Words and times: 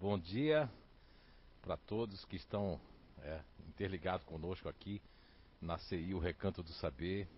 Bom 0.00 0.18
dia 0.18 0.66
para 1.60 1.76
todos 1.76 2.24
que 2.24 2.34
estão 2.34 2.80
é, 3.18 3.38
interligados 3.68 4.24
conosco 4.24 4.66
aqui 4.66 4.98
na 5.60 5.76
CI, 5.76 6.14
o 6.14 6.18
Recanto 6.18 6.62
do 6.62 6.72
Saber, 6.72 7.28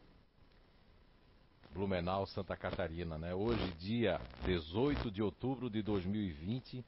Blumenau, 1.75 2.25
Santa 2.25 2.56
Catarina, 2.56 3.18
né? 3.18 3.34
Hoje, 3.34 3.68
dia 3.80 4.20
18 4.44 5.10
de 5.10 5.20
outubro 5.20 5.68
de 5.68 5.83
2020, 5.83 6.84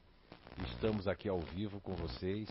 estamos 0.65 1.09
aqui 1.09 1.27
ao 1.27 1.41
vivo 1.41 1.81
com 1.81 1.93
vocês 1.93 2.47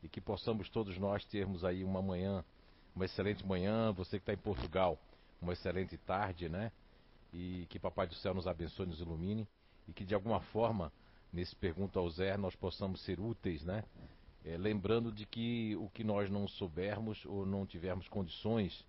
e 0.00 0.08
que 0.08 0.20
possamos 0.20 0.70
todos 0.70 0.96
nós 0.98 1.24
termos 1.24 1.64
aí 1.64 1.82
uma 1.82 2.00
manhã, 2.00 2.44
uma 2.94 3.06
excelente 3.06 3.44
manhã, 3.44 3.90
você 3.90 4.20
que 4.20 4.22
está 4.22 4.34
em 4.34 4.36
Portugal, 4.36 4.96
uma 5.40 5.52
excelente 5.52 5.96
tarde, 5.96 6.48
né? 6.48 6.70
E 7.34 7.66
que 7.68 7.80
Papai 7.80 8.06
do 8.06 8.14
Céu 8.14 8.32
nos 8.32 8.46
abençoe, 8.46 8.86
nos 8.86 9.00
ilumine 9.00 9.48
e 9.88 9.92
que 9.92 10.04
de 10.04 10.14
alguma 10.14 10.40
forma 10.40 10.92
nesse 11.32 11.56
Pergunta 11.56 11.98
ao 11.98 12.08
Zé 12.10 12.36
nós 12.36 12.54
possamos 12.54 13.00
ser 13.00 13.18
úteis, 13.18 13.64
né? 13.64 13.84
É, 14.44 14.56
lembrando 14.56 15.12
de 15.12 15.24
que 15.24 15.76
o 15.76 15.88
que 15.88 16.02
nós 16.02 16.28
não 16.28 16.48
soubermos 16.48 17.24
ou 17.26 17.46
não 17.46 17.64
tivermos 17.64 18.08
condições 18.08 18.84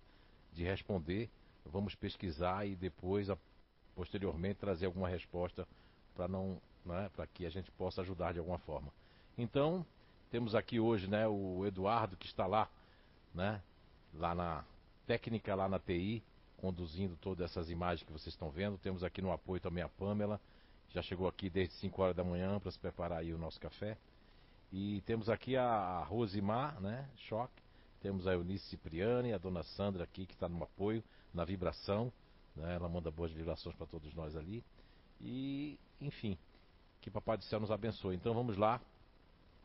de 0.52 0.64
responder, 0.64 1.30
vamos 1.64 1.94
pesquisar 1.94 2.66
e 2.66 2.74
depois, 2.74 3.30
a, 3.30 3.38
posteriormente, 3.94 4.58
trazer 4.58 4.86
alguma 4.86 5.08
resposta 5.08 5.66
para 6.14 6.26
não, 6.26 6.60
né, 6.84 7.08
para 7.14 7.26
que 7.26 7.46
a 7.46 7.50
gente 7.50 7.70
possa 7.72 8.02
ajudar 8.02 8.32
de 8.32 8.40
alguma 8.40 8.58
forma. 8.58 8.92
Então, 9.38 9.86
temos 10.30 10.54
aqui 10.56 10.80
hoje, 10.80 11.08
né, 11.08 11.26
o 11.28 11.64
Eduardo 11.64 12.16
que 12.16 12.26
está 12.26 12.46
lá, 12.46 12.68
né, 13.32 13.62
lá 14.12 14.34
na 14.34 14.64
técnica, 15.06 15.54
lá 15.54 15.68
na 15.68 15.78
TI, 15.78 16.22
conduzindo 16.56 17.16
todas 17.20 17.50
essas 17.50 17.70
imagens 17.70 18.04
que 18.04 18.12
vocês 18.12 18.34
estão 18.34 18.50
vendo. 18.50 18.78
Temos 18.78 19.04
aqui 19.04 19.22
no 19.22 19.30
apoio 19.30 19.60
também 19.60 19.82
a 19.84 19.88
Pamela, 19.88 20.40
já 20.94 21.02
chegou 21.02 21.26
aqui 21.26 21.50
desde 21.50 21.74
5 21.74 22.00
horas 22.00 22.16
da 22.16 22.22
manhã 22.22 22.60
para 22.60 22.70
se 22.70 22.78
preparar 22.78 23.18
aí 23.18 23.34
o 23.34 23.38
nosso 23.38 23.60
café. 23.60 23.98
E 24.72 25.02
temos 25.02 25.28
aqui 25.28 25.56
a 25.56 26.04
Rosimar, 26.04 26.80
né? 26.80 27.08
Choque. 27.16 27.62
Temos 28.00 28.28
a 28.28 28.34
Eunice 28.34 28.64
Cipriani, 28.66 29.32
a 29.32 29.38
dona 29.38 29.62
Sandra 29.62 30.04
aqui 30.04 30.24
que 30.24 30.34
está 30.34 30.48
no 30.48 30.62
apoio, 30.62 31.02
na 31.32 31.44
vibração. 31.44 32.12
Né? 32.54 32.76
Ela 32.76 32.88
manda 32.88 33.10
boas 33.10 33.32
vibrações 33.32 33.74
para 33.74 33.86
todos 33.86 34.14
nós 34.14 34.36
ali. 34.36 34.62
E, 35.20 35.78
enfim, 36.00 36.38
que 37.00 37.10
Papai 37.10 37.36
do 37.36 37.44
Céu 37.44 37.58
nos 37.58 37.72
abençoe. 37.72 38.14
Então 38.14 38.32
vamos 38.32 38.56
lá 38.56 38.80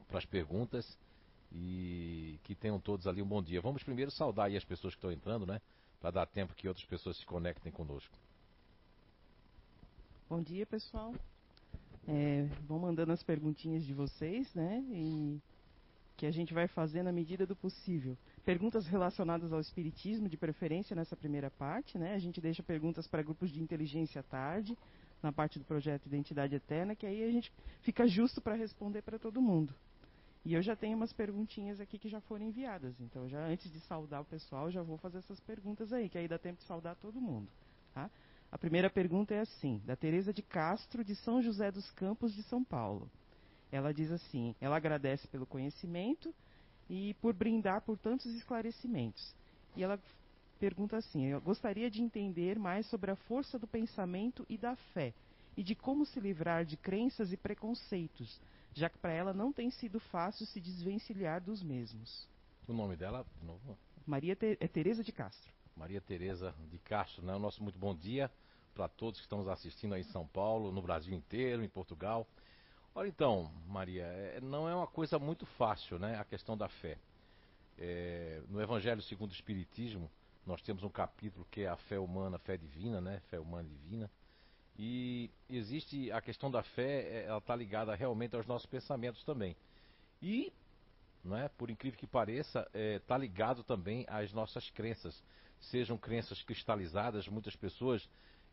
para 0.07 0.17
as 0.17 0.25
perguntas 0.25 0.97
e 1.51 2.39
que 2.43 2.55
tenham 2.55 2.79
todos 2.79 3.05
ali 3.05 3.21
um 3.21 3.27
bom 3.27 3.41
dia. 3.41 3.61
Vamos 3.61 3.83
primeiro 3.83 4.09
saudar 4.09 4.47
aí 4.47 4.57
as 4.57 4.65
pessoas 4.65 4.95
que 4.95 4.97
estão 4.97 5.11
entrando, 5.11 5.45
né? 5.45 5.61
Para 6.01 6.09
dar 6.09 6.25
tempo 6.25 6.55
que 6.55 6.67
outras 6.67 6.85
pessoas 6.87 7.17
se 7.17 7.25
conectem 7.25 7.71
conosco. 7.71 8.17
Bom 10.29 10.43
dia, 10.43 10.63
pessoal. 10.63 11.11
É, 12.07 12.47
vão 12.67 12.77
mandando 12.77 13.11
as 13.11 13.23
perguntinhas 13.23 13.83
de 13.83 13.95
vocês, 13.95 14.53
né? 14.53 14.79
E 14.91 15.41
que 16.15 16.27
a 16.27 16.31
gente 16.31 16.53
vai 16.53 16.67
fazer 16.67 17.01
na 17.01 17.11
medida 17.11 17.47
do 17.47 17.55
possível. 17.55 18.15
Perguntas 18.45 18.85
relacionadas 18.85 19.51
ao 19.51 19.59
espiritismo, 19.59 20.29
de 20.29 20.37
preferência 20.37 20.95
nessa 20.95 21.15
primeira 21.15 21.49
parte, 21.49 21.97
né? 21.97 22.13
A 22.13 22.19
gente 22.19 22.39
deixa 22.39 22.61
perguntas 22.61 23.07
para 23.07 23.23
grupos 23.23 23.49
de 23.49 23.59
inteligência 23.59 24.19
à 24.19 24.23
tarde, 24.23 24.77
na 25.23 25.31
parte 25.31 25.57
do 25.57 25.65
projeto 25.65 26.05
Identidade 26.05 26.53
Eterna, 26.53 26.95
que 26.95 27.07
aí 27.07 27.23
a 27.23 27.31
gente 27.31 27.51
fica 27.81 28.05
justo 28.07 28.39
para 28.39 28.53
responder 28.53 29.01
para 29.01 29.17
todo 29.17 29.41
mundo. 29.41 29.73
E 30.45 30.53
eu 30.53 30.61
já 30.61 30.75
tenho 30.75 30.95
umas 30.95 31.11
perguntinhas 31.11 31.81
aqui 31.81 31.97
que 31.97 32.07
já 32.07 32.21
foram 32.21 32.45
enviadas. 32.45 32.93
Então, 33.01 33.27
já 33.27 33.43
antes 33.47 33.71
de 33.71 33.79
saudar 33.79 34.21
o 34.21 34.25
pessoal, 34.25 34.69
já 34.69 34.83
vou 34.83 34.97
fazer 34.99 35.17
essas 35.17 35.39
perguntas 35.39 35.91
aí, 35.91 36.07
que 36.07 36.19
aí 36.19 36.27
dá 36.27 36.37
tempo 36.37 36.59
de 36.59 36.65
saudar 36.65 36.95
todo 36.97 37.19
mundo, 37.19 37.49
tá? 37.95 38.11
A 38.51 38.57
primeira 38.57 38.89
pergunta 38.89 39.33
é 39.33 39.41
assim, 39.41 39.81
da 39.85 39.95
Teresa 39.95 40.33
de 40.33 40.41
Castro, 40.41 41.03
de 41.03 41.15
São 41.15 41.41
José 41.41 41.71
dos 41.71 41.89
Campos, 41.91 42.33
de 42.33 42.41
São 42.43 42.63
Paulo. 42.63 43.09
Ela 43.71 43.93
diz 43.93 44.11
assim: 44.11 44.55
ela 44.59 44.77
agradece 44.77 45.27
pelo 45.27 45.45
conhecimento 45.45 46.33
e 46.89 47.13
por 47.15 47.33
brindar 47.33 47.81
por 47.81 47.97
tantos 47.97 48.33
esclarecimentos. 48.33 49.35
E 49.75 49.83
ela 49.83 49.99
pergunta 50.59 50.97
assim: 50.97 51.25
eu 51.25 51.39
gostaria 51.39 51.91
de 51.91 52.01
entender 52.01 52.57
mais 52.57 52.87
sobre 52.87 53.11
a 53.11 53.15
força 53.15 53.59
do 53.59 53.67
pensamento 53.67 54.45
e 54.49 54.57
da 54.57 54.75
fé 54.93 55.13
e 55.55 55.63
de 55.63 55.75
como 55.75 56.05
se 56.05 56.19
livrar 56.19 56.65
de 56.65 56.77
crenças 56.77 57.31
e 57.31 57.37
preconceitos, 57.37 58.41
já 58.73 58.89
que 58.89 58.97
para 58.97 59.13
ela 59.13 59.33
não 59.33 59.53
tem 59.53 59.69
sido 59.69 59.99
fácil 59.99 60.45
se 60.47 60.59
desvencilhar 60.59 61.41
dos 61.41 61.61
mesmos. 61.61 62.27
O 62.67 62.73
nome 62.73 62.95
dela, 62.95 63.25
de 63.39 63.45
novo? 63.45 63.77
Maria 64.07 64.35
Te 64.35 64.57
é 64.59 64.67
Teresa 64.67 65.03
de 65.03 65.11
Castro. 65.11 65.51
Maria 65.79 66.01
Tereza 66.01 66.53
de 66.69 66.77
Castro, 66.77 67.25
né? 67.25 67.33
O 67.33 67.39
nosso 67.39 67.63
muito 67.63 67.79
bom 67.79 67.95
dia 67.95 68.29
para 68.75 68.89
todos 68.89 69.17
que 69.17 69.25
estamos 69.25 69.47
assistindo 69.47 69.95
aí 69.95 70.01
em 70.01 70.11
São 70.11 70.27
Paulo, 70.27 70.73
no 70.73 70.81
Brasil 70.81 71.15
inteiro, 71.15 71.63
em 71.63 71.69
Portugal. 71.69 72.27
Olha 72.93 73.07
então, 73.07 73.49
Maria, 73.65 74.03
é, 74.03 74.41
não 74.41 74.67
é 74.67 74.75
uma 74.75 74.87
coisa 74.87 75.17
muito 75.17 75.45
fácil, 75.45 75.97
né? 75.97 76.19
A 76.19 76.25
questão 76.25 76.57
da 76.57 76.67
fé. 76.67 76.97
É, 77.77 78.41
no 78.49 78.61
Evangelho 78.61 79.01
segundo 79.03 79.31
o 79.31 79.33
Espiritismo, 79.33 80.11
nós 80.45 80.61
temos 80.61 80.83
um 80.83 80.89
capítulo 80.89 81.47
que 81.49 81.61
é 81.61 81.69
a 81.69 81.77
fé 81.77 81.97
humana, 81.97 82.35
a 82.35 82.39
fé 82.39 82.57
divina, 82.57 82.99
né? 82.99 83.21
Fé 83.29 83.39
humana 83.39 83.69
e 83.69 83.71
divina. 83.71 84.11
E 84.77 85.31
existe 85.49 86.11
a 86.11 86.19
questão 86.19 86.51
da 86.51 86.61
fé, 86.61 87.03
é, 87.03 87.25
ela 87.25 87.37
está 87.37 87.55
ligada 87.55 87.95
realmente 87.95 88.35
aos 88.35 88.45
nossos 88.45 88.65
pensamentos 88.65 89.23
também. 89.23 89.55
E, 90.21 90.51
não 91.23 91.37
é, 91.37 91.47
por 91.47 91.69
incrível 91.69 91.97
que 91.97 92.05
pareça, 92.05 92.59
está 92.59 92.77
é, 92.77 92.99
tá 92.99 93.17
ligado 93.17 93.63
também 93.63 94.05
às 94.09 94.33
nossas 94.33 94.69
crenças 94.71 95.23
sejam 95.59 95.97
crenças 95.97 96.41
cristalizadas, 96.43 97.27
muitas 97.27 97.55
pessoas 97.55 98.07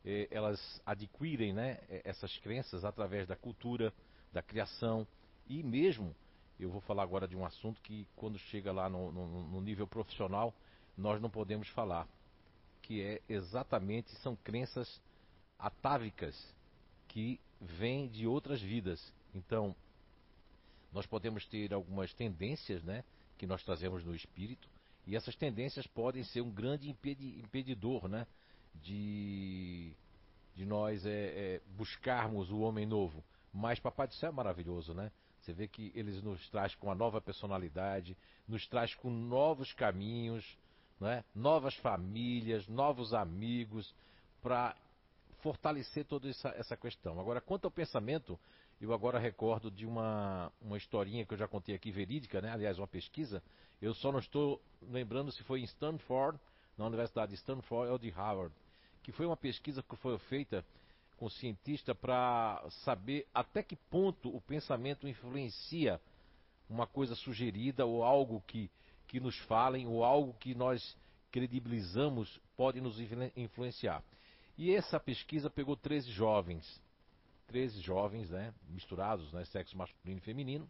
eh, 0.04 0.28
elas 0.30 0.80
adquirem 0.84 1.52
né, 1.52 1.78
eh, 1.88 2.02
essas 2.04 2.36
crenças 2.38 2.84
através 2.84 3.26
da 3.26 3.36
cultura, 3.36 3.92
da 4.32 4.42
criação 4.42 5.06
e 5.48 5.62
mesmo, 5.62 6.14
eu 6.58 6.70
vou 6.70 6.80
falar 6.80 7.02
agora 7.02 7.28
de 7.28 7.36
um 7.36 7.44
assunto 7.44 7.80
que 7.82 8.08
quando 8.16 8.38
chega 8.38 8.72
lá 8.72 8.88
no, 8.88 9.12
no, 9.12 9.48
no 9.48 9.60
nível 9.60 9.86
profissional 9.86 10.54
nós 10.96 11.20
não 11.20 11.28
podemos 11.28 11.68
falar, 11.68 12.08
que 12.82 13.02
é 13.02 13.20
exatamente 13.28 14.10
são 14.22 14.34
crenças 14.36 15.00
atávicas 15.58 16.36
que 17.08 17.40
vêm 17.60 18.08
de 18.08 18.26
outras 18.26 18.60
vidas. 18.60 19.12
Então, 19.34 19.74
nós 20.92 21.06
podemos 21.06 21.44
ter 21.46 21.74
algumas 21.74 22.12
tendências, 22.14 22.82
né, 22.82 23.04
que 23.36 23.46
nós 23.46 23.62
trazemos 23.62 24.04
no 24.04 24.14
espírito, 24.14 24.68
e 25.06 25.14
essas 25.14 25.36
tendências 25.36 25.86
podem 25.86 26.24
ser 26.24 26.40
um 26.40 26.50
grande 26.50 26.90
impedidor 26.90 28.08
né, 28.08 28.26
de, 28.74 29.92
de 30.54 30.64
nós 30.64 31.06
é, 31.06 31.10
é, 31.10 31.60
buscarmos 31.76 32.50
o 32.50 32.60
homem 32.60 32.84
novo. 32.84 33.22
Mas 33.52 33.78
Papai 33.78 34.08
do 34.08 34.14
Céu 34.14 34.30
é 34.30 34.32
maravilhoso, 34.32 34.92
né? 34.92 35.10
Você 35.40 35.52
vê 35.52 35.68
que 35.68 35.92
eles 35.94 36.20
nos 36.22 36.46
traz 36.50 36.74
com 36.74 36.88
uma 36.88 36.94
nova 36.94 37.20
personalidade, 37.20 38.16
nos 38.48 38.66
traz 38.66 38.94
com 38.96 39.08
novos 39.08 39.72
caminhos, 39.72 40.44
né? 41.00 41.24
novas 41.32 41.74
famílias, 41.76 42.66
novos 42.66 43.14
amigos, 43.14 43.94
para 44.42 44.74
fortalecer 45.40 46.04
toda 46.04 46.28
essa, 46.28 46.48
essa 46.56 46.76
questão. 46.76 47.20
Agora, 47.20 47.40
quanto 47.40 47.66
ao 47.66 47.70
pensamento, 47.70 48.38
eu 48.80 48.92
agora 48.92 49.18
recordo 49.18 49.70
de 49.70 49.86
uma, 49.86 50.52
uma 50.60 50.76
historinha 50.76 51.24
que 51.24 51.32
eu 51.32 51.38
já 51.38 51.48
contei 51.48 51.74
aqui, 51.74 51.90
verídica, 51.90 52.40
né? 52.40 52.50
aliás, 52.50 52.78
uma 52.78 52.86
pesquisa. 52.86 53.42
Eu 53.80 53.94
só 53.94 54.12
não 54.12 54.18
estou 54.18 54.60
lembrando 54.82 55.32
se 55.32 55.42
foi 55.44 55.60
em 55.60 55.64
Stanford, 55.64 56.38
na 56.76 56.86
Universidade 56.86 57.30
de 57.30 57.36
Stanford 57.36 57.90
ou 57.90 57.98
de 57.98 58.10
Harvard, 58.10 58.54
que 59.02 59.12
foi 59.12 59.24
uma 59.24 59.36
pesquisa 59.36 59.82
que 59.82 59.96
foi 59.96 60.18
feita 60.18 60.64
com 61.16 61.28
cientista 61.30 61.94
para 61.94 62.62
saber 62.84 63.26
até 63.32 63.62
que 63.62 63.76
ponto 63.76 64.28
o 64.34 64.40
pensamento 64.42 65.08
influencia 65.08 65.98
uma 66.68 66.86
coisa 66.86 67.14
sugerida 67.14 67.86
ou 67.86 68.04
algo 68.04 68.42
que, 68.46 68.70
que 69.06 69.18
nos 69.18 69.38
falem 69.44 69.86
ou 69.86 70.04
algo 70.04 70.34
que 70.34 70.54
nós 70.54 70.96
credibilizamos 71.30 72.40
pode 72.56 72.80
nos 72.80 72.98
influenciar. 73.34 74.02
E 74.58 74.74
essa 74.74 75.00
pesquisa 75.00 75.48
pegou 75.48 75.76
13 75.76 76.10
jovens 76.10 76.82
13 77.46 77.80
jovens, 77.80 78.30
né, 78.30 78.52
misturados, 78.68 79.32
né, 79.32 79.44
sexo 79.46 79.76
masculino 79.76 80.18
e 80.18 80.24
feminino. 80.24 80.68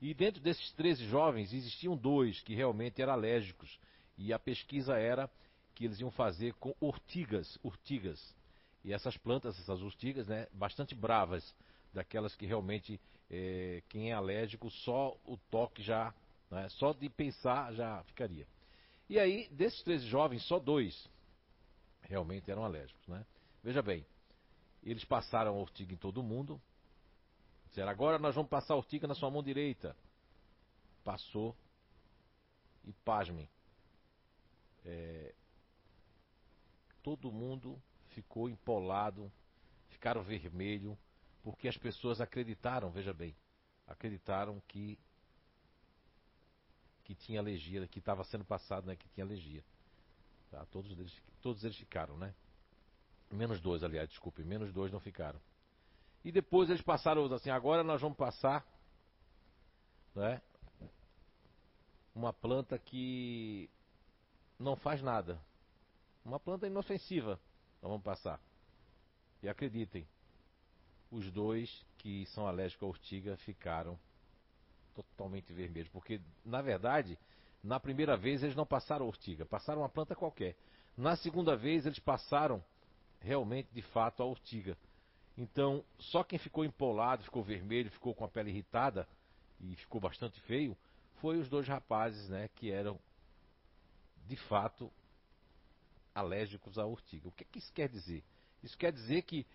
E 0.00 0.12
dentro 0.12 0.40
desses 0.40 0.72
13 0.72 1.06
jovens 1.06 1.52
existiam 1.52 1.96
dois 1.96 2.40
que 2.40 2.54
realmente 2.54 3.00
eram 3.00 3.12
alérgicos. 3.12 3.78
E 4.18 4.32
a 4.32 4.38
pesquisa 4.38 4.96
era 4.98 5.30
que 5.74 5.84
eles 5.84 6.00
iam 6.00 6.10
fazer 6.10 6.54
com 6.54 6.74
ortigas, 6.80 7.58
urtigas. 7.62 8.34
E 8.84 8.92
essas 8.92 9.16
plantas, 9.16 9.58
essas 9.58 9.80
urtigas, 9.82 10.26
né, 10.26 10.46
bastante 10.52 10.94
bravas, 10.94 11.54
daquelas 11.92 12.34
que 12.34 12.46
realmente 12.46 13.00
é, 13.30 13.82
quem 13.88 14.10
é 14.10 14.14
alérgico 14.14 14.70
só 14.70 15.16
o 15.24 15.36
toque 15.50 15.82
já, 15.82 16.14
né, 16.50 16.68
só 16.70 16.92
de 16.92 17.08
pensar 17.08 17.72
já 17.72 18.02
ficaria. 18.04 18.46
E 19.08 19.18
aí, 19.18 19.48
desses 19.50 19.82
13 19.82 20.06
jovens, 20.06 20.42
só 20.44 20.58
dois 20.58 21.08
realmente 22.02 22.50
eram 22.50 22.64
alérgicos, 22.64 23.06
né? 23.08 23.24
Veja 23.62 23.82
bem, 23.82 24.04
eles 24.90 25.04
passaram 25.04 25.52
a 25.52 25.60
ortiga 25.60 25.92
em 25.92 25.96
todo 25.96 26.22
mundo. 26.22 26.60
Disseram, 27.68 27.90
agora 27.90 28.18
nós 28.18 28.34
vamos 28.34 28.48
passar 28.48 28.74
a 28.74 28.76
ortiga 28.76 29.06
na 29.06 29.14
sua 29.14 29.30
mão 29.30 29.42
direita. 29.42 29.96
Passou. 31.02 31.56
E 32.84 32.92
pasmem. 32.92 33.48
É, 34.84 35.34
todo 37.02 37.32
mundo 37.32 37.82
ficou 38.10 38.48
empolado, 38.48 39.30
ficaram 39.88 40.22
vermelho, 40.22 40.96
porque 41.42 41.66
as 41.66 41.76
pessoas 41.76 42.20
acreditaram, 42.20 42.90
veja 42.90 43.12
bem. 43.12 43.34
acreditaram 43.86 44.62
que 44.68 44.98
que 47.04 47.14
tinha 47.14 47.38
alergia, 47.38 47.86
que 47.86 48.00
estava 48.00 48.24
sendo 48.24 48.44
passado, 48.44 48.84
né, 48.84 48.96
que 48.96 49.08
tinha 49.10 49.24
alergia. 49.24 49.64
Tá? 50.50 50.66
Todos, 50.66 50.90
eles, 50.90 51.14
todos 51.40 51.62
eles 51.62 51.76
ficaram, 51.76 52.18
né? 52.18 52.34
Menos 53.30 53.60
dois, 53.60 53.82
aliás, 53.82 54.08
desculpe, 54.08 54.42
menos 54.42 54.72
dois 54.72 54.92
não 54.92 55.00
ficaram. 55.00 55.40
E 56.24 56.32
depois 56.32 56.70
eles 56.70 56.82
passaram 56.82 57.24
assim, 57.32 57.50
agora 57.50 57.82
nós 57.82 58.00
vamos 58.00 58.16
passar 58.16 58.66
né, 60.14 60.40
uma 62.14 62.32
planta 62.32 62.78
que 62.78 63.68
não 64.58 64.74
faz 64.74 65.02
nada. 65.02 65.40
Uma 66.24 66.40
planta 66.40 66.66
inofensiva. 66.66 67.38
Nós 67.82 67.90
vamos 67.90 68.02
passar. 68.02 68.40
E 69.42 69.48
acreditem, 69.48 70.08
os 71.10 71.30
dois 71.30 71.84
que 71.98 72.26
são 72.26 72.46
alérgicos 72.48 72.86
à 72.86 72.88
ortiga 72.88 73.36
ficaram 73.38 73.98
totalmente 74.94 75.52
vermelhos. 75.52 75.88
Porque, 75.90 76.20
na 76.44 76.62
verdade, 76.62 77.18
na 77.62 77.78
primeira 77.78 78.16
vez 78.16 78.42
eles 78.42 78.56
não 78.56 78.66
passaram 78.66 79.06
ortiga, 79.06 79.44
passaram 79.44 79.82
uma 79.82 79.88
planta 79.88 80.16
qualquer. 80.16 80.56
Na 80.96 81.16
segunda 81.16 81.54
vez 81.54 81.84
eles 81.84 81.98
passaram 81.98 82.64
realmente, 83.20 83.68
de 83.72 83.82
fato, 83.82 84.22
a 84.22 84.26
ortiga. 84.26 84.76
Então, 85.36 85.84
só 85.98 86.24
quem 86.24 86.38
ficou 86.38 86.64
empolado, 86.64 87.22
ficou 87.24 87.42
vermelho, 87.42 87.90
ficou 87.90 88.14
com 88.14 88.24
a 88.24 88.28
pele 88.28 88.50
irritada 88.50 89.06
e 89.60 89.76
ficou 89.76 90.00
bastante 90.00 90.40
feio, 90.42 90.76
foi 91.20 91.38
os 91.38 91.48
dois 91.48 91.66
rapazes, 91.66 92.28
né, 92.28 92.48
que 92.56 92.70
eram 92.70 92.98
de 94.26 94.36
fato 94.36 94.90
alérgicos 96.14 96.78
à 96.78 96.86
ortiga. 96.86 97.28
O 97.28 97.32
que, 97.32 97.44
que 97.44 97.58
isso 97.58 97.72
quer 97.72 97.88
dizer? 97.88 98.24
Isso 98.62 98.76
quer 98.76 98.92
dizer 98.92 99.22
que 99.22 99.46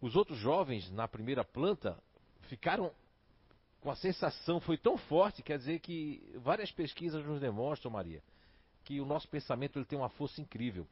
os 0.00 0.14
outros 0.14 0.38
jovens 0.38 0.90
na 0.90 1.08
primeira 1.08 1.44
planta 1.44 1.98
ficaram 2.42 2.92
com 3.80 3.90
a 3.90 3.96
sensação, 3.96 4.60
foi 4.60 4.76
tão 4.76 4.96
forte, 4.96 5.42
quer 5.42 5.58
dizer 5.58 5.80
que 5.80 6.22
várias 6.36 6.70
pesquisas 6.70 7.24
nos 7.24 7.40
demonstram, 7.40 7.90
Maria, 7.90 8.22
que 8.84 9.00
o 9.00 9.04
nosso 9.04 9.28
pensamento 9.28 9.78
ele 9.78 9.84
tem 9.84 9.98
uma 9.98 10.08
força 10.08 10.40
incrível. 10.40 10.86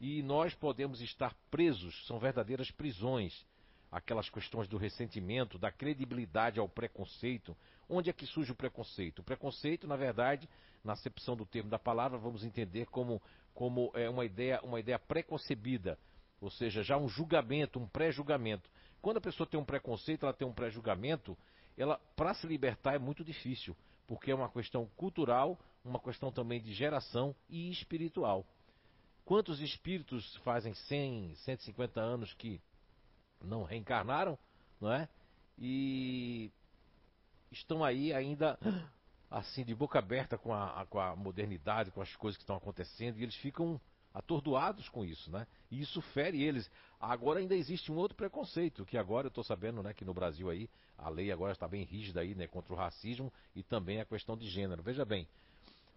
E 0.00 0.22
nós 0.22 0.54
podemos 0.54 1.00
estar 1.00 1.34
presos, 1.50 2.06
são 2.06 2.18
verdadeiras 2.18 2.70
prisões. 2.70 3.46
Aquelas 3.90 4.28
questões 4.28 4.68
do 4.68 4.76
ressentimento, 4.76 5.58
da 5.58 5.70
credibilidade 5.70 6.58
ao 6.58 6.68
preconceito. 6.68 7.56
Onde 7.88 8.10
é 8.10 8.12
que 8.12 8.26
surge 8.26 8.52
o 8.52 8.54
preconceito? 8.54 9.20
O 9.20 9.24
preconceito, 9.24 9.86
na 9.86 9.96
verdade, 9.96 10.48
na 10.84 10.92
acepção 10.92 11.36
do 11.36 11.46
termo 11.46 11.70
da 11.70 11.78
palavra, 11.78 12.18
vamos 12.18 12.44
entender 12.44 12.86
como, 12.86 13.22
como 13.54 13.90
é 13.94 14.08
uma 14.08 14.24
ideia, 14.24 14.60
uma 14.62 14.80
ideia 14.80 14.98
preconcebida, 14.98 15.98
ou 16.40 16.50
seja, 16.50 16.82
já 16.82 16.96
um 16.96 17.08
julgamento, 17.08 17.78
um 17.78 17.88
pré-julgamento. 17.88 18.68
Quando 19.00 19.18
a 19.18 19.20
pessoa 19.20 19.46
tem 19.46 19.58
um 19.58 19.64
preconceito, 19.64 20.24
ela 20.24 20.32
tem 20.34 20.46
um 20.46 20.52
pré-julgamento, 20.52 21.36
ela 21.76 21.98
para 22.16 22.34
se 22.34 22.46
libertar 22.46 22.94
é 22.94 22.98
muito 22.98 23.24
difícil, 23.24 23.76
porque 24.06 24.30
é 24.30 24.34
uma 24.34 24.48
questão 24.48 24.86
cultural, 24.96 25.58
uma 25.84 26.00
questão 26.00 26.30
também 26.30 26.60
de 26.60 26.72
geração 26.72 27.34
e 27.48 27.70
espiritual. 27.70 28.46
Quantos 29.26 29.60
espíritos 29.60 30.36
fazem 30.36 30.72
100, 30.72 31.34
150 31.34 32.00
anos 32.00 32.32
que 32.34 32.60
não 33.42 33.64
reencarnaram, 33.64 34.38
não 34.80 34.92
é? 34.92 35.08
E 35.58 36.52
estão 37.50 37.82
aí 37.82 38.12
ainda 38.14 38.56
assim 39.28 39.64
de 39.64 39.74
boca 39.74 39.98
aberta 39.98 40.38
com 40.38 40.54
a, 40.54 40.86
com 40.86 41.00
a 41.00 41.16
modernidade, 41.16 41.90
com 41.90 42.00
as 42.00 42.14
coisas 42.14 42.36
que 42.36 42.44
estão 42.44 42.56
acontecendo, 42.56 43.18
e 43.18 43.24
eles 43.24 43.34
ficam 43.34 43.80
atordoados 44.14 44.88
com 44.88 45.04
isso, 45.04 45.28
né? 45.28 45.44
E 45.72 45.80
isso 45.80 46.00
fere 46.00 46.40
eles. 46.42 46.70
Agora 47.00 47.40
ainda 47.40 47.56
existe 47.56 47.90
um 47.90 47.96
outro 47.96 48.16
preconceito, 48.16 48.86
que 48.86 48.96
agora 48.96 49.26
eu 49.26 49.28
estou 49.30 49.42
sabendo, 49.42 49.82
né, 49.82 49.92
que 49.92 50.04
no 50.04 50.14
Brasil 50.14 50.48
aí 50.48 50.70
a 50.96 51.08
lei 51.08 51.32
agora 51.32 51.52
está 51.52 51.66
bem 51.66 51.82
rígida 51.82 52.20
aí, 52.20 52.34
né, 52.36 52.46
contra 52.46 52.72
o 52.72 52.76
racismo 52.76 53.32
e 53.56 53.64
também 53.64 54.00
a 54.00 54.04
questão 54.04 54.36
de 54.36 54.48
gênero. 54.48 54.84
Veja 54.84 55.04
bem, 55.04 55.26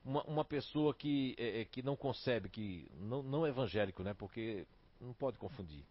uma, 0.03 0.23
uma 0.23 0.45
pessoa 0.45 0.93
que, 0.93 1.35
é, 1.37 1.61
é, 1.61 1.65
que 1.65 1.81
não 1.81 1.95
concebe, 1.95 2.49
que 2.49 2.89
não, 2.99 3.21
não 3.21 3.45
é 3.45 3.49
evangélico, 3.49 4.03
né? 4.03 4.13
Porque 4.13 4.65
não 4.99 5.13
pode 5.13 5.37
confundir. 5.37 5.83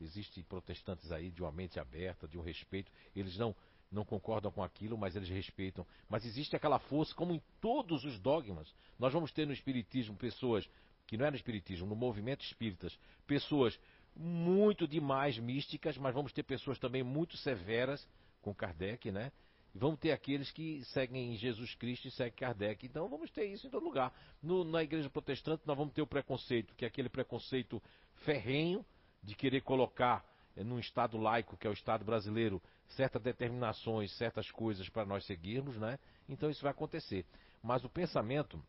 Existem 0.00 0.42
protestantes 0.42 1.12
aí 1.12 1.30
de 1.30 1.42
uma 1.42 1.52
mente 1.52 1.78
aberta, 1.78 2.28
de 2.28 2.38
um 2.38 2.42
respeito. 2.42 2.90
Eles 3.14 3.36
não, 3.36 3.54
não 3.90 4.04
concordam 4.04 4.50
com 4.50 4.62
aquilo, 4.62 4.98
mas 4.98 5.16
eles 5.16 5.28
respeitam. 5.28 5.86
Mas 6.08 6.24
existe 6.24 6.56
aquela 6.56 6.78
força, 6.78 7.14
como 7.14 7.32
em 7.32 7.42
todos 7.60 8.04
os 8.04 8.18
dogmas. 8.18 8.72
Nós 8.98 9.12
vamos 9.12 9.32
ter 9.32 9.46
no 9.46 9.52
Espiritismo 9.52 10.16
pessoas, 10.16 10.68
que 11.06 11.16
não 11.16 11.26
é 11.26 11.30
no 11.30 11.36
Espiritismo, 11.36 11.86
no 11.86 11.96
movimento 11.96 12.44
espíritas, 12.44 12.98
pessoas 13.26 13.78
muito 14.16 14.86
demais 14.86 15.38
místicas, 15.38 15.96
mas 15.96 16.14
vamos 16.14 16.32
ter 16.32 16.42
pessoas 16.42 16.78
também 16.78 17.02
muito 17.02 17.36
severas, 17.36 18.06
com 18.42 18.54
Kardec, 18.54 19.10
né? 19.10 19.32
Vamos 19.76 19.98
ter 19.98 20.12
aqueles 20.12 20.52
que 20.52 20.84
seguem 20.84 21.36
Jesus 21.36 21.74
Cristo 21.74 22.06
e 22.06 22.10
seguem 22.12 22.32
Kardec. 22.32 22.86
Então 22.86 23.08
vamos 23.08 23.28
ter 23.30 23.46
isso 23.46 23.66
em 23.66 23.70
todo 23.70 23.82
lugar. 23.82 24.14
No, 24.40 24.62
na 24.62 24.84
igreja 24.84 25.10
protestante 25.10 25.62
nós 25.66 25.76
vamos 25.76 25.92
ter 25.92 26.00
o 26.00 26.06
preconceito, 26.06 26.72
que 26.76 26.84
é 26.84 26.88
aquele 26.88 27.08
preconceito 27.08 27.82
ferrenho 28.24 28.86
de 29.20 29.34
querer 29.34 29.62
colocar 29.62 30.24
é, 30.56 30.62
num 30.62 30.78
Estado 30.78 31.18
laico, 31.18 31.56
que 31.56 31.66
é 31.66 31.70
o 31.70 31.72
Estado 31.72 32.04
brasileiro, 32.04 32.62
certas 32.90 33.20
determinações, 33.20 34.16
certas 34.16 34.48
coisas 34.48 34.88
para 34.88 35.04
nós 35.04 35.26
seguirmos, 35.26 35.76
né? 35.76 35.98
Então 36.28 36.48
isso 36.48 36.62
vai 36.62 36.70
acontecer. 36.70 37.26
Mas 37.60 37.84
o 37.84 37.88
pensamento 37.88 38.62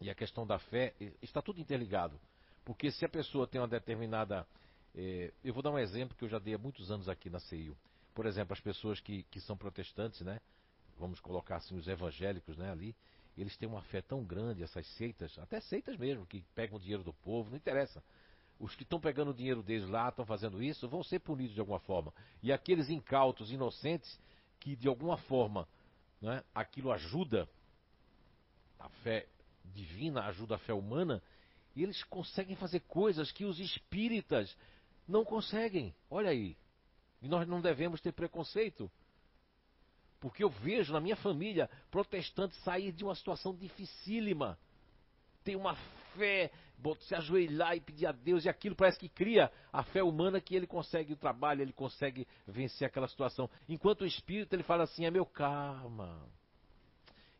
e 0.00 0.08
a 0.08 0.14
questão 0.14 0.46
da 0.46 0.58
fé 0.58 0.94
está 1.20 1.42
tudo 1.42 1.60
interligado. 1.60 2.18
Porque 2.64 2.90
se 2.90 3.04
a 3.04 3.08
pessoa 3.08 3.46
tem 3.46 3.60
uma 3.60 3.68
determinada. 3.68 4.46
Eh, 4.94 5.32
eu 5.44 5.52
vou 5.52 5.62
dar 5.62 5.70
um 5.70 5.78
exemplo 5.78 6.16
que 6.16 6.24
eu 6.24 6.28
já 6.28 6.38
dei 6.38 6.54
há 6.54 6.58
muitos 6.58 6.90
anos 6.90 7.08
aqui 7.08 7.28
na 7.28 7.38
CEIU 7.38 7.76
por 8.14 8.26
exemplo, 8.26 8.52
as 8.52 8.60
pessoas 8.60 9.00
que, 9.00 9.22
que 9.24 9.40
são 9.40 9.56
protestantes, 9.56 10.20
né? 10.20 10.40
Vamos 10.98 11.20
colocar 11.20 11.56
assim 11.56 11.76
os 11.76 11.88
evangélicos, 11.88 12.56
né? 12.56 12.70
Ali, 12.70 12.94
eles 13.36 13.56
têm 13.56 13.68
uma 13.68 13.82
fé 13.82 14.02
tão 14.02 14.22
grande, 14.24 14.62
essas 14.62 14.86
seitas, 14.94 15.38
até 15.38 15.60
seitas 15.60 15.96
mesmo, 15.96 16.26
que 16.26 16.44
pegam 16.54 16.76
o 16.76 16.80
dinheiro 16.80 17.02
do 17.02 17.12
povo, 17.12 17.50
não 17.50 17.56
interessa. 17.56 18.02
Os 18.58 18.74
que 18.74 18.82
estão 18.82 19.00
pegando 19.00 19.30
o 19.30 19.34
dinheiro 19.34 19.62
deles 19.62 19.88
lá, 19.88 20.10
estão 20.10 20.26
fazendo 20.26 20.62
isso, 20.62 20.88
vão 20.88 21.02
ser 21.02 21.20
punidos 21.20 21.54
de 21.54 21.60
alguma 21.60 21.80
forma. 21.80 22.12
E 22.42 22.52
aqueles 22.52 22.90
incautos, 22.90 23.50
inocentes, 23.50 24.18
que 24.58 24.76
de 24.76 24.86
alguma 24.86 25.16
forma 25.16 25.66
né, 26.20 26.44
aquilo 26.54 26.92
ajuda 26.92 27.48
a 28.78 28.88
fé 29.02 29.26
divina, 29.64 30.24
ajuda 30.26 30.56
a 30.56 30.58
fé 30.58 30.74
humana, 30.74 31.22
eles 31.74 32.02
conseguem 32.04 32.56
fazer 32.56 32.80
coisas 32.80 33.32
que 33.32 33.44
os 33.44 33.58
espíritas 33.58 34.54
não 35.08 35.24
conseguem. 35.24 35.94
Olha 36.10 36.30
aí, 36.30 36.56
e 37.22 37.28
nós 37.28 37.46
não 37.46 37.60
devemos 37.60 38.00
ter 38.00 38.12
preconceito. 38.12 38.90
Porque 40.20 40.44
eu 40.44 40.50
vejo 40.50 40.92
na 40.92 41.00
minha 41.00 41.16
família 41.16 41.68
protestantes 41.90 42.58
sair 42.62 42.92
de 42.92 43.04
uma 43.04 43.14
situação 43.14 43.54
dificílima. 43.54 44.58
Tem 45.42 45.56
uma 45.56 45.74
fé, 46.14 46.50
se 47.00 47.14
ajoelhar 47.14 47.76
e 47.76 47.80
pedir 47.80 48.06
a 48.06 48.12
Deus, 48.12 48.44
e 48.44 48.48
aquilo 48.48 48.76
parece 48.76 48.98
que 48.98 49.08
cria 49.08 49.50
a 49.72 49.82
fé 49.82 50.02
humana 50.02 50.40
que 50.40 50.54
ele 50.54 50.66
consegue 50.66 51.12
o 51.12 51.16
trabalho, 51.16 51.62
ele 51.62 51.72
consegue 51.72 52.26
vencer 52.46 52.86
aquela 52.86 53.08
situação. 53.08 53.48
Enquanto 53.68 54.02
o 54.02 54.06
espírito 54.06 54.54
ele 54.54 54.62
fala 54.62 54.84
assim: 54.84 55.06
é 55.06 55.10
meu 55.10 55.24
karma. 55.24 56.28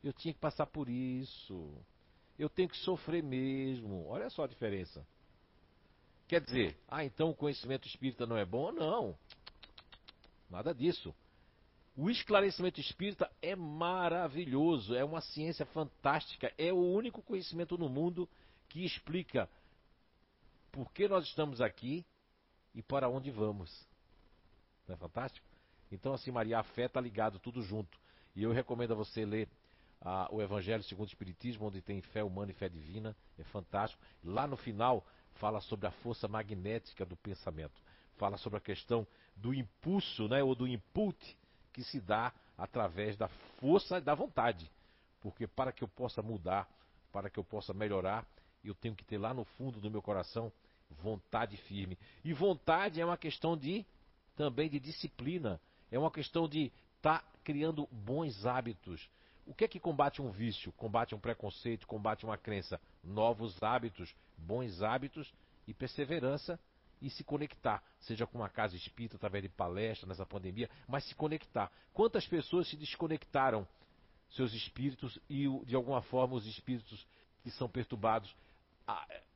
Eu 0.02 0.14
tinha 0.14 0.33
que 0.33 0.40
passar 0.40 0.66
por 0.66 0.88
isso. 0.88 1.75
Eu 2.38 2.49
tenho 2.49 2.71
que 2.71 2.78
sofrer 2.78 3.23
mesmo. 3.23 4.07
Olha 4.07 4.31
só 4.31 4.45
a 4.45 4.49
diferença. 4.49 5.07
Quer 6.26 6.40
dizer, 6.40 6.76
ah, 6.88 7.04
então 7.04 7.31
o 7.31 7.35
conhecimento 7.35 7.87
espírita 7.87 8.25
não 8.25 8.37
é 8.37 8.45
bom? 8.47 8.73
Não. 8.73 9.19
Nada 10.50 10.75
disso. 10.75 11.14
O 11.97 12.11
esclarecimento 12.11 12.80
espírita 12.80 13.30
é 13.40 13.54
maravilhoso, 13.54 14.95
é 14.95 15.04
uma 15.04 15.21
ciência 15.21 15.64
fantástica, 15.66 16.52
é 16.59 16.73
o 16.73 16.78
único 16.78 17.23
conhecimento 17.23 17.78
no 17.78 17.88
mundo 17.88 18.28
que 18.69 18.85
explica 18.85 19.49
por 20.73 20.92
que 20.92 21.09
nós 21.09 21.25
estamos 21.25 21.61
aqui 21.61 22.04
e 22.75 22.83
para 22.83 23.09
onde 23.09 23.30
vamos. 23.30 23.71
Não 24.87 24.95
é 24.95 24.99
fantástico? 24.99 25.47
Então, 25.90 26.12
assim, 26.12 26.30
Maria, 26.30 26.61
a 26.61 26.62
fé 26.62 26.87
está 26.87 27.00
ligado 27.00 27.38
tudo 27.38 27.62
junto. 27.62 27.99
E 28.35 28.42
eu 28.42 28.52
recomendo 28.52 28.92
a 28.92 28.97
você 28.97 29.25
ler 29.25 29.49
ah, 30.00 30.28
o 30.30 30.40
Evangelho 30.40 30.83
segundo 30.85 31.09
o 31.09 31.11
Espiritismo, 31.11 31.66
onde 31.66 31.83
tem 31.83 32.00
fé 32.00 32.23
humana 32.23 32.52
e 32.52 32.54
fé 32.54 32.69
divina. 32.69 33.16
É 33.37 33.45
fantástico. 33.45 34.00
Lá 34.23 34.47
no 34.47 34.57
final, 34.57 35.04
fala 35.35 35.61
sobre 35.61 35.88
a 35.88 35.90
força 35.90 36.28
magnética 36.28 37.04
do 37.04 37.16
pensamento 37.16 37.83
fala 38.21 38.37
sobre 38.37 38.59
a 38.59 38.61
questão 38.61 39.07
do 39.35 39.55
impulso, 39.55 40.29
né, 40.29 40.43
ou 40.43 40.55
do 40.55 40.69
input 40.69 41.17
que 41.73 41.83
se 41.83 41.99
dá 41.99 42.31
através 42.59 43.17
da 43.17 43.29
força 43.59 43.99
da 43.99 44.15
vontade. 44.15 44.71
Porque 45.23 45.47
para 45.47 45.73
que 45.73 45.83
eu 45.83 45.89
possa 45.89 46.21
mudar, 46.21 46.69
para 47.11 47.31
que 47.31 47.39
eu 47.39 47.45
possa 47.45 47.73
melhorar, 47.73 48.27
eu 48.62 48.75
tenho 48.75 48.95
que 48.95 49.05
ter 49.05 49.17
lá 49.17 49.33
no 49.33 49.45
fundo 49.45 49.81
do 49.81 49.91
meu 49.91 50.03
coração 50.03 50.53
vontade 50.91 51.57
firme. 51.57 51.99
E 52.23 52.35
vontade 52.35 53.00
é 53.00 53.05
uma 53.05 53.17
questão 53.17 53.57
de 53.57 53.87
também 54.37 54.69
de 54.69 54.79
disciplina, 54.79 55.59
é 55.91 55.99
uma 55.99 56.11
questão 56.11 56.47
de 56.47 56.71
estar 56.97 57.21
tá 57.21 57.25
criando 57.43 57.89
bons 57.91 58.45
hábitos. 58.45 59.09
O 59.47 59.55
que 59.55 59.65
é 59.65 59.69
que 59.69 59.81
combate 59.81 60.21
um 60.21 60.31
vício? 60.31 60.73
Combate 60.73 61.15
um 61.15 61.19
preconceito, 61.19 61.87
combate 61.87 62.25
uma 62.25 62.37
crença. 62.37 62.79
Novos 63.03 63.62
hábitos, 63.62 64.15
bons 64.37 64.83
hábitos 64.83 65.33
e 65.67 65.73
perseverança 65.73 66.61
e 67.00 67.09
se 67.11 67.25
conectar, 67.25 67.83
seja 68.00 68.26
com 68.26 68.38
uma 68.38 68.49
casa 68.49 68.76
espírita, 68.76 69.16
através 69.16 69.42
de 69.42 69.49
palestra 69.49 70.09
nessa 70.09 70.26
pandemia, 70.26 70.69
mas 70.87 71.04
se 71.04 71.14
conectar. 71.14 71.71
Quantas 71.92 72.26
pessoas 72.26 72.69
se 72.69 72.76
desconectaram 72.76 73.66
seus 74.30 74.52
espíritos 74.52 75.19
e 75.28 75.47
de 75.64 75.75
alguma 75.75 76.02
forma 76.02 76.35
os 76.35 76.47
espíritos 76.47 77.07
que 77.42 77.50
são 77.50 77.69
perturbados 77.69 78.35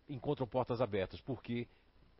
encontram 0.09 0.47
portas 0.47 0.80
abertas, 0.80 1.21
porque 1.21 1.66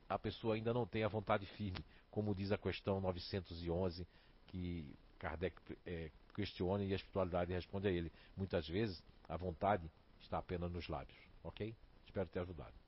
a 0.09 0.19
pessoa 0.19 0.55
ainda 0.55 0.73
não 0.73 0.87
tem 0.87 1.05
a 1.05 1.09
vontade 1.09 1.47
firme, 1.47 1.85
como 2.11 2.35
diz 2.35 2.53
a 2.53 2.59
questão 2.59 3.01
911, 3.01 4.07
que 4.47 4.97
Kardec 5.19 5.57
é, 5.87 6.11
questiona 6.35 6.85
e 6.85 6.93
a 6.93 6.97
espiritualidade 6.97 7.53
responde 7.53 7.89
a 7.89 7.91
ele. 7.91 8.13
Muitas 8.37 8.69
vezes 8.69 9.03
a 9.29 9.37
vontade 9.37 9.91
está 10.21 10.39
apenas 10.39 10.71
nos 10.71 10.89
lábios, 10.89 11.19
ok? 11.43 11.75
Espero 12.07 12.29
ter 12.29 12.41
ajudado. 12.41 12.84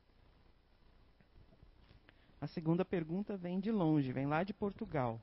A 2.40 2.46
segunda 2.46 2.84
pergunta 2.84 3.36
vem 3.36 3.58
de 3.58 3.70
longe, 3.70 4.12
vem 4.12 4.26
lá 4.26 4.44
de 4.44 4.52
Portugal. 4.52 5.20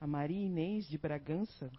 A 0.00 0.06
Maria 0.06 0.44
Inês 0.44 0.86
de 0.86 0.98
Bragança, 0.98 1.70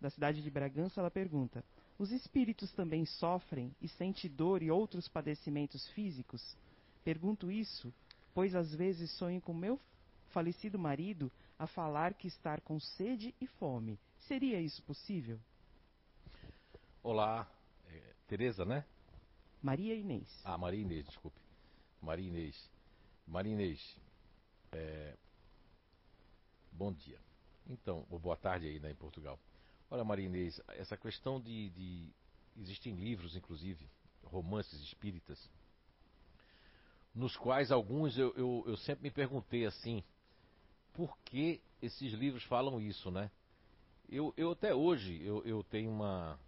da 0.00 0.10
cidade 0.10 0.42
de 0.42 0.50
Bragança, 0.50 1.00
ela 1.00 1.10
pergunta: 1.10 1.64
Os 1.98 2.10
espíritos 2.10 2.72
também 2.72 3.04
sofrem 3.06 3.74
e 3.80 3.88
sentem 3.88 4.28
dor 4.30 4.62
e 4.62 4.70
outros 4.70 5.08
padecimentos 5.08 5.88
físicos? 5.90 6.56
Pergunto 7.04 7.50
isso, 7.50 7.94
pois 8.34 8.54
às 8.54 8.74
vezes 8.74 9.10
sonho 9.12 9.40
com 9.40 9.54
meu 9.54 9.80
falecido 10.28 10.78
marido 10.78 11.30
a 11.58 11.66
falar 11.66 12.14
que 12.14 12.28
está 12.28 12.58
com 12.60 12.78
sede 12.78 13.34
e 13.40 13.46
fome. 13.46 13.98
Seria 14.26 14.60
isso 14.60 14.82
possível? 14.82 15.38
Olá, 17.02 17.48
é, 17.88 18.14
Tereza, 18.26 18.64
né? 18.64 18.84
Maria 19.62 19.94
Inês. 19.94 20.28
Ah, 20.44 20.58
Maria 20.58 20.80
Inês, 20.80 21.06
desculpe. 21.06 21.40
Maria 22.02 22.28
Inês. 22.28 22.70
Maria 23.28 23.52
Inês, 23.52 23.96
é... 24.72 25.14
bom 26.72 26.90
dia. 26.92 27.20
Então, 27.68 28.06
ou 28.08 28.18
boa 28.18 28.36
tarde 28.36 28.66
aí 28.66 28.80
né, 28.80 28.90
em 28.90 28.94
Portugal. 28.94 29.38
Olha, 29.90 30.02
Maria 30.02 30.24
Inês, 30.24 30.58
essa 30.68 30.96
questão 30.96 31.38
de, 31.38 31.68
de. 31.70 32.10
Existem 32.56 32.94
livros, 32.94 33.36
inclusive, 33.36 33.86
romances 34.24 34.80
espíritas, 34.80 35.38
nos 37.14 37.36
quais 37.36 37.70
alguns 37.70 38.16
eu, 38.16 38.34
eu, 38.34 38.64
eu 38.66 38.76
sempre 38.78 39.04
me 39.04 39.10
perguntei 39.10 39.66
assim, 39.66 40.02
por 40.94 41.16
que 41.18 41.60
esses 41.82 42.12
livros 42.14 42.42
falam 42.44 42.80
isso, 42.80 43.10
né? 43.10 43.30
Eu, 44.08 44.32
eu 44.36 44.52
até 44.52 44.74
hoje 44.74 45.22
eu, 45.22 45.44
eu 45.44 45.62
tenho 45.64 45.90
uma, 45.90 46.40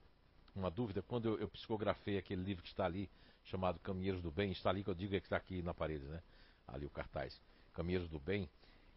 uma 0.55 0.71
dúvida, 0.71 1.03
quando 1.03 1.29
eu, 1.29 1.39
eu, 1.39 1.49
psicografei 1.49 2.17
aquele 2.17 2.43
livro 2.43 2.63
que 2.63 2.71
está 2.71 2.87
ali, 2.87 3.09
chamado 3.45 3.79
Caminheiros 3.81 4.23
do 4.23 4.31
Bem, 4.31 4.51
está 4.51 4.71
ali 4.71 4.83
que 4.83 4.91
eu 4.91 4.95
digo 4.95 5.15
é 5.15 5.21
que 5.21 5.27
está 5.27 5.37
aqui 5.37 5.63
na 5.63 5.75
parede, 5.75 6.07
né? 6.07 6.23
Ali 6.73 6.87
o 6.87 6.91
cartaz, 6.91 7.41
Caminheiros 7.75 8.09
do 8.09 8.19
Bem. 8.19 8.49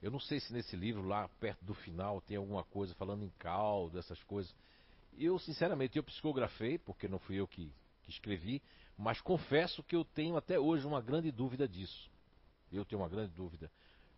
Eu 0.01 0.11
não 0.11 0.19
sei 0.19 0.39
se 0.39 0.51
nesse 0.51 0.75
livro, 0.75 1.07
lá 1.07 1.29
perto 1.39 1.63
do 1.63 1.73
final, 1.73 2.21
tem 2.21 2.37
alguma 2.37 2.63
coisa 2.63 2.93
falando 2.95 3.23
em 3.23 3.29
caldo, 3.39 3.97
essas 3.97 4.21
coisas. 4.23 4.53
Eu, 5.17 5.39
sinceramente, 5.39 5.97
eu 5.97 6.03
psicografei, 6.03 6.77
porque 6.77 7.07
não 7.07 7.19
fui 7.19 7.37
eu 7.37 7.47
que, 7.47 7.71
que 8.03 8.09
escrevi, 8.09 8.61
mas 8.97 9.21
confesso 9.21 9.83
que 9.83 9.95
eu 9.95 10.03
tenho 10.03 10.35
até 10.35 10.59
hoje 10.59 10.85
uma 10.85 11.01
grande 11.01 11.31
dúvida 11.31 11.67
disso. 11.67 12.11
Eu 12.71 12.83
tenho 12.83 13.01
uma 13.01 13.09
grande 13.09 13.33
dúvida. 13.33 13.71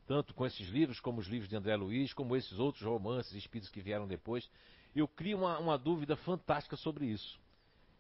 Tanto 0.08 0.34
com 0.34 0.46
esses 0.46 0.68
livros, 0.70 1.00
como 1.00 1.20
os 1.20 1.28
livros 1.28 1.50
de 1.50 1.56
André 1.56 1.76
Luiz, 1.76 2.14
como 2.14 2.36
esses 2.36 2.58
outros 2.60 2.84
romances 2.84 3.34
espíritos 3.34 3.70
que 3.70 3.82
vieram 3.82 4.08
depois. 4.08 4.50
Eu 4.96 5.08
crio 5.08 5.40
uma, 5.40 5.60
uma 5.60 5.78
dúvida 5.78 6.16
fantástica 6.16 6.78
sobre 6.78 7.06
isso. 7.06 7.40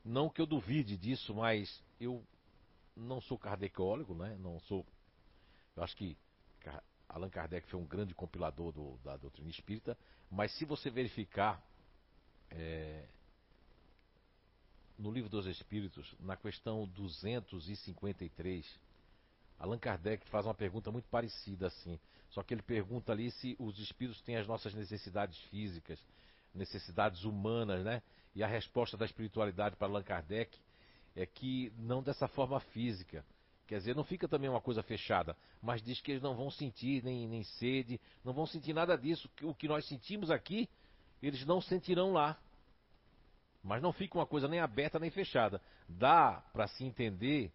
Não 0.04 0.30
que 0.30 0.42
eu 0.42 0.46
duvide 0.46 0.98
disso, 0.98 1.34
mas 1.34 1.84
eu 2.00 2.24
não 2.96 3.20
sou 3.22 3.38
kardecólogo, 3.38 4.14
né? 4.14 4.38
não 4.40 4.60
sou 4.62 4.86
eu 5.76 5.84
acho 5.84 5.96
que 5.96 6.18
Allan 7.08 7.30
Kardec 7.30 7.68
foi 7.68 7.80
um 7.80 7.86
grande 7.86 8.14
compilador 8.14 8.72
do, 8.72 8.98
da 9.04 9.18
doutrina 9.18 9.50
espírita, 9.50 9.98
mas 10.30 10.52
se 10.54 10.66
você 10.66 10.90
verificar 10.90 11.64
é, 12.50 13.08
no 14.98 15.12
livro 15.12 15.30
dos 15.30 15.46
Espíritos, 15.46 16.16
na 16.20 16.36
questão 16.36 16.88
253, 16.88 18.66
Allan 19.60 19.80
Kardec 19.80 20.28
faz 20.30 20.46
uma 20.46 20.54
pergunta 20.54 20.92
muito 20.92 21.08
parecida 21.10 21.68
assim. 21.68 22.00
Só 22.30 22.44
que 22.44 22.54
ele 22.54 22.62
pergunta 22.62 23.12
ali 23.12 23.32
se 23.32 23.56
os 23.60 23.80
espíritos 23.80 24.22
têm 24.22 24.38
as 24.38 24.48
nossas 24.48 24.74
necessidades 24.74 25.38
físicas, 25.50 26.00
necessidades 26.54 27.24
humanas, 27.24 27.84
né? 27.84 28.02
E 28.34 28.44
a 28.44 28.48
resposta 28.48 28.98
da 28.98 29.06
espiritualidade 29.06 29.76
para 29.76 29.88
Allan 29.88 30.04
Kardec 30.04 30.58
é 31.16 31.26
que 31.26 31.72
não 31.78 32.04
dessa 32.04 32.28
forma 32.28 32.60
física, 32.60 33.26
Quer 33.68 33.80
dizer, 33.80 33.96
não 33.96 34.04
fica 34.04 34.28
também 34.28 34.50
uma 34.50 34.62
coisa 34.62 34.84
fechada, 34.84 35.36
mas 35.62 35.82
diz 35.82 36.00
que 36.00 36.12
eles 36.12 36.22
não 36.22 36.36
vão 36.36 36.52
sentir 36.52 37.04
nem, 37.04 37.28
nem 37.28 37.44
sede, 37.44 38.00
não 38.24 38.32
vão 38.32 38.46
sentir 38.46 38.74
nada 38.74 38.96
disso. 38.96 39.30
O 39.42 39.56
que 39.56 39.68
nós 39.68 39.88
sentimos 39.88 40.30
aqui, 40.30 40.70
eles 41.22 41.46
não 41.46 41.60
sentirão 41.60 42.14
lá. 42.14 42.38
Mas 43.64 43.82
não 43.82 43.92
fica 43.92 44.18
uma 44.18 44.26
coisa 44.28 44.48
nem 44.48 44.60
aberta 44.60 45.00
nem 45.00 45.10
fechada. 45.10 45.60
Dá 45.90 46.44
para 46.54 46.68
se 46.68 46.84
entender 46.84 47.52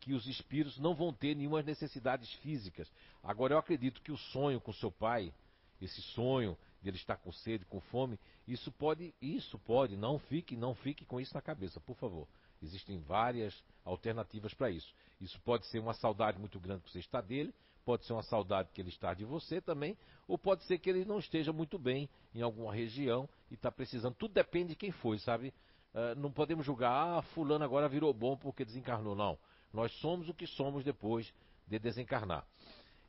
que 0.00 0.14
os 0.14 0.26
espíritos 0.26 0.78
não 0.78 0.94
vão 0.94 1.12
ter 1.12 1.36
nenhuma 1.36 1.62
necessidades 1.62 2.32
físicas. 2.36 2.90
Agora 3.22 3.54
eu 3.54 3.58
acredito 3.58 4.00
que 4.00 4.10
o 4.10 4.16
sonho 4.16 4.60
com 4.60 4.72
seu 4.72 4.90
pai, 4.90 5.32
esse 5.80 6.00
sonho 6.00 6.56
de 6.82 6.88
ele 6.88 6.96
estar 6.96 7.16
com 7.16 7.30
sede, 7.30 7.64
com 7.66 7.80
fome, 7.82 8.18
isso 8.48 8.72
pode, 8.72 9.14
isso 9.20 9.58
pode, 9.60 9.96
não 9.96 10.18
fique, 10.18 10.56
não 10.56 10.74
fique 10.74 11.04
com 11.04 11.20
isso 11.20 11.34
na 11.34 11.42
cabeça, 11.42 11.78
por 11.80 11.94
favor. 11.96 12.26
Existem 12.62 12.98
várias 13.00 13.62
alternativas 13.84 14.54
para 14.54 14.70
isso. 14.70 14.94
Isso 15.20 15.40
pode 15.40 15.66
ser 15.66 15.78
uma 15.78 15.94
saudade 15.94 16.38
muito 16.38 16.58
grande 16.60 16.82
que 16.82 16.90
você 16.90 17.00
está 17.00 17.20
dele, 17.20 17.52
pode 17.84 18.04
ser 18.06 18.12
uma 18.12 18.22
saudade 18.22 18.70
que 18.72 18.80
ele 18.80 18.90
está 18.90 19.12
de 19.12 19.24
você 19.24 19.60
também, 19.60 19.96
ou 20.28 20.38
pode 20.38 20.64
ser 20.64 20.78
que 20.78 20.88
ele 20.88 21.04
não 21.04 21.18
esteja 21.18 21.52
muito 21.52 21.78
bem 21.78 22.08
em 22.34 22.42
alguma 22.42 22.72
região 22.72 23.28
e 23.50 23.54
está 23.54 23.70
precisando. 23.70 24.14
Tudo 24.14 24.34
depende 24.34 24.70
de 24.70 24.76
quem 24.76 24.90
foi, 24.90 25.18
sabe? 25.18 25.52
Uh, 25.92 26.18
não 26.18 26.30
podemos 26.30 26.64
julgar, 26.64 27.18
ah, 27.18 27.22
fulano 27.22 27.64
agora 27.64 27.88
virou 27.88 28.12
bom 28.14 28.36
porque 28.36 28.64
desencarnou. 28.64 29.14
Não. 29.14 29.38
Nós 29.72 29.92
somos 30.00 30.28
o 30.28 30.34
que 30.34 30.46
somos 30.46 30.84
depois 30.84 31.32
de 31.66 31.78
desencarnar. 31.78 32.46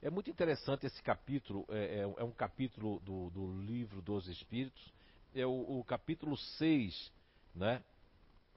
É 0.02 0.10
muito 0.10 0.30
interessante 0.30 0.86
esse 0.86 1.02
capítulo, 1.02 1.66
é, 1.70 2.00
é, 2.00 2.00
é 2.02 2.24
um 2.24 2.32
capítulo 2.32 3.00
do, 3.00 3.30
do, 3.30 3.62
livro 3.62 4.02
dos 4.02 4.28
Espíritos, 4.28 4.94
é 5.34 5.46
o, 5.46 5.80
o 5.80 5.84
capítulo 5.86 6.36
6, 6.36 7.12
né? 7.56 7.82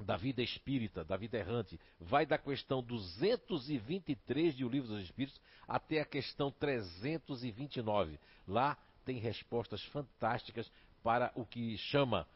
Da 0.04 0.16
vida 0.16 0.42
espírita, 0.42 1.04
da 1.04 1.16
vida 1.16 1.38
errante, 1.38 1.80
vai 1.98 2.26
da 2.26 2.36
questão 2.36 2.82
223 2.82 4.54
de 4.54 4.64
O 4.64 4.68
Livro 4.68 4.88
dos 4.88 5.02
Espíritos 5.02 5.40
até 5.66 6.00
a 6.00 6.04
questão 6.04 6.50
329. 6.50 8.18
Lá 8.46 8.76
tem 9.04 9.18
respostas 9.18 9.82
fantásticas 9.86 10.70
para 11.02 11.32
o 11.34 11.46
que 11.46 11.78
chama, 11.78 12.26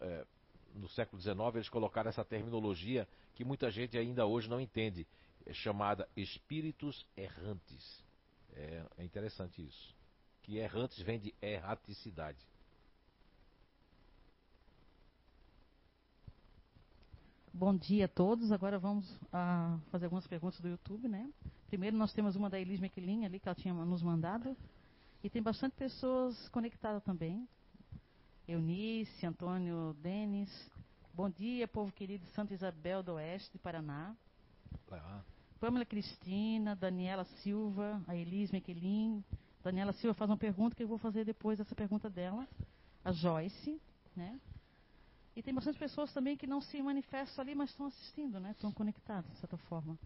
é, 0.00 0.26
no 0.74 0.88
século 0.88 1.20
XIX, 1.20 1.38
eles 1.54 1.68
colocaram 1.68 2.10
essa 2.10 2.24
terminologia 2.24 3.08
que 3.34 3.44
muita 3.44 3.70
gente 3.70 3.96
ainda 3.96 4.26
hoje 4.26 4.50
não 4.50 4.60
entende, 4.60 5.06
é 5.46 5.52
chamada 5.52 6.08
espíritos 6.16 7.06
errantes. 7.16 8.04
É, 8.52 8.84
é 8.98 9.04
interessante 9.04 9.64
isso. 9.64 9.94
Que 10.42 10.58
errantes 10.58 11.00
vem 11.00 11.18
de 11.18 11.34
erraticidade. 11.40 12.38
Bom 17.52 17.74
dia 17.74 18.04
a 18.04 18.08
todos. 18.08 18.52
Agora 18.52 18.78
vamos 18.78 19.10
uh, 19.16 19.78
fazer 19.90 20.06
algumas 20.06 20.26
perguntas 20.26 20.60
do 20.60 20.68
YouTube, 20.68 21.08
né? 21.08 21.28
Primeiro 21.68 21.96
nós 21.96 22.12
temos 22.12 22.36
uma 22.36 22.48
da 22.48 22.60
Elis 22.60 22.78
Mequelin 22.78 23.24
ali 23.24 23.40
que 23.40 23.48
ela 23.48 23.54
tinha 23.54 23.74
nos 23.74 24.02
mandado. 24.02 24.56
E 25.22 25.30
tem 25.30 25.42
bastante 25.42 25.72
pessoas 25.72 26.48
conectadas 26.50 27.02
também. 27.02 27.48
Eunice, 28.46 29.26
Antônio 29.26 29.96
Denis. 30.00 30.50
Bom 31.12 31.28
dia, 31.28 31.66
povo 31.66 31.92
querido 31.92 32.24
de 32.24 32.30
Santa 32.32 32.54
Isabel 32.54 33.02
do 33.02 33.14
Oeste, 33.14 33.52
de 33.52 33.58
Paraná. 33.58 34.14
Ah. 34.92 35.22
Pamela 35.58 35.84
Cristina, 35.84 36.76
Daniela 36.76 37.24
Silva, 37.42 38.00
a 38.06 38.14
Elis 38.14 38.52
Mequelin. 38.52 39.24
Daniela 39.64 39.92
Silva 39.92 40.14
faz 40.14 40.30
uma 40.30 40.36
pergunta 40.36 40.76
que 40.76 40.82
eu 40.82 40.88
vou 40.88 40.98
fazer 40.98 41.24
depois 41.24 41.58
dessa 41.58 41.74
pergunta 41.74 42.08
dela. 42.08 42.46
A 43.04 43.10
Joyce, 43.10 43.80
né? 44.14 44.38
E 45.38 45.42
tem 45.42 45.54
bastante 45.54 45.78
pessoas 45.78 46.12
também 46.12 46.36
que 46.36 46.48
não 46.48 46.60
se 46.60 46.82
manifestam 46.82 47.44
ali, 47.44 47.54
mas 47.54 47.70
estão 47.70 47.86
assistindo, 47.86 48.40
né? 48.40 48.50
Estão 48.50 48.72
conectados, 48.72 49.30
de 49.30 49.38
certa 49.38 49.56
forma. 49.56 49.96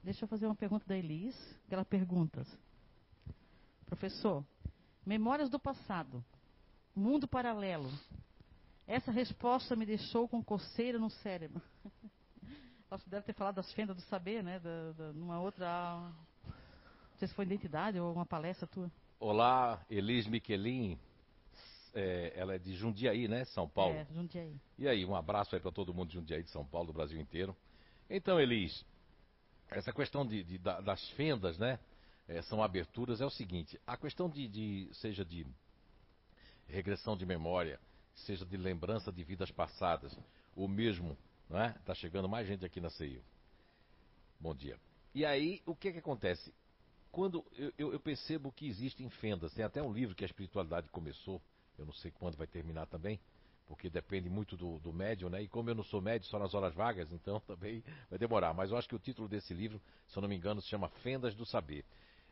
Deixa 0.00 0.24
eu 0.24 0.28
fazer 0.28 0.46
uma 0.46 0.54
pergunta 0.54 0.86
da 0.86 0.96
Elis, 0.96 1.34
que 1.66 1.74
ela 1.74 1.84
pergunta. 1.84 2.46
Professor, 3.84 4.44
memórias 5.04 5.50
do 5.50 5.58
passado, 5.58 6.24
mundo 6.94 7.26
paralelo. 7.26 7.90
Essa 8.86 9.10
resposta 9.10 9.74
me 9.74 9.84
deixou 9.84 10.28
com 10.28 10.40
coceira 10.40 11.00
no 11.00 11.10
cérebro. 11.10 11.60
Acho 12.88 13.10
deve 13.10 13.26
ter 13.26 13.32
falado 13.32 13.56
das 13.56 13.72
fendas 13.72 13.96
do 13.96 14.02
saber, 14.02 14.40
né? 14.44 14.60
Da, 14.60 14.92
da, 14.92 15.12
numa 15.14 15.40
outra. 15.40 15.66
Não 16.44 17.18
sei 17.18 17.26
se 17.26 17.34
foi 17.34 17.44
identidade 17.44 17.98
ou 17.98 18.12
uma 18.12 18.24
palestra 18.24 18.68
tua. 18.68 18.88
Olá, 19.18 19.84
Elis 19.90 20.28
Miquelin 20.28 20.96
é, 21.96 22.32
ela 22.36 22.54
é 22.54 22.58
de 22.58 22.74
Jundiaí, 22.74 23.26
né? 23.26 23.44
São 23.46 23.68
Paulo. 23.68 23.96
É, 23.96 24.06
Jundiaí. 24.12 24.54
E 24.78 24.86
aí, 24.86 25.04
um 25.04 25.16
abraço 25.16 25.54
aí 25.54 25.60
para 25.60 25.72
todo 25.72 25.92
mundo 25.92 26.08
de 26.08 26.14
Jundiaí, 26.14 26.42
de 26.42 26.50
São 26.50 26.64
Paulo, 26.64 26.88
do 26.88 26.92
Brasil 26.92 27.20
inteiro. 27.20 27.56
Então, 28.08 28.38
Elis, 28.38 28.84
essa 29.70 29.92
questão 29.92 30.24
de, 30.24 30.44
de 30.44 30.58
das 30.58 31.08
fendas, 31.10 31.58
né? 31.58 31.80
é, 32.28 32.42
são 32.42 32.62
aberturas, 32.62 33.20
é 33.20 33.26
o 33.26 33.30
seguinte: 33.30 33.80
a 33.86 33.96
questão 33.96 34.28
de, 34.28 34.48
de, 34.48 34.88
seja 34.94 35.24
de 35.24 35.46
regressão 36.68 37.16
de 37.16 37.24
memória, 37.24 37.80
seja 38.14 38.44
de 38.44 38.56
lembrança 38.56 39.12
de 39.12 39.22
vidas 39.22 39.50
passadas, 39.50 40.16
ou 40.54 40.66
mesmo, 40.68 41.16
não 41.48 41.60
é? 41.60 41.72
Tá 41.84 41.94
chegando 41.94 42.28
mais 42.28 42.46
gente 42.46 42.64
aqui 42.64 42.80
na 42.80 42.90
CEIU. 42.90 43.22
Bom 44.40 44.54
dia. 44.54 44.78
E 45.14 45.24
aí, 45.24 45.62
o 45.64 45.74
que 45.74 45.92
que 45.92 45.98
acontece? 45.98 46.52
Quando 47.10 47.44
eu, 47.56 47.72
eu, 47.78 47.92
eu 47.92 48.00
percebo 48.00 48.52
que 48.52 48.66
existem 48.66 49.08
fendas, 49.08 49.54
tem 49.54 49.64
até 49.64 49.82
um 49.82 49.92
livro 49.92 50.14
que 50.14 50.24
a 50.24 50.26
espiritualidade 50.26 50.88
começou, 50.90 51.40
eu 51.78 51.86
não 51.86 51.92
sei 51.92 52.10
quando 52.10 52.36
vai 52.36 52.46
terminar 52.46 52.86
também, 52.86 53.20
porque 53.66 53.90
depende 53.90 54.28
muito 54.28 54.56
do, 54.56 54.78
do 54.78 54.92
médium, 54.92 55.28
né? 55.28 55.42
E 55.42 55.48
como 55.48 55.70
eu 55.70 55.74
não 55.74 55.82
sou 55.82 56.00
médium, 56.00 56.28
só 56.28 56.38
nas 56.38 56.54
horas 56.54 56.74
vagas, 56.74 57.12
então 57.12 57.40
também 57.46 57.82
vai 58.08 58.18
demorar. 58.18 58.54
Mas 58.54 58.70
eu 58.70 58.76
acho 58.76 58.88
que 58.88 58.94
o 58.94 58.98
título 58.98 59.28
desse 59.28 59.52
livro, 59.52 59.80
se 60.06 60.16
eu 60.16 60.22
não 60.22 60.28
me 60.28 60.36
engano, 60.36 60.60
se 60.60 60.68
chama 60.68 60.88
Fendas 61.02 61.34
do 61.34 61.44
Saber. 61.44 61.84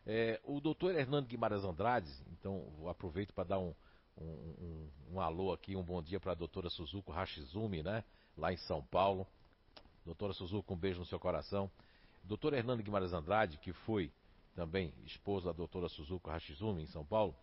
É, 0.06 0.40
o 0.44 0.60
doutor 0.60 0.94
Hernando 0.94 1.26
Guimarães 1.26 1.64
Andrade, 1.64 2.10
então 2.32 2.62
aproveito 2.88 3.32
para 3.32 3.44
dar 3.44 3.58
um, 3.58 3.74
um, 4.18 4.24
um, 4.24 4.90
um, 5.14 5.20
alô 5.20 5.52
aqui, 5.52 5.74
um 5.74 5.82
bom 5.82 6.02
dia 6.02 6.20
para 6.20 6.32
a 6.32 6.34
doutora 6.34 6.68
Suzuko 6.68 7.10
Hashizumi, 7.10 7.82
né? 7.82 8.04
Lá 8.36 8.52
em 8.52 8.56
São 8.56 8.82
Paulo. 8.82 9.26
Doutora 10.04 10.34
Suzuko, 10.34 10.74
um 10.74 10.76
beijo 10.76 11.00
no 11.00 11.06
seu 11.06 11.18
coração. 11.18 11.70
Doutor 12.22 12.52
Hernando 12.52 12.82
Guimarães 12.82 13.12
Andrade, 13.12 13.58
que 13.58 13.72
foi 13.72 14.12
também 14.54 14.92
esposa 15.04 15.46
da 15.46 15.52
doutora 15.52 15.88
Suzuko 15.88 16.30
Hashizumi 16.30 16.82
em 16.82 16.86
São 16.86 17.04
Paulo, 17.04 17.34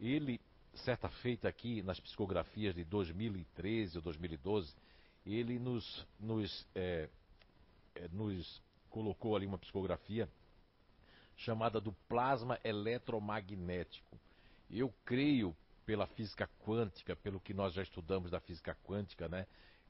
ele 0.00 0.40
certa 0.74 1.08
feita 1.08 1.48
aqui 1.48 1.82
nas 1.82 1.98
psicografias 2.00 2.74
de 2.74 2.84
2013 2.84 3.98
ou 3.98 4.02
2012, 4.02 4.74
ele 5.26 5.58
nos, 5.58 6.06
nos, 6.18 6.66
é, 6.74 7.08
é, 7.94 8.08
nos 8.08 8.62
colocou 8.88 9.36
ali 9.36 9.46
uma 9.46 9.58
psicografia 9.58 10.28
chamada 11.36 11.80
do 11.80 11.92
plasma 12.08 12.58
eletromagnético. 12.64 14.18
Eu 14.70 14.92
creio 15.04 15.56
pela 15.84 16.06
física 16.06 16.48
quântica, 16.60 17.16
pelo 17.16 17.40
que 17.40 17.52
nós 17.54 17.74
já 17.74 17.82
estudamos 17.82 18.30
da 18.30 18.40
física 18.40 18.76
quântica, 18.84 19.28
né? 19.28 19.46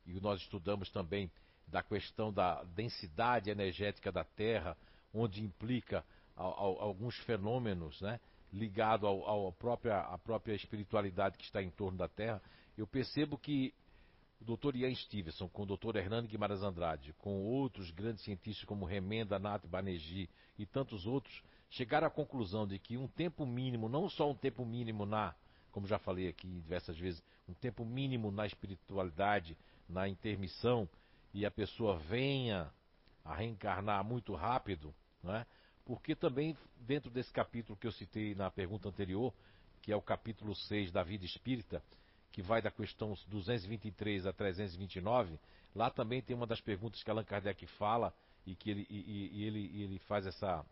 E 0.07 0.19
nós 0.21 0.41
estudamos 0.41 0.91
também 0.91 1.31
da 1.67 1.83
questão 1.83 2.33
da 2.33 2.63
densidade 2.65 3.51
energética 3.51 4.11
da 4.11 4.25
Terra, 4.25 4.77
onde 5.13 5.43
implica 5.43 6.05
alguns 6.37 7.17
fenômenos, 7.25 8.01
né? 8.01 8.19
Ligado 8.53 9.07
ao, 9.07 9.25
ao 9.27 9.53
própria, 9.53 10.01
à 10.01 10.19
própria 10.19 10.55
espiritualidade 10.55 11.39
que 11.39 11.45
está 11.45 11.63
em 11.63 11.71
torno 11.71 11.99
da 11.99 12.09
Terra, 12.09 12.43
eu 12.77 12.87
percebo 12.87 13.39
que 13.39 13.75
o 14.41 14.57
Dr. 14.57 14.77
Ian 14.77 14.95
Stevenson, 14.95 15.49
com 15.49 15.63
o 15.63 15.77
Dr. 15.77 15.97
Hernando 15.97 16.27
Guimarães 16.27 16.63
Andrade, 16.63 17.13
com 17.19 17.43
outros 17.43 17.91
grandes 17.91 18.25
cientistas 18.25 18.65
como 18.65 18.87
Remenda, 18.87 19.39
Nath 19.39 19.67
Banerjee 19.67 20.31
e 20.59 20.65
tantos 20.65 21.07
outros, 21.07 21.43
chegaram 21.69 22.07
à 22.07 22.11
conclusão 22.11 22.67
de 22.67 22.79
que 22.79 22.97
um 22.97 23.07
tempo 23.07 23.45
mínimo, 23.45 23.89
não 23.89 24.09
só 24.09 24.31
um 24.31 24.35
tempo 24.35 24.65
mínimo 24.65 25.05
na, 25.05 25.35
como 25.71 25.87
já 25.87 25.99
falei 25.99 26.29
aqui 26.29 26.49
diversas 26.49 26.97
vezes, 26.99 27.23
um 27.49 27.55
tempo 27.55 27.85
mínimo 27.85 28.31
na 28.31 28.47
espiritualidade, 28.47 29.57
na 29.89 30.09
intermissão, 30.09 30.89
e 31.35 31.45
a 31.45 31.51
pessoa 31.51 31.99
venha 31.99 32.73
a 33.25 33.35
reencarnar 33.35 34.03
muito 34.03 34.35
rápido, 34.35 34.95
não 35.23 35.35
é? 35.35 35.47
Porque 35.91 36.15
também 36.15 36.57
dentro 36.87 37.11
desse 37.11 37.33
capítulo 37.33 37.77
que 37.77 37.85
eu 37.85 37.91
citei 37.91 38.33
na 38.33 38.49
pergunta 38.49 38.89
anterior, 38.89 39.35
que 39.83 39.91
é 39.91 39.97
o 39.97 40.01
capítulo 40.01 40.55
6 40.55 40.93
da 40.93 41.03
vida 41.03 41.25
espírita, 41.25 41.83
que 42.31 42.41
vai 42.41 42.63
da 42.63 42.71
questão 42.71 43.13
223 43.27 44.25
a 44.25 44.33
329, 44.33 45.37
lá 45.75 45.91
também 45.91 46.23
tem 46.23 46.37
uma 46.37 46.47
das 46.47 46.61
perguntas 46.61 47.03
que 47.03 47.11
Allan 47.11 47.25
Kardec 47.25 47.67
fala 47.67 48.15
e 48.47 48.55
que 48.55 48.71
ele, 48.71 48.87
e, 48.89 49.31
e 49.33 49.45
ele, 49.45 49.83
ele 49.83 49.99
faz 49.99 50.27
essa 50.27 50.65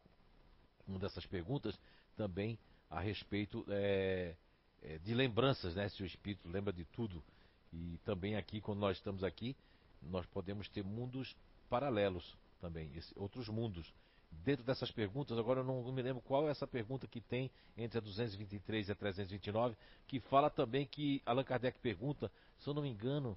uma 0.87 1.01
dessas 1.01 1.27
perguntas 1.27 1.77
também 2.17 2.57
a 2.89 3.01
respeito 3.01 3.67
é, 3.71 4.37
é, 4.83 4.99
de 4.99 5.15
lembranças, 5.15 5.75
né? 5.75 5.89
Se 5.89 6.01
o 6.01 6.07
espírito 6.07 6.49
lembra 6.49 6.73
de 6.73 6.85
tudo. 6.85 7.25
E 7.73 7.99
também 8.05 8.37
aqui, 8.37 8.61
quando 8.61 8.79
nós 8.79 8.97
estamos 8.97 9.25
aqui, 9.25 9.57
nós 10.01 10.25
podemos 10.27 10.69
ter 10.69 10.85
mundos 10.85 11.37
paralelos 11.69 12.39
também, 12.61 12.93
esse, 12.95 13.13
outros 13.19 13.49
mundos 13.49 13.93
dentro 14.31 14.65
dessas 14.65 14.91
perguntas, 14.91 15.39
agora 15.39 15.61
eu 15.61 15.65
não, 15.65 15.93
me 15.93 16.03
lembro 16.03 16.23
qual 16.23 16.49
é 16.49 16.51
essa 16.51 16.67
pergunta 16.67 17.07
que 17.07 17.21
tem 17.21 17.51
entre 17.77 17.99
a 17.99 18.01
223 18.01 18.89
e 18.89 18.93
a 18.93 18.95
329, 18.95 19.77
que 20.07 20.21
fala 20.21 20.51
também 20.51 20.87
que 20.87 21.23
Allan 21.27 21.45
Kardec 21.45 21.79
pergunta, 21.81 22.31
se 22.59 22.69
eu 22.69 22.75
não 22.75 22.83
me 22.83 22.89
engano, 22.89 23.37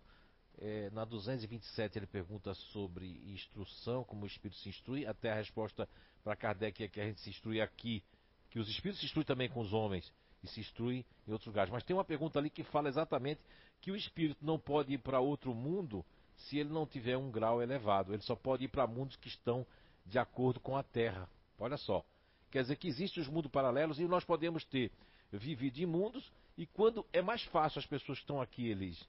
é, 0.58 0.90
na 0.92 1.06
227 1.06 1.98
ele 1.98 2.08
pergunta 2.08 2.54
sobre 2.54 3.08
instrução, 3.32 4.04
como 4.04 4.24
o 4.24 4.28
espírito 4.28 4.60
se 4.60 4.70
instrui, 4.70 5.06
até 5.06 5.32
a 5.32 5.36
resposta 5.36 5.88
para 6.24 6.36
Kardec 6.36 6.84
é 6.84 6.88
que 6.88 7.02
a 7.02 7.06
gente 7.06 7.20
se 7.22 7.30
instrui 7.30 7.62
aqui, 7.62 8.04
que 8.50 8.60
os 8.60 8.70
espíritos 8.70 9.00
se 9.00 9.06
instruem 9.06 9.26
também 9.26 9.50
com 9.50 9.60
os 9.60 9.74
homens 9.74 10.12
e 10.44 10.48
se 10.48 10.60
instruem 10.60 11.06
em 11.28 11.32
outros 11.32 11.48
lugares. 11.48 11.72
Mas 11.72 11.84
tem 11.84 11.96
uma 11.96 12.04
pergunta 12.04 12.38
ali 12.38 12.50
que 12.50 12.64
fala 12.64 12.90
exatamente 12.90 13.42
que 13.80 13.92
o 13.92 13.96
espírito 13.96 14.46
não 14.46 14.60
pode 14.60 14.94
ir 14.94 14.98
para 14.98 15.20
outro 15.20 15.54
mundo 15.54 16.06
se 16.36 16.58
ele 16.58 16.70
não 16.70 16.86
tiver 16.86 17.18
um 17.18 17.32
grau 17.32 17.62
elevado. 17.62 18.14
Ele 18.14 18.22
só 18.24 18.36
pode 18.36 18.66
ir 18.66 18.68
para 18.68 18.88
mundos 18.88 19.16
que 19.16 19.28
estão 19.28 19.66
de 20.06 20.20
acordo 20.20 20.60
com 20.60 20.76
a 20.76 20.84
Terra. 20.84 21.30
Olha 21.60 21.78
só. 21.78 22.04
Quer 22.50 22.64
dizer 22.64 22.76
que 22.76 22.88
existem 22.88 23.22
os 23.22 23.30
mundos 23.30 23.52
paralelos 23.52 24.00
e 24.00 24.08
nós 24.08 24.24
podemos 24.24 24.66
ter 24.66 24.92
vivido 25.32 25.80
em 25.80 25.86
mundos 25.86 26.32
e 26.58 26.66
quando 26.66 27.06
é 27.14 27.22
mais 27.22 27.44
fácil 27.44 27.80
as 27.80 27.86
pessoas 27.86 28.18
que 28.18 28.24
estão 28.24 28.42
aqui 28.42 28.68
eles 28.68 29.02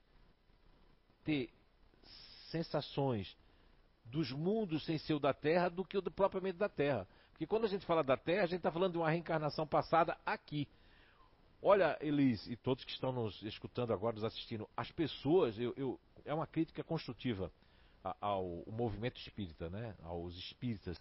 ter 1.24 1.50
sensações 2.50 3.37
dos 4.05 4.31
mundos 4.31 4.85
sem 4.85 4.98
ser 4.98 5.14
o 5.14 5.18
da 5.18 5.33
Terra 5.33 5.68
do 5.68 5.85
que 5.85 5.96
o 5.96 6.02
propriamente 6.02 6.59
da 6.59 6.68
Terra. 6.68 7.07
Porque 7.31 7.46
quando 7.46 7.64
a 7.64 7.68
gente 7.68 7.87
fala 7.87 8.05
da 8.05 8.16
Terra, 8.16 8.44
a 8.44 8.46
gente 8.46 8.59
está 8.59 8.70
falando 8.70 8.92
de 8.92 8.98
uma 8.98 9.11
reencarnação 9.11 9.66
passada 9.66 10.16
aqui. 10.24 10.68
Olha, 11.61 11.96
Elis, 12.00 12.46
e 12.46 12.57
todos 12.57 12.85
que 12.85 12.90
estão 12.90 13.12
nos 13.12 13.40
escutando 13.42 13.92
agora, 13.92 14.14
nos 14.14 14.24
assistindo, 14.24 14.68
as 14.76 14.90
pessoas, 14.90 15.59
eu, 15.59 15.72
eu, 15.76 15.98
é 16.24 16.35
uma 16.35 16.46
crítica 16.46 16.83
construtiva 16.85 17.50
ao, 18.20 18.64
movimento 18.66 19.20
espírita, 19.20 19.70
né? 19.70 19.94
aos 20.02 20.36
espíritas, 20.36 21.00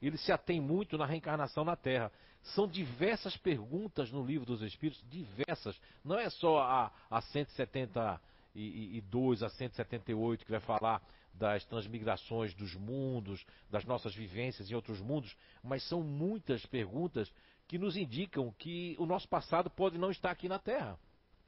ele 0.00 0.18
se 0.18 0.32
atém 0.32 0.60
muito 0.60 0.98
na 0.98 1.06
reencarnação 1.06 1.64
na 1.64 1.76
Terra. 1.76 2.12
São 2.54 2.66
diversas 2.66 3.36
perguntas 3.36 4.10
no 4.10 4.24
livro 4.24 4.44
dos 4.44 4.62
Espíritos, 4.62 5.00
diversas. 5.08 5.80
Não 6.04 6.18
é 6.18 6.28
só 6.28 6.60
a, 6.60 6.90
a 7.08 7.20
172, 7.20 9.44
a 9.44 9.48
178 9.48 10.44
que 10.44 10.50
vai 10.50 10.60
falar 10.60 11.00
das 11.32 11.64
transmigrações 11.64 12.52
dos 12.54 12.74
mundos, 12.74 13.44
das 13.70 13.84
nossas 13.84 14.14
vivências 14.14 14.70
em 14.70 14.74
outros 14.74 15.00
mundos, 15.00 15.34
mas 15.62 15.82
são 15.84 16.02
muitas 16.02 16.66
perguntas 16.66 17.32
que 17.68 17.78
nos 17.78 17.96
indicam 17.96 18.52
que 18.58 18.96
o 18.98 19.06
nosso 19.06 19.28
passado 19.28 19.70
pode 19.70 19.96
não 19.96 20.10
estar 20.10 20.30
aqui 20.30 20.48
na 20.48 20.58
Terra, 20.58 20.98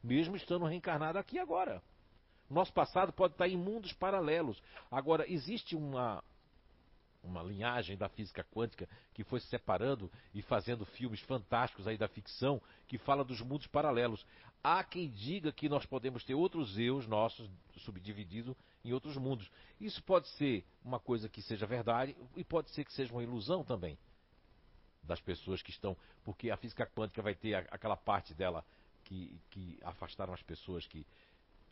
mesmo 0.02 0.36
estando 0.36 0.64
reencarnado 0.64 1.18
aqui 1.18 1.38
agora. 1.38 1.82
Nosso 2.48 2.72
passado 2.72 3.12
pode 3.12 3.34
estar 3.34 3.48
em 3.48 3.56
mundos 3.56 3.92
paralelos. 3.92 4.62
Agora, 4.90 5.30
existe 5.30 5.74
uma, 5.74 6.22
uma 7.22 7.42
linhagem 7.42 7.96
da 7.96 8.08
física 8.08 8.44
quântica 8.44 8.88
que 9.12 9.24
foi 9.24 9.40
se 9.40 9.46
separando 9.46 10.10
e 10.34 10.42
fazendo 10.42 10.84
filmes 10.84 11.20
fantásticos 11.20 11.86
aí 11.86 11.96
da 11.96 12.08
ficção 12.08 12.60
que 12.86 12.98
fala 12.98 13.24
dos 13.24 13.40
mundos 13.40 13.66
paralelos. 13.66 14.24
Há 14.62 14.82
quem 14.84 15.10
diga 15.10 15.52
que 15.52 15.68
nós 15.68 15.84
podemos 15.84 16.24
ter 16.24 16.34
outros 16.34 16.78
eus 16.78 17.06
nossos 17.06 17.50
subdivididos 17.78 18.54
em 18.84 18.92
outros 18.92 19.16
mundos. 19.16 19.50
Isso 19.80 20.02
pode 20.02 20.28
ser 20.28 20.64
uma 20.84 21.00
coisa 21.00 21.28
que 21.28 21.42
seja 21.42 21.66
verdade 21.66 22.16
e 22.36 22.44
pode 22.44 22.70
ser 22.70 22.84
que 22.84 22.92
seja 22.92 23.12
uma 23.12 23.22
ilusão 23.22 23.64
também 23.64 23.98
das 25.02 25.20
pessoas 25.20 25.62
que 25.62 25.70
estão, 25.70 25.96
porque 26.24 26.50
a 26.50 26.56
física 26.56 26.86
quântica 26.86 27.20
vai 27.20 27.34
ter 27.34 27.54
aquela 27.54 27.96
parte 27.96 28.32
dela 28.32 28.64
que, 29.04 29.38
que 29.50 29.78
afastaram 29.82 30.32
as 30.32 30.42
pessoas 30.42 30.86
que 30.86 31.06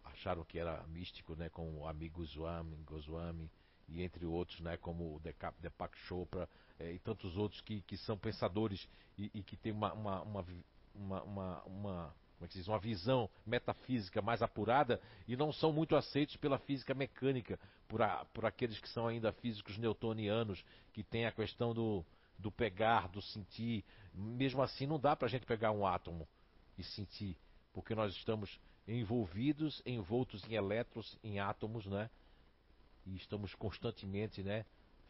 acharam 0.04 0.44
que 0.44 0.58
era 0.58 0.82
místico, 0.88 1.34
né, 1.34 1.48
com 1.48 1.78
o 1.78 1.86
amigo 1.86 2.20
Goswami, 2.20 2.76
Goswami 2.84 3.50
e 3.88 4.02
entre 4.02 4.24
outros, 4.26 4.60
né, 4.60 4.76
como 4.76 5.16
o 5.16 5.20
Deepak, 5.20 5.96
Chopra 6.06 6.48
é, 6.78 6.92
e 6.92 6.98
tantos 6.98 7.36
outros 7.36 7.60
que, 7.60 7.80
que 7.82 7.96
são 7.96 8.16
pensadores 8.16 8.88
e, 9.18 9.30
e 9.34 9.42
que 9.42 9.56
têm 9.56 9.72
uma, 9.72 9.92
uma, 9.92 10.22
uma, 10.22 10.46
uma, 10.94 11.22
uma, 11.22 11.62
uma 11.64 12.14
como 12.42 12.46
é 12.46 12.48
que 12.48 12.58
diz, 12.58 12.66
uma 12.66 12.78
visão 12.78 13.30
metafísica 13.46 14.20
mais 14.20 14.42
apurada 14.42 15.00
e 15.28 15.36
não 15.36 15.52
são 15.52 15.72
muito 15.72 15.94
aceitos 15.94 16.36
pela 16.36 16.58
física 16.58 16.92
mecânica, 16.92 17.56
por, 17.86 18.02
a, 18.02 18.24
por 18.26 18.44
aqueles 18.44 18.80
que 18.80 18.88
são 18.88 19.06
ainda 19.06 19.32
físicos 19.32 19.78
newtonianos, 19.78 20.64
que 20.92 21.04
tem 21.04 21.24
a 21.24 21.30
questão 21.30 21.72
do, 21.72 22.04
do 22.36 22.50
pegar, 22.50 23.06
do 23.08 23.22
sentir. 23.22 23.84
Mesmo 24.12 24.60
assim, 24.60 24.88
não 24.88 24.98
dá 24.98 25.14
para 25.14 25.28
a 25.28 25.30
gente 25.30 25.46
pegar 25.46 25.70
um 25.70 25.86
átomo 25.86 26.26
e 26.76 26.82
sentir, 26.82 27.36
porque 27.72 27.94
nós 27.94 28.14
estamos 28.14 28.58
envolvidos, 28.86 29.82
envoltos 29.86 30.44
em 30.48 30.54
elétrons, 30.54 31.18
em 31.22 31.38
átomos, 31.38 31.86
né? 31.86 32.10
E 33.06 33.16
estamos 33.16 33.54
constantemente, 33.54 34.42
né, 34.42 34.64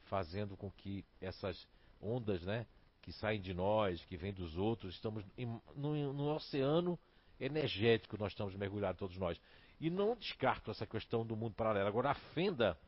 fazendo 0.05 0.57
com 0.57 0.71
que 0.71 1.05
essas 1.21 1.67
ondas, 2.01 2.43
né, 2.43 2.67
que 3.03 3.13
saem 3.13 3.41
de 3.41 3.53
nós, 3.53 4.03
que 4.07 4.17
vêm 4.17 4.33
dos 4.33 4.57
outros, 4.57 4.95
estamos 4.95 5.25
em, 5.37 5.47
no, 5.75 6.13
no 6.13 6.35
oceano 6.35 6.99
energético, 7.39 8.17
nós 8.17 8.33
estamos 8.33 8.55
mergulhados 8.55 8.99
todos 8.99 9.17
nós. 9.19 9.39
E 9.81 9.91
não 9.91 10.17
descarto 10.17 10.71
essa 10.71 10.87
questão 10.87 11.27
do 11.27 11.37
mundo 11.37 11.55
paralelo. 11.55 11.89
Agora, 11.89 12.11
a 12.11 12.15
fenda 12.15 12.79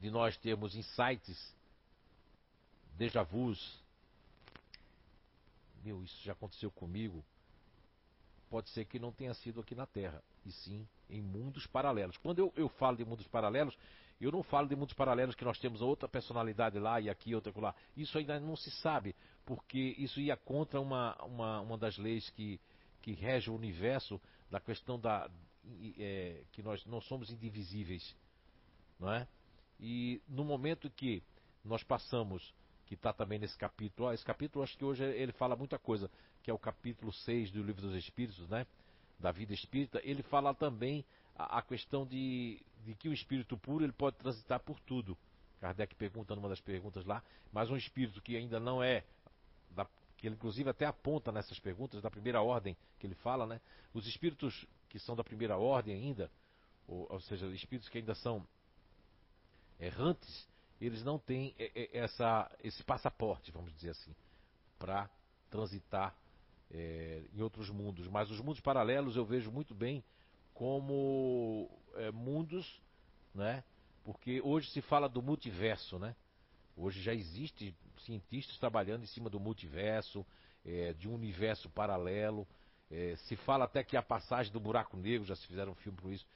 de 0.00 0.10
nós 0.10 0.36
termos 0.38 0.74
insights, 0.74 1.54
déjà 2.96 3.22
vus, 3.22 3.80
meu, 5.84 6.02
isso 6.02 6.20
já 6.22 6.32
aconteceu 6.32 6.70
comigo, 6.70 7.24
pode 8.50 8.68
ser 8.70 8.84
que 8.84 8.98
não 8.98 9.12
tenha 9.12 9.32
sido 9.32 9.60
aqui 9.60 9.74
na 9.74 9.86
Terra, 9.86 10.22
e 10.44 10.50
sim 10.50 10.86
em 11.08 11.22
mundos 11.22 11.66
paralelos. 11.66 12.16
Quando 12.18 12.40
eu, 12.40 12.52
eu 12.56 12.68
falo 12.68 12.96
de 12.96 13.04
mundos 13.04 13.26
paralelos, 13.28 13.78
eu 14.20 14.30
não 14.30 14.42
falo 14.42 14.68
de 14.68 14.76
mundos 14.76 14.92
paralelos 14.92 15.34
que 15.34 15.44
nós 15.44 15.58
temos 15.58 15.80
outra 15.80 16.08
personalidade 16.08 16.78
lá 16.78 17.00
e 17.00 17.08
aqui, 17.08 17.34
outra 17.34 17.52
lá. 17.58 17.74
Isso 17.96 18.18
ainda 18.18 18.38
não 18.38 18.56
se 18.56 18.70
sabe, 18.82 19.14
porque 19.46 19.94
isso 19.96 20.20
ia 20.20 20.36
contra 20.36 20.80
uma, 20.80 21.14
uma, 21.24 21.60
uma 21.60 21.78
das 21.78 21.96
leis 21.96 22.28
que, 22.30 22.60
que 23.00 23.12
rege 23.12 23.50
o 23.50 23.54
universo, 23.54 24.20
da 24.50 24.60
questão 24.60 24.98
da 24.98 25.30
é, 25.98 26.42
que 26.52 26.62
nós 26.62 26.84
não 26.86 27.00
somos 27.00 27.30
indivisíveis, 27.30 28.16
não 28.98 29.12
é? 29.12 29.26
E 29.78 30.20
no 30.28 30.44
momento 30.44 30.90
que 30.90 31.22
nós 31.64 31.82
passamos, 31.82 32.52
que 32.90 32.94
está 32.96 33.12
também 33.12 33.38
nesse 33.38 33.56
capítulo, 33.56 34.12
esse 34.12 34.24
capítulo 34.24 34.64
acho 34.64 34.76
que 34.76 34.84
hoje 34.84 35.04
ele 35.04 35.30
fala 35.30 35.54
muita 35.54 35.78
coisa, 35.78 36.10
que 36.42 36.50
é 36.50 36.52
o 36.52 36.58
capítulo 36.58 37.12
6 37.12 37.52
do 37.52 37.62
Livro 37.62 37.80
dos 37.80 37.94
Espíritos, 37.94 38.48
né? 38.48 38.66
Da 39.16 39.30
vida 39.30 39.54
espírita, 39.54 40.00
ele 40.02 40.24
fala 40.24 40.52
também 40.52 41.04
a, 41.36 41.58
a 41.58 41.62
questão 41.62 42.04
de, 42.04 42.60
de 42.84 42.96
que 42.96 43.08
o 43.08 43.12
espírito 43.12 43.56
puro 43.56 43.84
ele 43.84 43.92
pode 43.92 44.16
transitar 44.16 44.58
por 44.58 44.80
tudo. 44.80 45.16
Kardec 45.60 45.94
pergunta 45.94 46.34
numa 46.34 46.48
das 46.48 46.60
perguntas 46.60 47.04
lá, 47.04 47.22
mas 47.52 47.70
um 47.70 47.76
espírito 47.76 48.20
que 48.20 48.36
ainda 48.36 48.58
não 48.58 48.82
é 48.82 49.04
da, 49.70 49.86
que 50.16 50.26
ele 50.26 50.34
inclusive 50.34 50.68
até 50.68 50.84
aponta 50.84 51.30
nessas 51.30 51.60
perguntas 51.60 52.02
da 52.02 52.10
primeira 52.10 52.42
ordem 52.42 52.76
que 52.98 53.06
ele 53.06 53.14
fala, 53.14 53.46
né? 53.46 53.60
Os 53.94 54.04
espíritos 54.04 54.66
que 54.88 54.98
são 54.98 55.14
da 55.14 55.22
primeira 55.22 55.56
ordem 55.56 55.94
ainda, 55.94 56.28
ou, 56.88 57.06
ou 57.08 57.20
seja, 57.20 57.46
espíritos 57.54 57.88
que 57.88 57.98
ainda 57.98 58.16
são 58.16 58.44
errantes, 59.78 60.49
eles 60.80 61.04
não 61.04 61.18
têm 61.18 61.54
essa, 61.92 62.50
esse 62.62 62.82
passaporte, 62.82 63.52
vamos 63.52 63.72
dizer 63.74 63.90
assim, 63.90 64.14
para 64.78 65.10
transitar 65.50 66.16
é, 66.70 67.22
em 67.34 67.42
outros 67.42 67.68
mundos. 67.68 68.08
Mas 68.08 68.30
os 68.30 68.40
mundos 68.40 68.60
paralelos 68.60 69.16
eu 69.16 69.24
vejo 69.24 69.50
muito 69.50 69.74
bem 69.74 70.02
como 70.54 71.70
é, 71.96 72.10
mundos, 72.10 72.80
né? 73.34 73.62
Porque 74.04 74.40
hoje 74.42 74.70
se 74.70 74.80
fala 74.80 75.08
do 75.08 75.20
multiverso, 75.20 75.98
né? 75.98 76.16
Hoje 76.76 77.02
já 77.02 77.12
existe 77.12 77.74
cientistas 78.04 78.58
trabalhando 78.58 79.02
em 79.02 79.06
cima 79.06 79.28
do 79.28 79.38
multiverso, 79.38 80.24
é, 80.64 80.94
de 80.94 81.08
um 81.08 81.14
universo 81.14 81.68
paralelo. 81.68 82.46
É, 82.90 83.16
se 83.16 83.36
fala 83.36 83.64
até 83.66 83.84
que 83.84 83.96
a 83.96 84.02
passagem 84.02 84.52
do 84.52 84.58
buraco 84.58 84.96
negro, 84.96 85.26
já 85.26 85.36
se 85.36 85.46
fizeram 85.46 85.72
um 85.72 85.76
filme 85.76 85.98
por 85.98 86.12
isso, 86.12 86.26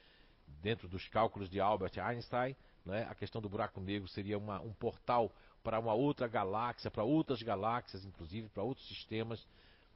dentro 0.61 0.87
dos 0.87 1.07
cálculos 1.07 1.49
de 1.49 1.59
Albert 1.59 1.97
Einstein, 1.99 2.55
né, 2.85 3.07
a 3.09 3.15
questão 3.15 3.41
do 3.41 3.49
buraco 3.49 3.81
negro 3.81 4.07
seria 4.07 4.37
uma, 4.37 4.61
um 4.61 4.73
portal 4.73 5.31
para 5.63 5.79
uma 5.79 5.93
outra 5.93 6.27
galáxia, 6.27 6.91
para 6.91 7.03
outras 7.03 7.41
galáxias, 7.41 8.05
inclusive, 8.05 8.47
para 8.49 8.63
outros 8.63 8.87
sistemas. 8.87 9.45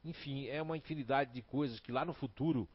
Enfim, 0.04 0.48
é 0.48 0.62
uma 0.62 0.76
infinidade 0.76 1.32
de 1.32 1.42
coisas 1.42 1.80
que 1.80 1.92
lá 1.92 2.04
no 2.04 2.14
futuro, 2.14 2.68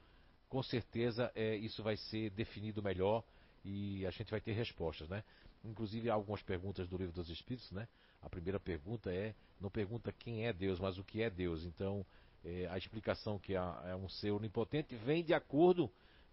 com 0.49 0.63
certeza, 0.63 1.33
é, 1.35 1.57
isso 1.57 1.83
vai 1.83 1.97
ser 1.97 2.31
definido 2.31 2.83
melhor 2.83 3.25
e 3.65 4.07
a 4.07 4.11
gente 4.11 4.31
vai 4.31 4.41
ter 4.41 4.53
respostas, 4.53 5.09
né? 5.09 5.25
Inclusive 5.65 6.11
algumas 6.11 6.43
perguntas 6.43 6.87
do 6.87 6.97
livro 6.97 7.13
dos 7.13 7.31
Espíritos, 7.31 7.71
né? 7.73 7.89
A 8.23 8.29
primeira 8.29 8.61
pergunta 8.61 9.13
é 9.13 9.35
não 9.61 9.71
pergunta 9.71 10.13
quem 10.13 10.47
é 10.47 10.53
Deus, 10.53 10.79
mas 10.79 10.99
o 10.99 11.05
que 11.05 11.23
é 11.23 11.31
Deus. 11.31 11.65
Então 11.65 12.07
é, 12.45 12.69
a 12.71 12.77
explicação 12.77 13.39
que 13.39 13.55
é 13.55 13.97
um 13.97 14.09
ser 14.09 14.31
onipotente 14.31 14.95
vem 14.97 15.25
de 15.25 15.33
acordo 15.33 15.91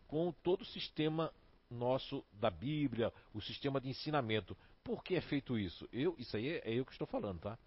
com 0.07 0.31
todo 0.43 0.61
o 0.61 0.65
sistema 0.65 1.33
nosso 1.71 2.23
da 2.33 2.49
Bíblia, 2.49 3.11
o 3.33 3.41
sistema 3.41 3.79
de 3.79 3.89
ensinamento. 3.89 4.55
Por 4.83 5.03
que 5.03 5.15
é 5.15 5.21
feito 5.21 5.57
isso? 5.57 5.87
Eu, 5.91 6.15
isso 6.17 6.35
aí 6.35 6.49
é, 6.49 6.71
é 6.71 6.73
eu 6.73 6.85
que 6.85 6.91
estou 6.91 7.07
falando, 7.07 7.39
tá? 7.39 7.57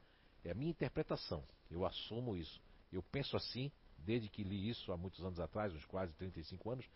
É 0.44 0.50
a 0.50 0.54
minha 0.54 0.70
interpretação. 0.70 1.42
Eu 1.70 1.86
assumo 1.86 2.36
isso. 2.36 2.60
Eu 2.92 3.02
penso 3.02 3.36
assim, 3.36 3.72
desde 3.98 4.28
que 4.28 4.44
li 4.44 4.68
isso 4.68 4.92
há 4.92 4.96
muitos 4.96 5.24
anos 5.24 5.40
atrás, 5.40 5.72
uns 5.74 5.84
quase 5.86 6.12
35 6.14 6.70
anos, 6.70 6.86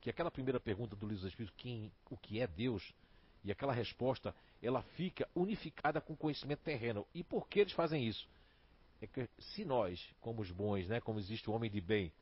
que 0.00 0.10
aquela 0.10 0.30
primeira 0.30 0.60
pergunta 0.60 0.94
do 0.94 1.06
livro 1.06 1.22
dos 1.22 1.30
Espíritos, 1.30 1.56
quem, 1.58 1.90
o 2.10 2.16
que 2.16 2.40
é 2.40 2.46
Deus, 2.46 2.94
e 3.44 3.50
aquela 3.50 3.72
resposta, 3.72 4.34
ela 4.62 4.82
fica 4.82 5.28
unificada 5.34 6.00
com 6.00 6.12
o 6.12 6.16
conhecimento 6.16 6.60
terreno. 6.60 7.06
E 7.14 7.24
por 7.24 7.48
que 7.48 7.60
eles 7.60 7.72
fazem 7.72 8.06
isso? 8.06 8.28
É 9.00 9.06
que 9.06 9.28
se 9.38 9.64
nós, 9.64 10.04
como 10.20 10.42
os 10.42 10.50
bons, 10.50 10.86
né, 10.88 11.00
como 11.00 11.18
existe 11.18 11.48
o 11.48 11.52
homem 11.52 11.70
de 11.70 11.80
bem, 11.80 12.12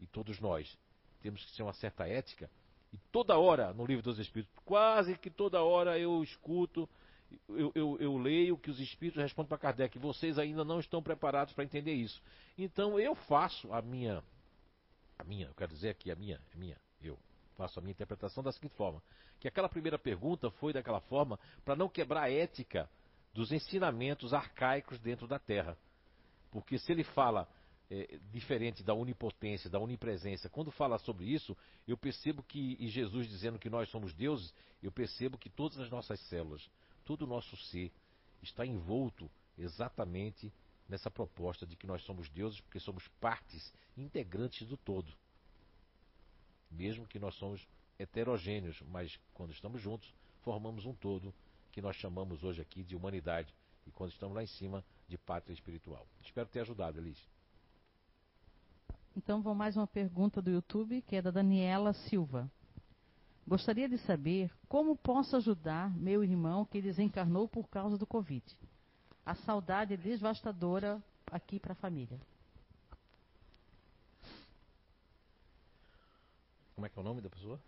e 0.00 0.06
todos 0.06 0.40
nós, 0.40 0.76
temos 1.20 1.44
que 1.44 1.56
ter 1.56 1.62
uma 1.62 1.72
certa 1.72 2.06
ética, 2.06 2.50
e 2.94 2.98
toda 3.10 3.36
hora 3.36 3.72
no 3.72 3.84
livro 3.84 4.04
dos 4.04 4.20
Espíritos, 4.20 4.54
quase 4.64 5.18
que 5.18 5.28
toda 5.28 5.60
hora 5.60 5.98
eu 5.98 6.22
escuto, 6.22 6.88
eu, 7.48 7.72
eu, 7.74 7.96
eu 7.98 8.16
leio 8.16 8.56
que 8.56 8.70
os 8.70 8.78
Espíritos 8.78 9.20
respondem 9.20 9.48
para 9.48 9.58
Kardec, 9.58 9.98
vocês 9.98 10.38
ainda 10.38 10.64
não 10.64 10.78
estão 10.78 11.02
preparados 11.02 11.52
para 11.52 11.64
entender 11.64 11.92
isso. 11.92 12.22
Então 12.56 12.96
eu 13.00 13.16
faço 13.16 13.72
a 13.72 13.82
minha, 13.82 14.22
a 15.18 15.24
minha, 15.24 15.46
eu 15.46 15.54
quero 15.54 15.72
dizer 15.72 15.88
aqui, 15.88 16.08
a 16.08 16.14
minha, 16.14 16.40
a 16.54 16.56
minha, 16.56 16.76
eu 17.02 17.18
faço 17.56 17.80
a 17.80 17.82
minha 17.82 17.90
interpretação 17.90 18.44
da 18.44 18.52
seguinte 18.52 18.76
forma: 18.76 19.02
que 19.40 19.48
aquela 19.48 19.68
primeira 19.68 19.98
pergunta 19.98 20.48
foi 20.52 20.72
daquela 20.72 21.00
forma 21.00 21.36
para 21.64 21.74
não 21.74 21.88
quebrar 21.88 22.22
a 22.22 22.30
ética 22.30 22.88
dos 23.32 23.50
ensinamentos 23.50 24.32
arcaicos 24.32 25.00
dentro 25.00 25.26
da 25.26 25.40
Terra. 25.40 25.76
Porque 26.52 26.78
se 26.78 26.92
ele 26.92 27.02
fala 27.02 27.48
é, 27.90 28.18
diferente 28.32 28.82
da 28.82 28.94
onipotência, 28.94 29.70
da 29.70 29.78
onipresença, 29.78 30.48
quando 30.48 30.70
fala 30.70 30.98
sobre 30.98 31.26
isso, 31.26 31.56
eu 31.86 31.96
percebo 31.96 32.42
que, 32.42 32.76
e 32.80 32.88
Jesus 32.88 33.28
dizendo 33.28 33.58
que 33.58 33.70
nós 33.70 33.88
somos 33.90 34.14
deuses, 34.14 34.52
eu 34.82 34.90
percebo 34.90 35.38
que 35.38 35.50
todas 35.50 35.78
as 35.78 35.90
nossas 35.90 36.18
células, 36.28 36.68
todo 37.04 37.22
o 37.22 37.26
nosso 37.26 37.56
ser, 37.56 37.92
está 38.42 38.64
envolto 38.64 39.30
exatamente 39.56 40.52
nessa 40.88 41.10
proposta 41.10 41.66
de 41.66 41.76
que 41.76 41.86
nós 41.86 42.02
somos 42.02 42.28
deuses 42.28 42.60
porque 42.60 42.80
somos 42.80 43.06
partes 43.20 43.72
integrantes 43.96 44.66
do 44.66 44.76
todo 44.76 45.12
mesmo 46.74 47.06
que 47.06 47.18
nós 47.18 47.34
somos 47.36 47.66
heterogêneos, 47.98 48.80
mas 48.88 49.18
quando 49.32 49.52
estamos 49.52 49.80
juntos, 49.80 50.12
formamos 50.42 50.84
um 50.84 50.94
todo 50.94 51.34
que 51.72 51.80
nós 51.80 51.96
chamamos 51.96 52.44
hoje 52.44 52.60
aqui 52.60 52.82
de 52.82 52.94
humanidade 52.94 53.52
e 53.86 53.90
quando 53.90 54.12
estamos 54.12 54.34
lá 54.34 54.42
em 54.42 54.46
cima 54.46 54.84
de 55.08 55.16
pátria 55.18 55.54
espiritual. 55.54 56.06
Espero 56.22 56.48
ter 56.48 56.60
ajudado, 56.60 56.98
Elis. 56.98 57.33
Então, 59.16 59.40
vou 59.40 59.54
mais 59.54 59.76
uma 59.76 59.86
pergunta 59.86 60.42
do 60.42 60.50
YouTube, 60.50 61.00
que 61.02 61.14
é 61.14 61.22
da 61.22 61.30
Daniela 61.30 61.92
Silva. 61.92 62.50
Gostaria 63.46 63.88
de 63.88 63.96
saber 63.98 64.50
como 64.68 64.96
posso 64.96 65.36
ajudar 65.36 65.94
meu 65.96 66.24
irmão 66.24 66.64
que 66.64 66.82
desencarnou 66.82 67.48
por 67.48 67.68
causa 67.68 67.96
do 67.96 68.06
Covid. 68.06 68.44
A 69.24 69.34
saudade 69.36 69.94
é 69.94 69.96
devastadora 69.96 71.02
aqui 71.30 71.60
para 71.60 71.72
a 71.72 71.76
família. 71.76 72.20
Como 76.74 76.84
é 76.84 76.88
que 76.88 76.98
é 76.98 77.00
o 77.00 77.04
nome 77.04 77.20
da 77.20 77.30
pessoa? 77.30 77.60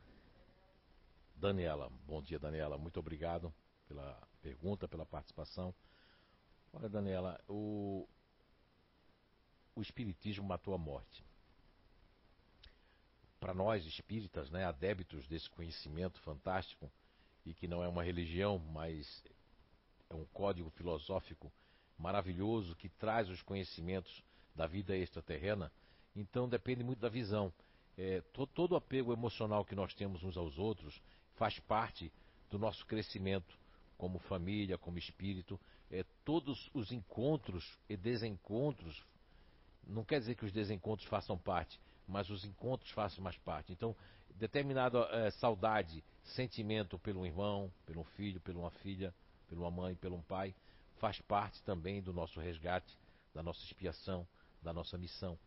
Daniela. 1.36 1.92
Bom 2.06 2.20
dia, 2.20 2.40
Daniela. 2.40 2.76
Muito 2.76 2.98
obrigado 2.98 3.54
pela 3.86 4.20
pergunta, 4.42 4.88
pela 4.88 5.06
participação. 5.06 5.72
Olha, 6.72 6.88
Daniela, 6.88 7.40
o, 7.48 8.08
o 9.76 9.80
Espiritismo 9.80 10.44
matou 10.44 10.74
a 10.74 10.78
morte. 10.78 11.24
Para 13.46 13.54
nós 13.54 13.86
espíritas, 13.86 14.50
né, 14.50 14.64
adébitos 14.64 15.24
desse 15.28 15.48
conhecimento 15.48 16.18
fantástico, 16.22 16.90
e 17.44 17.54
que 17.54 17.68
não 17.68 17.80
é 17.80 17.86
uma 17.86 18.02
religião, 18.02 18.58
mas 18.58 19.22
é 20.10 20.16
um 20.16 20.24
código 20.32 20.68
filosófico 20.70 21.52
maravilhoso 21.96 22.74
que 22.74 22.88
traz 22.88 23.28
os 23.28 23.40
conhecimentos 23.42 24.20
da 24.52 24.66
vida 24.66 24.96
extraterrena, 24.96 25.70
então 26.16 26.48
depende 26.48 26.82
muito 26.82 26.98
da 26.98 27.08
visão 27.08 27.52
é, 27.96 28.20
to, 28.32 28.48
todo 28.48 28.72
o 28.72 28.76
apego 28.76 29.12
emocional 29.12 29.64
que 29.64 29.76
nós 29.76 29.94
temos 29.94 30.24
uns 30.24 30.36
aos 30.36 30.58
outros 30.58 31.00
faz 31.36 31.56
parte 31.60 32.12
do 32.50 32.58
nosso 32.58 32.84
crescimento 32.84 33.56
como 33.96 34.18
família, 34.18 34.76
como 34.76 34.98
espírito. 34.98 35.56
É, 35.88 36.04
todos 36.24 36.68
os 36.74 36.90
encontros 36.90 37.78
e 37.88 37.96
desencontros, 37.96 39.06
não 39.86 40.04
quer 40.04 40.18
dizer 40.18 40.34
que 40.34 40.44
os 40.44 40.50
desencontros 40.50 41.08
façam 41.08 41.38
parte, 41.38 41.78
mas 42.06 42.30
os 42.30 42.44
encontros 42.44 42.90
façam 42.92 43.22
mais 43.22 43.36
parte. 43.38 43.72
Então, 43.72 43.96
determinada 44.36 44.98
é, 45.10 45.30
saudade, 45.32 46.04
sentimento 46.22 46.98
pelo 46.98 47.26
irmão, 47.26 47.72
pelo 47.84 48.04
filho, 48.04 48.40
pela 48.40 48.58
uma 48.58 48.70
filha, 48.70 49.14
pela 49.48 49.62
uma 49.62 49.70
mãe, 49.70 49.94
pelo 49.94 50.16
um 50.16 50.22
pai, 50.22 50.54
faz 50.98 51.20
parte 51.22 51.62
também 51.62 52.02
do 52.02 52.12
nosso 52.12 52.40
resgate, 52.40 52.96
da 53.34 53.42
nossa 53.42 53.62
expiação, 53.64 54.26
da 54.62 54.72
nossa 54.72 54.96
missão. 54.96 55.38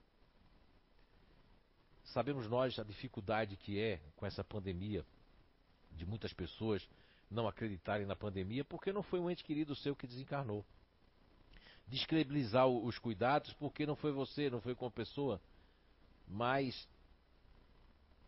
Sabemos 2.06 2.48
nós 2.48 2.78
a 2.80 2.84
dificuldade 2.84 3.56
que 3.56 3.80
é 3.80 4.00
com 4.16 4.26
essa 4.26 4.44
pandemia, 4.44 5.06
de 5.92 6.06
muitas 6.06 6.34
pessoas 6.34 6.88
não 7.30 7.48
acreditarem 7.48 8.06
na 8.06 8.16
pandemia 8.16 8.66
porque 8.66 8.92
não 8.92 9.04
foi 9.04 9.20
um 9.20 9.30
ente 9.30 9.44
querido 9.44 9.76
seu 9.76 9.96
que 9.96 10.08
desencarnou. 10.08 10.66
Descredibilizar 11.88 12.68
os 12.68 12.98
cuidados 12.98 13.54
porque 13.54 13.86
não 13.86 13.96
foi 13.96 14.12
você, 14.12 14.50
não 14.50 14.62
foi 14.62 14.76
com 14.76 14.86
a 14.86 14.92
pessoa. 14.92 15.42
Mas 16.30 16.88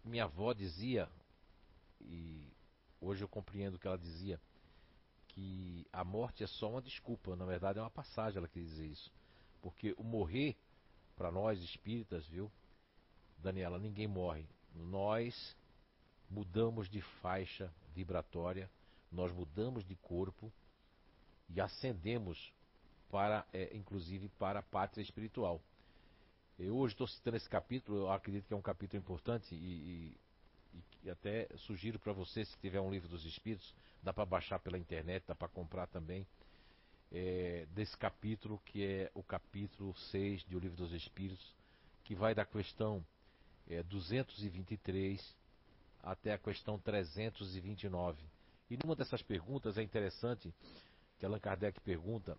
minha 0.03 0.23
avó 0.23 0.51
dizia, 0.53 1.07
e 2.01 2.51
hoje 2.99 3.23
eu 3.23 3.27
compreendo 3.27 3.75
o 3.75 3.79
que 3.79 3.85
ela 3.85 3.97
dizia, 3.97 4.41
que 5.27 5.85
a 5.93 6.03
morte 6.03 6.43
é 6.43 6.47
só 6.47 6.69
uma 6.69 6.81
desculpa, 6.81 7.35
na 7.35 7.45
verdade 7.45 7.79
é 7.79 7.81
uma 7.81 7.91
passagem 7.91 8.39
ela 8.39 8.47
quer 8.47 8.59
dizer 8.59 8.87
isso. 8.87 9.11
Porque 9.61 9.93
o 9.97 10.03
morrer 10.03 10.57
para 11.15 11.31
nós 11.31 11.61
espíritas, 11.61 12.25
viu? 12.27 12.51
Daniela, 13.37 13.77
ninguém 13.77 14.07
morre. 14.07 14.45
Nós 14.73 15.55
mudamos 16.29 16.89
de 16.89 17.01
faixa 17.21 17.71
vibratória, 17.93 18.69
nós 19.11 19.31
mudamos 19.31 19.85
de 19.85 19.95
corpo 19.95 20.51
e 21.49 21.61
ascendemos 21.61 22.51
para, 23.09 23.45
é, 23.53 23.75
inclusive, 23.75 24.29
para 24.39 24.59
a 24.59 24.63
pátria 24.63 25.03
espiritual. 25.03 25.61
Eu 26.59 26.77
hoje 26.77 26.93
estou 26.93 27.07
citando 27.07 27.37
esse 27.37 27.49
capítulo, 27.49 27.99
eu 27.99 28.11
acredito 28.11 28.47
que 28.47 28.53
é 28.53 28.57
um 28.57 28.61
capítulo 28.61 29.01
importante 29.01 29.55
e, 29.55 30.17
e, 30.73 30.83
e 31.03 31.09
até 31.09 31.47
sugiro 31.57 31.97
para 31.97 32.13
você, 32.13 32.45
se 32.45 32.57
tiver 32.59 32.79
um 32.79 32.91
livro 32.91 33.09
dos 33.09 33.25
Espíritos, 33.25 33.73
dá 34.03 34.13
para 34.13 34.25
baixar 34.25 34.59
pela 34.59 34.77
internet, 34.77 35.23
dá 35.27 35.33
para 35.33 35.47
comprar 35.47 35.87
também, 35.87 36.27
é, 37.11 37.65
desse 37.73 37.97
capítulo, 37.97 38.61
que 38.65 38.83
é 38.83 39.11
o 39.13 39.23
capítulo 39.23 39.95
6 40.11 40.43
do 40.43 40.59
Livro 40.59 40.77
dos 40.77 40.93
Espíritos, 40.93 41.55
que 42.03 42.15
vai 42.15 42.33
da 42.33 42.45
questão 42.45 43.03
é, 43.67 43.83
223 43.83 45.35
até 46.03 46.33
a 46.33 46.37
questão 46.37 46.79
329. 46.79 48.23
E 48.69 48.77
numa 48.77 48.95
dessas 48.95 49.21
perguntas 49.21 49.77
é 49.77 49.83
interessante 49.83 50.53
que 51.19 51.25
Allan 51.25 51.39
Kardec 51.39 51.79
pergunta 51.81 52.37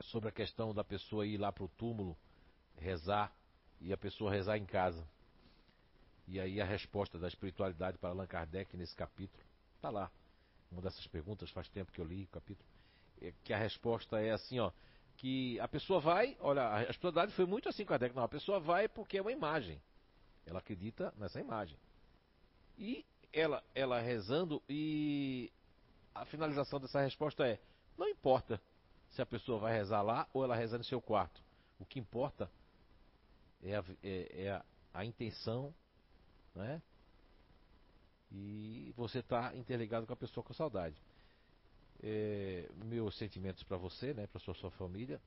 sobre 0.00 0.28
a 0.28 0.32
questão 0.32 0.74
da 0.74 0.82
pessoa 0.82 1.26
ir 1.26 1.36
lá 1.36 1.52
para 1.52 1.64
o 1.64 1.68
túmulo 1.68 2.16
rezar 2.78 3.32
e 3.80 3.92
a 3.92 3.96
pessoa 3.96 4.32
rezar 4.32 4.56
em 4.56 4.64
casa. 4.64 5.06
E 6.26 6.40
aí 6.40 6.60
a 6.60 6.64
resposta 6.64 7.18
da 7.18 7.28
espiritualidade 7.28 7.98
para 7.98 8.10
Allan 8.10 8.26
Kardec 8.26 8.76
nesse 8.76 8.94
capítulo 8.96 9.42
está 9.76 9.90
lá. 9.90 10.10
Uma 10.70 10.80
dessas 10.80 11.06
perguntas 11.06 11.50
faz 11.50 11.68
tempo 11.68 11.92
que 11.92 12.00
eu 12.00 12.04
li 12.04 12.24
o 12.24 12.28
capítulo. 12.28 12.68
É 13.20 13.32
que 13.44 13.52
a 13.52 13.58
resposta 13.58 14.20
é 14.20 14.30
assim, 14.30 14.58
ó, 14.58 14.72
que 15.16 15.60
a 15.60 15.68
pessoa 15.68 16.00
vai, 16.00 16.36
olha, 16.40 16.68
a 16.68 16.82
espiritualidade 16.82 17.32
foi 17.32 17.46
muito 17.46 17.68
assim 17.68 17.84
Kardec, 17.84 18.14
não, 18.14 18.24
a 18.24 18.28
pessoa 18.28 18.58
vai 18.58 18.88
porque 18.88 19.18
é 19.18 19.20
uma 19.20 19.32
imagem. 19.32 19.80
Ela 20.46 20.58
acredita 20.58 21.12
nessa 21.16 21.40
imagem. 21.40 21.78
E 22.76 23.04
ela, 23.32 23.62
ela 23.74 24.00
rezando 24.00 24.62
e 24.68 25.52
a 26.14 26.24
finalização 26.24 26.80
dessa 26.80 27.00
resposta 27.00 27.46
é: 27.46 27.60
não 27.96 28.08
importa 28.08 28.60
se 29.10 29.20
a 29.22 29.26
pessoa 29.26 29.58
vai 29.58 29.72
rezar 29.72 30.02
lá 30.02 30.26
ou 30.32 30.44
ela 30.44 30.56
reza 30.56 30.78
no 30.78 30.84
seu 30.84 31.00
quarto. 31.00 31.42
O 31.78 31.84
que 31.84 31.98
importa 31.98 32.44
é 32.44 32.63
a, 33.72 33.84
é, 34.02 34.44
é 34.44 34.50
a, 34.50 34.64
a 34.92 35.04
intenção, 35.04 35.72
né? 36.54 36.82
E 38.30 38.92
você 38.96 39.20
está 39.20 39.54
interligado 39.54 40.06
com 40.06 40.12
a 40.12 40.16
pessoa 40.16 40.42
com 40.42 40.52
saudade. 40.52 41.00
É, 42.02 42.68
meus 42.84 43.16
sentimentos 43.16 43.62
para 43.62 43.76
você, 43.76 44.12
né, 44.12 44.26
para 44.26 44.40
sua, 44.40 44.54
sua 44.54 44.70
família. 44.72 45.20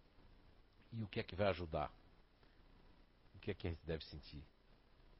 E 0.91 1.03
o 1.03 1.07
que 1.07 1.19
é 1.19 1.23
que 1.23 1.35
vai 1.35 1.47
ajudar? 1.47 1.91
O 3.33 3.39
que 3.39 3.51
é 3.51 3.53
que 3.53 3.67
a 3.67 3.69
gente 3.69 3.85
deve 3.85 4.03
sentir? 4.05 4.43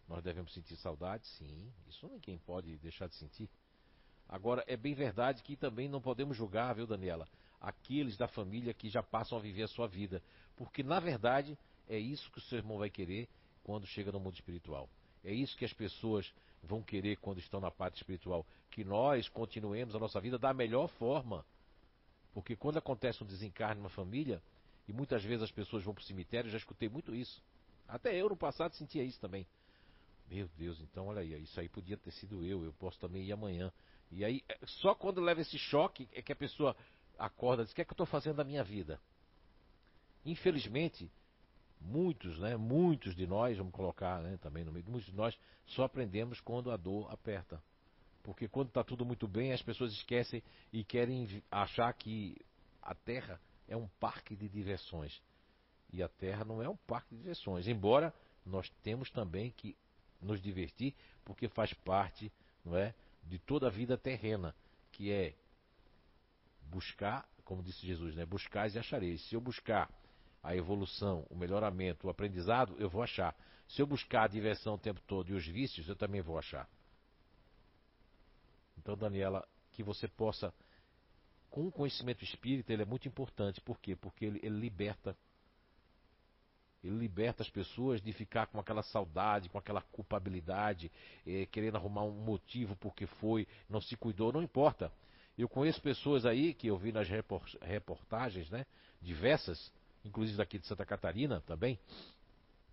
Nós 0.08 0.24
devemos 0.24 0.54
sentir 0.54 0.76
saudade, 0.78 1.26
sim. 1.28 1.72
Isso 1.88 2.08
ninguém 2.08 2.38
pode 2.40 2.78
deixar 2.78 3.08
de 3.08 3.16
sentir. 3.16 3.50
Agora, 4.28 4.64
é 4.68 4.76
bem 4.76 4.94
verdade 4.94 5.42
que 5.42 5.56
também 5.56 5.88
não 5.88 6.02
podemos 6.02 6.36
julgar, 6.36 6.76
viu, 6.76 6.86
Daniela, 6.86 7.28
aqueles 7.60 8.18
da 8.18 8.28
família 8.28 8.74
que 8.74 8.90
já 8.90 9.02
passam 9.02 9.38
a 9.38 9.42
viver 9.42 9.64
a 9.64 9.68
sua 9.68 9.88
vida. 9.88 10.22
Porque, 10.56 10.84
na 10.84 11.00
verdade, 11.00 11.58
é 11.88 11.98
isso 11.98 12.32
que 12.32 12.38
o 12.38 12.42
seu 12.42 12.58
irmão 12.58 12.78
vai 12.78 12.90
querer 12.90 13.28
quando 13.64 13.86
chega 13.86 14.12
no 14.12 14.20
mundo 14.20 14.36
espiritual. 14.36 14.90
É 15.24 15.32
isso 15.32 15.58
que 15.58 15.66
as 15.66 15.74
pessoas 15.74 16.32
vão 16.64 16.82
querer 16.82 17.18
quando 17.18 17.40
estão 17.40 17.60
na 17.60 17.72
parte 17.72 17.98
espiritual. 17.98 18.46
Que 18.72 18.84
nós 18.84 19.28
continuemos 19.30 19.96
a 19.96 20.00
nossa 20.00 20.20
vida 20.20 20.38
da 20.38 20.54
melhor 20.54 20.88
forma. 20.92 21.46
Porque 22.34 22.56
quando 22.56 22.78
acontece 22.78 23.24
um 23.24 23.28
desencarne 23.28 23.82
numa 23.82 23.90
família, 23.90 24.42
e 24.88 24.94
muitas 24.94 25.24
vezes 25.24 25.44
as 25.44 25.52
pessoas 25.52 25.84
vão 25.84 25.94
para 25.94 26.02
o 26.02 26.06
cemitério, 26.06 26.50
já 26.50 26.58
escutei 26.58 26.88
muito 26.88 27.14
isso. 27.14 27.42
Até 27.88 28.16
eu 28.16 28.30
no 28.30 28.38
passado 28.38 28.74
sentia 28.76 29.04
isso 29.04 29.20
também. 29.20 29.46
Meu 30.30 30.48
Deus, 30.58 30.80
então 30.82 31.08
olha 31.08 31.22
aí, 31.22 31.42
isso 31.42 31.60
aí 31.60 31.70
podia 31.70 31.98
ter 31.98 32.12
sido 32.12 32.44
eu, 32.44 32.64
eu 32.64 32.74
posso 32.74 33.00
também 33.00 33.24
ir 33.24 33.32
amanhã. 33.32 33.72
E 34.12 34.24
aí, 34.26 34.44
é, 34.48 34.58
só 34.66 34.94
quando 34.94 35.22
leva 35.22 35.42
esse 35.42 35.58
choque 35.58 36.08
é 36.14 36.22
que 36.22 36.32
a 36.32 36.36
pessoa 36.36 36.76
acorda 37.18 37.64
e 37.64 37.66
diz: 37.66 37.72
O 37.72 37.76
que 37.76 37.82
é 37.82 37.86
que 37.86 37.92
eu 37.92 37.96
estou 37.96 38.06
fazendo 38.06 38.36
da 38.38 38.44
minha 38.44 38.64
vida? 38.64 39.00
Infelizmente, 40.26 41.10
muitos, 41.80 42.38
né, 42.40 42.56
muitos 42.58 43.16
de 43.16 43.26
nós, 43.28 43.58
vamos 43.58 43.74
colocar 43.74 44.22
né, 44.22 44.38
também 44.38 44.64
no 44.64 44.72
meio, 44.72 44.86
muitos 44.88 45.10
de 45.10 45.16
nós 45.16 45.38
só 45.66 45.84
aprendemos 45.84 46.40
quando 46.42 46.72
a 46.72 46.78
dor 46.78 47.12
aperta. 47.12 47.62
Porque 48.24 48.48
quando 48.48 48.68
está 48.70 48.84
tudo 48.84 49.06
muito 49.06 49.28
bem, 49.28 49.54
as 49.54 49.62
pessoas 49.62 49.94
esquecem 49.94 50.44
e 50.72 50.84
querem 50.84 51.42
achar 51.50 51.94
que 51.94 52.36
a 52.82 52.94
Terra 52.94 53.40
é 53.68 53.76
um 53.76 53.88
parque 54.00 54.36
de 54.36 54.50
diversões. 54.50 55.22
E 55.92 56.04
a 56.04 56.10
Terra 56.10 56.44
não 56.44 56.62
é 56.62 56.68
um 56.68 56.76
parque 56.76 57.16
de 57.16 57.22
diversões. 57.22 57.68
Embora 57.68 58.14
nós 58.46 58.70
temos 58.84 59.10
também 59.12 59.52
que 59.52 59.78
nos 60.22 60.42
divertir, 60.42 60.94
porque 61.24 61.48
faz 61.48 61.74
parte, 61.74 62.32
não 62.66 62.76
é, 62.76 62.94
de 63.24 63.40
toda 63.40 63.68
a 63.68 63.70
vida 63.70 63.98
terrena, 63.98 64.56
que 64.92 65.12
é 65.12 65.36
buscar, 66.64 67.28
como 67.44 67.64
disse 67.64 67.86
Jesus, 67.86 68.16
né, 68.16 68.26
buscar 68.26 68.70
e 68.74 68.78
achareis. 68.80 69.22
Se 69.30 69.36
eu 69.36 69.42
buscar 69.42 69.90
a 70.48 70.56
evolução, 70.56 71.28
o 71.30 71.36
melhoramento, 71.36 72.08
o 72.08 72.10
aprendizado, 72.10 72.74
eu 72.80 72.90
vou 72.90 73.04
achar. 73.04 73.36
Se 73.68 73.82
eu 73.82 73.86
buscar 73.86 74.24
a 74.24 74.28
diversão 74.28 74.76
o 74.76 74.78
tempo 74.78 75.02
todo 75.06 75.30
e 75.30 75.34
os 75.34 75.46
vícios, 75.46 75.90
eu 75.90 75.96
também 75.96 76.22
vou 76.22 76.40
achar. 76.40 76.70
Então, 78.78 78.96
Daniela, 78.96 79.46
que 79.74 79.84
você 79.84 80.08
possa, 80.08 80.54
com 81.50 81.68
o 81.68 81.72
conhecimento 81.72 82.24
espírita, 82.24 82.72
ele 82.72 82.84
é 82.84 82.86
muito 82.86 83.10
importante. 83.10 83.60
Por 83.60 83.78
quê? 83.82 83.94
Porque 83.94 84.24
ele, 84.24 84.40
ele 84.42 84.58
liberta 84.58 85.18
ele 86.82 86.96
liberta 86.96 87.44
as 87.44 87.50
pessoas 87.50 88.02
de 88.02 88.14
ficar 88.14 88.48
com 88.48 88.58
aquela 88.58 88.84
saudade, 88.84 89.50
com 89.50 89.58
aquela 89.58 89.82
culpabilidade, 89.82 90.90
eh, 91.26 91.46
querendo 91.48 91.76
arrumar 91.76 92.04
um 92.04 92.12
motivo 92.12 92.78
porque 92.78 93.06
foi, 93.06 93.46
não 93.68 93.82
se 93.82 93.98
cuidou, 93.98 94.32
não 94.32 94.42
importa. 94.42 94.94
Eu 95.38 95.50
conheço 95.50 95.82
pessoas 95.82 96.26
aí 96.26 96.54
que 96.54 96.68
eu 96.68 96.78
vi 96.78 96.94
nas 96.94 97.10
reportagens, 97.62 98.50
né, 98.50 98.66
diversas, 99.02 99.74
inclusive 100.08 100.38
daqui 100.38 100.58
de 100.58 100.66
Santa 100.68 100.86
Catarina 100.86 101.42
também, 101.46 101.80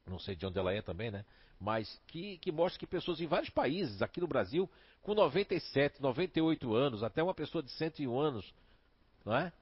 não 0.07 0.19
sei 0.19 0.35
de 0.35 0.47
onde 0.47 0.59
ela 0.59 0.73
é 0.73 0.83
também, 0.83 1.11
né, 1.11 1.25
mas 1.61 2.01
que, 2.07 2.39
que 2.39 2.53
mostra 2.53 2.79
que 2.79 2.87
pessoas 2.87 3.21
em 3.21 3.27
vários 3.27 3.51
países, 3.51 4.03
aqui 4.03 4.21
no 4.21 4.27
Brasil, 4.27 4.69
com 5.03 5.15
97, 5.15 6.01
98 6.01 6.75
anos, 6.75 7.03
até 7.03 7.23
uma 7.23 7.35
pessoa 7.35 7.63
de 7.63 7.71
101 7.73 8.19
anos, 8.19 8.55
não 9.25 9.37
é? 9.37 9.53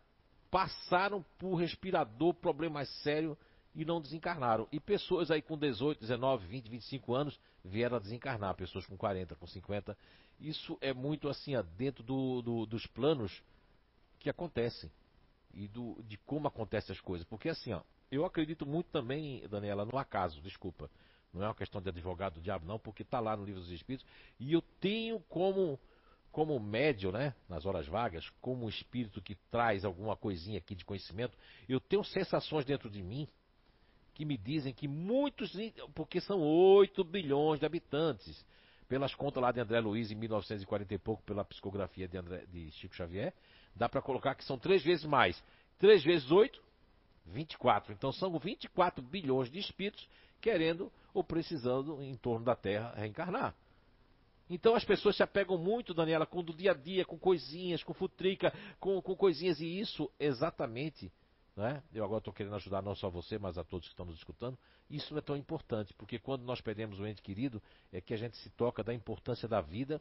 passaram 0.52 1.24
por 1.38 1.54
respirador, 1.54 2.34
problema 2.34 2.74
mais 2.74 2.88
sério 3.02 3.36
e 3.74 3.86
não 3.86 4.02
desencarnaram. 4.02 4.68
E 4.70 4.78
pessoas 4.78 5.30
aí 5.30 5.40
com 5.40 5.56
18, 5.56 5.98
19, 5.98 6.46
20, 6.46 6.68
25 6.68 7.14
anos 7.14 7.40
vieram 7.64 7.96
a 7.96 8.00
desencarnar, 8.00 8.54
pessoas 8.54 8.84
com 8.84 8.94
40, 8.94 9.34
com 9.34 9.46
50. 9.46 9.96
Isso 10.38 10.76
é 10.82 10.92
muito 10.92 11.26
assim, 11.26 11.52
dentro 11.78 12.02
do, 12.02 12.42
do, 12.42 12.66
dos 12.66 12.86
planos 12.86 13.42
que 14.18 14.28
acontecem 14.28 14.90
e 15.54 15.68
do, 15.68 16.02
de 16.04 16.16
como 16.18 16.48
acontecem 16.48 16.92
as 16.92 17.00
coisas. 17.00 17.26
Porque 17.26 17.48
assim, 17.48 17.72
ó, 17.72 17.82
eu 18.10 18.24
acredito 18.24 18.66
muito 18.66 18.90
também, 18.90 19.46
Daniela, 19.48 19.84
no 19.84 19.98
acaso, 19.98 20.40
desculpa. 20.40 20.90
Não 21.32 21.42
é 21.42 21.48
uma 21.48 21.54
questão 21.54 21.80
de 21.80 21.88
advogado 21.88 22.34
do 22.34 22.40
diabo, 22.40 22.66
não, 22.66 22.78
porque 22.78 23.02
está 23.02 23.18
lá 23.18 23.36
no 23.36 23.44
livro 23.44 23.60
dos 23.60 23.70
Espíritos. 23.70 24.06
E 24.38 24.52
eu 24.52 24.60
tenho 24.80 25.18
como, 25.28 25.80
como 26.30 26.58
médio, 26.60 27.10
né, 27.10 27.34
nas 27.48 27.64
horas 27.64 27.86
vagas, 27.86 28.28
como 28.40 28.68
espírito 28.68 29.22
que 29.22 29.34
traz 29.50 29.84
alguma 29.84 30.14
coisinha 30.14 30.58
aqui 30.58 30.74
de 30.74 30.84
conhecimento, 30.84 31.36
eu 31.66 31.80
tenho 31.80 32.04
sensações 32.04 32.66
dentro 32.66 32.90
de 32.90 33.02
mim 33.02 33.26
que 34.14 34.26
me 34.26 34.36
dizem 34.36 34.74
que 34.74 34.86
muitos, 34.86 35.52
porque 35.94 36.20
são 36.20 36.38
8 36.40 37.02
bilhões 37.02 37.60
de 37.60 37.64
habitantes, 37.64 38.44
pelas 38.86 39.14
contas 39.14 39.42
lá 39.42 39.50
de 39.50 39.58
André 39.58 39.80
Luiz 39.80 40.10
em 40.10 40.14
1940 40.14 40.92
e 40.92 40.98
pouco, 40.98 41.22
pela 41.22 41.42
psicografia 41.46 42.06
de, 42.06 42.18
André, 42.18 42.44
de 42.46 42.70
Chico 42.72 42.94
Xavier, 42.94 43.32
dá 43.74 43.88
para 43.88 44.02
colocar 44.02 44.34
que 44.34 44.44
são 44.44 44.58
três 44.58 44.82
vezes 44.82 45.04
mais. 45.04 45.42
3 45.78 46.02
vezes 46.04 46.30
8, 46.30 46.62
24. 47.26 47.92
Então 47.92 48.12
são 48.12 48.38
24 48.38 49.02
bilhões 49.02 49.50
de 49.50 49.58
espíritos 49.58 50.08
querendo 50.40 50.90
ou 51.14 51.22
precisando 51.22 52.02
em 52.02 52.16
torno 52.16 52.44
da 52.44 52.54
Terra 52.54 52.94
reencarnar. 52.96 53.54
Então 54.50 54.74
as 54.74 54.84
pessoas 54.84 55.16
se 55.16 55.22
apegam 55.22 55.56
muito, 55.56 55.94
Daniela, 55.94 56.26
com 56.26 56.42
do 56.42 56.52
dia 56.52 56.72
a 56.72 56.74
dia, 56.74 57.04
com 57.04 57.18
coisinhas, 57.18 57.82
com 57.82 57.94
futrica, 57.94 58.52
com, 58.78 59.00
com 59.00 59.16
coisinhas, 59.16 59.60
e 59.60 59.78
isso 59.78 60.10
exatamente 60.18 61.10
né? 61.56 61.82
Eu 61.92 62.04
agora 62.04 62.18
estou 62.18 62.32
querendo 62.32 62.56
ajudar 62.56 62.82
não 62.82 62.94
só 62.94 63.10
você, 63.10 63.38
mas 63.38 63.58
a 63.58 63.64
todos 63.64 63.86
que 63.86 63.92
estão 63.92 64.06
nos 64.06 64.16
escutando. 64.16 64.58
Isso 64.88 65.16
é 65.16 65.20
tão 65.20 65.36
importante, 65.36 65.92
porque 65.94 66.18
quando 66.18 66.42
nós 66.44 66.60
perdemos 66.60 66.98
um 66.98 67.06
ente 67.06 67.22
querido, 67.22 67.62
é 67.92 68.00
que 68.00 68.14
a 68.14 68.16
gente 68.16 68.36
se 68.38 68.50
toca 68.50 68.82
da 68.82 68.94
importância 68.94 69.46
da 69.46 69.60
vida. 69.60 70.00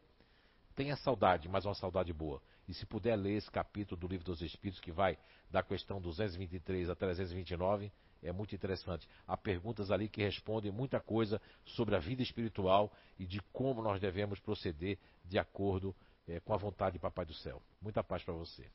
Tenha 0.75 0.95
saudade, 0.95 1.49
mas 1.49 1.65
uma 1.65 1.73
saudade 1.73 2.13
boa. 2.13 2.41
E 2.71 2.73
se 2.73 2.85
puder 2.85 3.17
ler 3.17 3.33
esse 3.33 3.51
capítulo 3.51 3.99
do 3.99 4.07
Livro 4.07 4.25
dos 4.25 4.41
Espíritos, 4.41 4.79
que 4.79 4.93
vai 4.93 5.17
da 5.49 5.61
questão 5.61 5.99
223 5.99 6.89
a 6.89 6.95
329, 6.95 7.91
é 8.23 8.31
muito 8.31 8.55
interessante. 8.55 9.09
Há 9.27 9.35
perguntas 9.35 9.91
ali 9.91 10.07
que 10.07 10.23
respondem 10.23 10.71
muita 10.71 10.97
coisa 10.97 11.41
sobre 11.65 11.97
a 11.97 11.99
vida 11.99 12.21
espiritual 12.23 12.89
e 13.19 13.25
de 13.25 13.41
como 13.51 13.81
nós 13.81 13.99
devemos 13.99 14.39
proceder 14.39 14.97
de 15.25 15.37
acordo 15.37 15.93
é, 16.25 16.39
com 16.39 16.53
a 16.53 16.57
vontade 16.57 16.93
de 16.93 16.99
Papai 16.99 17.25
do 17.25 17.33
Céu. 17.33 17.61
Muita 17.81 18.01
paz 18.01 18.23
para 18.23 18.35
você. 18.35 18.65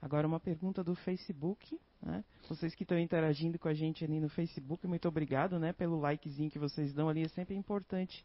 Agora 0.00 0.26
uma 0.26 0.40
pergunta 0.40 0.82
do 0.82 0.94
Facebook, 0.94 1.78
né? 2.00 2.24
Vocês 2.48 2.74
que 2.74 2.84
estão 2.84 2.98
interagindo 2.98 3.58
com 3.58 3.68
a 3.68 3.74
gente 3.74 4.02
ali 4.02 4.18
no 4.18 4.30
Facebook, 4.30 4.86
muito 4.86 5.06
obrigado, 5.06 5.58
né, 5.58 5.74
pelo 5.74 6.00
likezinho 6.00 6.50
que 6.50 6.58
vocês 6.58 6.94
dão 6.94 7.06
ali, 7.06 7.22
é 7.22 7.28
sempre 7.28 7.54
importante 7.54 8.24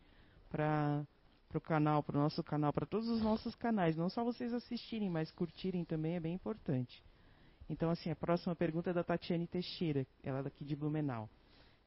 para 0.50 1.06
o 1.54 1.62
canal, 1.62 2.04
para 2.04 2.18
o 2.18 2.22
nosso 2.22 2.44
canal, 2.44 2.74
para 2.74 2.86
todos 2.86 3.08
os 3.08 3.22
nossos 3.22 3.56
canais, 3.56 3.96
não 3.96 4.10
só 4.10 4.24
vocês 4.24 4.54
assistirem, 4.54 5.10
mas 5.10 5.32
curtirem 5.32 5.86
também 5.86 6.16
é 6.16 6.20
bem 6.20 6.34
importante. 6.34 7.04
Então, 7.70 7.90
assim, 7.90 8.12
a 8.12 8.16
próxima 8.16 8.56
pergunta 8.56 8.90
é 8.90 8.94
da 8.94 9.04
Tatiane 9.04 9.48
Teixeira, 9.48 10.06
ela 10.24 10.40
é 10.40 10.44
daqui 10.44 10.64
de 10.64 10.76
Blumenau. 10.76 11.30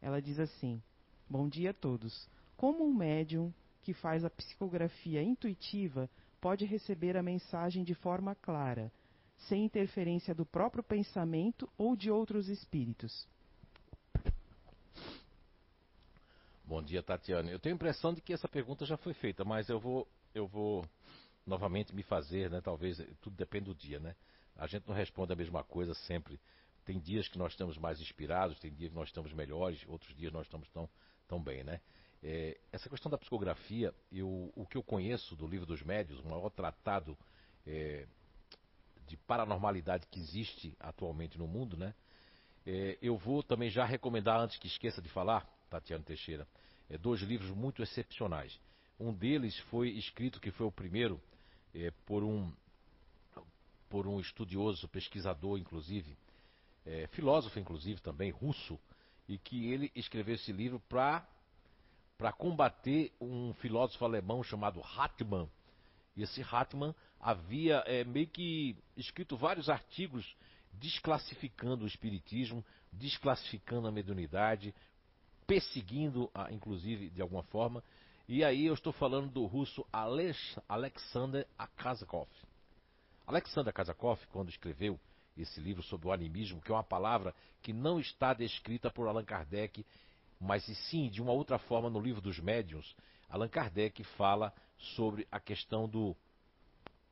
Ela 0.01 0.21
diz 0.21 0.39
assim: 0.39 0.83
Bom 1.29 1.49
dia 1.49 1.71
a 1.71 1.75
todos. 1.75 2.29
Como 2.57 2.85
um 2.85 2.95
médium 2.95 3.53
que 3.83 3.93
faz 3.93 4.25
a 4.25 4.31
psicografia 4.31 5.23
intuitiva 5.23 6.11
pode 6.41 6.65
receber 6.65 7.17
a 7.17 7.23
mensagem 7.23 7.85
de 7.85 7.95
forma 7.95 8.35
clara, 8.35 8.91
sem 9.49 9.65
interferência 9.65 10.35
do 10.35 10.45
próprio 10.45 10.83
pensamento 10.83 11.69
ou 11.77 11.95
de 11.95 12.11
outros 12.11 12.49
espíritos? 12.49 13.27
Bom 16.69 16.83
dia, 16.83 17.03
Tatiana. 17.03 17.51
Eu 17.51 17.59
tenho 17.59 17.75
a 17.75 17.77
impressão 17.77 18.13
de 18.13 18.21
que 18.21 18.31
essa 18.31 18.47
pergunta 18.47 18.85
já 18.85 18.99
foi 18.99 19.15
feita, 19.15 19.43
mas 19.43 19.71
eu 19.71 19.81
vou, 19.81 20.07
eu 20.35 20.47
vou 20.47 20.85
novamente 21.47 21.95
me 21.95 22.03
fazer, 22.03 22.51
né? 22.51 22.61
Talvez 22.61 22.99
tudo 23.23 23.35
depende 23.35 23.65
do 23.65 23.75
dia, 23.75 23.99
né? 23.99 24.15
A 24.55 24.67
gente 24.67 24.87
não 24.87 24.95
responde 24.95 25.33
a 25.33 25.35
mesma 25.35 25.65
coisa 25.65 25.95
sempre. 25.95 26.39
Tem 26.85 27.01
dias 27.01 27.27
que 27.27 27.39
nós 27.39 27.53
estamos 27.53 27.79
mais 27.79 28.03
inspirados, 28.03 28.59
tem 28.59 28.71
dias 28.71 28.91
que 28.91 28.95
nós 28.95 29.09
estamos 29.09 29.33
melhores, 29.33 29.83
outros 29.89 30.15
dias 30.15 30.31
nós 30.31 30.45
estamos 30.45 30.69
tão, 30.69 30.87
tão 31.27 31.43
bem, 31.43 31.65
né? 31.65 31.81
É, 32.23 32.61
essa 32.71 32.91
questão 32.91 33.11
da 33.11 33.17
psicografia, 33.17 33.95
eu, 34.13 34.53
o 34.55 34.67
que 34.67 34.77
eu 34.77 34.83
conheço 34.83 35.35
do 35.37 35.47
livro 35.47 35.65
dos 35.65 35.83
médios, 35.83 36.21
o 36.21 36.29
maior 36.29 36.51
tratado 36.51 37.17
é, 37.67 38.07
de 39.07 39.17
paranormalidade 39.17 40.07
que 40.09 40.21
existe 40.21 40.77
atualmente 40.79 41.39
no 41.39 41.47
mundo, 41.47 41.79
né? 41.79 41.95
É, 42.67 42.99
eu 43.01 43.17
vou 43.17 43.43
também 43.43 43.71
já 43.71 43.87
recomendar, 43.87 44.39
antes 44.39 44.59
que 44.59 44.67
esqueça 44.67 45.01
de 45.01 45.09
falar, 45.09 45.51
Tatiana 45.69 46.05
Teixeira, 46.05 46.47
é, 46.89 46.97
dois 46.99 47.21
livros 47.21 47.51
muito 47.51 47.83
excepcionais. 47.83 48.59
Um 48.99 49.13
deles 49.13 49.57
foi 49.71 49.91
escrito, 49.91 50.41
que 50.41 50.51
foi 50.51 50.67
o 50.67 50.73
primeiro, 50.73 51.21
é, 51.75 51.91
por 52.07 52.23
um 52.23 52.53
por 53.89 54.07
um 54.07 54.21
estudioso, 54.21 54.87
pesquisador, 54.89 55.59
inclusive, 55.59 56.15
é, 56.85 57.07
filósofo, 57.07 57.59
inclusive, 57.59 58.03
também, 58.03 58.31
russo, 58.31 58.79
e 59.27 59.39
que 59.39 59.73
ele 59.73 59.91
escreveu 59.95 60.35
esse 60.35 60.53
livro 60.53 60.81
para 60.89 61.27
para 62.19 62.33
combater 62.33 63.13
um 63.21 63.55
filósofo 63.55 64.05
alemão 64.05 64.43
chamado 64.43 64.83
Hartmann. 64.83 65.49
E 66.17 66.23
esse 66.25 66.43
Hartmann 66.43 66.93
havia 67.21 67.77
é, 67.87 68.03
meio 68.03 68.27
que 68.27 68.77
escrito 68.97 69.37
vários 69.37 69.69
artigos 69.69 70.37
desclassificando 70.73 71.85
o 71.85 71.87
espiritismo, 71.87 72.65
desclassificando 72.93 73.87
a 73.87 73.93
mediunidade, 73.93 74.75
perseguindo, 75.49 76.31
a, 76.33 76.53
inclusive, 76.53 77.11
de 77.11 77.21
alguma 77.21 77.43
forma. 77.43 77.83
E 78.29 78.45
aí 78.45 78.67
eu 78.67 78.75
estou 78.75 78.93
falando 78.93 79.29
do 79.29 79.45
russo 79.47 79.85
Alex, 79.93 80.61
Alexander 80.69 81.45
Akazakov. 81.59 82.29
Alexander 83.27 83.71
Akazakov, 83.71 84.21
quando 84.31 84.51
escreveu 84.51 85.01
esse 85.37 85.61
livro 85.61 85.83
sobre 85.83 86.07
o 86.07 86.13
animismo, 86.13 86.61
que 86.61 86.71
é 86.71 86.75
uma 86.75 86.85
palavra 86.85 87.35
que 87.63 87.73
não 87.73 87.99
está 87.99 88.33
descrita 88.33 88.91
por 88.91 89.09
Allan 89.09 89.25
Kardec 89.25 89.85
mas 90.41 90.65
sim 90.89 91.09
de 91.09 91.21
uma 91.21 91.33
outra 91.33 91.59
forma 91.59 91.91
no 91.91 92.01
livro 92.01 92.21
dos 92.21 92.39
médiuns, 92.39 92.95
Allan 93.29 93.49
Kardec 93.49 94.05
fala 94.05 94.53
sobre 94.79 95.27
a 95.31 95.41
questão 95.41 95.89
do 95.89 96.17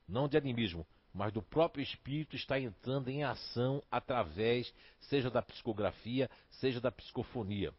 não 0.09 0.29
de 0.29 0.37
animismo, 0.37 0.87
mas 1.13 1.33
do 1.33 1.43
próprio 1.43 1.83
espírito 1.83 2.37
está 2.37 2.61
entrando 2.61 3.09
em 3.09 3.25
ação 3.25 3.83
através 3.91 4.73
seja 5.01 5.31
da 5.31 5.43
psicografia, 5.43 6.31
seja 6.51 6.81
da 6.81 6.93
psicofonia. 6.93 7.75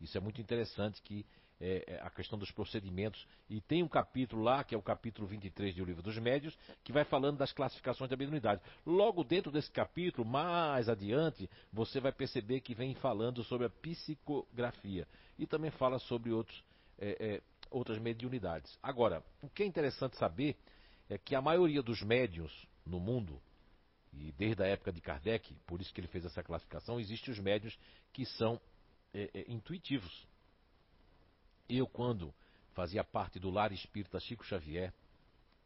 Isso 0.00 0.16
é 0.16 0.20
muito 0.20 0.40
interessante 0.40 1.00
que 1.02 1.24
é, 1.58 1.84
é, 1.86 2.00
a 2.02 2.10
questão 2.10 2.38
dos 2.38 2.50
procedimentos. 2.50 3.26
E 3.48 3.60
tem 3.62 3.82
um 3.82 3.88
capítulo 3.88 4.42
lá, 4.42 4.62
que 4.62 4.74
é 4.74 4.78
o 4.78 4.82
capítulo 4.82 5.26
23 5.26 5.74
do 5.74 5.84
Livro 5.84 6.02
dos 6.02 6.18
Médios, 6.18 6.56
que 6.84 6.92
vai 6.92 7.04
falando 7.04 7.38
das 7.38 7.52
classificações 7.52 8.10
da 8.10 8.16
mediunidade. 8.16 8.60
Logo 8.84 9.24
dentro 9.24 9.50
desse 9.50 9.70
capítulo, 9.70 10.26
mais 10.26 10.88
adiante, 10.88 11.48
você 11.72 11.98
vai 11.98 12.12
perceber 12.12 12.60
que 12.60 12.74
vem 12.74 12.94
falando 12.94 13.42
sobre 13.42 13.66
a 13.66 13.70
psicografia. 13.70 15.08
E 15.38 15.46
também 15.46 15.70
fala 15.70 15.98
sobre 15.98 16.30
outros, 16.30 16.62
é, 16.98 17.16
é, 17.18 17.42
outras 17.70 17.98
mediunidades. 17.98 18.78
Agora, 18.82 19.22
o 19.40 19.48
que 19.48 19.62
é 19.62 19.66
interessante 19.66 20.16
saber 20.18 20.56
é 21.08 21.16
que 21.16 21.34
a 21.34 21.40
maioria 21.40 21.82
dos 21.82 22.02
médiuns 22.02 22.52
no 22.84 23.00
mundo, 23.00 23.40
e 24.12 24.30
desde 24.32 24.62
a 24.62 24.66
época 24.66 24.92
de 24.92 25.00
Kardec, 25.00 25.54
por 25.66 25.80
isso 25.80 25.92
que 25.94 26.00
ele 26.00 26.08
fez 26.08 26.24
essa 26.24 26.42
classificação, 26.42 27.00
existem 27.00 27.32
os 27.32 27.40
médios 27.40 27.78
que 28.12 28.26
são 28.26 28.60
é, 29.16 29.30
é, 29.32 29.44
intuitivos. 29.48 30.26
Eu, 31.66 31.86
quando 31.86 32.34
fazia 32.74 33.02
parte 33.02 33.40
do 33.40 33.48
Lar 33.48 33.72
Espírita 33.72 34.20
Chico 34.20 34.44
Xavier, 34.44 34.92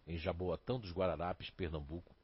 em 0.07 0.17
Jaboatão 0.17 0.79
dos 0.79 0.93
Guararapes, 0.93 1.51
Pernambuco, 1.51 2.15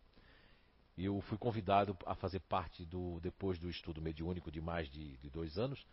eu 0.96 1.20
fui 1.22 1.36
convidado 1.36 1.96
a 2.06 2.14
fazer 2.14 2.40
parte 2.40 2.84
do, 2.84 3.18
depois 3.20 3.58
do 3.58 3.68
estudo 3.68 4.00
mediúnico 4.00 4.50
de 4.52 4.60
mais 4.60 4.88
de, 4.88 5.16
de 5.16 5.28
dois 5.28 5.58
anos, 5.58 5.84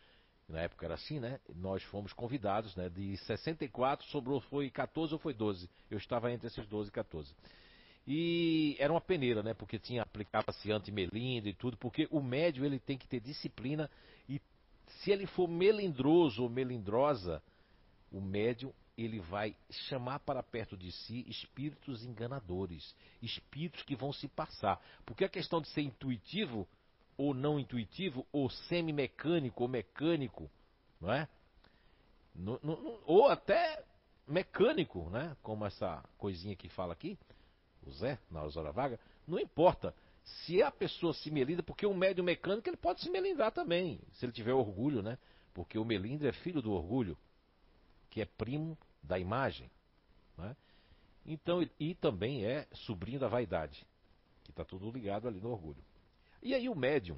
na 0.48 0.62
época 0.62 0.86
era 0.86 0.94
assim, 0.94 1.20
né? 1.20 1.40
Nós 1.56 1.82
fomos 1.84 2.14
convidados, 2.14 2.76
né? 2.76 2.88
De 2.88 3.18
64 3.18 4.06
sobrou, 4.08 4.40
foi 4.40 4.70
14 4.70 5.14
ou 5.14 5.20
foi 5.20 5.34
12? 5.34 5.68
Eu 5.90 5.98
estava 5.98 6.32
entre 6.32 6.48
esses 6.48 6.66
12 6.68 6.90
e 6.90 6.92
14. 6.92 7.34
E 8.06 8.76
era 8.78 8.94
uma 8.94 9.02
peneira, 9.02 9.42
né? 9.42 9.54
Porque 9.54 9.80
tinha 9.80 10.04
aplicava-se 10.04 10.72
antimelindre 10.72 11.50
e 11.52 11.54
tudo, 11.54 11.76
porque 11.78 12.08
o 12.12 12.22
médio 12.22 12.66
ele 12.66 12.80
tem 12.80 12.98
que 12.98 13.08
ter 13.08 13.20
disciplina 13.20 13.90
e 14.30 14.40
se 15.00 15.12
ele 15.12 15.26
for 15.28 15.48
melindroso 15.48 16.44
ou 16.44 16.50
melindrosa, 16.50 17.42
o 18.12 18.22
médium 18.22 18.72
ele 18.98 19.20
vai 19.20 19.56
chamar 19.90 20.20
para 20.20 20.44
perto 20.44 20.78
de 20.78 20.92
si 20.92 21.26
espíritos 21.28 22.04
enganadores, 22.04 22.96
espíritos 23.22 23.82
que 23.84 23.96
vão 23.96 24.14
se 24.14 24.28
passar. 24.28 24.80
Porque 25.06 25.26
a 25.26 25.30
questão 25.30 25.60
de 25.62 25.68
ser 25.70 25.82
intuitivo 25.82 26.68
ou 27.18 27.34
não 27.34 27.60
intuitivo, 27.60 28.26
ou 28.32 28.50
semi-mecânico 28.50 29.64
ou 29.64 29.70
mecânico, 29.70 30.50
não 31.00 31.12
é? 31.12 31.28
No, 32.34 32.60
no, 32.64 33.02
ou 33.06 33.28
até 33.28 33.84
mecânico, 34.28 35.10
né? 35.10 35.36
Como 35.42 35.66
essa 35.66 36.04
coisinha 36.18 36.56
que 36.56 36.70
fala 36.70 36.94
aqui, 36.94 37.18
o 37.86 37.92
Zé, 37.92 38.18
na 38.32 38.42
hora 38.42 38.72
vaga, 38.72 39.00
não 39.28 39.40
importa. 39.40 39.94
Se 40.24 40.62
a 40.62 40.72
pessoa 40.72 41.14
se 41.14 41.30
melinda, 41.30 41.62
porque 41.62 41.86
o 41.86 41.94
médium 41.94 42.24
mecânico 42.24 42.70
ele 42.70 42.78
pode 42.78 43.02
se 43.02 43.10
melindrar 43.10 43.52
também, 43.52 44.00
se 44.14 44.26
ele 44.26 44.32
tiver 44.32 44.54
orgulho, 44.54 45.02
né? 45.02 45.18
Porque 45.54 45.78
o 45.78 45.86
melindre 45.86 46.28
é 46.28 46.32
filho 46.32 46.62
do 46.62 46.72
orgulho 46.72 47.18
que 48.10 48.22
é 48.22 48.26
primo 48.26 48.78
da 49.02 49.18
imagem. 49.18 49.70
Né? 50.38 50.56
Então, 51.26 51.68
e 51.80 51.96
também 51.96 52.46
é 52.46 52.68
sobrinho 52.74 53.20
da 53.20 53.28
vaidade, 53.28 53.86
que 54.44 54.52
está 54.52 54.64
tudo 54.64 54.92
ligado 54.92 55.28
ali 55.28 55.40
no 55.40 55.52
orgulho. 55.52 55.84
E 56.42 56.54
aí 56.54 56.70
o 56.70 56.76
médium, 56.76 57.18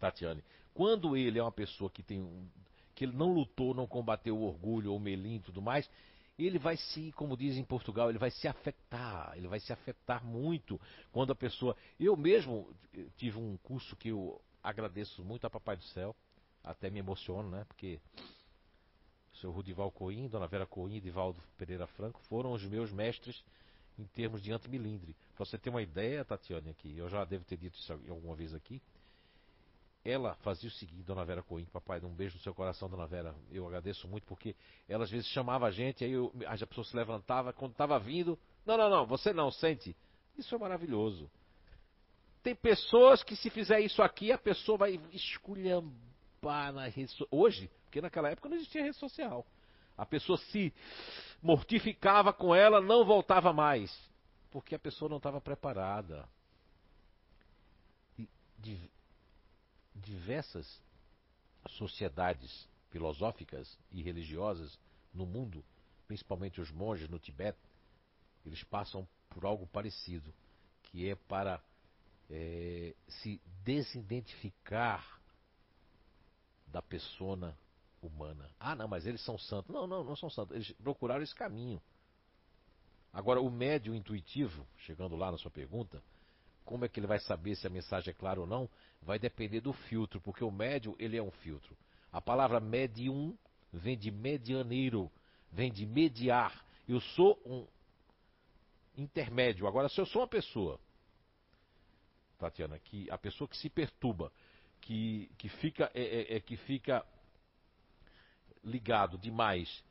Tatiane, 0.00 0.42
quando 0.72 1.16
ele 1.16 1.38
é 1.38 1.42
uma 1.42 1.52
pessoa 1.52 1.88
que 1.88 2.02
tem 2.02 2.50
que 2.94 3.04
ele 3.04 3.16
não 3.16 3.32
lutou, 3.32 3.74
não 3.74 3.86
combateu 3.86 4.36
o 4.36 4.42
orgulho 4.42 4.92
ou 4.92 4.98
o 4.98 5.00
melim 5.00 5.36
e 5.36 5.40
tudo 5.40 5.60
mais, 5.60 5.90
ele 6.38 6.58
vai 6.58 6.76
se, 6.76 7.12
como 7.12 7.36
dizem 7.36 7.62
em 7.62 7.64
Portugal, 7.64 8.10
ele 8.10 8.18
vai 8.18 8.30
se 8.30 8.48
afetar, 8.48 9.32
ele 9.36 9.46
vai 9.46 9.60
se 9.60 9.72
afetar 9.72 10.24
muito 10.24 10.80
quando 11.12 11.32
a 11.32 11.36
pessoa. 11.36 11.76
Eu 11.98 12.16
mesmo 12.16 12.74
tive 13.16 13.38
um 13.38 13.56
curso 13.58 13.94
que 13.96 14.08
eu 14.08 14.40
agradeço 14.62 15.24
muito 15.24 15.46
a 15.46 15.50
Papai 15.50 15.76
do 15.76 15.84
Céu, 15.84 16.14
até 16.62 16.90
me 16.90 16.98
emociono, 16.98 17.50
né? 17.50 17.64
Porque 17.68 18.00
o 19.32 19.36
seu 19.36 19.50
Rudival 19.50 19.92
Coim, 19.92 20.26
Dona 20.26 20.46
Vera 20.46 20.66
Coim 20.66 20.96
e 20.96 21.00
Divaldo 21.00 21.40
Pereira 21.56 21.86
Franco 21.86 22.20
foram 22.28 22.52
os 22.52 22.64
meus 22.64 22.90
mestres 22.90 23.44
em 23.98 24.04
termos 24.06 24.42
de 24.42 24.52
antimilindre. 24.52 25.14
Para 25.36 25.44
você 25.44 25.56
ter 25.56 25.70
uma 25.70 25.82
ideia, 25.82 26.24
Tatiane, 26.24 26.70
aqui, 26.70 26.96
eu 26.96 27.08
já 27.08 27.24
devo 27.24 27.44
ter 27.44 27.56
dito 27.56 27.78
isso 27.78 27.92
alguma 27.92 28.34
vez 28.34 28.52
aqui. 28.54 28.82
Ela 30.04 30.34
fazia 30.36 30.68
o 30.68 30.72
seguinte, 30.72 31.02
Dona 31.02 31.24
Vera 31.24 31.42
Coim, 31.42 31.64
papai, 31.64 31.98
um 32.00 32.14
beijo 32.14 32.36
no 32.36 32.42
seu 32.42 32.54
coração, 32.54 32.90
Dona 32.90 33.06
Vera. 33.06 33.34
Eu 33.50 33.66
agradeço 33.66 34.06
muito 34.06 34.26
porque 34.26 34.54
ela 34.86 35.04
às 35.04 35.10
vezes 35.10 35.26
chamava 35.28 35.66
a 35.66 35.70
gente, 35.70 36.04
aí 36.04 36.12
eu, 36.12 36.30
a 36.46 36.66
pessoa 36.66 36.84
se 36.84 36.94
levantava, 36.94 37.54
quando 37.54 37.72
estava 37.72 37.98
vindo, 37.98 38.38
não, 38.66 38.76
não, 38.76 38.90
não, 38.90 39.06
você 39.06 39.32
não, 39.32 39.50
sente. 39.50 39.96
Isso 40.36 40.54
é 40.54 40.58
maravilhoso. 40.58 41.30
Tem 42.42 42.54
pessoas 42.54 43.22
que 43.22 43.34
se 43.34 43.48
fizer 43.48 43.80
isso 43.80 44.02
aqui, 44.02 44.30
a 44.30 44.36
pessoa 44.36 44.76
vai 44.76 45.00
esculhambar 45.10 46.74
na 46.74 46.86
rede 46.88 47.14
Hoje, 47.30 47.70
porque 47.84 48.02
naquela 48.02 48.28
época 48.28 48.50
não 48.50 48.56
existia 48.56 48.82
rede 48.82 48.98
social. 48.98 49.46
A 49.96 50.04
pessoa 50.04 50.36
se 50.36 50.74
mortificava 51.40 52.32
com 52.32 52.54
ela, 52.54 52.80
não 52.80 53.04
voltava 53.06 53.52
mais. 53.52 53.90
Porque 54.50 54.74
a 54.74 54.78
pessoa 54.78 55.08
não 55.08 55.16
estava 55.16 55.40
preparada. 55.40 56.28
Diversas 59.94 60.80
sociedades 61.70 62.68
filosóficas 62.90 63.78
e 63.90 64.02
religiosas 64.02 64.78
no 65.12 65.26
mundo, 65.26 65.64
principalmente 66.06 66.60
os 66.60 66.70
monges 66.70 67.08
no 67.08 67.18
Tibete, 67.18 67.58
eles 68.44 68.62
passam 68.64 69.06
por 69.30 69.44
algo 69.44 69.66
parecido, 69.66 70.32
que 70.84 71.08
é 71.08 71.14
para 71.14 71.62
é, 72.30 72.94
se 73.08 73.40
desidentificar 73.64 75.20
da 76.66 76.82
persona 76.82 77.56
humana. 78.02 78.50
Ah, 78.60 78.74
não, 78.74 78.88
mas 78.88 79.06
eles 79.06 79.20
são 79.22 79.38
santos. 79.38 79.72
Não, 79.72 79.86
não, 79.86 80.04
não 80.04 80.16
são 80.16 80.28
santos. 80.28 80.54
Eles 80.54 80.72
procuraram 80.72 81.22
esse 81.22 81.34
caminho. 81.34 81.80
Agora, 83.12 83.40
o 83.40 83.50
médium 83.50 83.94
intuitivo, 83.94 84.66
chegando 84.78 85.16
lá 85.16 85.30
na 85.30 85.38
sua 85.38 85.50
pergunta, 85.50 86.02
como 86.64 86.84
é 86.84 86.88
que 86.88 86.98
ele 86.98 87.06
vai 87.06 87.18
saber 87.20 87.56
se 87.56 87.66
a 87.66 87.70
mensagem 87.70 88.10
é 88.10 88.14
clara 88.14 88.40
ou 88.40 88.46
não? 88.46 88.68
Vai 89.02 89.18
depender 89.18 89.60
do 89.60 89.72
filtro, 89.72 90.20
porque 90.20 90.42
o 90.42 90.50
médium, 90.50 90.94
ele 90.98 91.16
é 91.16 91.22
um 91.22 91.30
filtro. 91.30 91.76
A 92.10 92.20
palavra 92.20 92.60
médium 92.60 93.36
vem 93.72 93.96
de 93.98 94.10
medianeiro, 94.10 95.10
vem 95.52 95.70
de 95.70 95.84
mediar. 95.84 96.64
Eu 96.88 97.00
sou 97.00 97.40
um 97.44 97.66
intermédio. 98.96 99.66
Agora, 99.66 99.88
se 99.88 100.00
eu 100.00 100.06
sou 100.06 100.22
uma 100.22 100.28
pessoa, 100.28 100.78
Tatiana, 102.38 102.78
que 102.78 103.10
a 103.10 103.18
pessoa 103.18 103.48
que 103.48 103.56
se 103.56 103.68
perturba, 103.68 104.32
que, 104.80 105.30
que 105.38 105.48
fica, 105.48 105.90
é, 105.94 106.02
é, 106.02 106.36
é 106.36 106.40
que 106.40 106.56
fica 106.56 107.04
ligado 108.62 109.18
demais 109.18 109.82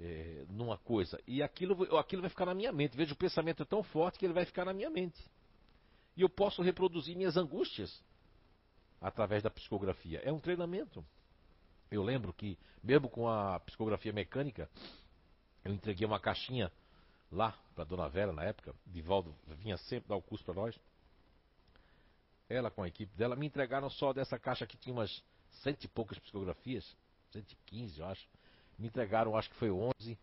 é, 0.00 0.44
numa 0.48 0.78
coisa, 0.78 1.20
e 1.26 1.42
aquilo, 1.42 1.96
aquilo 1.96 2.22
vai 2.22 2.30
ficar 2.30 2.46
na 2.46 2.54
minha 2.54 2.72
mente. 2.72 2.96
Veja, 2.96 3.12
o 3.12 3.16
pensamento 3.16 3.62
é 3.62 3.66
tão 3.66 3.82
forte 3.82 4.18
que 4.18 4.24
ele 4.24 4.32
vai 4.32 4.44
ficar 4.44 4.64
na 4.64 4.72
minha 4.72 4.90
mente. 4.90 5.20
E 6.16 6.22
eu 6.22 6.28
posso 6.28 6.62
reproduzir 6.62 7.16
minhas 7.16 7.36
angústias 7.36 8.02
através 9.00 9.42
da 9.42 9.50
psicografia. 9.50 10.20
É 10.24 10.32
um 10.32 10.38
treinamento. 10.38 11.04
Eu 11.90 12.02
lembro 12.02 12.32
que, 12.32 12.58
mesmo 12.82 13.08
com 13.08 13.28
a 13.28 13.60
psicografia 13.60 14.12
mecânica, 14.12 14.68
eu 15.64 15.72
entreguei 15.72 16.06
uma 16.06 16.20
caixinha 16.20 16.70
lá 17.30 17.58
para 17.74 17.84
Dona 17.84 18.08
Vera 18.08 18.32
na 18.32 18.44
época. 18.44 18.74
Divaldo 18.86 19.34
vinha 19.58 19.76
sempre 19.76 20.08
dar 20.08 20.16
o 20.16 20.22
curso 20.22 20.44
para 20.44 20.54
nós. 20.54 20.78
Ela 22.48 22.70
com 22.70 22.82
a 22.82 22.88
equipe 22.88 23.14
dela 23.16 23.36
me 23.36 23.46
entregaram 23.46 23.88
só 23.90 24.12
dessa 24.12 24.38
caixa 24.38 24.66
que 24.66 24.76
tinha 24.76 24.94
umas 24.94 25.22
cento 25.62 25.84
e 25.84 25.88
poucas 25.88 26.18
psicografias, 26.18 26.96
115 27.32 28.00
eu 28.00 28.06
acho. 28.06 28.28
Me 28.78 28.88
entregaram, 28.88 29.36
acho 29.36 29.50
que 29.50 29.56
foi 29.56 29.70
11. 29.70 30.18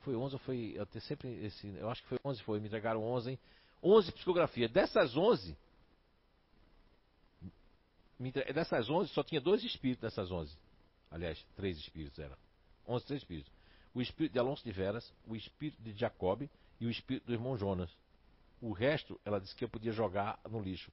Foi 0.00 0.14
11 0.14 0.34
ou 0.34 0.38
foi. 0.40 0.74
Eu 0.76 1.00
sempre 1.00 1.28
esse. 1.44 1.66
Eu 1.76 1.88
acho 1.88 2.02
que 2.02 2.08
foi 2.08 2.18
11, 2.24 2.42
foi. 2.42 2.60
Me 2.60 2.66
entregaram 2.66 3.02
11. 3.02 3.38
11 3.82 4.12
psicografias. 4.12 4.70
Dessas 4.70 5.16
11. 5.16 5.56
Dessas 8.54 8.88
11, 8.88 9.10
só 9.12 9.22
tinha 9.22 9.40
dois 9.40 9.62
espíritos 9.62 10.02
dessas 10.02 10.30
11. 10.30 10.56
Aliás, 11.10 11.44
três 11.54 11.76
espíritos 11.78 12.18
eram. 12.18 12.36
11, 12.88 13.04
três 13.06 13.22
espíritos. 13.22 13.52
O 13.94 14.00
espírito 14.00 14.32
de 14.32 14.38
Alonso 14.38 14.64
de 14.64 14.72
Veras, 14.72 15.12
o 15.26 15.36
espírito 15.36 15.82
de 15.82 15.92
Jacob 15.92 16.48
e 16.80 16.86
o 16.86 16.90
espírito 16.90 17.26
do 17.26 17.32
irmão 17.32 17.56
Jonas. 17.56 17.90
O 18.60 18.72
resto, 18.72 19.20
ela 19.24 19.38
disse 19.38 19.54
que 19.54 19.64
eu 19.64 19.68
podia 19.68 19.92
jogar 19.92 20.40
no 20.48 20.60
lixo. 20.60 20.90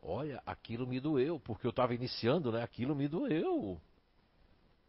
Olha, 0.00 0.40
aquilo 0.46 0.86
me 0.86 1.00
doeu, 1.00 1.40
porque 1.40 1.66
eu 1.66 1.70
estava 1.70 1.94
iniciando, 1.94 2.52
né? 2.52 2.62
Aquilo 2.62 2.94
me 2.94 3.08
doeu. 3.08 3.80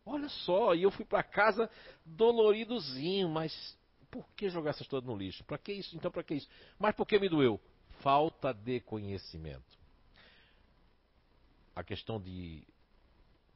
Olha 0.05 0.29
só, 0.29 0.75
e 0.75 0.83
eu 0.83 0.91
fui 0.91 1.03
para 1.03 1.23
casa 1.23 1.69
doloridozinho, 2.05 3.27
mas 3.27 3.77
por 4.09 4.27
que 4.35 4.49
jogar 4.49 4.71
essas 4.71 4.87
todas 4.87 5.07
no 5.07 5.15
lixo? 5.15 5.43
Para 5.43 5.57
que 5.57 5.73
isso? 5.73 5.95
Então, 5.95 6.11
para 6.11 6.23
que 6.23 6.35
isso? 6.35 6.49
Mas 6.79 6.95
por 6.95 7.05
que 7.05 7.19
me 7.19 7.29
doeu? 7.29 7.59
Falta 8.01 8.53
de 8.53 8.79
conhecimento. 8.81 9.77
A 11.75 11.83
questão 11.83 12.19
de 12.19 12.63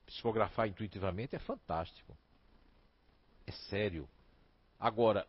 psicografar 0.06 0.68
intuitivamente 0.68 1.36
é 1.36 1.40
fantástico. 1.40 2.16
É 3.48 3.52
sério. 3.52 4.08
Agora, 4.80 5.28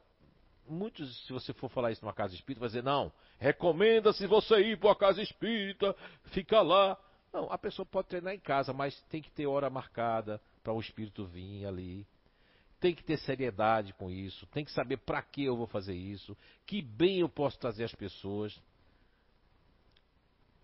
muitos, 0.66 1.24
se 1.26 1.32
você 1.32 1.52
for 1.52 1.70
falar 1.70 1.92
isso 1.92 2.04
numa 2.04 2.12
casa 2.12 2.34
espírita, 2.34 2.60
vai 2.60 2.68
dizer, 2.68 2.82
não, 2.82 3.12
recomenda-se 3.38 4.26
você 4.26 4.60
ir 4.60 4.78
para 4.78 4.88
uma 4.88 4.96
casa 4.96 5.22
espírita, 5.22 5.94
fica 6.26 6.60
lá. 6.60 6.98
Não, 7.32 7.50
a 7.50 7.56
pessoa 7.56 7.86
pode 7.86 8.08
treinar 8.08 8.34
em 8.34 8.40
casa, 8.40 8.72
mas 8.72 9.00
tem 9.02 9.22
que 9.22 9.30
ter 9.30 9.46
hora 9.46 9.70
marcada 9.70 10.40
para 10.62 10.72
o 10.72 10.80
espírito 10.80 11.24
vir 11.26 11.66
ali. 11.66 12.06
Tem 12.82 12.92
que 12.92 13.04
ter 13.04 13.16
seriedade 13.18 13.92
com 13.92 14.10
isso, 14.10 14.44
tem 14.48 14.64
que 14.64 14.72
saber 14.72 14.96
para 14.96 15.22
que 15.22 15.44
eu 15.44 15.56
vou 15.56 15.68
fazer 15.68 15.94
isso, 15.94 16.36
que 16.66 16.82
bem 16.82 17.20
eu 17.20 17.28
posso 17.28 17.56
trazer 17.56 17.84
às 17.84 17.94
pessoas. 17.94 18.60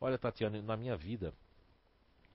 Olha, 0.00 0.18
Tatiana, 0.18 0.60
na 0.60 0.76
minha 0.76 0.96
vida, 0.96 1.32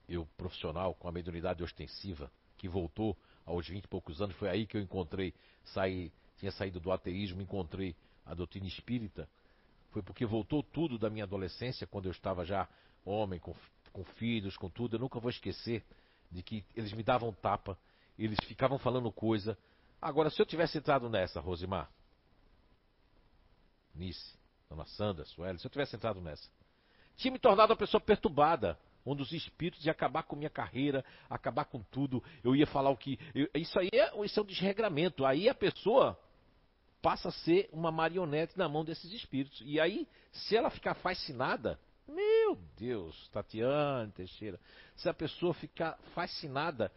eu 0.08 0.26
profissional 0.38 0.94
com 0.94 1.06
a 1.06 1.12
mediunidade 1.12 1.62
ostensiva, 1.62 2.32
que 2.56 2.66
voltou 2.66 3.14
aos 3.44 3.68
20 3.68 3.84
e 3.84 3.88
poucos 3.88 4.22
anos, 4.22 4.34
foi 4.36 4.48
aí 4.48 4.66
que 4.66 4.78
eu 4.78 4.80
encontrei, 4.80 5.34
saí, 5.64 6.10
tinha 6.38 6.50
saído 6.50 6.80
do 6.80 6.90
ateísmo, 6.90 7.42
encontrei 7.42 7.94
a 8.24 8.32
doutrina 8.32 8.66
espírita. 8.66 9.28
Foi 9.90 10.02
porque 10.02 10.24
voltou 10.24 10.62
tudo 10.62 10.98
da 10.98 11.10
minha 11.10 11.24
adolescência, 11.24 11.86
quando 11.86 12.06
eu 12.06 12.12
estava 12.12 12.42
já 12.42 12.66
homem, 13.04 13.38
com, 13.38 13.54
com 13.92 14.02
filhos, 14.02 14.56
com 14.56 14.70
tudo. 14.70 14.96
Eu 14.96 15.00
nunca 15.00 15.20
vou 15.20 15.28
esquecer 15.28 15.84
de 16.30 16.42
que 16.42 16.64
eles 16.74 16.94
me 16.94 17.02
davam 17.02 17.34
tapa, 17.34 17.78
eles 18.18 18.38
ficavam 18.46 18.78
falando 18.78 19.12
coisa. 19.12 19.58
Agora, 20.04 20.28
se 20.28 20.38
eu 20.40 20.44
tivesse 20.44 20.76
entrado 20.76 21.08
nessa, 21.08 21.40
Rosimar, 21.40 21.88
Nice, 23.94 24.36
Dona 24.68 24.84
Sandra, 24.84 25.24
Sueli, 25.24 25.58
se 25.58 25.66
eu 25.66 25.70
tivesse 25.70 25.96
entrado 25.96 26.20
nessa, 26.20 26.46
tinha 27.16 27.32
me 27.32 27.38
tornado 27.38 27.70
uma 27.70 27.78
pessoa 27.78 28.02
perturbada 28.02 28.78
onde 29.02 29.22
os 29.22 29.32
espíritos 29.32 29.82
iam 29.86 29.92
acabar 29.92 30.22
com 30.24 30.36
minha 30.36 30.50
carreira, 30.50 31.02
acabar 31.28 31.64
com 31.64 31.82
tudo. 31.84 32.22
Eu 32.42 32.54
ia 32.54 32.66
falar 32.66 32.90
o 32.90 32.96
que. 32.98 33.18
Eu, 33.34 33.48
isso 33.54 33.78
aí 33.78 33.88
é, 33.94 34.24
isso 34.26 34.38
é 34.38 34.42
um 34.42 34.46
desregramento. 34.46 35.24
Aí 35.24 35.48
a 35.48 35.54
pessoa 35.54 36.20
passa 37.00 37.28
a 37.28 37.32
ser 37.32 37.70
uma 37.72 37.90
marionete 37.90 38.58
na 38.58 38.68
mão 38.68 38.84
desses 38.84 39.10
espíritos. 39.10 39.62
E 39.64 39.80
aí, 39.80 40.06
se 40.32 40.54
ela 40.54 40.68
ficar 40.68 40.94
fascinada, 40.96 41.80
meu 42.06 42.58
Deus, 42.76 43.26
Tatiana 43.28 44.12
Teixeira, 44.14 44.60
se 44.96 45.08
a 45.08 45.14
pessoa 45.14 45.54
ficar 45.54 45.98
fascinada, 46.14 46.92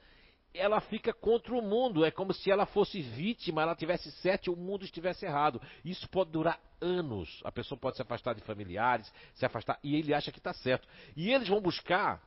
ela 0.58 0.82
fica 0.82 1.14
contra 1.14 1.53
o 1.53 1.62
mundo. 1.62 2.03
É 2.05 2.12
como 2.12 2.34
se 2.34 2.51
ela 2.51 2.66
fosse 2.66 3.01
vítima, 3.01 3.62
ela 3.62 3.76
tivesse 3.76 4.12
certo 4.12 4.47
e 4.47 4.49
o 4.49 4.55
mundo 4.55 4.84
estivesse 4.84 5.26
errado. 5.26 5.62
Isso 5.86 6.10
pode 6.10 6.32
durar 6.32 6.60
anos. 6.82 7.41
A 7.43 7.51
pessoa 7.51 7.80
pode 7.80 7.95
se 7.95 8.01
afastar 8.01 8.34
de 8.34 8.41
familiares, 8.41 9.12
se 9.34 9.45
afastar, 9.45 9.80
e 9.84 9.95
ele 9.95 10.14
acha 10.14 10.32
que 10.32 10.39
está 10.39 10.53
certo. 10.53 10.88
E 11.16 11.32
eles 11.32 11.47
vão 11.47 11.62
buscar 11.62 12.22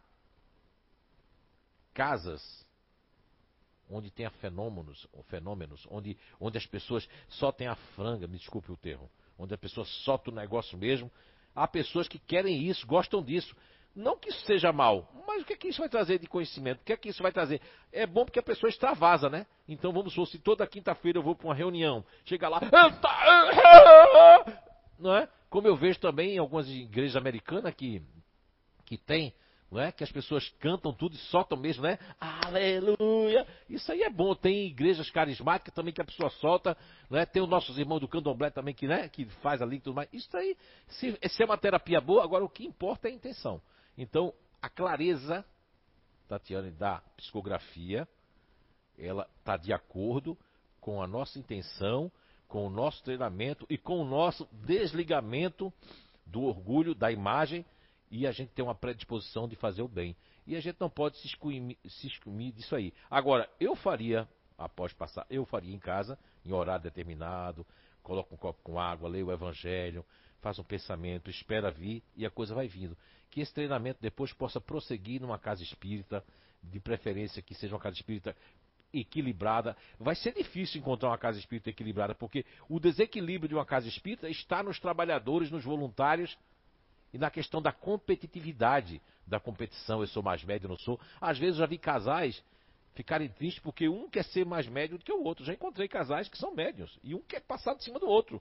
casas 1.92 2.64
onde 3.88 4.10
tenha 4.10 4.30
fenômenos, 4.30 5.06
fenômenos 5.24 5.86
onde, 5.90 6.16
onde 6.38 6.56
as 6.56 6.64
pessoas 6.64 7.08
só 7.28 7.50
têm 7.50 7.66
a 7.66 7.74
franga, 7.74 8.28
me 8.28 8.38
desculpe 8.38 8.70
o 8.70 8.76
termo, 8.76 9.10
onde 9.36 9.52
a 9.52 9.58
pessoa 9.58 9.84
solta 9.84 10.30
o 10.30 10.34
negócio 10.34 10.78
mesmo. 10.78 11.10
Há 11.54 11.66
pessoas 11.66 12.06
que 12.06 12.18
querem 12.18 12.68
isso, 12.68 12.86
gostam 12.86 13.22
disso. 13.22 13.56
Não 13.94 14.16
que 14.16 14.28
isso 14.28 14.44
seja 14.46 14.72
mal, 14.72 15.08
mas 15.26 15.42
o 15.42 15.44
que 15.44 15.52
é 15.52 15.56
que 15.56 15.68
isso 15.68 15.80
vai 15.80 15.88
trazer 15.88 16.18
de 16.18 16.26
conhecimento? 16.26 16.80
O 16.80 16.84
que 16.84 16.92
é 16.92 16.96
que 16.96 17.08
isso 17.08 17.22
vai 17.22 17.32
trazer? 17.32 17.60
É 17.92 18.06
bom 18.06 18.24
porque 18.24 18.38
a 18.38 18.42
pessoa 18.42 18.70
extravasa, 18.70 19.28
né? 19.28 19.46
Então 19.68 19.92
vamos 19.92 20.12
supor, 20.12 20.26
se 20.28 20.38
toda 20.38 20.66
quinta-feira 20.66 21.18
eu 21.18 21.22
vou 21.22 21.34
para 21.34 21.46
uma 21.46 21.54
reunião, 21.54 22.04
chega 22.24 22.48
lá, 22.48 22.60
não 24.98 25.16
é? 25.16 25.28
Como 25.48 25.66
eu 25.66 25.76
vejo 25.76 25.98
também 25.98 26.34
em 26.34 26.38
algumas 26.38 26.68
igrejas 26.68 27.16
americanas 27.16 27.74
que, 27.74 28.02
que 28.86 28.96
tem, 28.96 29.34
não 29.70 29.80
é? 29.80 29.92
Que 29.92 30.02
as 30.02 30.10
pessoas 30.10 30.48
cantam 30.58 30.92
tudo 30.92 31.14
e 31.14 31.18
soltam 31.18 31.56
mesmo, 31.56 31.84
né? 31.84 31.98
Aleluia! 32.18 33.46
Isso 33.68 33.90
aí 33.92 34.02
é 34.02 34.10
bom. 34.10 34.34
Tem 34.34 34.66
igrejas 34.66 35.10
carismáticas 35.10 35.72
também 35.72 35.94
que 35.94 36.00
a 36.00 36.04
pessoa 36.04 36.28
solta, 36.30 36.76
não 37.08 37.18
é? 37.18 37.24
Tem 37.24 37.40
os 37.40 37.48
nossos 37.48 37.78
irmãos 37.78 38.00
do 38.00 38.08
candomblé 38.08 38.50
também 38.50 38.74
que, 38.74 38.88
né? 38.88 39.08
Que 39.08 39.26
faz 39.42 39.62
ali 39.62 39.76
e 39.76 39.80
tudo 39.80 39.94
mais. 39.94 40.08
Isso 40.12 40.36
aí, 40.36 40.56
se, 40.88 41.16
se 41.28 41.42
é 41.42 41.46
uma 41.46 41.56
terapia 41.56 42.00
boa, 42.00 42.24
agora 42.24 42.44
o 42.44 42.48
que 42.48 42.66
importa 42.66 43.08
é 43.08 43.12
a 43.12 43.14
intenção. 43.14 43.62
Então, 43.96 44.34
a 44.60 44.68
clareza, 44.68 45.44
Tatiane, 46.26 46.72
da 46.72 47.00
psicografia, 47.16 48.08
ela 48.98 49.28
está 49.38 49.56
de 49.56 49.72
acordo 49.72 50.36
com 50.80 51.00
a 51.02 51.06
nossa 51.06 51.38
intenção, 51.38 52.10
com 52.48 52.66
o 52.66 52.70
nosso 52.70 53.04
treinamento 53.04 53.64
e 53.70 53.78
com 53.78 54.00
o 54.00 54.04
nosso 54.04 54.48
desligamento 54.52 55.72
do 56.26 56.42
orgulho, 56.42 56.94
da 56.94 57.12
imagem, 57.12 57.64
e 58.10 58.26
a 58.26 58.32
gente 58.32 58.50
tem 58.50 58.64
uma 58.64 58.74
predisposição 58.74 59.46
de 59.46 59.54
fazer 59.54 59.82
o 59.82 59.88
bem. 59.88 60.16
E 60.46 60.56
a 60.56 60.60
gente 60.60 60.76
não 60.80 60.90
pode 60.90 61.16
se 61.18 61.26
excluir, 61.26 61.78
se 61.86 62.06
excluir 62.08 62.52
disso 62.52 62.74
aí. 62.74 62.92
Agora, 63.08 63.48
eu 63.60 63.76
faria, 63.76 64.28
após 64.58 64.92
passar, 64.92 65.24
eu 65.30 65.44
faria 65.44 65.74
em 65.74 65.78
casa, 65.78 66.18
em 66.44 66.52
horário 66.52 66.82
determinado, 66.82 67.64
coloco 68.02 68.34
um 68.34 68.38
copo 68.38 68.60
com 68.62 68.80
água, 68.80 69.08
leio 69.08 69.28
o 69.28 69.32
evangelho, 69.32 70.04
faz 70.40 70.58
um 70.58 70.64
pensamento, 70.64 71.30
espera 71.30 71.70
vir 71.70 72.02
e 72.16 72.26
a 72.26 72.30
coisa 72.30 72.54
vai 72.54 72.66
vindo. 72.66 72.96
Que 73.30 73.40
esse 73.40 73.54
treinamento 73.54 74.00
depois 74.00 74.32
possa 74.32 74.60
prosseguir 74.60 75.20
numa 75.20 75.38
casa 75.38 75.62
espírita, 75.62 76.24
de 76.62 76.80
preferência 76.80 77.40
que 77.40 77.54
seja 77.54 77.74
uma 77.74 77.80
casa 77.80 77.96
espírita 77.96 78.36
equilibrada. 78.92 79.76
Vai 79.98 80.14
ser 80.14 80.34
difícil 80.34 80.80
encontrar 80.80 81.10
uma 81.10 81.18
casa 81.18 81.38
espírita 81.38 81.70
equilibrada, 81.70 82.14
porque 82.14 82.44
o 82.68 82.80
desequilíbrio 82.80 83.48
de 83.48 83.54
uma 83.54 83.64
casa 83.64 83.88
espírita 83.88 84.28
está 84.28 84.62
nos 84.62 84.78
trabalhadores, 84.80 85.50
nos 85.50 85.64
voluntários 85.64 86.36
e 87.12 87.18
na 87.18 87.30
questão 87.30 87.60
da 87.60 87.72
competitividade 87.72 89.00
da 89.26 89.40
competição. 89.40 90.00
Eu 90.00 90.06
sou 90.06 90.22
mais 90.22 90.42
médio, 90.44 90.68
não 90.68 90.76
sou. 90.76 91.00
Às 91.20 91.38
vezes 91.38 91.56
eu 91.56 91.60
já 91.60 91.66
vi 91.66 91.78
casais 91.78 92.42
ficarem 92.94 93.28
tristes 93.28 93.62
porque 93.62 93.88
um 93.88 94.08
quer 94.08 94.24
ser 94.24 94.44
mais 94.44 94.66
médio 94.66 94.98
do 94.98 95.04
que 95.04 95.12
o 95.12 95.22
outro. 95.22 95.44
Já 95.44 95.52
encontrei 95.52 95.88
casais 95.88 96.28
que 96.28 96.38
são 96.38 96.54
médios 96.54 96.98
e 97.02 97.14
um 97.14 97.22
quer 97.22 97.40
passar 97.40 97.74
de 97.74 97.84
cima 97.84 97.98
do 97.98 98.08
outro 98.08 98.40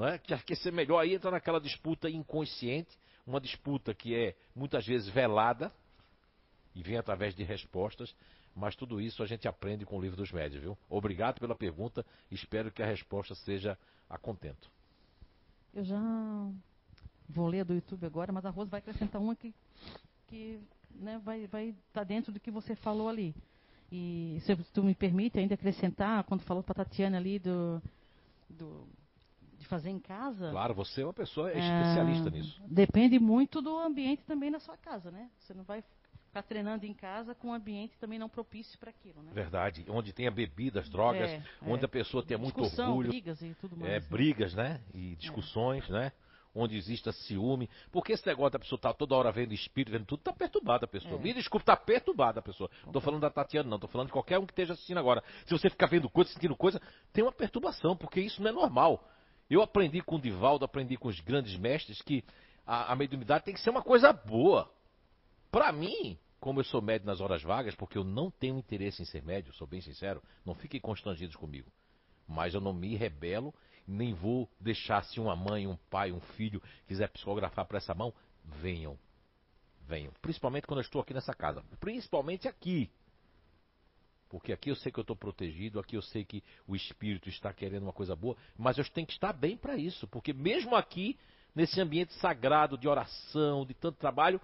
não 0.00 0.08
é? 0.08 0.18
Quer, 0.18 0.42
quer 0.42 0.56
ser 0.56 0.72
melhor, 0.72 0.98
aí 0.98 1.14
entra 1.14 1.30
naquela 1.30 1.60
disputa 1.60 2.08
inconsciente, 2.08 2.98
uma 3.26 3.40
disputa 3.40 3.94
que 3.94 4.14
é 4.14 4.34
muitas 4.54 4.86
vezes 4.86 5.08
velada 5.08 5.70
e 6.74 6.82
vem 6.82 6.96
através 6.96 7.34
de 7.34 7.42
respostas, 7.42 8.14
mas 8.54 8.74
tudo 8.74 9.00
isso 9.00 9.22
a 9.22 9.26
gente 9.26 9.46
aprende 9.46 9.84
com 9.84 9.98
o 9.98 10.00
livro 10.00 10.16
dos 10.16 10.32
médios, 10.32 10.62
viu? 10.62 10.78
Obrigado 10.88 11.38
pela 11.38 11.54
pergunta, 11.54 12.04
espero 12.30 12.72
que 12.72 12.82
a 12.82 12.86
resposta 12.86 13.34
seja 13.34 13.78
a 14.08 14.16
contento. 14.16 14.70
Eu 15.74 15.84
já 15.84 16.50
vou 17.30 17.46
ler 17.46 17.64
do 17.64 17.74
YouTube 17.74 18.04
agora, 18.06 18.32
mas 18.32 18.44
a 18.44 18.50
Rosa 18.50 18.70
vai 18.70 18.78
acrescentar 18.80 19.20
uma 19.20 19.34
que, 19.34 19.54
que 20.26 20.60
né, 20.94 21.20
vai 21.24 21.44
estar 21.44 21.58
vai 21.58 21.74
tá 21.92 22.04
dentro 22.04 22.32
do 22.32 22.40
que 22.40 22.50
você 22.50 22.74
falou 22.74 23.08
ali. 23.08 23.34
E 23.92 24.38
se 24.42 24.56
tu 24.72 24.82
me 24.84 24.94
permite 24.94 25.38
ainda 25.38 25.54
acrescentar, 25.54 26.22
quando 26.24 26.42
falou 26.42 26.62
para 26.62 26.82
a 26.82 26.84
Tatiana 26.84 27.16
ali 27.16 27.40
do, 27.40 27.82
do, 28.48 28.86
de 29.58 29.66
fazer 29.66 29.90
em 29.90 29.98
casa. 29.98 30.50
Claro, 30.50 30.74
você 30.74 31.02
é 31.02 31.04
uma 31.04 31.12
pessoa 31.12 31.48
especialista 31.48 32.28
é, 32.28 32.30
nisso. 32.30 32.62
Depende 32.66 33.18
muito 33.18 33.60
do 33.60 33.76
ambiente 33.78 34.22
também 34.24 34.50
na 34.50 34.60
sua 34.60 34.76
casa, 34.76 35.10
né? 35.10 35.28
Você 35.40 35.54
não 35.54 35.64
vai 35.64 35.82
ficar 36.30 36.42
treinando 36.44 36.86
em 36.86 36.94
casa 36.94 37.34
com 37.34 37.48
um 37.48 37.52
ambiente 37.52 37.98
também 37.98 38.16
não 38.16 38.28
propício 38.28 38.78
para 38.78 38.90
aquilo, 38.90 39.20
né? 39.22 39.32
Verdade. 39.34 39.84
Onde 39.88 40.12
tenha 40.12 40.30
bebidas, 40.30 40.88
drogas, 40.88 41.28
é, 41.28 41.42
onde 41.62 41.82
é. 41.82 41.86
a 41.86 41.88
pessoa 41.88 42.24
tenha 42.24 42.38
muito 42.38 42.62
orgulho. 42.62 43.08
brigas 43.08 43.42
e 43.42 43.54
tudo 43.60 43.76
mais. 43.76 43.92
É, 43.92 44.00
né? 44.00 44.06
brigas, 44.08 44.54
né? 44.54 44.80
E 44.94 45.16
discussões, 45.16 45.88
né? 45.88 46.12
Onde 46.54 46.76
exista 46.76 47.12
ciúme. 47.12 47.68
Porque 47.92 48.12
esse 48.12 48.26
negócio 48.26 48.52
da 48.52 48.58
pessoa 48.58 48.76
estar 48.76 48.92
tá 48.92 48.94
toda 48.94 49.14
hora 49.14 49.30
vendo 49.30 49.54
espírito, 49.54 49.92
vendo 49.92 50.04
tudo, 50.04 50.22
tá 50.22 50.32
perturbada 50.32 50.84
a 50.84 50.88
pessoa. 50.88 51.14
É. 51.14 51.18
Me 51.18 51.32
desculpe, 51.32 51.64
tá 51.64 51.76
perturbada 51.76 52.40
a 52.40 52.42
pessoa. 52.42 52.70
Não 52.84 52.92
tô 52.92 53.00
falando 53.00 53.20
da 53.20 53.30
Tatiana, 53.30 53.68
não. 53.68 53.78
Tô 53.78 53.86
falando 53.88 54.08
de 54.08 54.12
qualquer 54.12 54.38
um 54.38 54.46
que 54.46 54.52
esteja 54.52 54.72
assistindo 54.72 54.98
agora. 54.98 55.22
Se 55.46 55.52
você 55.52 55.70
ficar 55.70 55.86
vendo 55.86 56.08
coisa, 56.10 56.30
sentindo 56.32 56.56
coisa, 56.56 56.80
tem 57.12 57.22
uma 57.22 57.32
perturbação, 57.32 57.96
porque 57.96 58.20
isso 58.20 58.42
não 58.42 58.50
é 58.50 58.52
normal. 58.52 59.08
Eu 59.48 59.62
aprendi 59.62 60.00
com 60.00 60.16
o 60.16 60.20
Divaldo, 60.20 60.64
aprendi 60.64 60.96
com 60.96 61.08
os 61.08 61.20
grandes 61.20 61.56
mestres 61.56 62.00
que 62.02 62.24
a, 62.66 62.92
a 62.92 62.96
mediunidade 62.96 63.44
tem 63.44 63.54
que 63.54 63.60
ser 63.60 63.70
uma 63.70 63.82
coisa 63.82 64.12
boa. 64.12 64.72
Para 65.50 65.72
mim, 65.72 66.16
como 66.38 66.60
eu 66.60 66.64
sou 66.64 66.80
médio 66.80 67.06
nas 67.06 67.20
horas 67.20 67.42
vagas, 67.42 67.74
porque 67.74 67.98
eu 67.98 68.04
não 68.04 68.30
tenho 68.30 68.58
interesse 68.58 69.02
em 69.02 69.04
ser 69.04 69.22
médio, 69.22 69.52
sou 69.54 69.66
bem 69.66 69.80
sincero, 69.80 70.22
não 70.44 70.54
fiquem 70.54 70.80
constrangidos 70.80 71.36
comigo. 71.36 71.70
Mas 72.26 72.54
eu 72.54 72.60
não 72.60 72.72
me 72.72 72.94
rebelo, 72.96 73.52
nem 73.90 74.14
vou 74.14 74.48
deixar 74.60 75.02
se 75.04 75.18
uma 75.18 75.34
mãe, 75.34 75.66
um 75.66 75.76
pai, 75.90 76.12
um 76.12 76.20
filho 76.20 76.62
quiser 76.86 77.08
psicografar 77.08 77.66
para 77.66 77.78
essa 77.78 77.94
mão, 77.94 78.14
venham. 78.44 78.96
Venham. 79.86 80.12
Principalmente 80.22 80.66
quando 80.66 80.78
eu 80.78 80.84
estou 80.84 81.02
aqui 81.02 81.12
nessa 81.12 81.34
casa. 81.34 81.64
Principalmente 81.80 82.46
aqui. 82.46 82.88
Porque 84.28 84.52
aqui 84.52 84.70
eu 84.70 84.76
sei 84.76 84.92
que 84.92 85.00
eu 85.00 85.02
estou 85.02 85.16
protegido, 85.16 85.80
aqui 85.80 85.96
eu 85.96 86.02
sei 86.02 86.24
que 86.24 86.42
o 86.68 86.76
espírito 86.76 87.28
está 87.28 87.52
querendo 87.52 87.82
uma 87.82 87.92
coisa 87.92 88.14
boa, 88.14 88.36
mas 88.56 88.78
eu 88.78 88.84
tenho 88.88 89.06
que 89.06 89.12
estar 89.12 89.32
bem 89.32 89.56
para 89.56 89.76
isso. 89.76 90.06
Porque 90.06 90.32
mesmo 90.32 90.76
aqui, 90.76 91.18
nesse 91.52 91.80
ambiente 91.80 92.12
sagrado 92.14 92.78
de 92.78 92.86
oração, 92.86 93.66
de 93.66 93.74
tanto 93.74 93.98
trabalho, 93.98 94.40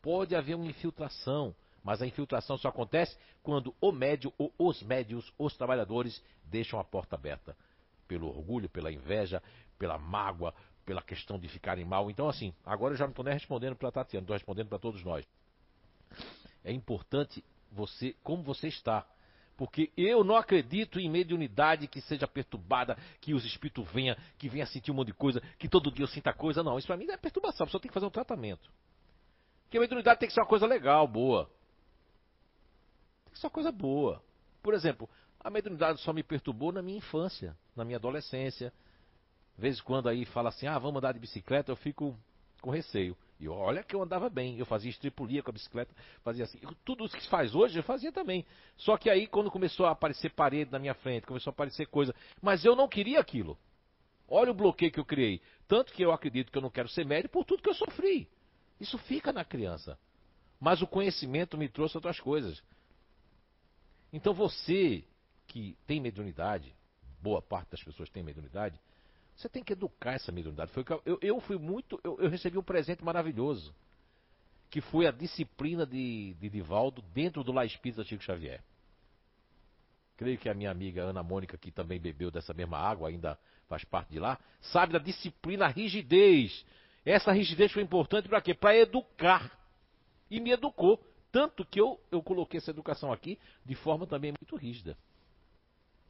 pode 0.00 0.34
haver 0.34 0.54
uma 0.54 0.64
infiltração, 0.64 1.54
mas 1.84 2.00
a 2.00 2.06
infiltração 2.06 2.56
só 2.56 2.68
acontece 2.68 3.14
quando 3.42 3.74
o 3.78 3.92
médio 3.92 4.32
ou 4.38 4.50
os 4.58 4.82
médios, 4.82 5.30
os 5.38 5.54
trabalhadores, 5.54 6.22
deixam 6.44 6.80
a 6.80 6.84
porta 6.84 7.14
aberta. 7.14 7.54
Pelo 8.10 8.26
orgulho, 8.26 8.68
pela 8.68 8.90
inveja, 8.90 9.40
pela 9.78 9.96
mágoa, 9.96 10.52
pela 10.84 11.00
questão 11.00 11.38
de 11.38 11.46
ficarem 11.46 11.84
mal. 11.84 12.10
Então, 12.10 12.28
assim, 12.28 12.52
agora 12.66 12.92
eu 12.92 12.98
já 12.98 13.04
não 13.04 13.12
estou 13.12 13.24
nem 13.24 13.34
respondendo 13.34 13.76
para 13.76 13.88
a 13.88 13.92
Tatiana, 13.92 14.24
estou 14.24 14.34
respondendo 14.34 14.66
para 14.66 14.80
todos 14.80 15.04
nós. 15.04 15.24
É 16.64 16.72
importante 16.72 17.44
você, 17.70 18.16
como 18.24 18.42
você 18.42 18.66
está. 18.66 19.06
Porque 19.56 19.92
eu 19.96 20.24
não 20.24 20.34
acredito 20.34 20.98
em 20.98 21.08
mediunidade 21.08 21.86
que 21.86 22.00
seja 22.00 22.26
perturbada, 22.26 22.98
que 23.20 23.32
os 23.32 23.44
espíritos 23.44 23.88
venham, 23.92 24.16
que 24.36 24.48
venha 24.48 24.66
sentir 24.66 24.90
um 24.90 24.94
monte 24.94 25.08
de 25.08 25.14
coisa, 25.14 25.40
que 25.56 25.68
todo 25.68 25.92
dia 25.92 26.02
eu 26.02 26.08
sinta 26.08 26.32
coisa. 26.32 26.64
Não, 26.64 26.78
isso 26.78 26.88
para 26.88 26.96
mim 26.96 27.06
não 27.06 27.14
é 27.14 27.16
perturbação, 27.16 27.62
a 27.62 27.66
pessoa 27.68 27.80
tem 27.80 27.88
que 27.88 27.94
fazer 27.94 28.06
um 28.06 28.10
tratamento. 28.10 28.68
Porque 29.62 29.78
a 29.78 29.80
mediunidade 29.80 30.18
tem 30.18 30.28
que 30.28 30.34
ser 30.34 30.40
uma 30.40 30.48
coisa 30.48 30.66
legal, 30.66 31.06
boa. 31.06 31.44
Tem 33.26 33.34
que 33.34 33.38
ser 33.38 33.46
uma 33.46 33.52
coisa 33.52 33.70
boa. 33.70 34.20
Por 34.60 34.74
exemplo, 34.74 35.08
a 35.42 35.50
mediunidade 35.50 36.00
só 36.00 36.12
me 36.12 36.22
perturbou 36.22 36.70
na 36.70 36.82
minha 36.82 36.98
infância, 36.98 37.56
na 37.74 37.84
minha 37.84 37.96
adolescência. 37.96 38.72
De 39.56 39.62
vez 39.62 39.78
em 39.78 39.82
quando 39.82 40.08
aí 40.08 40.24
fala 40.26 40.50
assim, 40.50 40.66
ah, 40.66 40.78
vamos 40.78 40.98
andar 40.98 41.12
de 41.12 41.18
bicicleta, 41.18 41.72
eu 41.72 41.76
fico 41.76 42.16
com 42.60 42.70
receio. 42.70 43.16
E 43.38 43.48
olha 43.48 43.82
que 43.82 43.96
eu 43.96 44.02
andava 44.02 44.28
bem, 44.28 44.58
eu 44.58 44.66
fazia 44.66 44.90
estripulia 44.90 45.42
com 45.42 45.50
a 45.50 45.52
bicicleta, 45.52 45.94
fazia 46.22 46.44
assim. 46.44 46.58
Tudo 46.84 47.04
o 47.04 47.08
que 47.08 47.22
se 47.22 47.28
faz 47.28 47.54
hoje 47.54 47.78
eu 47.78 47.82
fazia 47.82 48.12
também. 48.12 48.44
Só 48.76 48.98
que 48.98 49.08
aí 49.08 49.26
quando 49.26 49.50
começou 49.50 49.86
a 49.86 49.92
aparecer 49.92 50.30
parede 50.30 50.70
na 50.70 50.78
minha 50.78 50.94
frente, 50.94 51.26
começou 51.26 51.50
a 51.50 51.54
aparecer 51.54 51.86
coisa, 51.86 52.14
mas 52.42 52.64
eu 52.64 52.76
não 52.76 52.86
queria 52.86 53.18
aquilo. 53.18 53.58
Olha 54.28 54.50
o 54.50 54.54
bloqueio 54.54 54.92
que 54.92 55.00
eu 55.00 55.04
criei. 55.04 55.40
Tanto 55.66 55.92
que 55.92 56.02
eu 56.02 56.12
acredito 56.12 56.52
que 56.52 56.58
eu 56.58 56.62
não 56.62 56.70
quero 56.70 56.88
ser 56.88 57.06
médico 57.06 57.32
por 57.32 57.44
tudo 57.44 57.62
que 57.62 57.68
eu 57.68 57.74
sofri. 57.74 58.28
Isso 58.78 58.98
fica 58.98 59.32
na 59.32 59.44
criança. 59.44 59.98
Mas 60.60 60.82
o 60.82 60.86
conhecimento 60.86 61.56
me 61.56 61.68
trouxe 61.68 61.96
outras 61.96 62.20
coisas. 62.20 62.62
Então 64.12 64.34
você 64.34 65.04
que 65.50 65.76
tem 65.86 66.00
mediunidade, 66.00 66.74
boa 67.20 67.42
parte 67.42 67.70
das 67.70 67.82
pessoas 67.82 68.08
tem 68.08 68.22
mediunidade, 68.22 68.80
você 69.36 69.48
tem 69.48 69.62
que 69.62 69.72
educar 69.72 70.12
essa 70.12 70.30
mediunidade. 70.30 70.70
Foi 70.72 70.84
eu, 71.04 71.18
eu 71.20 71.40
fui 71.40 71.58
muito, 71.58 72.00
eu, 72.04 72.18
eu, 72.20 72.28
recebi 72.28 72.58
um 72.58 72.62
presente 72.62 73.04
maravilhoso, 73.04 73.74
que 74.70 74.80
foi 74.80 75.06
a 75.06 75.10
disciplina 75.10 75.84
de, 75.84 76.34
de 76.34 76.48
Divaldo 76.48 77.02
dentro 77.14 77.42
do 77.42 77.52
La 77.52 77.64
Espírita 77.64 78.04
Chico 78.04 78.22
Xavier. 78.22 78.62
Creio 80.16 80.38
que 80.38 80.48
a 80.48 80.54
minha 80.54 80.70
amiga 80.70 81.02
Ana 81.02 81.22
Mônica, 81.22 81.56
que 81.58 81.70
também 81.70 81.98
bebeu 81.98 82.30
dessa 82.30 82.54
mesma 82.54 82.78
água, 82.78 83.08
ainda 83.08 83.38
faz 83.66 83.84
parte 83.84 84.10
de 84.10 84.18
lá, 84.18 84.38
sabe 84.60 84.92
da 84.92 84.98
disciplina, 84.98 85.64
a 85.64 85.68
rigidez 85.68 86.64
essa 87.04 87.32
rigidez 87.32 87.72
foi 87.72 87.82
importante 87.82 88.28
para 88.28 88.40
quê? 88.40 88.54
Para 88.54 88.76
educar. 88.76 89.58
E 90.30 90.40
me 90.40 90.50
educou. 90.50 91.02
Tanto 91.32 91.64
que 91.64 91.80
eu, 91.80 92.00
eu 92.10 92.22
coloquei 92.22 92.58
essa 92.58 92.70
educação 92.70 93.12
aqui 93.12 93.38
de 93.64 93.74
forma 93.74 94.06
também 94.06 94.32
muito 94.32 94.56
rígida. 94.56 94.96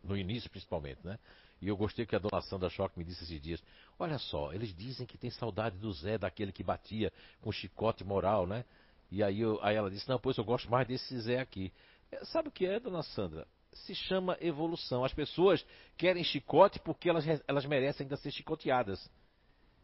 No 0.02 0.16
início, 0.16 0.50
principalmente, 0.50 1.00
né? 1.04 1.18
E 1.60 1.68
eu 1.68 1.76
gostei 1.76 2.06
que 2.06 2.16
a 2.16 2.18
dona 2.18 2.40
Sandra 2.42 2.70
Choque 2.70 2.98
me 2.98 3.04
disse 3.04 3.24
esses 3.24 3.40
dias: 3.40 3.62
Olha 3.98 4.18
só, 4.18 4.52
eles 4.52 4.74
dizem 4.74 5.06
que 5.06 5.18
tem 5.18 5.30
saudade 5.30 5.76
do 5.76 5.92
Zé, 5.92 6.16
daquele 6.16 6.52
que 6.52 6.62
batia 6.62 7.12
com 7.40 7.52
chicote 7.52 8.02
moral, 8.02 8.46
né? 8.46 8.64
E 9.10 9.22
aí, 9.22 9.40
eu, 9.40 9.58
aí 9.62 9.76
ela 9.76 9.90
disse: 9.90 10.08
Não, 10.08 10.18
pois 10.18 10.38
eu 10.38 10.44
gosto 10.44 10.70
mais 10.70 10.88
desse 10.88 11.18
Zé 11.20 11.38
aqui. 11.38 11.72
É, 12.10 12.24
sabe 12.24 12.48
o 12.48 12.52
que 12.52 12.64
é, 12.64 12.80
dona 12.80 13.02
Sandra? 13.02 13.46
Se 13.72 13.94
chama 13.94 14.36
evolução. 14.40 15.04
As 15.04 15.12
pessoas 15.12 15.64
querem 15.96 16.24
chicote 16.24 16.80
porque 16.80 17.08
elas, 17.08 17.24
elas 17.46 17.66
merecem 17.66 18.04
ainda 18.04 18.16
ser 18.16 18.30
chicoteadas. 18.30 19.10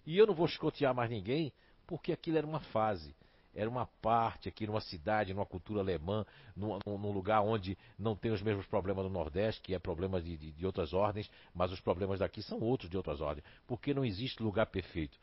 E 0.06 0.16
eu 0.16 0.26
não 0.26 0.34
vou 0.34 0.46
escotear 0.46 0.94
mais 0.94 1.10
ninguém, 1.10 1.52
porque 1.86 2.12
aquilo 2.12 2.38
era 2.38 2.46
uma 2.46 2.60
fase. 2.60 3.14
Era 3.56 3.70
uma 3.70 3.86
parte 3.86 4.48
aqui 4.50 4.66
numa 4.66 4.82
cidade, 4.82 5.32
numa 5.32 5.46
cultura 5.46 5.80
alemã, 5.80 6.26
num, 6.54 6.78
num 6.86 7.10
lugar 7.10 7.40
onde 7.40 7.76
não 7.98 8.14
tem 8.14 8.30
os 8.30 8.42
mesmos 8.42 8.66
problemas 8.66 9.04
do 9.04 9.10
Nordeste, 9.10 9.62
que 9.62 9.74
é 9.74 9.78
problema 9.78 10.20
de, 10.20 10.36
de, 10.36 10.52
de 10.52 10.66
outras 10.66 10.92
ordens, 10.92 11.30
mas 11.54 11.72
os 11.72 11.80
problemas 11.80 12.20
daqui 12.20 12.42
são 12.42 12.60
outros 12.60 12.90
de 12.90 12.96
outras 12.98 13.22
ordens. 13.22 13.44
Porque 13.66 13.94
não 13.94 14.04
existe 14.04 14.42
lugar 14.42 14.66
perfeito. 14.66 15.18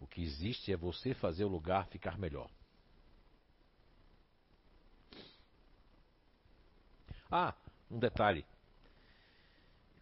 O 0.00 0.06
que 0.06 0.20
existe 0.20 0.72
é 0.72 0.76
você 0.76 1.14
fazer 1.14 1.44
o 1.44 1.48
lugar 1.48 1.86
ficar 1.86 2.18
melhor. 2.18 2.50
Ah, 7.30 7.54
um 7.90 7.98
detalhe. 7.98 8.44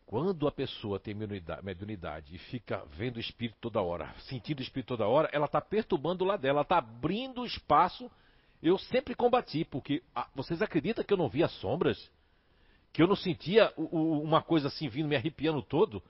Quando 0.07 0.47
a 0.47 0.53
pessoa 0.53 1.01
tem 1.01 1.15
mediunidade 1.15 2.33
e 2.33 2.39
fica 2.39 2.85
vendo 2.97 3.17
o 3.17 3.21
espírito 3.21 3.57
toda 3.61 3.83
hora, 3.83 4.15
sentindo 4.29 4.61
o 4.61 4.63
espírito 4.63 4.87
toda 4.87 5.09
hora, 5.09 5.29
ela 5.33 5.47
está 5.47 5.61
perturbando 5.61 6.23
o 6.23 6.27
lado 6.29 6.43
dela, 6.43 6.59
ela 6.59 6.63
está 6.63 6.79
abrindo 6.79 7.45
espaço. 7.45 8.09
Eu 8.63 8.79
sempre 8.79 9.17
combati, 9.17 9.65
porque 9.65 10.05
ah, 10.15 10.29
vocês 10.33 10.63
acreditam 10.63 11.05
que 11.05 11.13
eu 11.13 11.17
não 11.17 11.29
via 11.29 11.49
sombras? 11.49 12.09
Que 12.93 13.03
eu 13.03 13.09
não 13.09 13.17
sentia 13.17 13.73
o, 13.77 13.83
o, 13.83 14.23
uma 14.23 14.41
coisa 14.41 14.69
assim 14.69 14.89
vindo 14.89 15.09
me 15.09 15.17
arrepiando 15.17 15.61
todo? 15.61 16.01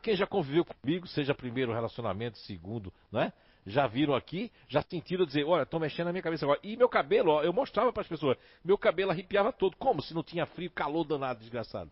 Quem 0.00 0.16
já 0.16 0.26
conviveu 0.26 0.64
comigo, 0.64 1.06
seja 1.08 1.34
primeiro 1.34 1.72
relacionamento, 1.72 2.38
segundo, 2.38 2.92
né? 3.12 3.32
Já 3.66 3.86
viram 3.86 4.14
aqui, 4.14 4.50
já 4.68 4.82
sentiram 4.82 5.26
dizer, 5.26 5.44
olha, 5.44 5.62
estou 5.62 5.80
mexendo 5.80 6.06
na 6.06 6.12
minha 6.12 6.22
cabeça 6.22 6.44
agora. 6.44 6.60
E 6.62 6.76
meu 6.76 6.88
cabelo, 6.88 7.32
ó, 7.32 7.42
eu 7.42 7.52
mostrava 7.52 7.92
para 7.92 8.02
as 8.02 8.08
pessoas, 8.08 8.38
meu 8.64 8.78
cabelo 8.78 9.10
arrepiava 9.10 9.52
todo. 9.52 9.76
Como 9.76 10.00
se 10.02 10.14
não 10.14 10.22
tinha 10.22 10.46
frio, 10.46 10.70
calor 10.70 11.04
danado, 11.04 11.40
desgraçado. 11.40 11.90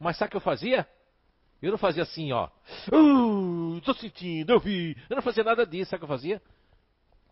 Mas 0.00 0.16
sabe 0.16 0.28
o 0.28 0.30
que 0.30 0.36
eu 0.38 0.40
fazia? 0.40 0.88
Eu 1.60 1.70
não 1.70 1.78
fazia 1.78 2.02
assim, 2.02 2.32
ó. 2.32 2.48
Uh, 2.90 3.94
sentindo, 3.94 4.50
eu 4.50 4.58
vi. 4.58 4.96
Eu 5.10 5.16
não 5.16 5.22
fazia 5.22 5.44
nada 5.44 5.66
disso, 5.66 5.90
sabe 5.90 5.98
o 6.02 6.06
que 6.06 6.12
eu 6.12 6.16
fazia? 6.16 6.42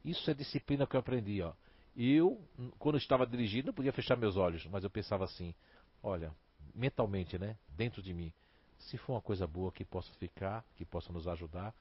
Isso 0.04 0.30
é 0.30 0.34
disciplina 0.34 0.86
que 0.86 0.94
eu 0.94 1.00
aprendi, 1.00 1.40
ó. 1.40 1.54
Eu, 1.96 2.40
quando 2.78 2.98
estava 2.98 3.26
dirigindo, 3.26 3.68
não 3.68 3.74
podia 3.74 3.92
fechar 3.92 4.16
meus 4.16 4.36
olhos, 4.36 4.66
mas 4.66 4.84
eu 4.84 4.90
pensava 4.90 5.24
assim: 5.24 5.54
olha, 6.02 6.30
mentalmente, 6.74 7.38
né? 7.38 7.56
Dentro 7.70 8.02
de 8.02 8.12
mim. 8.12 8.30
Se 8.78 8.98
for 8.98 9.14
uma 9.14 9.22
coisa 9.22 9.46
boa 9.46 9.72
que 9.72 9.84
possa 9.84 10.12
ficar, 10.14 10.62
que 10.76 10.84
possa 10.84 11.10
nos 11.10 11.26
ajudar, 11.26 11.74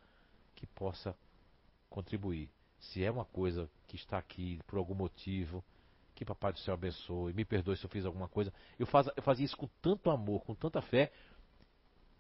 que 0.55 0.65
possa 0.67 1.15
contribuir. 1.89 2.49
Se 2.79 3.03
é 3.03 3.11
uma 3.11 3.25
coisa 3.25 3.69
que 3.88 3.97
está 3.97 4.17
aqui 4.17 4.59
por 4.65 4.79
algum 4.79 4.95
motivo, 4.95 5.63
que 6.18 6.26
Papai 6.26 6.51
do 6.51 6.57
Céu 6.59 6.74
abençoe, 6.74 7.32
me 7.32 7.45
perdoe 7.45 7.78
se 7.78 7.86
eu 7.86 7.89
fiz 7.91 8.03
alguma 8.03 8.28
coisa. 8.28 8.51
Eu, 8.80 8.88
faz, 8.88 9.07
eu 9.15 9.22
fazia 9.22 9.45
isso 9.45 9.55
com 9.55 9.70
tanto 9.80 10.09
amor, 10.09 10.43
com 10.43 10.55
tanta 10.55 10.82
fé, 10.82 11.11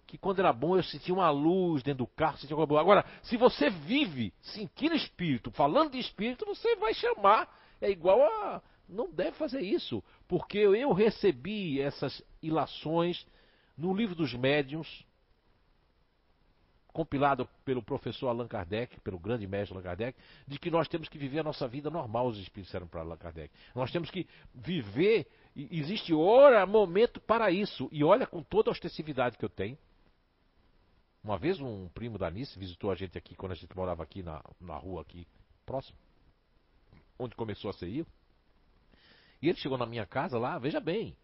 que 0.05 0.19
quando 0.19 0.37
era 0.37 0.53
bom 0.53 0.77
eu 0.77 0.83
sentia 0.83 1.15
uma 1.15 1.31
luz 1.31 1.81
dentro 1.81 2.05
do 2.05 2.07
carro, 2.07 2.37
sentia 2.37 2.55
uma 2.55 2.67
boa. 2.67 2.79
Agora, 2.79 3.03
se 3.23 3.35
você 3.37 3.71
vive 3.71 4.31
sentindo 4.39 4.93
espírito, 4.95 5.49
falando 5.49 5.93
de 5.93 5.97
espírito, 5.97 6.45
você 6.45 6.75
vai 6.75 6.93
chamar. 6.93 7.51
É 7.81 7.89
igual 7.89 8.21
a. 8.21 8.61
Não 8.87 9.11
deve 9.11 9.31
fazer 9.31 9.61
isso, 9.61 10.03
porque 10.27 10.59
eu 10.59 10.93
recebi 10.93 11.81
essas 11.81 12.23
ilações 12.41 13.25
no 13.75 13.93
livro 13.93 14.13
dos 14.13 14.33
médiuns, 14.33 15.05
compilado 16.97 17.47
pelo 17.63 17.83
professor 17.83 18.27
Allan 18.27 18.47
Kardec, 18.47 18.99
pelo 19.01 19.19
grande 19.19 19.45
mestre 19.45 19.75
Allan 19.75 19.83
Kardec, 19.83 20.17
de 20.47 20.57
que 20.57 20.71
nós 20.71 20.87
temos 20.87 21.07
que 21.07 21.15
viver 21.15 21.41
a 21.41 21.43
nossa 21.43 21.67
vida 21.67 21.91
normal, 21.91 22.25
os 22.25 22.39
espíritos 22.39 22.69
disseram 22.69 22.87
para 22.87 23.01
Allan 23.01 23.17
Kardec. 23.17 23.53
Nós 23.75 23.91
temos 23.91 24.09
que 24.09 24.27
viver, 24.51 25.27
existe 25.55 26.11
hora, 26.11 26.65
momento 26.65 27.21
para 27.21 27.51
isso. 27.51 27.87
E 27.91 28.03
olha 28.03 28.25
com 28.25 28.41
toda 28.41 28.71
a 28.71 28.73
ostensividade 28.73 29.37
que 29.37 29.45
eu 29.45 29.49
tenho. 29.49 29.77
Uma 31.23 31.37
vez 31.37 31.61
um 31.61 31.87
primo 31.89 32.17
da 32.17 32.31
Nice 32.31 32.57
visitou 32.57 32.89
a 32.89 32.95
gente 32.95 33.15
aqui, 33.15 33.35
quando 33.35 33.51
a 33.51 33.55
gente 33.55 33.75
morava 33.77 34.01
aqui 34.01 34.23
na, 34.23 34.41
na 34.59 34.75
rua 34.75 35.03
aqui 35.03 35.27
próximo, 35.67 35.95
onde 37.19 37.35
começou 37.35 37.69
a 37.69 37.73
CI. 37.73 38.07
E 39.39 39.49
ele 39.49 39.57
chegou 39.59 39.77
na 39.77 39.85
minha 39.85 40.05
casa 40.07 40.39
lá, 40.39 40.57
veja 40.57 40.79
bem. 40.79 41.15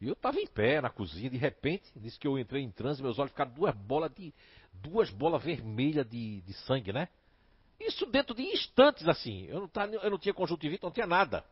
E 0.00 0.08
eu 0.08 0.12
estava 0.12 0.38
em 0.38 0.46
pé 0.46 0.80
na 0.82 0.90
cozinha, 0.90 1.30
de 1.30 1.38
repente, 1.38 1.90
disse 1.96 2.18
que 2.18 2.26
eu 2.26 2.38
entrei 2.38 2.62
em 2.62 2.70
transe, 2.70 3.02
meus 3.02 3.18
olhos 3.18 3.30
ficaram 3.30 3.52
duas 3.52 3.74
bolas 3.74 4.12
de. 4.14 4.34
Duas 4.74 5.10
bolas 5.10 5.42
vermelhas 5.42 6.08
de, 6.08 6.40
de 6.42 6.52
sangue, 6.52 6.92
né? 6.92 7.08
Isso 7.78 8.06
dentro 8.06 8.34
de 8.34 8.42
instantes, 8.42 9.06
assim. 9.08 9.44
Eu 9.46 9.60
não, 9.60 9.68
tá, 9.68 9.86
eu 9.86 10.10
não 10.10 10.18
tinha 10.18 10.34
conjuntivite, 10.34 10.82
não 10.82 10.90
tinha 10.90 11.06
nada. 11.06 11.44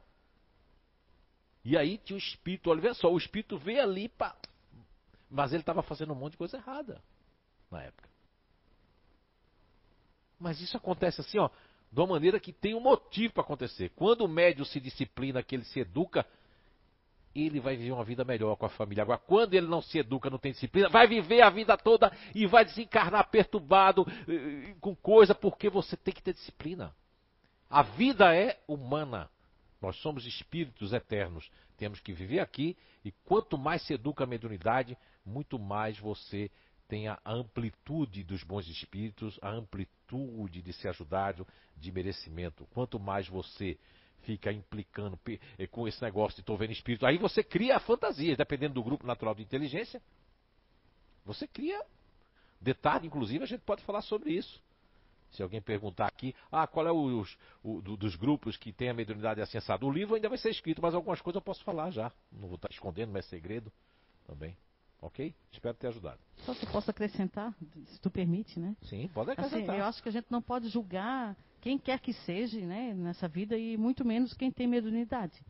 E 1.64 1.76
aí 1.76 1.98
tinha 1.98 2.16
o 2.16 2.18
espírito, 2.18 2.70
olha, 2.70 2.94
só, 2.94 3.12
o 3.12 3.18
espírito 3.18 3.56
veio 3.58 3.82
ali 3.82 4.08
para. 4.08 4.36
Mas 5.30 5.52
ele 5.52 5.62
estava 5.62 5.82
fazendo 5.82 6.12
um 6.12 6.16
monte 6.16 6.32
de 6.32 6.38
coisa 6.38 6.56
errada 6.56 7.02
na 7.70 7.82
época. 7.82 8.08
Mas 10.38 10.60
isso 10.60 10.76
acontece 10.76 11.20
assim, 11.20 11.38
ó, 11.38 11.48
de 11.90 12.00
uma 12.00 12.08
maneira 12.08 12.40
que 12.40 12.52
tem 12.52 12.74
um 12.74 12.80
motivo 12.80 13.32
para 13.34 13.42
acontecer. 13.42 13.90
Quando 13.90 14.22
o 14.22 14.28
médium 14.28 14.64
se 14.64 14.80
disciplina, 14.80 15.42
que 15.42 15.54
ele 15.54 15.64
se 15.64 15.80
educa, 15.80 16.26
ele 17.34 17.60
vai 17.60 17.76
viver 17.76 17.92
uma 17.92 18.04
vida 18.04 18.24
melhor 18.24 18.56
com 18.56 18.66
a 18.66 18.70
família. 18.70 19.02
Agora, 19.02 19.18
quando 19.18 19.54
ele 19.54 19.66
não 19.66 19.80
se 19.80 19.98
educa, 19.98 20.30
não 20.30 20.38
tem 20.38 20.52
disciplina, 20.52 20.88
vai 20.88 21.06
viver 21.06 21.42
a 21.42 21.50
vida 21.50 21.76
toda 21.76 22.12
e 22.34 22.46
vai 22.46 22.64
desencarnar 22.64 23.30
perturbado 23.30 24.06
eh, 24.28 24.74
com 24.80 24.94
coisa, 24.94 25.34
porque 25.34 25.70
você 25.70 25.96
tem 25.96 26.12
que 26.12 26.22
ter 26.22 26.34
disciplina. 26.34 26.94
A 27.70 27.82
vida 27.82 28.34
é 28.34 28.60
humana. 28.68 29.30
Nós 29.80 29.96
somos 29.96 30.26
espíritos 30.26 30.92
eternos. 30.92 31.50
Temos 31.76 32.00
que 32.00 32.12
viver 32.12 32.40
aqui 32.40 32.76
e 33.04 33.10
quanto 33.24 33.58
mais 33.58 33.82
se 33.82 33.94
educa 33.94 34.24
a 34.24 34.26
mediunidade, 34.26 34.96
muito 35.24 35.58
mais 35.58 35.98
você 35.98 36.50
tem 36.86 37.08
a 37.08 37.18
amplitude 37.24 38.22
dos 38.22 38.42
bons 38.42 38.68
espíritos, 38.68 39.38
a 39.40 39.48
amplitude 39.48 40.60
de 40.60 40.72
ser 40.74 40.88
ajudado, 40.88 41.46
de 41.76 41.90
merecimento. 41.90 42.68
Quanto 42.74 43.00
mais 43.00 43.26
você 43.26 43.78
fica 44.22 44.52
implicando 44.52 45.18
eh, 45.58 45.66
com 45.66 45.86
esse 45.86 46.02
negócio 46.02 46.36
de 46.36 46.42
estou 46.42 46.56
vendo 46.56 46.72
espírito, 46.72 47.06
aí 47.06 47.18
você 47.18 47.42
cria 47.42 47.76
a 47.76 47.80
fantasia, 47.80 48.36
dependendo 48.36 48.74
do 48.74 48.82
grupo 48.82 49.06
natural 49.06 49.34
de 49.34 49.42
inteligência. 49.42 50.00
Você 51.24 51.46
cria. 51.46 51.84
Detalhe, 52.60 53.06
inclusive, 53.06 53.42
a 53.42 53.46
gente 53.46 53.62
pode 53.62 53.82
falar 53.82 54.02
sobre 54.02 54.32
isso. 54.32 54.62
Se 55.32 55.42
alguém 55.42 55.62
perguntar 55.62 56.06
aqui, 56.06 56.34
ah, 56.50 56.66
qual 56.66 56.86
é 56.86 56.92
os, 56.92 57.36
o, 57.62 57.80
do, 57.80 57.96
dos 57.96 58.14
grupos 58.14 58.56
que 58.56 58.72
tem 58.72 58.90
a 58.90 58.94
mediunidade 58.94 59.40
acessada? 59.40 59.84
O 59.84 59.90
livro 59.90 60.14
ainda 60.14 60.28
vai 60.28 60.38
ser 60.38 60.50
escrito, 60.50 60.82
mas 60.82 60.94
algumas 60.94 61.20
coisas 61.20 61.36
eu 61.36 61.42
posso 61.42 61.64
falar 61.64 61.90
já. 61.90 62.12
Não 62.30 62.48
vou 62.48 62.56
estar 62.56 62.70
escondendo, 62.70 63.12
mas 63.12 63.24
é 63.26 63.28
segredo 63.28 63.72
também. 64.26 64.56
Ok? 65.00 65.34
Espero 65.50 65.74
ter 65.74 65.88
ajudado. 65.88 66.20
Só 66.44 66.54
que 66.54 66.64
eu 66.64 66.70
posso 66.70 66.90
acrescentar, 66.90 67.52
se 67.86 68.00
tu 68.00 68.10
permite, 68.10 68.60
né? 68.60 68.76
Sim, 68.82 69.08
pode 69.08 69.30
assim, 69.30 69.40
acrescentar. 69.40 69.74
Assim, 69.74 69.82
eu 69.82 69.86
acho 69.86 70.02
que 70.02 70.08
a 70.08 70.12
gente 70.12 70.26
não 70.30 70.42
pode 70.42 70.68
julgar 70.68 71.36
quem 71.62 71.78
quer 71.78 72.00
que 72.00 72.12
seja 72.12 72.60
né, 72.60 72.92
nessa 72.92 73.28
vida 73.28 73.56
e 73.56 73.76
muito 73.76 74.04
menos 74.04 74.34
quem 74.34 74.50
tem 74.50 74.66
mediunidade. 74.66 75.40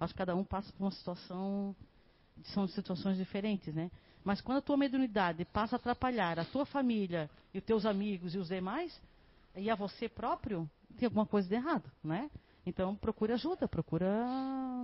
Acho 0.00 0.14
que 0.14 0.18
cada 0.18 0.34
um 0.34 0.42
passa 0.42 0.72
por 0.72 0.84
uma 0.84 0.90
situação, 0.90 1.76
são 2.54 2.66
situações 2.66 3.18
diferentes, 3.18 3.74
né? 3.74 3.90
Mas 4.24 4.40
quando 4.40 4.58
a 4.58 4.62
tua 4.62 4.78
mediunidade 4.78 5.44
passa 5.44 5.76
a 5.76 5.78
atrapalhar 5.78 6.38
a 6.38 6.44
tua 6.44 6.64
família 6.64 7.30
e 7.52 7.58
os 7.58 7.64
teus 7.64 7.84
amigos 7.84 8.34
e 8.34 8.38
os 8.38 8.48
demais, 8.48 8.98
e 9.54 9.68
a 9.68 9.74
você 9.74 10.08
próprio, 10.08 10.68
tem 10.96 11.06
alguma 11.06 11.26
coisa 11.26 11.46
de 11.46 11.54
errado, 11.54 11.90
né? 12.02 12.30
Então 12.64 12.96
procura 12.96 13.34
ajuda, 13.34 13.68
procura 13.68 14.08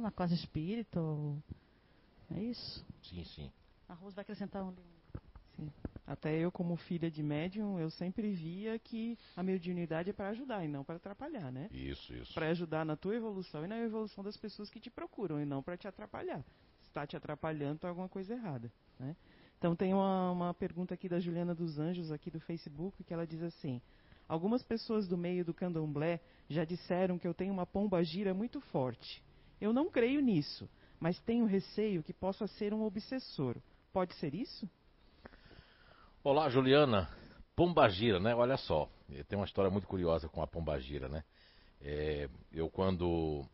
na 0.01 0.11
casa 0.11 0.35
espírita. 0.35 1.01
É 2.31 2.41
isso. 2.41 2.85
Sim, 3.03 3.25
sim. 3.25 3.51
A 3.89 3.95
Rose 3.95 4.15
vai 4.15 4.23
acrescentar 4.23 4.63
um 4.63 4.73
Sim. 4.73 4.94
Até 6.07 6.37
eu, 6.39 6.53
como 6.53 6.77
filha 6.77 7.11
de 7.11 7.23
médium, 7.23 7.79
eu 7.79 7.89
sempre 7.91 8.31
via 8.31 8.79
que 8.79 9.19
a 9.35 9.43
mediunidade 9.43 10.11
é 10.11 10.13
para 10.13 10.29
ajudar 10.29 10.63
e 10.63 10.69
não 10.69 10.85
para 10.85 10.97
atrapalhar, 10.97 11.51
né? 11.51 11.69
Isso, 11.73 12.15
isso. 12.15 12.35
Para 12.35 12.49
ajudar 12.51 12.85
na 12.85 12.95
tua 12.95 13.15
evolução 13.15 13.65
e 13.65 13.69
na 13.69 13.79
evolução 13.79 14.23
das 14.23 14.37
pessoas 14.37 14.69
que 14.69 14.79
te 14.79 14.91
procuram 14.91 15.41
e 15.41 15.47
não 15.47 15.63
para 15.63 15.79
te 15.79 15.89
atrapalhar. 15.89 16.45
Se 16.83 16.89
está 16.89 17.07
te 17.07 17.17
atrapalhando, 17.17 17.79
tá 17.79 17.89
alguma 17.89 18.09
coisa 18.09 18.35
errada, 18.35 18.71
né? 18.99 19.17
Então 19.59 19.75
tem 19.75 19.95
uma, 19.95 20.31
uma 20.31 20.55
pergunta 20.55 20.93
aqui 20.93 21.09
da 21.09 21.19
Juliana 21.19 21.55
dos 21.55 21.79
Anjos, 21.79 22.13
aqui 22.13 22.31
do 22.31 22.39
Facebook, 22.39 23.03
que 23.03 23.15
ela 23.15 23.27
diz 23.27 23.43
assim: 23.43 23.81
Algumas 24.29 24.63
pessoas 24.63 25.09
do 25.09 25.17
meio 25.17 25.43
do 25.43 25.55
candomblé 25.55 26.21
já 26.51 26.65
disseram 26.65 27.19
que 27.19 27.27
eu 27.27 27.33
tenho 27.33 27.53
uma 27.53 27.65
pomba 27.65 28.03
gira 28.03 28.35
muito 28.35 28.61
forte. 28.61 29.23
Eu 29.59 29.73
não 29.73 29.91
creio 29.91 30.21
nisso, 30.21 30.69
mas 31.01 31.19
tenho 31.21 31.47
receio 31.47 32.03
que 32.03 32.13
possa 32.13 32.47
ser 32.47 32.75
um 32.75 32.83
obsessor. 32.83 33.57
Pode 33.93 34.15
ser 34.17 34.35
isso? 34.35 34.69
Olá, 36.27 36.49
Juliana. 36.49 37.07
Pombagira, 37.55 38.19
né? 38.19 38.35
Olha 38.35 38.57
só, 38.57 38.89
tem 39.29 39.39
uma 39.39 39.45
história 39.45 39.71
muito 39.71 39.87
curiosa 39.87 40.27
com 40.27 40.41
a 40.41 40.47
Pombagira, 40.47 41.07
né? 41.07 41.23
É, 41.83 42.31
eu, 42.51 42.71
quando 42.71 43.45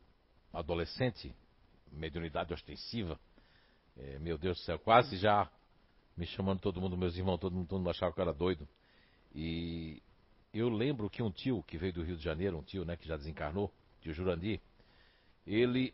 adolescente, 0.52 1.34
mediunidade 1.90 2.54
ostensiva, 2.54 3.18
é, 3.96 4.20
meu 4.20 4.38
Deus 4.38 4.56
do 4.56 4.62
céu, 4.62 4.78
quase 4.78 5.16
já 5.16 5.50
me 6.16 6.24
chamando 6.26 6.60
todo 6.60 6.80
mundo, 6.80 6.96
meus 6.96 7.16
irmãos, 7.16 7.38
todo 7.38 7.52
mundo, 7.52 7.66
todo 7.66 7.78
mundo 7.78 7.90
achava 7.90 8.14
que 8.14 8.20
eu 8.20 8.22
era 8.22 8.32
doido. 8.32 8.68
E 9.34 10.00
eu 10.54 10.68
lembro 10.68 11.10
que 11.10 11.24
um 11.24 11.30
tio 11.32 11.64
que 11.64 11.76
veio 11.76 11.92
do 11.92 12.04
Rio 12.04 12.16
de 12.16 12.22
Janeiro, 12.22 12.56
um 12.56 12.62
tio, 12.62 12.84
né, 12.84 12.96
que 12.96 13.08
já 13.08 13.16
desencarnou, 13.16 13.74
tio 14.00 14.14
Jurandir, 14.14 14.60
ele 15.44 15.92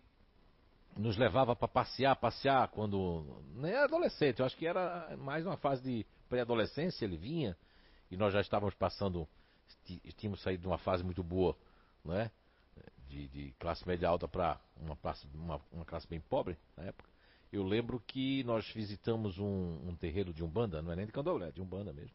nos 0.95 1.17
levava 1.17 1.57
para 1.57 1.69
passear, 1.69 2.15
passear 2.17 2.69
quando. 2.69 3.43
Nem 3.55 3.73
era 3.73 3.85
adolescente, 3.85 4.41
eu 4.41 4.45
acho 4.45 4.59
que 4.59 4.67
era 4.67 5.17
mais 5.17 5.47
uma 5.47 5.57
fase 5.57 5.83
de 5.83 6.07
pré-adolescência, 6.27 7.05
ele 7.05 7.17
vinha, 7.17 7.57
e 8.11 8.17
nós 8.17 8.33
já 8.33 8.41
estávamos 8.41 8.75
passando, 8.75 9.29
tínhamos 10.17 10.41
saído 10.43 10.63
de 10.63 10.67
uma 10.69 10.79
fase 10.79 11.03
muito 11.03 11.23
boa, 11.23 11.57
não 12.05 12.15
é? 12.15 12.31
De, 13.09 13.29
de 13.29 13.53
classe 13.59 13.87
média 13.87 14.09
alta 14.09 14.27
para 14.27 14.61
uma, 14.77 14.99
uma, 15.35 15.61
uma, 15.73 15.85
classe 15.85 16.07
bem 16.09 16.21
pobre 16.21 16.57
na 16.77 16.85
época. 16.85 17.09
Eu 17.53 17.63
lembro 17.63 18.01
que 18.01 18.43
nós 18.45 18.69
visitamos 18.73 19.39
um, 19.39 19.89
um 19.89 19.97
terreiro 19.97 20.33
de 20.33 20.43
Umbanda, 20.43 20.83
não 20.83 20.93
é 20.93 20.97
nem 20.97 21.07
de 21.07 21.13
Candomblé, 21.13 21.53
de 21.53 21.63
Umbanda 21.63 21.93
mesmo. 21.93 22.15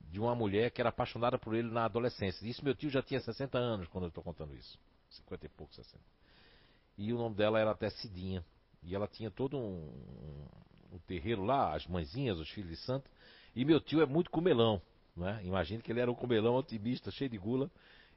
De 0.00 0.20
uma 0.20 0.34
mulher 0.34 0.70
que 0.70 0.80
era 0.80 0.90
apaixonada 0.90 1.38
por 1.38 1.54
ele 1.54 1.70
na 1.70 1.84
adolescência. 1.84 2.46
Isso 2.46 2.64
meu 2.64 2.74
tio 2.74 2.88
já 2.88 3.02
tinha 3.02 3.20
60 3.20 3.58
anos 3.58 3.88
quando 3.88 4.04
eu 4.04 4.08
estou 4.08 4.22
contando 4.22 4.54
isso. 4.54 4.78
50 5.10 5.46
e 5.46 5.48
pouco, 5.48 5.74
60. 5.74 5.98
E 6.96 7.12
o 7.12 7.18
nome 7.18 7.34
dela 7.34 7.58
era 7.58 7.72
até 7.72 7.90
Cidinha. 7.90 8.44
E 8.82 8.94
ela 8.94 9.06
tinha 9.06 9.30
todo 9.30 9.56
um, 9.56 9.88
um, 9.88 10.96
um 10.96 10.98
terreiro 11.06 11.44
lá, 11.44 11.74
as 11.74 11.86
mãezinhas, 11.86 12.38
os 12.38 12.48
filhos 12.50 12.70
de 12.70 12.76
santo. 12.76 13.10
E 13.54 13.64
meu 13.64 13.80
tio 13.80 14.00
é 14.00 14.06
muito 14.06 14.30
comelão. 14.30 14.80
Né? 15.16 15.40
Imagine 15.44 15.82
que 15.82 15.92
ele 15.92 16.00
era 16.00 16.10
um 16.10 16.14
comelão 16.14 16.54
otimista, 16.54 17.10
cheio 17.10 17.30
de 17.30 17.38
gula. 17.38 17.70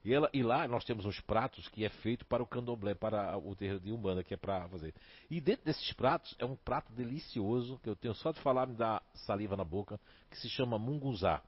E, 0.04 0.14
ela, 0.14 0.30
e 0.32 0.44
lá 0.44 0.68
nós 0.68 0.86
temos 0.86 1.04
uns 1.04 1.20
pratos 1.20 1.68
que 1.70 1.84
é 1.84 1.90
feito 1.90 2.26
para 2.26 2.44
o 2.44 2.46
candomblé, 2.46 2.94
para 2.94 3.38
o 3.38 3.56
terreiro 3.56 3.80
de 3.80 3.92
Umbanda, 3.92 4.24
que 4.24 4.36
é 4.36 4.38
para 4.38 4.68
fazer. 4.70 4.94
E 5.32 5.42
dentro 5.42 5.66
desses 5.66 5.92
pratos 5.94 6.36
é 6.38 6.46
um 6.46 6.56
prato 6.56 6.94
delicioso, 6.94 7.80
que 7.84 7.90
eu 7.90 7.96
tenho 7.96 8.14
só 8.14 8.32
de 8.32 8.40
falar 8.42 8.68
me 8.68 8.76
dá 8.76 9.02
saliva 9.26 9.58
na 9.58 9.64
boca, 9.64 10.00
que 10.30 10.38
se 10.38 10.48
chama 10.48 10.78
munguzá. 10.78 11.42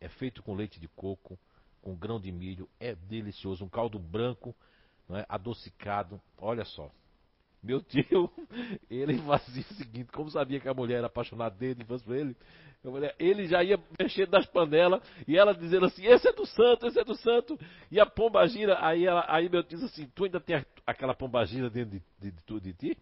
É 0.00 0.08
feito 0.08 0.42
com 0.42 0.54
leite 0.54 0.80
de 0.80 0.88
coco, 0.88 1.38
com 1.82 1.94
grão 1.94 2.18
de 2.18 2.32
milho, 2.32 2.66
é 2.80 2.94
delicioso, 2.94 3.64
um 3.64 3.68
caldo 3.68 3.98
branco 3.98 4.54
não 5.06 5.18
é? 5.18 5.26
adocicado. 5.28 6.20
Olha 6.38 6.64
só. 6.64 6.90
Meu 7.66 7.82
tio, 7.82 8.30
ele 8.88 9.18
fazia 9.22 9.64
o 9.68 9.74
seguinte, 9.74 10.12
como 10.12 10.30
sabia 10.30 10.60
que 10.60 10.68
a 10.68 10.74
mulher 10.74 10.98
era 10.98 11.08
apaixonada 11.08 11.54
dele, 11.56 11.84
ele, 12.08 12.36
ele 13.18 13.46
já 13.48 13.64
ia 13.64 13.76
mexendo 13.98 14.30
nas 14.30 14.46
panelas 14.46 15.02
e 15.26 15.36
ela 15.36 15.52
dizendo 15.52 15.86
assim, 15.86 16.06
esse 16.06 16.28
é 16.28 16.32
do 16.32 16.46
santo, 16.46 16.86
esse 16.86 17.00
é 17.00 17.04
do 17.04 17.16
santo, 17.16 17.58
e 17.90 17.98
a 17.98 18.06
pomba 18.06 18.46
gira, 18.46 18.78
aí, 18.80 19.04
ela, 19.04 19.24
aí 19.28 19.48
meu 19.48 19.64
tio 19.64 19.78
disse 19.78 20.00
assim, 20.00 20.10
tu 20.14 20.24
ainda 20.24 20.38
tem 20.38 20.64
aquela 20.86 21.12
pomba 21.12 21.44
gira 21.44 21.68
dentro 21.68 21.98
de, 21.98 22.30
de, 22.30 22.30
de, 22.30 22.60
de 22.60 22.72
ti? 22.72 22.98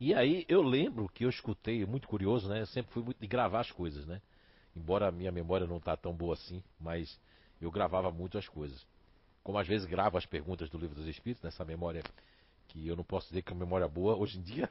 E 0.00 0.12
aí 0.12 0.44
eu 0.48 0.60
lembro 0.60 1.08
que 1.08 1.24
eu 1.24 1.30
escutei, 1.30 1.86
muito 1.86 2.08
curioso, 2.08 2.48
né? 2.48 2.60
Eu 2.60 2.66
sempre 2.66 2.92
fui 2.92 3.02
muito 3.02 3.18
de 3.18 3.26
gravar 3.26 3.60
as 3.60 3.70
coisas, 3.70 4.04
né? 4.04 4.20
Embora 4.74 5.08
a 5.08 5.12
minha 5.12 5.32
memória 5.32 5.66
não 5.66 5.80
tá 5.80 5.96
tão 5.96 6.12
boa 6.12 6.34
assim, 6.34 6.62
mas 6.78 7.18
eu 7.62 7.70
gravava 7.70 8.10
muito 8.10 8.36
as 8.36 8.46
coisas 8.46 8.84
como 9.46 9.58
às 9.58 9.68
vezes 9.68 9.86
gravo 9.86 10.18
as 10.18 10.26
perguntas 10.26 10.68
do 10.68 10.76
livro 10.76 10.96
dos 10.96 11.06
Espíritos, 11.06 11.40
nessa 11.40 11.64
memória 11.64 12.02
que 12.76 12.86
eu 12.86 12.94
não 12.94 13.04
posso 13.04 13.28
dizer 13.28 13.40
que 13.40 13.50
é 13.50 13.54
uma 13.54 13.64
memória 13.64 13.88
boa 13.88 14.16
hoje 14.16 14.38
em 14.38 14.42
dia, 14.42 14.68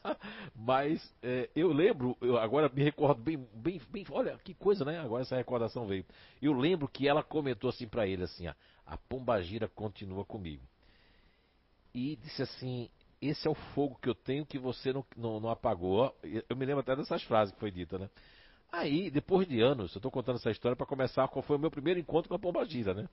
mas 0.54 1.14
é, 1.22 1.48
eu 1.56 1.72
lembro, 1.72 2.14
eu 2.20 2.36
agora 2.36 2.68
me 2.68 2.82
recordo 2.82 3.22
bem, 3.22 3.38
bem, 3.54 3.80
bem, 3.88 4.04
olha 4.10 4.36
que 4.44 4.52
coisa, 4.52 4.84
né? 4.84 4.98
Agora 4.98 5.22
essa 5.22 5.36
recordação 5.36 5.86
veio. 5.86 6.04
Eu 6.40 6.52
lembro 6.52 6.86
que 6.86 7.08
ela 7.08 7.22
comentou 7.22 7.70
assim 7.70 7.88
para 7.88 8.06
ele 8.06 8.24
assim, 8.24 8.46
ó, 8.46 8.52
a 8.84 8.98
pombagira 8.98 9.68
continua 9.68 10.22
comigo. 10.24 10.62
E 11.94 12.16
disse 12.16 12.42
assim, 12.42 12.90
esse 13.22 13.48
é 13.48 13.50
o 13.50 13.54
fogo 13.54 13.98
que 14.02 14.08
eu 14.08 14.14
tenho 14.14 14.44
que 14.44 14.58
você 14.58 14.92
não, 14.92 15.04
não, 15.16 15.40
não 15.40 15.48
apagou. 15.48 16.14
Eu 16.22 16.56
me 16.56 16.66
lembro 16.66 16.80
até 16.80 16.94
dessas 16.94 17.22
frases 17.22 17.54
que 17.54 17.60
foi 17.60 17.70
dita, 17.70 17.98
né? 17.98 18.10
Aí, 18.70 19.10
depois 19.10 19.48
de 19.48 19.62
anos, 19.62 19.94
eu 19.94 19.98
estou 19.98 20.10
contando 20.10 20.36
essa 20.36 20.50
história 20.50 20.76
para 20.76 20.84
começar 20.84 21.26
qual 21.28 21.42
foi 21.42 21.56
o 21.56 21.58
meu 21.58 21.70
primeiro 21.70 21.98
encontro 21.98 22.28
com 22.28 22.34
a 22.34 22.38
pombagira, 22.38 22.92
né? 22.92 23.08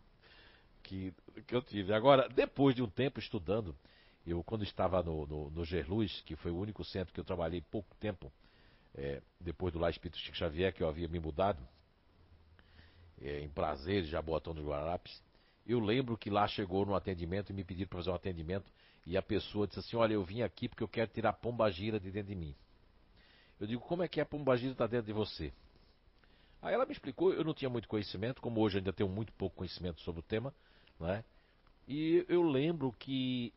Que, 0.81 1.13
que 1.47 1.55
eu 1.55 1.61
tive. 1.61 1.93
Agora, 1.93 2.27
depois 2.27 2.75
de 2.75 2.83
um 2.83 2.89
tempo 2.89 3.19
estudando, 3.19 3.73
eu, 4.26 4.43
quando 4.43 4.63
estava 4.63 5.03
no, 5.03 5.28
no, 5.28 5.49
no 5.49 5.65
Gerluz, 5.65 6.21
que 6.26 6.36
foi 6.36 6.51
o 6.51 6.57
único 6.57 6.84
centro 6.84 7.13
que 7.13 7.19
eu 7.19 7.26
trabalhei 7.26 7.61
pouco 7.61 7.95
tempo, 7.97 8.32
é, 8.95 9.21
depois 9.39 9.74
do 9.74 9.80
Lá 9.80 9.89
Espírito 9.89 10.17
Chico 10.17 10.38
Xavier, 10.38 10.74
que 10.74 10.82
eu 10.82 10.88
havia 10.88 11.07
me 11.07 11.19
mudado, 11.19 11.61
é, 13.21 13.41
em 13.41 13.49
Prazeres, 13.49 14.09
Jaboatão 14.09 14.53
dos 14.53 14.65
Guararapes, 14.65 15.21
eu 15.65 15.80
lembro 15.80 16.17
que 16.17 16.30
lá 16.30 16.47
chegou 16.47 16.86
no 16.86 16.95
atendimento 16.95 17.49
e 17.49 17.53
me 17.53 17.63
pediram 17.63 17.88
para 17.88 17.99
fazer 17.99 18.11
um 18.11 18.15
atendimento, 18.15 18.71
e 19.05 19.17
a 19.17 19.21
pessoa 19.21 19.67
disse 19.67 19.80
assim: 19.80 19.95
Olha, 19.95 20.13
eu 20.13 20.24
vim 20.24 20.41
aqui 20.41 20.67
porque 20.67 20.84
eu 20.84 20.88
quero 20.88 21.11
tirar 21.11 21.30
a 21.30 21.34
pombagira 21.34 21.99
de 21.99 22.11
dentro 22.11 22.30
de 22.30 22.36
mim. 22.36 22.55
Eu 23.59 23.67
digo: 23.67 23.82
Como 23.82 24.03
é 24.03 24.07
que 24.07 24.19
a 24.19 24.26
pombagira 24.26 24.71
está 24.71 24.88
dentro 24.88 25.07
de 25.07 25.13
você? 25.13 25.53
Aí 26.61 26.74
ela 26.74 26.86
me 26.86 26.93
explicou, 26.93 27.34
eu 27.34 27.43
não 27.43 27.53
tinha 27.53 27.69
muito 27.69 27.89
conhecimento, 27.89 28.41
como 28.41 28.61
hoje 28.61 28.78
ainda 28.78 28.93
tenho 28.93 29.09
muito 29.09 29.34
pouco 29.34 29.57
conhecimento 29.57 29.99
sobre 30.01 30.21
o 30.21 30.24
tema, 30.24 30.53
né? 30.97 31.24
E 31.86 32.26
eu 32.30 32.41
lembro 32.41 32.93
que 32.93 33.53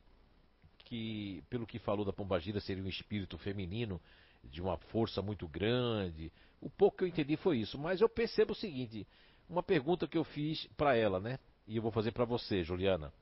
que, 0.86 1.42
pelo 1.50 1.66
que 1.66 1.78
falou 1.78 2.04
da 2.04 2.12
Pombagira, 2.12 2.60
seria 2.60 2.82
um 2.82 2.88
espírito 2.88 3.36
feminino 3.38 4.00
de 4.44 4.62
uma 4.62 4.76
força 4.76 5.20
muito 5.20 5.46
grande. 5.46 6.32
O 6.60 6.70
pouco 6.70 6.98
que 6.98 7.04
eu 7.04 7.08
entendi 7.08 7.36
foi 7.36 7.58
isso. 7.58 7.76
Mas 7.76 8.00
eu 8.00 8.08
percebo 8.08 8.52
o 8.52 8.56
seguinte: 8.56 9.06
uma 9.48 9.62
pergunta 9.62 10.06
que 10.06 10.16
eu 10.16 10.24
fiz 10.24 10.66
para 10.76 10.96
ela, 10.96 11.20
né? 11.20 11.38
E 11.66 11.76
eu 11.76 11.82
vou 11.82 11.90
fazer 11.90 12.12
para 12.12 12.24
você, 12.24 12.62
Juliana. 12.62 13.12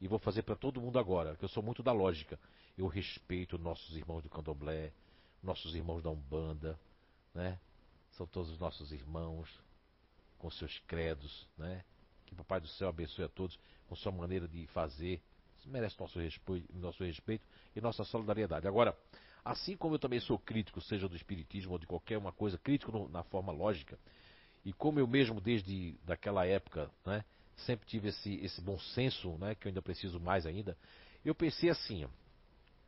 E 0.00 0.08
vou 0.08 0.18
fazer 0.18 0.42
para 0.42 0.56
todo 0.56 0.80
mundo 0.80 0.98
agora, 0.98 1.36
que 1.36 1.44
eu 1.44 1.48
sou 1.48 1.62
muito 1.62 1.82
da 1.82 1.92
lógica. 1.92 2.38
Eu 2.76 2.88
respeito 2.88 3.56
nossos 3.56 3.96
irmãos 3.96 4.22
do 4.22 4.28
Candomblé, 4.28 4.92
nossos 5.40 5.76
irmãos 5.76 6.02
da 6.02 6.10
Umbanda, 6.10 6.78
né? 7.32 7.58
São 8.10 8.26
todos 8.26 8.50
os 8.50 8.58
nossos 8.58 8.90
irmãos, 8.92 9.48
com 10.38 10.50
seus 10.50 10.76
credos, 10.88 11.46
né? 11.56 11.84
Que 12.26 12.32
o 12.32 12.36
Papai 12.36 12.60
do 12.60 12.66
Céu 12.66 12.88
abençoe 12.88 13.24
a 13.24 13.28
todos 13.28 13.56
com 13.86 13.94
sua 13.94 14.10
maneira 14.10 14.48
de 14.48 14.66
fazer, 14.68 15.22
merece 15.68 15.98
nosso 15.98 16.18
respeito, 16.18 16.66
nosso 16.74 17.04
respeito 17.04 17.44
e 17.74 17.80
nossa 17.80 18.04
solidariedade. 18.04 18.66
Agora, 18.66 18.96
assim 19.44 19.76
como 19.76 19.94
eu 19.94 19.98
também 19.98 20.20
sou 20.20 20.38
crítico, 20.38 20.80
seja 20.80 21.08
do 21.08 21.16
espiritismo 21.16 21.72
ou 21.72 21.78
de 21.78 21.86
qualquer 21.86 22.18
uma 22.18 22.32
coisa, 22.32 22.58
crítico 22.58 22.92
no, 22.92 23.08
na 23.08 23.22
forma 23.24 23.52
lógica, 23.52 23.98
e 24.64 24.72
como 24.72 24.98
eu 24.98 25.06
mesmo 25.06 25.40
desde 25.40 25.94
daquela 26.04 26.46
época, 26.46 26.90
né, 27.04 27.24
sempre 27.56 27.86
tive 27.86 28.08
esse, 28.08 28.34
esse 28.36 28.60
bom 28.60 28.78
senso, 28.78 29.30
né, 29.38 29.54
que 29.54 29.66
eu 29.66 29.70
ainda 29.70 29.82
preciso 29.82 30.20
mais 30.20 30.46
ainda, 30.46 30.76
eu 31.24 31.34
pensei 31.34 31.70
assim, 31.70 32.06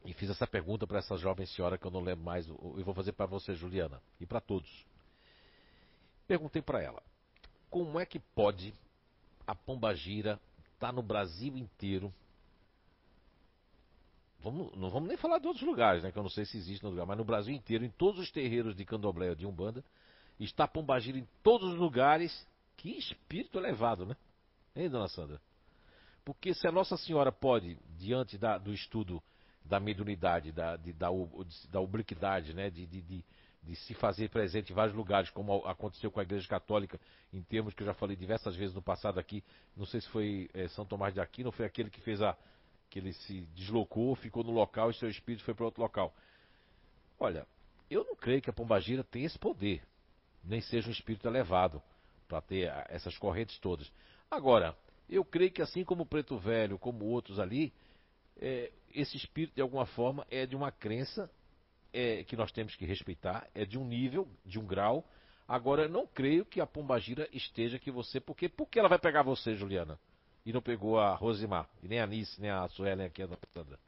e 0.05 0.12
fiz 0.12 0.31
essa 0.31 0.47
pergunta 0.47 0.87
para 0.87 0.99
essa 0.99 1.16
jovem 1.16 1.47
senhora 1.47 1.79
que 1.79 1.87
eu 1.87 1.91
não 1.91 2.01
lembro 2.01 2.25
mais, 2.25 2.47
eu 2.47 2.85
vou 2.85 2.95
fazer 2.95 3.12
para 3.12 3.27
você, 3.27 3.55
Juliana, 3.55 4.01
e 4.20 4.27
para 4.27 4.41
todos. 4.41 4.70
Perguntei 6.27 6.62
para 6.62 6.83
ela, 6.83 7.03
como 7.70 7.99
é 7.99 8.07
que 8.07 8.18
pode 8.18 8.72
a 9.47 9.55
pombagira 9.55 10.41
estar 10.75 10.89
tá 10.89 10.93
no 10.93 11.03
Brasil 11.03 11.57
inteiro 11.57 12.12
Vamos, 14.45 14.76
não 14.76 14.90
vamos 14.90 15.09
nem 15.09 15.16
falar 15.16 15.38
de 15.38 15.47
outros 15.47 15.66
lugares, 15.66 16.03
né? 16.03 16.12
Que 16.12 16.18
eu 16.18 16.22
não 16.22 16.28
sei 16.28 16.45
se 16.45 16.59
existe 16.59 16.84
no 16.84 16.90
lugar, 16.90 17.07
mas 17.07 17.16
no 17.16 17.24
Brasil 17.24 17.55
inteiro, 17.55 17.82
em 17.82 17.88
todos 17.88 18.20
os 18.20 18.30
terreiros 18.30 18.76
de 18.76 18.84
candomblé 18.84 19.34
de 19.34 19.47
umbanda, 19.47 19.82
está 20.38 20.68
pombagira 20.68 21.16
em 21.18 21.26
todos 21.42 21.72
os 21.72 21.78
lugares. 21.78 22.47
Que 22.76 22.90
espírito 22.90 23.59
elevado, 23.59 24.05
né? 24.05 24.14
Hein, 24.76 24.90
dona 24.90 25.09
Sandra? 25.09 25.40
Porque 26.26 26.53
se 26.53 26.68
a 26.68 26.72
Nossa 26.72 26.95
Senhora 26.99 27.32
pode, 27.32 27.78
diante 27.97 28.36
da, 28.36 28.59
do 28.59 28.74
estudo 28.74 29.22
da 29.64 29.80
mediunidade, 29.80 30.53
da, 30.53 30.76
de, 30.76 30.92
da, 30.92 31.09
da 31.70 31.80
obliquidade, 31.80 32.53
né? 32.53 32.68
De, 32.68 32.84
de, 32.84 33.01
de, 33.01 33.24
de, 33.62 33.76
se 33.76 33.95
fazer 33.95 34.28
presente 34.28 34.72
em 34.72 34.74
vários 34.74 34.95
lugares, 34.95 35.30
como 35.30 35.66
aconteceu 35.66 36.11
com 36.11 36.20
a 36.20 36.22
Igreja 36.22 36.47
Católica, 36.47 37.01
em 37.32 37.40
termos 37.40 37.72
que 37.72 37.82
eu 37.82 37.86
já 37.86 37.95
falei 37.95 38.14
diversas 38.14 38.55
vezes 38.55 38.74
no 38.74 38.82
passado 38.82 39.18
aqui, 39.18 39.42
não 39.74 39.86
sei 39.86 40.03
se 40.03 40.09
foi 40.11 40.51
é, 40.53 40.68
São 40.68 40.84
Tomás 40.84 41.14
de 41.14 41.20
Aquino, 41.20 41.51
foi 41.51 41.64
aquele 41.64 41.88
que 41.88 42.01
fez 42.03 42.20
a, 42.20 42.36
que 42.95 43.01
ele 43.01 43.12
se 43.12 43.40
deslocou, 43.57 44.14
ficou 44.14 44.45
no 44.45 44.53
local 44.53 44.88
e 44.88 44.95
seu 44.95 45.11
espírito 45.11 45.42
foi 45.42 45.53
para 45.53 45.64
outro 45.64 45.82
local. 45.82 46.14
Olha, 47.18 47.45
eu 47.90 48.05
não 48.05 48.14
creio 48.14 48.40
que 48.40 48.49
a 48.49 48.53
pombagira 48.53 49.03
tenha 49.03 49.26
esse 49.26 49.36
poder, 49.36 49.82
nem 50.45 50.61
seja 50.61 50.88
um 50.88 50.92
espírito 50.92 51.26
elevado 51.26 51.82
para 52.28 52.40
ter 52.40 52.72
essas 52.88 53.18
correntes 53.18 53.59
todas. 53.59 53.90
Agora, 54.30 54.78
eu 55.11 55.24
creio 55.24 55.51
que 55.51 55.61
assim 55.61 55.82
como 55.82 56.05
o 56.05 56.07
Preto 56.07 56.38
Velho, 56.38 56.78
como 56.78 57.05
outros 57.07 57.40
ali, 57.40 57.72
é, 58.36 58.70
esse 58.95 59.16
espírito 59.16 59.57
de 59.57 59.61
alguma 59.61 59.86
forma 59.86 60.24
é 60.30 60.47
de 60.47 60.55
uma 60.55 60.70
crença 60.70 61.28
é, 61.92 62.22
que 62.22 62.36
nós 62.36 62.53
temos 62.53 62.76
que 62.76 62.86
respeitar, 62.86 63.51
é 63.57 63.64
de 63.64 63.76
um 63.76 63.84
nível, 63.84 64.28
de 64.47 64.57
um 64.57 64.64
grau. 64.64 65.05
Agora, 65.49 65.82
eu 65.82 65.88
não 65.88 66.07
creio 66.07 66.45
que 66.45 66.61
a 66.61 66.66
pombagira 66.66 67.28
esteja 67.32 67.76
que 67.76 67.90
você, 67.90 68.20
porque 68.20 68.49
por 68.49 68.68
que 68.68 68.78
ela 68.78 68.88
vai 68.88 69.01
pegar 69.01 69.24
você, 69.24 69.57
Juliana? 69.57 69.99
E 70.45 70.53
não 70.53 70.61
pegou 70.61 70.99
a 70.99 71.14
Rosimar, 71.14 71.68
e 71.82 71.88
nem 71.88 72.01
a 72.01 72.07
Nice, 72.07 72.40
nem 72.40 72.51
a 72.51 72.68
Suelen 72.68 73.07
aqui, 73.07 73.22
a 73.22 73.28
Sandra, 73.53 73.78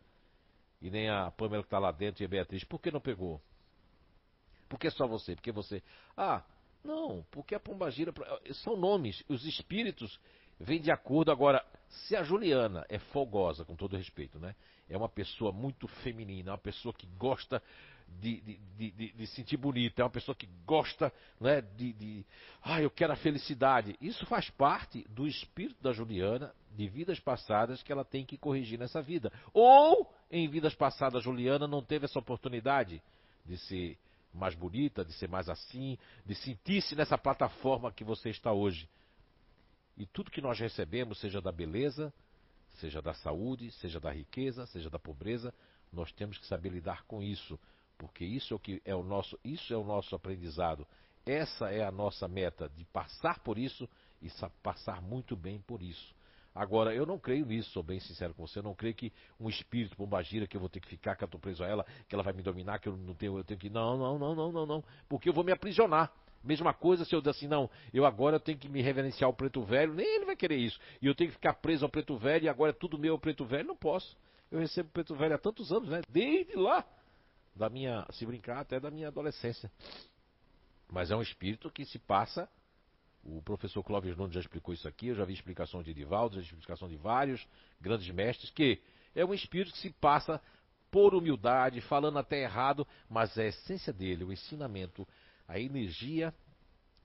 e 0.81 0.91
nem 0.91 1.09
a 1.09 1.31
Pamela 1.31 1.63
que 1.63 1.67
está 1.67 1.79
lá 1.79 1.93
dentro 1.93 2.23
e 2.23 2.27
a 2.27 2.29
Beatriz. 2.29 2.65
Por 2.65 2.81
que 2.81 2.91
não 2.91 3.01
pegou? 3.01 3.41
Por 4.69 4.79
que 4.79 4.91
só 4.91 5.07
você? 5.07 5.35
Porque 5.35 5.53
você. 5.53 5.83
Ah, 6.17 6.43
não, 6.83 7.25
porque 7.31 7.55
a 7.55 7.61
Pombagira. 7.61 8.13
São 8.63 8.77
nomes, 8.77 9.23
os 9.29 9.45
espíritos 9.45 10.19
vêm 10.59 10.81
de 10.81 10.91
acordo. 10.91 11.31
Agora, 11.31 11.65
se 11.89 12.17
a 12.17 12.23
Juliana 12.23 12.85
é 12.89 12.99
folgosa, 12.99 13.65
com 13.65 13.77
todo 13.77 13.97
respeito, 13.97 14.39
né? 14.39 14.55
É 14.89 14.97
uma 14.97 15.09
pessoa 15.09 15.53
muito 15.53 15.89
feminina, 15.89 16.51
é 16.51 16.53
uma 16.53 16.59
pessoa 16.59 16.95
que 16.95 17.07
gosta 17.19 17.63
de, 18.21 18.41
de, 18.41 18.91
de, 18.91 19.13
de, 19.13 19.27
sentir 19.29 19.57
bonita, 19.57 20.01
é 20.01 20.05
uma 20.05 20.11
pessoa 20.11 20.35
que 20.35 20.49
gosta 20.65 21.13
né, 21.41 21.61
de, 21.61 21.93
de. 21.93 22.27
Ah, 22.63 22.81
eu 22.81 22.91
quero 22.91 23.13
a 23.13 23.17
felicidade. 23.17 23.97
Isso 24.01 24.25
faz 24.27 24.49
parte 24.51 25.05
do 25.11 25.27
espírito 25.27 25.83
da 25.83 25.93
Juliana, 25.93 26.55
de 26.75 26.89
vidas 26.89 27.21
passadas, 27.21 27.83
que 27.83 27.93
ela 27.93 28.05
tem 28.05 28.25
que 28.25 28.39
corrigir 28.39 28.79
nessa 28.79 29.03
vida. 29.03 29.33
Ou, 29.53 30.11
em 30.31 30.49
vidas 30.49 30.75
passadas, 30.75 31.23
Juliana 31.23 31.67
não 31.67 31.83
teve 31.83 32.07
essa 32.07 32.19
oportunidade 32.19 33.03
de 33.45 33.59
ser 33.59 33.99
mais 34.33 34.55
bonita, 34.55 35.05
de 35.05 35.13
ser 35.13 35.29
mais 35.29 35.49
assim, 35.49 35.99
de 36.25 36.35
sentir-se 36.35 36.95
nessa 36.95 37.17
plataforma 37.17 37.93
que 37.93 38.05
você 38.05 38.31
está 38.31 38.53
hoje. 38.53 38.89
E 39.97 40.05
tudo 40.07 40.31
que 40.31 40.43
nós 40.43 40.59
recebemos, 40.59 41.19
seja 41.19 41.41
da 41.41 41.51
beleza, 41.51 42.13
seja 42.81 43.01
da 43.01 43.15
saúde, 43.15 43.71
seja 43.73 43.99
da 43.99 44.11
riqueza, 44.11 44.67
seja 44.67 44.91
da 44.91 44.99
pobreza, 44.99 45.55
nós 45.93 46.13
temos 46.13 46.37
que 46.37 46.47
saber 46.47 46.69
lidar 46.71 47.05
com 47.05 47.23
isso 47.23 47.59
porque 47.99 48.25
isso 48.25 48.53
é 48.53 48.57
o 48.57 48.61
que 48.61 48.81
é 48.85 48.95
o 48.95 49.03
nosso, 49.03 49.39
isso 49.45 49.73
é 49.73 49.77
o 49.77 49.85
nosso 49.85 50.15
aprendizado. 50.15 50.87
Essa 51.25 51.71
é 51.71 51.83
a 51.83 51.91
nossa 51.91 52.29
meta 52.29 52.69
de 52.69 52.85
passar 52.85 53.41
por 53.41 53.59
isso 53.59 53.89
e 54.23 54.29
passar 54.63 55.03
muito 55.03 55.37
bem 55.37 55.61
por 55.61 55.83
isso. 55.83 56.15
Agora, 56.55 56.95
eu 56.95 57.05
não 57.05 57.19
creio 57.19 57.45
nisso, 57.45 57.71
sou 57.71 57.83
bem 57.83 58.01
sincero 58.01 58.33
com 58.33 58.47
você. 58.47 58.61
Eu 58.61 58.63
não 58.63 58.75
creio 58.75 58.95
que 58.95 59.13
um 59.39 59.49
espírito 59.49 59.95
pombagira 59.95 60.47
que 60.47 60.57
eu 60.57 60.61
vou 60.61 60.71
ter 60.71 60.81
que 60.81 60.89
ficar, 60.89 61.15
que 61.15 61.23
eu 61.23 61.27
estou 61.27 61.39
preso 61.39 61.63
a 61.63 61.67
ela, 61.67 61.85
que 62.09 62.15
ela 62.15 62.25
vai 62.25 62.33
me 62.33 62.43
dominar, 62.43 62.79
que 62.79 62.89
eu 62.89 62.97
não 62.97 63.15
tenho, 63.15 63.37
eu 63.37 63.45
tenho 63.45 63.61
que. 63.61 63.69
Não, 63.69 63.99
não, 63.99 64.19
não, 64.19 64.35
não, 64.35 64.53
não, 64.53 64.67
não. 64.67 64.85
Porque 65.07 65.29
eu 65.29 65.35
vou 65.35 65.45
me 65.45 65.53
aprisionar. 65.53 66.11
Mesma 66.43 66.73
coisa 66.73 67.05
se 67.05 67.15
eu 67.15 67.21
dizer 67.21 67.31
assim, 67.31 67.49
não, 67.49 67.69
eu 67.93 68.07
agora 68.07 68.39
tenho 68.39 68.57
que 68.57 68.69
me 68.69 68.81
reverenciar 68.81 69.27
ao 69.27 69.35
preto 69.35 69.63
velho, 69.65 69.93
nem 69.93 70.07
ele 70.07 70.25
vai 70.25 70.37
querer 70.37 70.57
isso. 70.57 70.79
E 71.03 71.07
eu 71.07 71.15
tenho 71.15 71.29
que 71.29 71.35
ficar 71.35 71.55
preso 71.55 71.85
ao 71.85 71.91
preto 71.91 72.17
velho 72.17 72.45
e 72.45 72.49
agora 72.49 72.71
é 72.71 72.73
tudo 72.73 72.97
meu 72.97 73.15
ao 73.15 73.19
preto 73.19 73.45
velho, 73.45 73.67
não 73.67 73.77
posso. 73.77 74.17
Eu 74.51 74.61
recebo 74.61 74.89
preto 74.91 75.15
velho 75.15 75.35
há 75.35 75.39
tantos 75.39 75.73
anos, 75.73 75.89
né? 75.89 76.03
Desde 76.09 76.55
lá 76.55 76.87
da 77.57 77.71
minha, 77.71 78.07
se 78.13 78.27
brincar, 78.27 78.61
até 78.61 78.79
da 78.79 78.91
minha 78.91 79.09
adolescência. 79.09 79.71
Mas 80.89 81.11
é 81.11 81.17
um 81.17 81.23
espírito 81.23 81.71
que 81.71 81.85
se 81.85 81.99
passa. 81.99 82.49
O 83.25 83.43
professor 83.43 83.83
Clóvis 83.83 84.17
Nunes 84.17 84.35
já 84.35 84.41
explicou 84.41 84.73
isso 84.73 84.87
aqui, 84.87 85.09
eu 85.09 85.17
já 85.17 85.25
vi 85.25 85.33
explicação 85.33 85.83
de 85.83 85.91
Edivaldo, 85.91 86.37
já 86.37 86.43
vi 86.43 86.47
explicação 86.47 86.89
de 86.89 86.97
vários 86.97 87.45
grandes 87.81 88.09
mestres, 88.15 88.51
que 88.51 88.81
é 89.15 89.25
um 89.25 89.35
espírito 89.35 89.73
que 89.73 89.79
se 89.79 89.91
passa 89.91 90.41
por 90.91 91.13
humildade, 91.13 91.81
falando 91.81 92.19
até 92.19 92.43
errado, 92.43 92.87
mas 93.09 93.37
é 93.37 93.45
a 93.45 93.49
essência 93.49 93.93
dele, 93.93 94.23
o 94.23 94.33
ensinamento, 94.33 95.07
a 95.49 95.59
energia. 95.59 96.33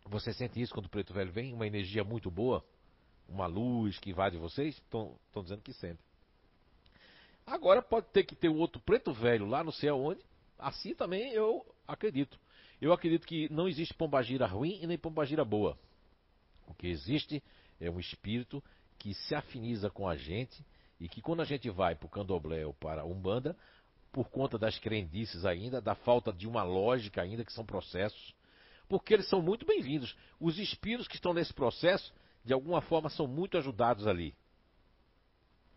Você 0.06 0.32
sente 0.32 0.62
isso 0.62 0.74
quando 0.74 0.86
o 0.86 0.90
preto 0.90 1.14
velho 1.14 1.32
vem? 1.32 1.54
Uma 1.54 1.66
energia 1.66 2.04
muito 2.04 2.30
boa? 2.30 2.64
Uma 3.28 3.48
luz 3.48 3.98
que 3.98 4.12
invade 4.12 4.38
vocês? 4.38 4.76
Estão 4.76 5.18
dizendo 5.42 5.62
que 5.62 5.74
sempre. 5.74 6.04
Agora 7.48 7.82
pode 7.82 8.08
ter 8.08 8.24
que 8.24 8.36
ter 8.36 8.50
um 8.50 8.60
outro 8.60 8.80
preto 8.82 9.12
velho 9.12 9.48
lá 9.48 9.64
não 9.64 9.72
sei 9.72 9.90
aonde, 9.90 10.22
Assim 10.62 10.94
também 10.94 11.32
eu 11.34 11.66
acredito. 11.88 12.40
Eu 12.80 12.94
acredito 12.94 13.28
que 13.28 13.52
não 13.52 13.68
existe 13.68 13.94
pombagira 13.94 14.46
ruim 14.46 14.80
e 14.82 14.88
nem 14.88 14.98
pombagira 14.98 15.44
boa. 15.44 15.78
O 16.68 16.74
que 16.74 16.88
existe 16.88 17.44
é 17.80 17.90
um 17.90 18.00
espírito 18.00 18.64
que 18.98 19.14
se 19.14 19.34
afiniza 19.34 19.90
com 19.90 20.08
a 20.08 20.16
gente 20.16 20.64
E 21.00 21.10
que 21.10 21.20
quando 21.20 21.42
a 21.42 21.46
gente 21.46 21.68
vai 21.68 21.96
para 21.96 22.06
o 22.06 22.10
candomblé 22.10 22.64
ou 22.64 22.74
para 22.76 23.02
a 23.02 23.06
Umbanda, 23.06 23.58
por 24.12 24.30
conta 24.30 24.56
das 24.56 24.78
crendices 24.78 25.46
ainda, 25.46 25.82
da 25.82 25.96
falta 25.96 26.32
de 26.32 26.48
uma 26.48 26.62
lógica 26.62 27.24
ainda, 27.24 27.44
que 27.44 27.52
são 27.52 27.66
processos, 27.66 28.36
porque 28.88 29.16
eles 29.16 29.28
são 29.28 29.42
muito 29.42 29.66
bem-vindos. 29.66 30.16
Os 30.40 30.60
espíritos 30.60 31.08
que 31.08 31.16
estão 31.16 31.34
nesse 31.34 31.54
processo, 31.54 32.14
de 32.46 32.54
alguma 32.54 32.82
forma, 32.82 33.10
são 33.10 33.26
muito 33.26 33.58
ajudados 33.58 34.06
ali. 34.06 34.36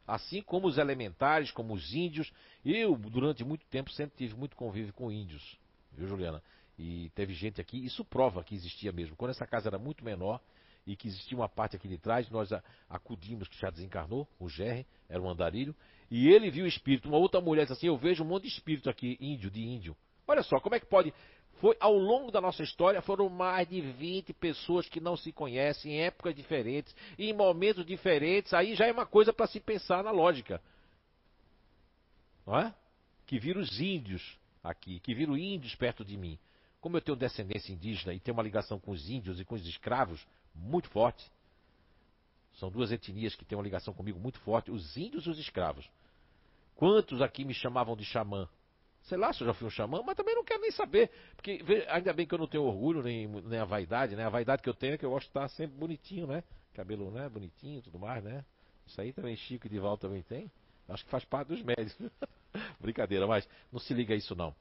Assim 0.06 0.42
como 0.42 0.66
os 0.66 0.78
elementares, 0.78 1.50
como 1.50 1.74
os 1.74 1.94
índios. 1.94 2.32
Eu, 2.64 2.96
durante 2.96 3.44
muito 3.44 3.64
tempo, 3.66 3.90
sempre 3.90 4.16
tive 4.16 4.34
muito 4.34 4.56
convívio 4.56 4.92
com 4.92 5.10
índios, 5.10 5.58
viu, 5.92 6.06
Juliana? 6.06 6.42
E 6.78 7.10
teve 7.14 7.32
gente 7.32 7.60
aqui, 7.60 7.84
isso 7.84 8.04
prova 8.04 8.42
que 8.42 8.54
existia 8.54 8.92
mesmo. 8.92 9.16
Quando 9.16 9.30
essa 9.30 9.46
casa 9.46 9.68
era 9.68 9.78
muito 9.78 10.04
menor, 10.04 10.40
e 10.86 10.96
que 10.96 11.08
existia 11.08 11.36
uma 11.36 11.48
parte 11.48 11.76
aqui 11.76 11.88
de 11.88 11.98
trás, 11.98 12.28
nós 12.30 12.50
acudimos, 12.88 13.48
que 13.48 13.58
já 13.58 13.70
desencarnou, 13.70 14.28
o 14.38 14.48
Gerry, 14.48 14.86
era 15.08 15.20
um 15.20 15.28
andarilho, 15.28 15.74
e 16.10 16.28
ele 16.28 16.50
viu 16.50 16.64
o 16.64 16.68
espírito. 16.68 17.08
Uma 17.08 17.18
outra 17.18 17.40
mulher 17.40 17.62
disse 17.62 17.72
assim: 17.72 17.86
Eu 17.86 17.96
vejo 17.96 18.22
um 18.22 18.26
monte 18.26 18.42
de 18.42 18.48
espírito 18.50 18.90
aqui, 18.90 19.16
índio, 19.20 19.50
de 19.50 19.62
índio. 19.62 19.96
Olha 20.26 20.42
só, 20.42 20.58
como 20.60 20.74
é 20.74 20.80
que 20.80 20.86
pode. 20.86 21.12
Foi 21.64 21.74
ao 21.80 21.96
longo 21.96 22.30
da 22.30 22.42
nossa 22.42 22.62
história, 22.62 23.00
foram 23.00 23.26
mais 23.30 23.66
de 23.66 23.80
20 23.80 24.34
pessoas 24.34 24.86
que 24.86 25.00
não 25.00 25.16
se 25.16 25.32
conhecem, 25.32 25.92
em 25.92 26.00
épocas 26.02 26.34
diferentes, 26.34 26.94
em 27.18 27.32
momentos 27.32 27.86
diferentes. 27.86 28.52
Aí 28.52 28.74
já 28.74 28.84
é 28.84 28.92
uma 28.92 29.06
coisa 29.06 29.32
para 29.32 29.46
se 29.46 29.58
pensar 29.60 30.04
na 30.04 30.10
lógica. 30.10 30.60
Não 32.46 32.58
é? 32.58 32.74
Que 33.26 33.38
viram 33.38 33.62
os 33.62 33.80
índios 33.80 34.38
aqui, 34.62 35.00
que 35.00 35.14
viram 35.14 35.38
índios 35.38 35.74
perto 35.74 36.04
de 36.04 36.18
mim. 36.18 36.38
Como 36.82 36.98
eu 36.98 37.00
tenho 37.00 37.16
descendência 37.16 37.72
indígena 37.72 38.12
e 38.12 38.20
tenho 38.20 38.36
uma 38.36 38.42
ligação 38.42 38.78
com 38.78 38.90
os 38.90 39.08
índios 39.08 39.40
e 39.40 39.44
com 39.46 39.54
os 39.54 39.66
escravos, 39.66 40.22
muito 40.54 40.90
forte. 40.90 41.24
São 42.56 42.70
duas 42.70 42.92
etnias 42.92 43.34
que 43.34 43.42
têm 43.42 43.56
uma 43.56 43.64
ligação 43.64 43.94
comigo 43.94 44.20
muito 44.20 44.38
forte, 44.40 44.70
os 44.70 44.98
índios 44.98 45.24
e 45.24 45.30
os 45.30 45.38
escravos. 45.38 45.88
Quantos 46.74 47.22
aqui 47.22 47.42
me 47.42 47.54
chamavam 47.54 47.96
de 47.96 48.04
xamã? 48.04 48.46
Sei 49.04 49.18
lá 49.18 49.32
se 49.32 49.42
eu 49.42 49.46
já 49.46 49.54
fui 49.54 49.66
um 49.66 49.70
xamã, 49.70 50.02
mas 50.04 50.16
também 50.16 50.34
não 50.34 50.44
quero 50.44 50.62
nem 50.62 50.70
saber. 50.70 51.10
Porque 51.36 51.62
ainda 51.88 52.12
bem 52.12 52.26
que 52.26 52.34
eu 52.34 52.38
não 52.38 52.46
tenho 52.46 52.64
orgulho, 52.64 53.02
nem, 53.02 53.26
nem 53.26 53.58
a 53.58 53.64
vaidade, 53.64 54.16
né? 54.16 54.24
A 54.24 54.30
vaidade 54.30 54.62
que 54.62 54.68
eu 54.68 54.74
tenho 54.74 54.94
é 54.94 54.98
que 54.98 55.04
eu 55.04 55.10
gosto 55.10 55.24
de 55.26 55.30
estar 55.30 55.48
sempre 55.48 55.76
bonitinho, 55.76 56.26
né? 56.26 56.42
Cabelo, 56.72 57.10
né? 57.10 57.28
Bonitinho 57.28 57.82
tudo 57.82 57.98
mais, 57.98 58.24
né? 58.24 58.44
Isso 58.86 58.98
aí 59.00 59.12
também 59.12 59.36
Chico 59.36 59.66
e 59.66 59.70
Dival 59.70 59.98
também 59.98 60.22
tem. 60.22 60.50
Acho 60.88 61.04
que 61.04 61.10
faz 61.10 61.24
parte 61.24 61.48
dos 61.48 61.62
médicos. 61.62 62.10
Brincadeira, 62.80 63.26
mas 63.26 63.46
não 63.70 63.78
se 63.78 63.92
liga 63.92 64.14
a 64.14 64.16
isso 64.16 64.34
não. 64.34 64.54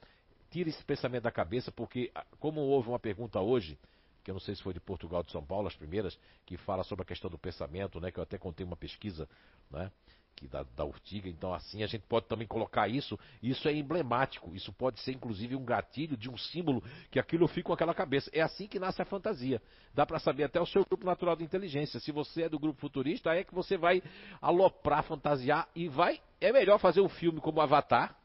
Tira 0.51 0.69
esse 0.69 0.83
pensamento 0.83 1.23
da 1.23 1.31
cabeça, 1.31 1.71
porque 1.71 2.11
como 2.39 2.59
houve 2.61 2.89
uma 2.89 2.99
pergunta 2.99 3.39
hoje, 3.39 3.79
que 4.23 4.31
eu 4.31 4.33
não 4.33 4.41
sei 4.41 4.55
se 4.55 4.61
foi 4.61 4.73
de 4.73 4.79
Portugal 4.79 5.23
de 5.23 5.31
São 5.31 5.43
Paulo, 5.43 5.67
as 5.67 5.75
primeiras, 5.75 6.17
que 6.45 6.57
fala 6.57 6.83
sobre 6.83 7.03
a 7.03 7.05
questão 7.05 7.29
do 7.29 7.37
pensamento, 7.37 7.99
né? 8.01 8.11
Que 8.11 8.19
eu 8.19 8.23
até 8.23 8.37
contei 8.37 8.65
uma 8.65 8.77
pesquisa, 8.77 9.27
né? 9.71 9.89
Que 10.35 10.47
da, 10.47 10.63
da 10.75 10.83
Urtiga, 10.83 11.29
então 11.29 11.53
assim 11.53 11.83
a 11.83 11.87
gente 11.87 12.03
pode 12.07 12.25
também 12.25 12.47
colocar 12.47 12.87
isso, 12.87 13.19
isso 13.41 13.67
é 13.67 13.73
emblemático, 13.73 14.55
isso 14.55 14.73
pode 14.73 14.99
ser 14.99 15.11
inclusive 15.11 15.55
um 15.55 15.63
gatilho 15.63 16.17
de 16.17 16.29
um 16.29 16.37
símbolo 16.37 16.83
que 17.11 17.19
aquilo 17.19 17.47
fica 17.47 17.67
com 17.67 17.73
aquela 17.73 17.93
cabeça. 17.93 18.29
É 18.33 18.41
assim 18.41 18.67
que 18.67 18.79
nasce 18.79 19.01
a 19.01 19.05
fantasia. 19.05 19.61
Dá 19.93 20.05
para 20.05 20.19
saber 20.19 20.45
até 20.45 20.59
o 20.59 20.65
seu 20.65 20.83
grupo 20.85 21.05
natural 21.05 21.35
de 21.35 21.43
inteligência. 21.43 21.99
Se 21.99 22.11
você 22.11 22.43
é 22.43 22.49
do 22.49 22.59
grupo 22.59 22.81
futurista, 22.81 23.33
é 23.33 23.43
que 23.43 23.53
você 23.53 23.77
vai 23.77 24.01
aloprar, 24.41 25.03
fantasiar 25.03 25.69
e 25.75 25.87
vai. 25.87 26.19
É 26.41 26.51
melhor 26.51 26.79
fazer 26.79 27.01
um 27.01 27.09
filme 27.09 27.39
como 27.39 27.61
Avatar, 27.61 28.17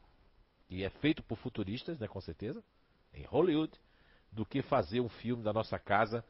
que 0.67 0.83
é 0.83 0.89
feito 0.89 1.21
por 1.23 1.37
futuristas, 1.37 1.99
né, 1.99 2.07
com 2.07 2.19
certeza, 2.19 2.63
em 3.13 3.23
Hollywood, 3.23 3.71
do 4.31 4.45
que 4.45 4.61
fazer 4.61 4.99
um 4.99 5.09
filme 5.09 5.43
da 5.43 5.53
nossa 5.53 5.77
casa 5.77 6.23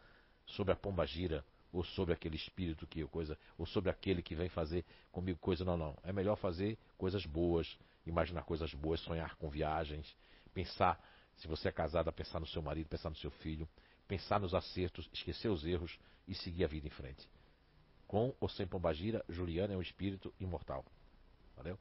sobre 0.45 0.73
a 0.73 0.75
pomba 0.75 1.05
gira 1.05 1.43
ou 1.71 1.83
sobre 1.83 2.13
aquele 2.13 2.35
espírito 2.35 2.87
que 2.87 3.05
coisa 3.07 3.37
ou 3.57 3.65
sobre 3.65 3.89
aquele 3.89 4.21
que 4.21 4.35
vem 4.35 4.49
fazer 4.49 4.85
comigo 5.11 5.39
coisa 5.39 5.63
não 5.63 5.77
não. 5.77 5.97
É 6.03 6.11
melhor 6.11 6.35
fazer 6.35 6.77
coisas 6.97 7.25
boas 7.25 7.77
imaginar 8.05 8.43
coisas 8.43 8.73
boas 8.73 8.99
sonhar 9.01 9.35
com 9.35 9.49
viagens 9.49 10.15
pensar 10.53 10.99
se 11.35 11.47
você 11.47 11.67
é 11.67 11.71
casada 11.71 12.11
pensar 12.11 12.39
no 12.39 12.47
seu 12.47 12.61
marido 12.61 12.87
pensar 12.87 13.09
no 13.09 13.15
seu 13.15 13.29
filho 13.29 13.67
pensar 14.07 14.39
nos 14.39 14.55
acertos 14.55 15.07
esquecer 15.13 15.49
os 15.49 15.65
erros 15.65 15.99
e 16.27 16.35
seguir 16.35 16.63
a 16.63 16.67
vida 16.67 16.87
em 16.87 16.91
frente. 16.91 17.27
Com 18.07 18.33
ou 18.39 18.49
sem 18.49 18.65
pombagira 18.65 19.23
Juliana 19.29 19.73
é 19.73 19.77
um 19.77 19.81
espírito 19.81 20.33
imortal. 20.39 20.83
Valeu? 21.55 21.77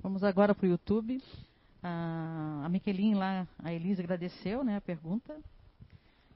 Vamos 0.00 0.24
agora 0.24 0.54
para 0.54 0.66
o 0.66 0.68
YouTube. 0.68 1.22
A, 1.82 2.62
a 2.64 2.68
Miquelin 2.68 3.14
lá, 3.14 3.46
a 3.58 3.72
Elisa 3.72 4.02
agradeceu 4.02 4.64
né, 4.64 4.76
a 4.76 4.80
pergunta. 4.80 5.38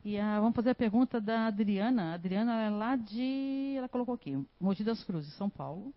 E 0.04 0.20
a, 0.20 0.38
vamos 0.38 0.54
fazer 0.54 0.70
a 0.70 0.74
pergunta 0.74 1.18
da 1.18 1.46
Adriana. 1.46 2.10
A 2.10 2.14
Adriana 2.14 2.60
é 2.60 2.68
lá 2.68 2.94
de. 2.94 3.74
Ela 3.78 3.88
colocou 3.88 4.14
aqui, 4.14 4.46
Mogi 4.60 4.84
das 4.84 5.02
Cruzes, 5.02 5.32
São 5.34 5.48
Paulo. 5.48 5.94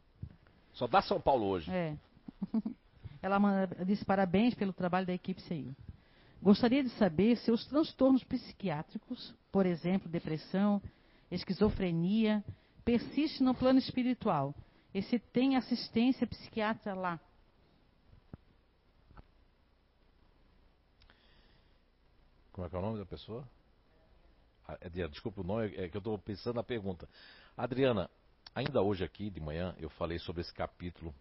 Só 0.74 0.88
dá 0.88 1.02
São 1.02 1.20
Paulo 1.20 1.46
hoje. 1.46 1.70
É. 1.70 1.98
Ela 3.22 3.38
manda, 3.38 3.68
disse 3.84 4.06
parabéns 4.06 4.54
pelo 4.54 4.72
trabalho 4.72 5.06
da 5.06 5.14
equipe 5.14 5.42
CI. 5.42 5.76
Gostaria 6.42 6.84
de 6.84 6.90
saber 6.92 7.36
se 7.38 7.52
os 7.52 7.66
transtornos 7.66 8.24
psiquiátricos, 8.24 9.36
por 9.52 9.66
exemplo, 9.66 10.08
depressão, 10.08 10.82
esquizofrenia, 11.30 12.44
persistem 12.86 13.46
no 13.46 13.54
plano 13.54 13.80
espiritual 13.80 14.56
e 14.94 15.02
se 15.02 15.20
tem 15.20 15.58
assistência 15.58 16.26
psiquiátrica 16.26 16.94
lá. 16.94 17.20
Como 22.54 22.66
é 22.66 22.70
que 22.70 22.76
é 22.76 22.80
o 22.80 22.82
nome 22.82 23.00
da 23.00 23.06
pessoa? 23.06 23.46
Ah, 24.68 24.78
é, 24.82 24.90
desculpa 25.08 25.42
o 25.42 25.44
nome, 25.46 25.74
é 25.76 25.88
que 25.88 25.96
eu 25.96 26.00
estou 26.00 26.18
pensando 26.20 26.56
na 26.56 26.64
pergunta. 26.64 27.08
Adriana, 27.56 28.10
ainda 28.54 28.82
hoje 28.82 29.04
aqui 29.04 29.30
de 29.30 29.40
manhã 29.40 29.74
eu 29.80 29.90
falei 29.90 30.20
sobre 30.20 30.42
esse 30.42 30.54
capítulo, 30.54 31.16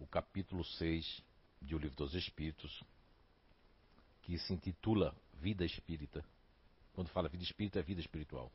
o 0.00 0.06
capítulo 0.06 0.64
6 0.64 1.22
de 1.60 1.76
O 1.76 1.78
Livro 1.78 1.96
dos 1.96 2.14
Espíritos, 2.14 2.82
que 4.22 4.36
se 4.36 4.52
intitula 4.52 5.14
Vida 5.34 5.64
Espírita. 5.64 6.24
Quando 6.92 7.08
fala 7.08 7.28
vida 7.28 7.42
espírita, 7.42 7.78
é 7.78 7.82
vida 7.82 8.00
espiritual. 8.00 8.52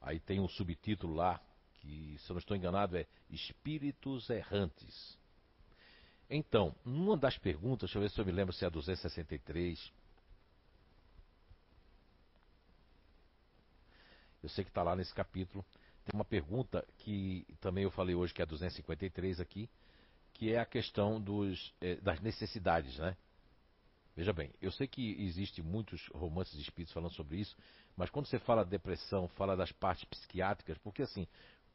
Aí 0.00 0.18
tem 0.18 0.40
um 0.40 0.48
subtítulo 0.48 1.14
lá, 1.14 1.40
que, 1.74 2.16
se 2.18 2.30
eu 2.30 2.34
não 2.34 2.40
estou 2.40 2.56
enganado, 2.56 2.96
é 2.96 3.06
Espíritos 3.28 4.28
Errantes. 4.28 5.18
Então, 6.28 6.74
numa 6.84 7.16
das 7.16 7.38
perguntas, 7.38 7.88
deixa 7.90 7.98
eu 7.98 8.02
ver 8.02 8.10
se 8.10 8.20
eu 8.20 8.24
me 8.24 8.32
lembro 8.32 8.52
se 8.52 8.64
é 8.64 8.66
a 8.66 8.70
263, 8.70 9.92
Eu 14.42 14.48
sei 14.48 14.64
que 14.64 14.70
está 14.70 14.82
lá 14.82 14.96
nesse 14.96 15.14
capítulo. 15.14 15.64
Tem 16.04 16.12
uma 16.14 16.24
pergunta 16.24 16.86
que 16.98 17.46
também 17.60 17.84
eu 17.84 17.90
falei 17.90 18.14
hoje, 18.14 18.32
que 18.32 18.40
é 18.40 18.44
a 18.44 18.46
253 18.46 19.40
aqui, 19.40 19.68
que 20.34 20.52
é 20.52 20.58
a 20.58 20.64
questão 20.64 21.20
dos, 21.20 21.74
é, 21.80 21.96
das 21.96 22.20
necessidades, 22.20 22.98
né? 22.98 23.16
Veja 24.16 24.32
bem, 24.32 24.52
eu 24.60 24.72
sei 24.72 24.86
que 24.88 25.22
existe 25.22 25.62
muitos 25.62 26.06
romances 26.08 26.54
de 26.54 26.62
espíritos 26.62 26.92
falando 26.92 27.12
sobre 27.12 27.38
isso, 27.38 27.56
mas 27.96 28.10
quando 28.10 28.26
você 28.26 28.38
fala 28.38 28.64
de 28.64 28.70
depressão, 28.70 29.28
fala 29.28 29.56
das 29.56 29.70
partes 29.72 30.04
psiquiátricas, 30.04 30.76
porque 30.78 31.02
assim, 31.02 31.26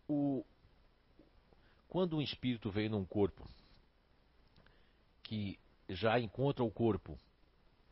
o, 0.08 0.46
quando 1.88 2.18
um 2.18 2.22
espírito 2.22 2.70
vem 2.70 2.90
num 2.90 3.06
corpo 3.06 3.48
que 5.24 5.58
já 5.90 6.20
encontra 6.20 6.64
o 6.64 6.72
corpo 6.72 7.18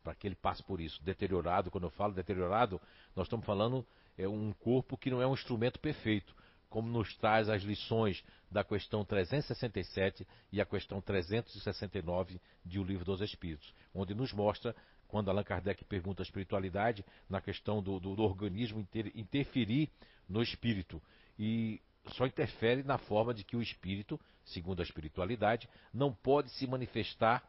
para 0.04 0.14
que 0.14 0.28
ele 0.28 0.36
passe 0.36 0.62
por 0.62 0.82
isso, 0.82 1.02
deteriorado, 1.04 1.72
quando 1.72 1.86
eu 1.86 1.92
falo 1.92 2.14
deteriorado, 2.14 2.82
nós 3.16 3.28
estamos 3.28 3.46
falando 3.46 3.86
é 4.18 4.28
um 4.28 4.52
corpo 4.54 4.98
que 4.98 5.10
não 5.10 5.22
é 5.22 5.28
um 5.28 5.34
instrumento 5.34 5.80
perfeito, 5.80 6.36
como 6.70 6.90
nos 6.90 7.16
traz 7.18 7.50
as 7.50 7.62
lições 7.62 8.24
da 8.50 8.64
questão 8.64 9.06
367 9.06 10.28
e 10.52 10.60
a 10.60 10.66
questão 10.66 11.02
369 11.02 12.40
de 12.66 12.80
O 12.80 12.84
Livro 12.84 13.06
dos 13.06 13.22
Espíritos, 13.22 13.74
onde 13.94 14.14
nos 14.14 14.34
mostra, 14.34 14.76
quando 15.08 15.30
Allan 15.30 15.44
Kardec 15.44 15.84
pergunta 15.86 16.22
a 16.22 16.26
espiritualidade, 16.26 17.06
na 17.30 17.40
questão 17.40 17.82
do, 17.82 18.00
do, 18.00 18.16
do 18.16 18.24
organismo 18.24 18.80
inter, 18.80 19.12
interferir 19.16 19.90
no 20.28 20.42
espírito. 20.42 21.02
E 21.38 21.80
só 22.14 22.26
interfere 22.26 22.84
na 22.84 22.98
forma 22.98 23.34
de 23.34 23.44
que 23.44 23.56
o 23.56 23.62
espírito, 23.62 24.20
segundo 24.44 24.80
a 24.80 24.84
espiritualidade, 24.84 25.70
não 25.94 26.12
pode 26.12 26.50
se 26.52 26.66
manifestar 26.68 27.44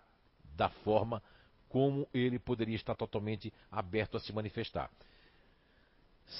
da 0.57 0.69
forma 0.69 1.23
como 1.69 2.07
ele 2.15 2.39
poderia 2.39 2.77
estar 2.77 2.95
totalmente 2.95 3.53
aberto 3.71 4.17
a 4.17 4.21
se 4.21 4.33
manifestar. 4.33 4.91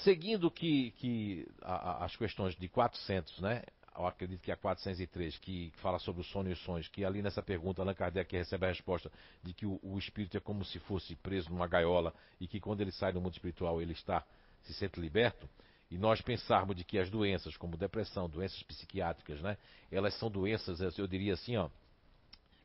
Seguindo 0.03 0.49
que, 0.49 0.91
que 0.91 1.47
a, 1.61 2.05
as 2.05 2.15
questões 2.15 2.55
de 2.55 2.67
400, 2.67 3.39
né? 3.39 3.63
Eu 3.97 4.05
acredito 4.05 4.41
que 4.41 4.51
é 4.51 4.53
a 4.53 4.57
403, 4.57 5.37
que 5.37 5.71
fala 5.77 5.99
sobre 5.99 6.21
o 6.21 6.23
sono 6.25 6.49
e 6.49 6.53
os 6.53 6.59
sonhos, 6.63 6.87
que 6.89 7.05
ali 7.05 7.21
nessa 7.21 7.41
pergunta 7.41 7.81
Allan 7.81 7.93
Kardec 7.93 8.35
recebe 8.35 8.65
a 8.65 8.69
resposta 8.69 9.09
de 9.41 9.53
que 9.53 9.65
o, 9.65 9.79
o 9.81 9.97
espírito 9.97 10.35
é 10.35 10.39
como 10.41 10.65
se 10.65 10.79
fosse 10.79 11.15
preso 11.15 11.49
numa 11.49 11.65
gaiola 11.65 12.13
e 12.39 12.45
que 12.45 12.59
quando 12.59 12.81
ele 12.81 12.91
sai 12.91 13.13
do 13.13 13.21
mundo 13.21 13.33
espiritual 13.33 13.81
ele 13.81 13.93
está 13.93 14.25
se 14.63 14.73
sente 14.73 14.99
liberto. 14.99 15.47
E 15.89 15.97
nós 15.97 16.19
pensarmos 16.19 16.75
de 16.75 16.83
que 16.83 16.97
as 16.97 17.09
doenças, 17.09 17.55
como 17.55 17.77
depressão, 17.77 18.27
doenças 18.27 18.61
psiquiátricas, 18.63 19.39
né? 19.41 19.57
Elas 19.91 20.13
são 20.15 20.29
doenças, 20.29 20.81
eu 20.97 21.07
diria 21.07 21.33
assim, 21.33 21.55
ó, 21.55 21.69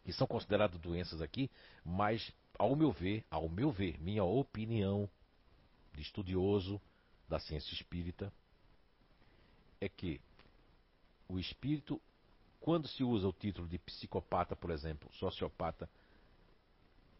que 0.04 0.12
são 0.12 0.26
consideradas 0.26 0.80
doenças 0.80 1.20
aqui, 1.20 1.50
mas 1.84 2.32
ao 2.58 2.74
meu 2.74 2.90
ver, 2.90 3.24
ao 3.30 3.48
meu 3.48 3.70
ver, 3.70 4.00
minha 4.00 4.24
opinião 4.24 5.08
de 5.94 6.02
estudioso, 6.02 6.80
da 7.30 7.38
ciência 7.38 7.72
espírita 7.72 8.32
é 9.80 9.88
que 9.88 10.20
o 11.28 11.38
espírito, 11.38 12.00
quando 12.58 12.88
se 12.88 13.04
usa 13.04 13.28
o 13.28 13.32
título 13.32 13.68
de 13.68 13.78
psicopata, 13.78 14.56
por 14.56 14.70
exemplo, 14.70 15.08
sociopata, 15.12 15.88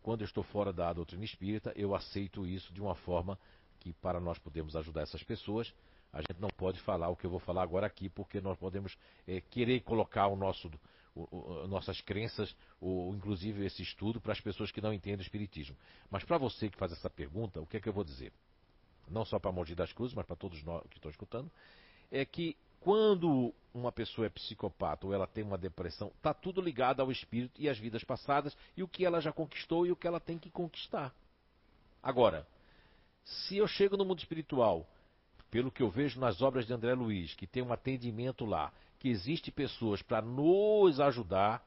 quando 0.02 0.22
eu 0.22 0.24
estou 0.24 0.42
fora 0.42 0.72
da 0.72 0.92
doutrina 0.92 1.24
espírita, 1.24 1.72
eu 1.76 1.94
aceito 1.94 2.44
isso 2.44 2.72
de 2.72 2.80
uma 2.82 2.96
forma 2.96 3.38
que, 3.78 3.92
para 3.94 4.18
nós 4.18 4.36
podermos 4.38 4.74
ajudar 4.74 5.02
essas 5.02 5.22
pessoas, 5.22 5.72
a 6.12 6.20
gente 6.20 6.40
não 6.40 6.48
pode 6.48 6.80
falar 6.80 7.08
o 7.08 7.16
que 7.16 7.24
eu 7.24 7.30
vou 7.30 7.38
falar 7.38 7.62
agora 7.62 7.86
aqui, 7.86 8.08
porque 8.08 8.40
nós 8.40 8.58
podemos 8.58 8.98
é, 9.28 9.40
querer 9.40 9.80
colocar 9.82 10.26
o 10.26 10.34
nosso, 10.34 10.68
o, 11.14 11.36
o, 11.36 11.68
nossas 11.68 12.00
crenças, 12.00 12.54
ou 12.80 13.14
inclusive 13.14 13.64
esse 13.64 13.80
estudo, 13.82 14.20
para 14.20 14.32
as 14.32 14.40
pessoas 14.40 14.72
que 14.72 14.80
não 14.80 14.92
entendem 14.92 15.20
o 15.20 15.22
Espiritismo. 15.22 15.76
Mas 16.10 16.24
para 16.24 16.36
você 16.36 16.68
que 16.68 16.76
faz 16.76 16.90
essa 16.90 17.08
pergunta, 17.08 17.60
o 17.60 17.66
que 17.66 17.76
é 17.76 17.80
que 17.80 17.88
eu 17.88 17.92
vou 17.92 18.02
dizer? 18.02 18.32
Não 19.10 19.24
só 19.24 19.38
para 19.38 19.52
Mogi 19.52 19.74
das 19.74 19.92
Cruzes, 19.92 20.14
mas 20.14 20.24
para 20.24 20.36
todos 20.36 20.62
nós 20.62 20.82
que 20.88 20.98
estão 20.98 21.10
escutando, 21.10 21.50
é 22.10 22.24
que 22.24 22.56
quando 22.80 23.52
uma 23.74 23.92
pessoa 23.92 24.26
é 24.26 24.30
psicopata 24.30 25.06
ou 25.06 25.12
ela 25.12 25.26
tem 25.26 25.44
uma 25.44 25.58
depressão, 25.58 26.08
está 26.16 26.32
tudo 26.32 26.60
ligado 26.60 27.00
ao 27.00 27.12
espírito 27.12 27.60
e 27.60 27.68
às 27.68 27.78
vidas 27.78 28.02
passadas 28.02 28.56
e 28.76 28.82
o 28.82 28.88
que 28.88 29.04
ela 29.04 29.20
já 29.20 29.32
conquistou 29.32 29.86
e 29.86 29.92
o 29.92 29.96
que 29.96 30.06
ela 30.06 30.18
tem 30.18 30.38
que 30.38 30.50
conquistar. 30.50 31.14
Agora, 32.02 32.46
se 33.22 33.58
eu 33.58 33.68
chego 33.68 33.96
no 33.96 34.04
mundo 34.04 34.18
espiritual, 34.18 34.86
pelo 35.50 35.70
que 35.70 35.82
eu 35.82 35.90
vejo 35.90 36.18
nas 36.18 36.40
obras 36.40 36.66
de 36.66 36.72
André 36.72 36.94
Luiz, 36.94 37.34
que 37.34 37.46
tem 37.46 37.62
um 37.62 37.72
atendimento 37.72 38.44
lá, 38.44 38.72
que 38.98 39.08
existe 39.08 39.50
pessoas 39.50 40.00
para 40.00 40.22
nos 40.22 41.00
ajudar, 41.00 41.62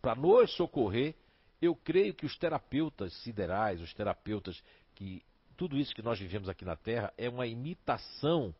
para 0.00 0.14
nos 0.14 0.50
socorrer, 0.52 1.14
eu 1.60 1.74
creio 1.74 2.14
que 2.14 2.26
os 2.26 2.36
terapeutas 2.36 3.12
siderais, 3.22 3.80
os 3.80 3.92
terapeutas 3.94 4.62
que 4.94 5.22
tudo 5.52 5.78
isso 5.78 5.94
que 5.94 6.02
nós 6.02 6.18
vivemos 6.18 6.48
aqui 6.48 6.64
na 6.64 6.74
Terra 6.76 7.12
é 7.16 7.28
uma 7.28 7.46
imitação 7.46 8.52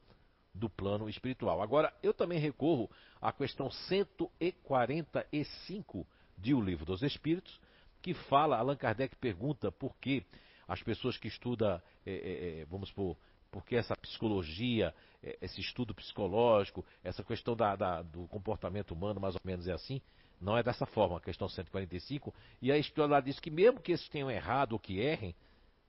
do 0.55 0.69
plano 0.69 1.09
espiritual. 1.09 1.63
Agora, 1.63 1.91
eu 2.03 2.13
também 2.13 2.39
recorro 2.39 2.91
à 3.21 3.33
questão 3.33 3.71
145 3.71 6.07
de 6.37 6.53
O 6.55 6.61
Livro 6.61 6.85
dos 6.85 7.03
Espíritos, 7.03 7.59
que 8.03 8.13
fala, 8.15 8.59
Allan 8.59 8.77
Kardec 8.77 9.17
pergunta 9.17 9.73
por 9.73 9.97
que 9.97 10.25
as 10.69 10.83
pessoas 10.83 11.17
que 11.17 11.29
estudam, 11.29 11.81
é, 12.05 12.61
é, 12.61 12.67
vamos 12.67 12.89
supor, 12.89 13.17
porque 13.51 13.77
essa 13.77 13.97
psicologia, 13.97 14.95
é, 15.23 15.39
esse 15.41 15.61
estudo 15.61 15.95
psicológico, 15.95 16.85
essa 17.05 17.23
questão 17.23 17.55
da, 17.55 17.77
da, 17.77 18.03
do 18.03 18.27
comportamento 18.29 18.93
humano, 18.93 19.21
mais 19.21 19.35
ou 19.35 19.41
menos 19.45 19.69
é 19.69 19.73
assim, 19.73 20.01
não 20.41 20.59
é 20.59 20.63
dessa 20.63 20.87
forma, 20.87 21.19
a 21.19 21.21
questão 21.21 21.49
145, 21.49 22.35
e 22.61 22.73
a 22.73 23.07
lá 23.07 23.21
diz 23.21 23.39
que 23.39 23.51
mesmo 23.51 23.81
que 23.81 23.93
esses 23.93 24.09
tenham 24.09 24.31
errado 24.31 24.73
ou 24.73 24.79
que 24.79 24.99
errem, 24.99 25.35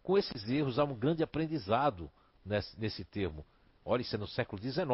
com 0.03 0.17
esses 0.17 0.47
erros 0.49 0.77
há 0.77 0.83
um 0.83 0.93
grande 0.93 1.23
aprendizado 1.23 2.11
nesse, 2.45 2.79
nesse 2.79 3.05
termo. 3.05 3.45
Olha, 3.85 4.01
isso 4.01 4.15
é 4.15 4.19
no 4.19 4.27
século 4.27 4.61
XIX. 4.61 4.85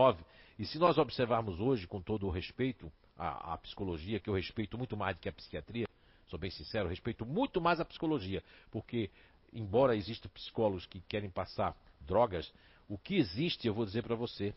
E 0.57 0.66
se 0.66 0.78
nós 0.78 0.97
observarmos 0.97 1.60
hoje, 1.60 1.88
com 1.88 2.01
todo 2.01 2.28
o 2.28 2.30
respeito 2.30 2.91
à, 3.18 3.53
à, 3.53 3.57
psicologia, 3.57 4.20
que 4.20 4.30
eu 4.30 4.34
respeito 4.34 4.78
muito 4.78 4.95
mais 4.95 5.16
do 5.16 5.20
que 5.20 5.28
a 5.28 5.34
psiquiatria, 5.34 5.88
sou 6.28 6.38
bem 6.38 6.51
sincero, 6.51 6.88
respeito 6.88 7.26
muito 7.26 7.60
mais 7.60 7.80
a 7.80 7.86
psicologia, 7.86 8.43
porque, 8.72 9.10
embora 9.51 9.95
existam 9.95 10.30
psicólogos 10.30 10.86
que 10.86 11.01
querem 11.01 11.30
passar 11.30 11.76
drogas, 12.01 12.51
o 12.88 12.97
que 12.97 13.16
existe, 13.16 13.68
eu 13.68 13.74
vou 13.74 13.86
dizer 13.86 14.03
para 14.03 14.16
você, 14.16 14.53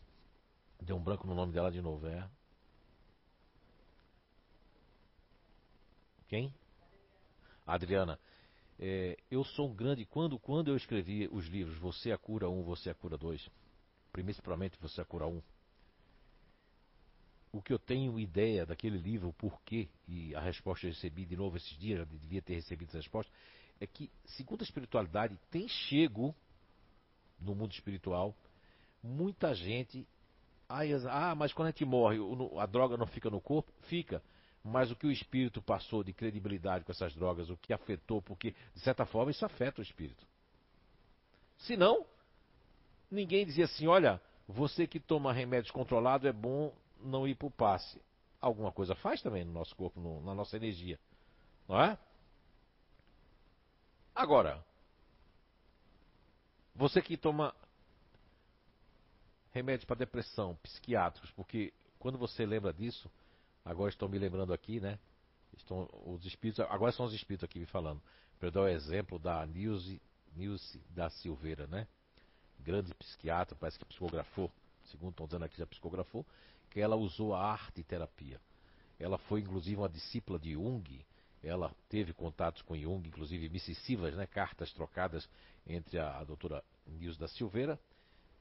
deu 0.81 0.95
um 0.95 1.03
branco 1.03 1.25
no 1.27 1.33
nome 1.33 1.51
dela 1.51 1.71
de 1.71 1.81
novo, 1.81 2.07
é. 2.07 2.27
Quem? 6.27 6.53
Adriana. 7.65 8.19
É, 8.85 9.15
eu 9.31 9.45
sou 9.45 9.69
um 9.69 9.73
grande. 9.73 10.05
Quando, 10.05 10.37
quando 10.37 10.67
eu 10.67 10.75
escrevi 10.75 11.29
os 11.31 11.45
livros 11.47 11.77
Você 11.77 12.09
é 12.09 12.13
a 12.13 12.17
Cura 12.17 12.49
1, 12.49 12.63
Você 12.63 12.89
é 12.89 12.91
a 12.91 12.95
Cura 12.95 13.17
2, 13.17 13.49
principalmente 14.11 14.77
Você 14.81 14.99
é 14.99 15.03
a 15.03 15.05
Cura 15.05 15.25
1, 15.25 15.41
o 17.53 17.61
que 17.61 17.71
eu 17.71 17.79
tenho 17.79 18.19
ideia 18.19 18.65
daquele 18.65 18.97
livro, 18.97 19.29
o 19.29 19.33
porquê, 19.33 19.87
e 20.05 20.35
a 20.35 20.41
resposta 20.41 20.85
eu 20.85 20.91
recebi 20.91 21.25
de 21.25 21.37
novo 21.37 21.55
esses 21.55 21.77
dias, 21.77 21.99
já 21.99 22.03
devia 22.03 22.41
ter 22.41 22.55
recebido 22.55 22.89
essa 22.89 22.97
resposta, 22.97 23.31
é 23.79 23.87
que, 23.87 24.11
segundo 24.25 24.59
a 24.59 24.65
espiritualidade, 24.65 25.39
tem 25.49 25.65
chego 25.69 26.35
no 27.39 27.55
mundo 27.55 27.71
espiritual 27.71 28.35
muita 29.01 29.55
gente. 29.55 30.05
Ah, 30.67 31.35
mas 31.35 31.53
quando 31.53 31.67
a 31.67 31.71
gente 31.71 31.85
morre, 31.85 32.17
a 32.59 32.65
droga 32.65 32.97
não 32.97 33.07
fica 33.07 33.29
no 33.29 33.39
corpo? 33.39 33.71
Fica. 33.83 34.21
Mas 34.63 34.89
o 34.89 34.95
que 34.95 35.05
o 35.05 35.11
espírito 35.11 35.61
passou 35.61 36.03
de 36.03 36.13
credibilidade 36.13 36.85
com 36.85 36.91
essas 36.91 37.13
drogas, 37.13 37.49
o 37.49 37.57
que 37.57 37.73
afetou, 37.73 38.21
porque, 38.21 38.55
de 38.73 38.79
certa 38.79 39.05
forma, 39.05 39.31
isso 39.31 39.45
afeta 39.45 39.81
o 39.81 39.83
espírito. 39.83 40.25
Se 41.57 41.75
não, 41.75 42.05
ninguém 43.11 43.45
dizia 43.45 43.65
assim: 43.65 43.87
olha, 43.87 44.21
você 44.47 44.87
que 44.87 44.99
toma 44.99 45.33
remédios 45.33 45.71
controlados 45.71 46.25
é 46.25 46.31
bom 46.31 46.73
não 46.99 47.27
ir 47.27 47.35
para 47.35 47.47
o 47.47 47.51
passe. 47.51 48.01
Alguma 48.39 48.71
coisa 48.71 48.95
faz 48.95 49.21
também 49.21 49.43
no 49.43 49.51
nosso 49.51 49.75
corpo, 49.75 49.99
no, 49.99 50.21
na 50.21 50.33
nossa 50.33 50.55
energia. 50.55 50.99
Não 51.67 51.81
é? 51.81 51.97
Agora, 54.15 54.63
você 56.75 57.01
que 57.01 57.17
toma 57.17 57.53
remédios 59.51 59.85
para 59.85 59.97
depressão, 59.97 60.55
psiquiátricos, 60.63 61.31
porque 61.31 61.73
quando 61.99 62.17
você 62.17 62.45
lembra 62.45 62.73
disso, 62.73 63.09
agora 63.63 63.89
estou 63.89 64.09
me 64.09 64.17
lembrando 64.17 64.53
aqui, 64.53 64.79
né? 64.79 64.99
Estão 65.55 65.87
os 66.05 66.25
espíritos, 66.25 66.59
agora 66.69 66.91
são 66.91 67.05
os 67.05 67.13
espíritos 67.13 67.43
aqui 67.43 67.59
me 67.59 67.65
falando. 67.65 68.01
Para 68.39 68.49
dar 68.49 68.61
o 68.61 68.67
exemplo 68.67 69.19
da 69.19 69.45
Nilce, 69.45 70.01
Nilce 70.35 70.79
da 70.89 71.09
Silveira, 71.09 71.67
né? 71.67 71.87
Grande 72.59 72.93
psiquiatra, 72.95 73.55
parece 73.55 73.77
que 73.77 73.85
psicografou, 73.85 74.51
segundo 74.85 75.11
estão 75.11 75.25
dizendo 75.25 75.45
aqui, 75.45 75.57
já 75.57 75.65
psicografou, 75.65 76.25
que 76.69 76.79
ela 76.79 76.95
usou 76.95 77.33
a 77.33 77.45
arte 77.45 77.83
terapia. 77.83 78.39
Ela 78.99 79.17
foi 79.17 79.41
inclusive 79.41 79.77
uma 79.77 79.89
discípula 79.89 80.39
de 80.39 80.53
Jung, 80.53 81.05
ela 81.43 81.75
teve 81.89 82.13
contatos 82.13 82.61
com 82.61 82.75
Jung, 82.75 83.05
inclusive 83.07 83.49
missivas, 83.49 84.15
né, 84.15 84.25
cartas 84.25 84.71
trocadas 84.71 85.29
entre 85.67 85.99
a, 85.99 86.19
a 86.19 86.23
doutora 86.23 86.63
Nilce 86.87 87.19
da 87.19 87.27
Silveira 87.27 87.79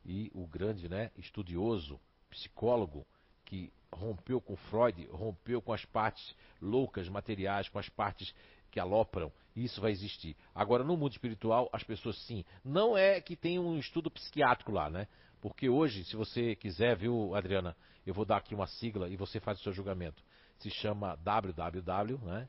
e 0.05 0.31
o 0.35 0.47
grande 0.47 0.89
né, 0.89 1.11
estudioso, 1.17 2.01
psicólogo, 2.31 3.05
que 3.53 3.71
rompeu 3.93 4.41
com 4.41 4.57
Freud, 4.57 5.07
rompeu 5.13 5.61
com 5.61 5.75
as 5.75 5.85
partes 5.85 6.35
loucas, 6.59 7.07
materiais, 7.07 7.69
com 7.69 7.79
as 7.79 7.87
partes 7.87 8.35
que 8.71 8.81
alopram, 8.81 9.31
isso 9.55 9.79
vai 9.79 9.91
existir. 9.91 10.35
Agora, 10.55 10.83
no 10.83 10.97
mundo 10.97 11.13
espiritual, 11.13 11.69
as 11.71 11.85
pessoas 11.85 12.17
sim. 12.25 12.47
Não 12.65 12.97
é 12.97 13.21
que 13.21 13.37
tem 13.37 13.59
um 13.59 13.79
estudo 13.79 14.11
psiquiátrico 14.11 14.73
lá, 14.73 14.89
né? 14.89 15.07
Porque 15.43 15.69
hoje, 15.69 16.03
se 16.05 16.17
você 16.17 16.57
quiser, 16.57 16.97
viu, 16.97 17.35
Adriana, 17.35 17.77
eu 18.07 18.15
vou 18.15 18.25
dar 18.25 18.39
aqui 18.39 18.55
uma 18.55 18.67
sigla 18.67 19.07
e 19.11 19.17
você 19.17 19.39
faz 19.39 19.61
o 19.61 19.63
seu 19.63 19.73
julgamento. 19.75 20.23
Se 20.59 20.71
chama 20.71 21.15
www, 21.17 22.17
né? 22.25 22.49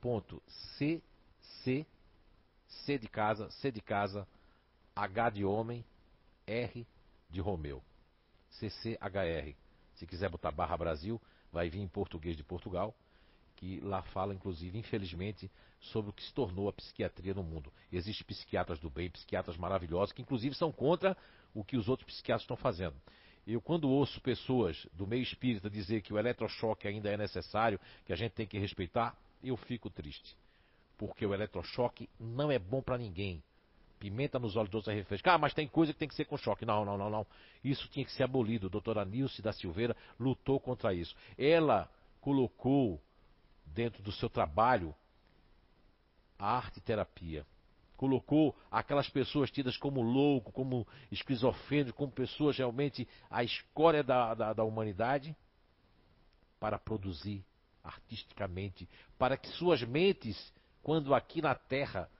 Ponto 0.00 0.42
C, 0.48 1.00
C, 1.62 1.86
C 2.66 2.98
de 2.98 3.06
casa, 3.06 3.48
C 3.52 3.70
de 3.70 3.80
casa, 3.80 4.26
H 4.96 5.30
de 5.30 5.44
homem, 5.44 5.84
R 6.44 6.84
de 7.30 7.40
Romeu. 7.40 7.80
CCHR. 8.50 9.65
Se 9.96 10.06
quiser 10.06 10.30
botar 10.30 10.50
barra 10.50 10.76
Brasil, 10.76 11.20
vai 11.52 11.68
vir 11.68 11.80
em 11.80 11.88
português 11.88 12.36
de 12.36 12.44
Portugal, 12.44 12.94
que 13.56 13.80
lá 13.80 14.02
fala, 14.02 14.34
inclusive, 14.34 14.78
infelizmente, 14.78 15.50
sobre 15.80 16.10
o 16.10 16.12
que 16.12 16.22
se 16.22 16.32
tornou 16.32 16.68
a 16.68 16.72
psiquiatria 16.72 17.34
no 17.34 17.42
mundo. 17.42 17.72
Existem 17.92 18.26
psiquiatras 18.26 18.78
do 18.78 18.90
bem, 18.90 19.10
psiquiatras 19.10 19.56
maravilhosos, 19.56 20.12
que 20.12 20.22
inclusive 20.22 20.54
são 20.54 20.70
contra 20.70 21.16
o 21.54 21.64
que 21.64 21.76
os 21.76 21.88
outros 21.88 22.06
psiquiatras 22.06 22.42
estão 22.42 22.56
fazendo. 22.56 22.94
Eu, 23.46 23.60
quando 23.60 23.88
ouço 23.88 24.20
pessoas 24.20 24.86
do 24.92 25.06
meio 25.06 25.22
espírita 25.22 25.70
dizer 25.70 26.02
que 26.02 26.12
o 26.12 26.18
eletrochoque 26.18 26.88
ainda 26.88 27.08
é 27.08 27.16
necessário, 27.16 27.80
que 28.04 28.12
a 28.12 28.16
gente 28.16 28.32
tem 28.32 28.46
que 28.46 28.58
respeitar, 28.58 29.16
eu 29.42 29.56
fico 29.56 29.88
triste. 29.88 30.36
Porque 30.98 31.24
o 31.24 31.32
eletrochoque 31.32 32.08
não 32.18 32.50
é 32.50 32.58
bom 32.58 32.82
para 32.82 32.98
ninguém. 32.98 33.42
Pimenta 33.98 34.38
nos 34.38 34.56
olhos 34.56 34.74
outros 34.74 34.92
é 34.92 34.96
refresco. 34.96 35.28
Ah, 35.30 35.38
mas 35.38 35.54
tem 35.54 35.66
coisa 35.66 35.92
que 35.92 35.98
tem 35.98 36.08
que 36.08 36.14
ser 36.14 36.24
com 36.26 36.36
choque. 36.36 36.64
Não, 36.64 36.84
não, 36.84 36.98
não, 36.98 37.10
não. 37.10 37.26
Isso 37.64 37.88
tinha 37.88 38.04
que 38.04 38.12
ser 38.12 38.24
abolido. 38.24 38.66
A 38.66 38.70
doutora 38.70 39.04
Nilce 39.04 39.40
da 39.40 39.52
Silveira 39.52 39.96
lutou 40.18 40.60
contra 40.60 40.92
isso. 40.92 41.16
Ela 41.38 41.90
colocou 42.20 43.00
dentro 43.66 44.02
do 44.02 44.12
seu 44.12 44.28
trabalho 44.28 44.94
a 46.38 46.56
arte 46.56 46.80
terapia. 46.80 47.46
Colocou 47.96 48.54
aquelas 48.70 49.08
pessoas 49.08 49.50
tidas 49.50 49.76
como 49.76 50.02
louco, 50.02 50.52
como 50.52 50.86
esquizofrênico, 51.10 51.96
como 51.96 52.12
pessoas 52.12 52.56
realmente 52.58 53.08
a 53.30 53.42
escória 53.42 54.02
da, 54.02 54.34
da, 54.34 54.52
da 54.52 54.64
humanidade, 54.64 55.34
para 56.60 56.78
produzir 56.78 57.44
artisticamente, 57.82 58.88
para 59.18 59.36
que 59.36 59.48
suas 59.50 59.82
mentes, 59.82 60.52
quando 60.82 61.14
aqui 61.14 61.40
na 61.40 61.54
Terra 61.54 62.10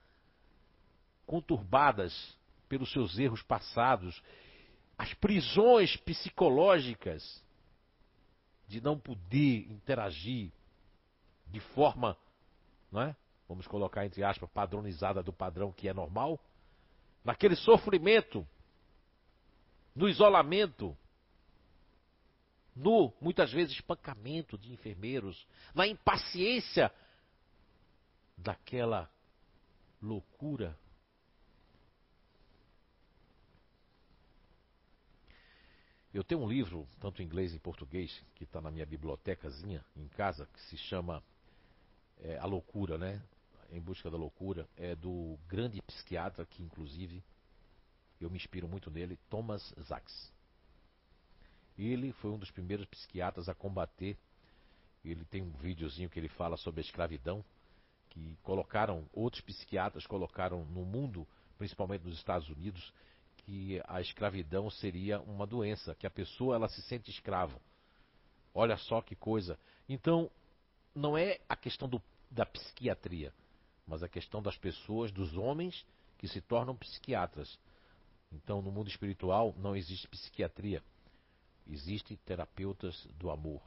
conturbadas 1.26 2.36
pelos 2.68 2.90
seus 2.92 3.18
erros 3.18 3.42
passados, 3.42 4.22
as 4.96 5.12
prisões 5.14 5.96
psicológicas 5.98 7.44
de 8.66 8.80
não 8.80 8.98
poder 8.98 9.70
interagir 9.70 10.50
de 11.48 11.60
forma, 11.60 12.16
não 12.90 13.02
é? 13.02 13.16
Vamos 13.48 13.66
colocar 13.66 14.04
entre 14.04 14.24
aspas, 14.24 14.50
padronizada 14.50 15.22
do 15.22 15.32
padrão 15.32 15.72
que 15.72 15.88
é 15.88 15.94
normal, 15.94 16.40
naquele 17.24 17.54
sofrimento, 17.54 18.46
no 19.94 20.08
isolamento, 20.08 20.96
no, 22.74 23.12
muitas 23.20 23.50
vezes, 23.52 23.74
espancamento 23.74 24.58
de 24.58 24.72
enfermeiros, 24.72 25.46
na 25.74 25.86
impaciência 25.86 26.92
daquela 28.36 29.10
loucura. 30.02 30.76
Eu 36.16 36.24
tenho 36.24 36.40
um 36.40 36.48
livro, 36.48 36.88
tanto 36.98 37.20
em 37.20 37.26
inglês 37.26 37.52
e 37.52 37.56
em 37.56 37.58
português, 37.58 38.24
que 38.36 38.44
está 38.44 38.58
na 38.58 38.70
minha 38.70 38.86
bibliotecazinha 38.86 39.84
em 39.94 40.08
casa, 40.08 40.46
que 40.46 40.62
se 40.62 40.74
chama 40.78 41.22
é, 42.22 42.38
A 42.38 42.46
Loucura, 42.46 42.96
né? 42.96 43.22
Em 43.70 43.78
Busca 43.78 44.10
da 44.10 44.16
Loucura. 44.16 44.66
É 44.78 44.96
do 44.96 45.38
grande 45.46 45.82
psiquiatra, 45.82 46.46
que 46.46 46.62
inclusive 46.62 47.22
eu 48.18 48.30
me 48.30 48.36
inspiro 48.38 48.66
muito 48.66 48.90
nele, 48.90 49.18
Thomas 49.28 49.74
Sachs. 49.84 50.32
Ele 51.76 52.12
foi 52.12 52.30
um 52.30 52.38
dos 52.38 52.50
primeiros 52.50 52.86
psiquiatras 52.86 53.46
a 53.50 53.54
combater. 53.54 54.16
Ele 55.04 55.26
tem 55.26 55.42
um 55.42 55.52
videozinho 55.58 56.08
que 56.08 56.18
ele 56.18 56.30
fala 56.30 56.56
sobre 56.56 56.80
a 56.80 56.84
escravidão, 56.84 57.44
que 58.08 58.38
colocaram, 58.42 59.06
outros 59.12 59.42
psiquiatras 59.42 60.06
colocaram 60.06 60.64
no 60.64 60.82
mundo, 60.82 61.28
principalmente 61.58 62.06
nos 62.06 62.16
Estados 62.16 62.48
Unidos, 62.48 62.90
que 63.46 63.80
a 63.86 64.00
escravidão 64.00 64.68
seria 64.68 65.20
uma 65.20 65.46
doença, 65.46 65.94
que 65.94 66.06
a 66.06 66.10
pessoa 66.10 66.56
ela 66.56 66.68
se 66.68 66.82
sente 66.82 67.10
escravo. 67.12 67.60
Olha 68.52 68.76
só 68.76 69.00
que 69.00 69.14
coisa. 69.14 69.56
Então, 69.88 70.28
não 70.92 71.16
é 71.16 71.38
a 71.48 71.54
questão 71.54 71.88
do, 71.88 72.02
da 72.28 72.44
psiquiatria, 72.44 73.32
mas 73.86 74.02
a 74.02 74.08
questão 74.08 74.42
das 74.42 74.58
pessoas, 74.58 75.12
dos 75.12 75.36
homens 75.36 75.86
que 76.18 76.26
se 76.26 76.40
tornam 76.40 76.74
psiquiatras. 76.74 77.56
Então, 78.32 78.60
no 78.60 78.72
mundo 78.72 78.88
espiritual 78.88 79.54
não 79.56 79.76
existe 79.76 80.08
psiquiatria. 80.08 80.82
Existem 81.68 82.16
terapeutas 82.26 83.06
do 83.14 83.30
amor. 83.30 83.62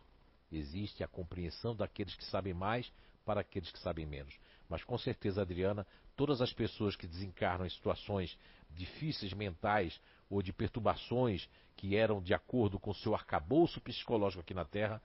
Existe 0.52 1.06
a 1.06 1.08
compreensão 1.08 1.74
daqueles 1.74 2.16
que 2.16 2.26
sabem 2.26 2.54
mais 2.54 2.92
para 3.24 3.40
aqueles 3.40 3.72
que 3.72 3.80
sabem 3.80 4.06
menos. 4.06 4.38
Mas 4.70 4.84
com 4.84 4.98
certeza, 4.98 5.42
Adriana, 5.42 5.86
todas 6.16 6.42
as 6.42 6.54
pessoas 6.54 6.96
que 6.96 7.08
desencarnam 7.08 7.66
em 7.66 7.70
situações 7.70 8.38
difíceis 8.70 9.34
mentais 9.34 10.00
ou 10.30 10.44
de 10.44 10.54
perturbações 10.54 11.50
que 11.76 11.96
eram 11.96 12.22
de 12.22 12.34
acordo 12.34 12.80
com 12.80 12.92
o 12.92 12.96
seu 12.96 13.16
arcabouço 13.16 13.82
psicológico 13.82 14.42
aqui 14.42 14.54
na 14.54 14.66
Terra 14.66 15.02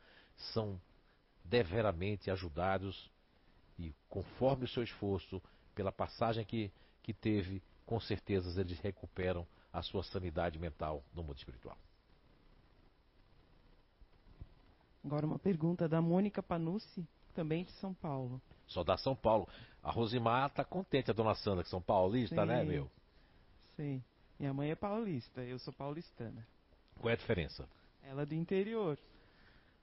são 0.53 0.79
deveramente 1.43 2.31
ajudados 2.31 3.11
e, 3.79 3.95
conforme 4.09 4.65
o 4.65 4.69
seu 4.69 4.83
esforço, 4.83 5.43
pela 5.75 5.91
passagem 5.91 6.45
que, 6.45 6.71
que 7.03 7.15
teve, 7.15 7.63
com 7.87 7.99
certeza 7.99 8.61
eles 8.61 8.79
recuperam 8.81 9.47
a 9.73 9.83
sua 9.83 10.03
sanidade 10.05 10.59
mental 10.59 11.03
no 11.15 11.23
mundo 11.23 11.39
espiritual. 11.39 11.77
Agora 15.05 15.27
uma 15.27 15.39
pergunta 15.39 15.89
da 15.89 16.01
Mônica 16.01 16.43
Panucci, 16.43 17.07
também 17.35 17.65
de 17.65 17.73
São 17.73 17.93
Paulo. 17.93 18.41
Só 18.67 18.83
da 18.83 18.97
São 18.97 19.15
Paulo. 19.15 19.49
A 19.83 19.91
Rosimar 19.91 20.51
tá 20.51 20.65
contente, 20.65 21.11
a 21.11 21.15
dona 21.15 21.35
Sandra, 21.35 21.63
que 21.63 21.71
são 21.71 21.81
paulistas, 21.81 22.39
Sim. 22.39 22.47
né, 22.47 22.65
meu? 22.65 22.91
Sim. 23.77 24.03
Minha 24.39 24.53
mãe 24.53 24.71
é 24.71 24.75
paulista, 24.75 25.43
eu 25.43 25.59
sou 25.59 25.73
paulistana. 25.73 26.47
Qual 26.99 27.11
é 27.11 27.15
a 27.15 27.17
diferença? 27.17 27.69
Ela 28.03 28.23
é 28.23 28.27
do 28.27 28.35
interior. 28.35 28.99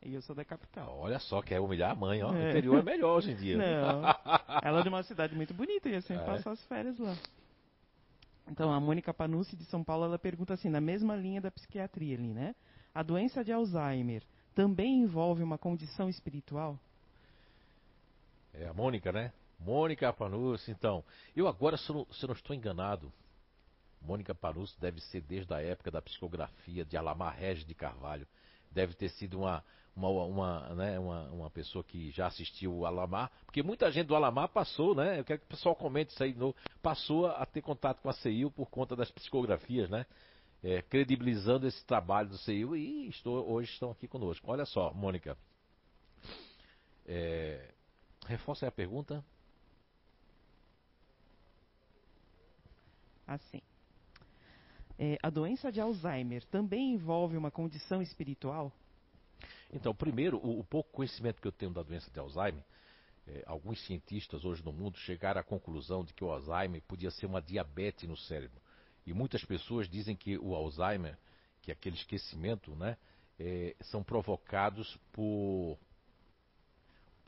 E 0.03 0.13
eu 0.15 0.21
sou 0.21 0.35
da 0.35 0.43
capital. 0.43 0.97
Olha 0.97 1.19
só, 1.19 1.41
quer 1.41 1.59
humilhar 1.59 1.91
a 1.91 1.95
mãe, 1.95 2.23
ó. 2.23 2.33
É. 2.33 2.47
O 2.47 2.49
interior 2.49 2.79
é 2.79 2.83
melhor 2.83 3.17
hoje 3.17 3.31
em 3.31 3.35
dia. 3.35 3.57
Não. 3.57 4.01
Ela 4.63 4.79
é 4.79 4.83
de 4.83 4.89
uma 4.89 5.03
cidade 5.03 5.35
muito 5.35 5.53
bonita, 5.53 5.89
ia 5.89 6.01
sempre 6.01 6.23
é. 6.23 6.25
passar 6.25 6.51
as 6.51 6.63
férias 6.65 6.97
lá. 6.97 7.15
Então, 8.47 8.73
a 8.73 8.79
Mônica 8.79 9.13
Panucci 9.13 9.55
de 9.55 9.63
São 9.65 9.83
Paulo, 9.83 10.05
ela 10.05 10.19
pergunta 10.19 10.55
assim, 10.55 10.67
na 10.67 10.81
mesma 10.81 11.15
linha 11.15 11.39
da 11.39 11.51
psiquiatria 11.51 12.17
ali, 12.17 12.33
né? 12.33 12.55
A 12.93 13.03
doença 13.03 13.43
de 13.45 13.51
Alzheimer 13.51 14.23
também 14.53 15.01
envolve 15.01 15.43
uma 15.43 15.57
condição 15.57 16.09
espiritual? 16.09 16.77
É 18.53 18.67
a 18.67 18.73
Mônica, 18.73 19.11
né? 19.11 19.31
Mônica 19.59 20.11
Panucci, 20.11 20.71
então. 20.71 21.03
Eu 21.35 21.47
agora, 21.47 21.77
se 21.77 21.89
eu, 21.89 21.95
não, 21.95 22.07
se 22.11 22.23
eu 22.23 22.27
não 22.27 22.35
estou 22.35 22.55
enganado, 22.55 23.11
Mônica 24.01 24.33
Panucci 24.33 24.79
deve 24.79 24.99
ser 25.01 25.21
desde 25.21 25.53
a 25.53 25.61
época 25.61 25.91
da 25.91 26.01
psicografia 26.01 26.83
de 26.83 26.97
Alamar 26.97 27.37
Regis 27.37 27.65
de 27.65 27.75
Carvalho. 27.75 28.27
Deve 28.71 28.93
ter 28.93 29.09
sido 29.09 29.39
uma, 29.39 29.63
uma, 29.95 30.09
uma, 30.09 30.75
né, 30.75 30.99
uma, 30.99 31.23
uma 31.29 31.49
pessoa 31.49 31.83
que 31.83 32.09
já 32.11 32.27
assistiu 32.27 32.73
o 32.73 32.85
Alamar, 32.85 33.31
porque 33.45 33.61
muita 33.61 33.91
gente 33.91 34.07
do 34.07 34.15
Alamar 34.15 34.49
passou, 34.49 34.95
né? 34.95 35.19
Eu 35.19 35.23
quero 35.23 35.39
que 35.39 35.45
o 35.45 35.49
pessoal 35.49 35.75
comente 35.75 36.11
isso 36.11 36.23
aí 36.23 36.33
de 36.33 36.39
novo. 36.39 36.55
Passou 36.81 37.27
a 37.27 37.45
ter 37.45 37.61
contato 37.61 38.01
com 38.01 38.09
a 38.09 38.13
CEIU 38.13 38.49
por 38.49 38.69
conta 38.69 38.95
das 38.95 39.11
psicografias, 39.11 39.89
né? 39.89 40.05
É, 40.63 40.81
credibilizando 40.81 41.67
esse 41.67 41.83
trabalho 41.85 42.29
do 42.29 42.37
CEIU 42.37 42.75
e 42.75 43.09
estou, 43.09 43.49
hoje 43.51 43.71
estão 43.71 43.91
aqui 43.91 44.07
conosco. 44.07 44.49
Olha 44.49 44.65
só, 44.65 44.93
Mônica. 44.93 45.37
É, 47.05 47.70
reforça 48.27 48.67
a 48.67 48.71
pergunta. 48.71 49.23
Assim. 53.27 53.61
É, 54.99 55.17
a 55.23 55.29
doença 55.29 55.71
de 55.71 55.81
Alzheimer 55.81 56.45
também 56.45 56.93
envolve 56.93 57.35
uma 57.35 57.49
condição 57.49 58.01
espiritual? 58.01 58.71
Então, 59.73 59.95
primeiro, 59.95 60.37
o, 60.37 60.59
o 60.59 60.63
pouco 60.63 60.91
conhecimento 60.91 61.41
que 61.41 61.47
eu 61.47 61.51
tenho 61.51 61.71
da 61.71 61.81
doença 61.81 62.11
de 62.11 62.19
Alzheimer, 62.19 62.63
é, 63.27 63.43
alguns 63.45 63.83
cientistas 63.85 64.43
hoje 64.43 64.63
no 64.63 64.73
mundo 64.73 64.97
chegaram 64.97 65.39
à 65.39 65.43
conclusão 65.43 66.03
de 66.03 66.13
que 66.13 66.23
o 66.23 66.31
Alzheimer 66.31 66.81
podia 66.83 67.09
ser 67.11 67.25
uma 67.25 67.41
diabetes 67.41 68.07
no 68.07 68.17
cérebro. 68.17 68.61
E 69.05 69.13
muitas 69.13 69.43
pessoas 69.43 69.89
dizem 69.89 70.15
que 70.15 70.37
o 70.37 70.53
Alzheimer, 70.53 71.17
que 71.61 71.71
é 71.71 71.73
aquele 71.73 71.95
esquecimento, 71.95 72.75
né, 72.75 72.97
é, 73.39 73.75
são 73.81 74.03
provocados 74.03 74.97
por, 75.11 75.77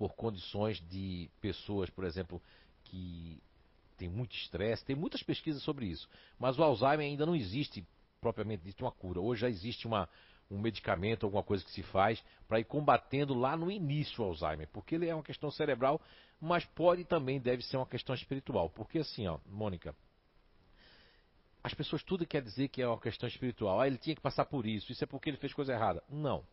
por 0.03 0.15
condições 0.15 0.81
de 0.89 1.31
pessoas, 1.39 1.89
por 1.89 2.03
exemplo, 2.03 2.41
que 2.83 3.41
tem 3.95 4.09
muito 4.09 4.35
estresse, 4.35 4.83
tem 4.83 4.97
muitas 4.97 5.23
pesquisas 5.23 5.63
sobre 5.63 5.85
isso. 5.85 6.09
Mas 6.37 6.59
o 6.59 6.63
Alzheimer 6.63 7.07
ainda 7.07 7.25
não 7.25 7.33
existe 7.33 7.87
propriamente 8.19 8.65
dito 8.65 8.83
uma 8.83 8.91
cura. 8.91 9.21
Hoje 9.21 9.39
já 9.39 9.49
existe 9.49 9.87
uma, 9.87 10.09
um 10.51 10.59
medicamento, 10.59 11.25
alguma 11.25 11.41
coisa 11.41 11.63
que 11.63 11.71
se 11.71 11.81
faz 11.83 12.21
para 12.49 12.59
ir 12.59 12.65
combatendo 12.65 13.33
lá 13.33 13.55
no 13.55 13.71
início 13.71 14.21
o 14.21 14.27
Alzheimer, 14.27 14.67
porque 14.73 14.95
ele 14.95 15.07
é 15.07 15.15
uma 15.15 15.23
questão 15.23 15.49
cerebral, 15.49 16.01
mas 16.37 16.65
pode 16.65 17.05
também 17.05 17.39
deve 17.39 17.63
ser 17.63 17.77
uma 17.77 17.87
questão 17.87 18.13
espiritual. 18.13 18.69
Porque 18.71 18.99
assim, 18.99 19.25
ó, 19.25 19.39
Mônica, 19.45 19.95
as 21.63 21.73
pessoas 21.73 22.03
tudo 22.03 22.27
quer 22.27 22.41
dizer 22.41 22.67
que 22.67 22.81
é 22.81 22.87
uma 22.89 22.99
questão 22.99 23.29
espiritual. 23.29 23.79
Ah, 23.79 23.87
ele 23.87 23.97
tinha 23.97 24.17
que 24.17 24.21
passar 24.21 24.43
por 24.43 24.65
isso, 24.65 24.91
isso 24.91 25.01
é 25.05 25.07
porque 25.07 25.29
ele 25.29 25.37
fez 25.37 25.53
coisa 25.53 25.71
errada. 25.71 26.03
Não. 26.09 26.43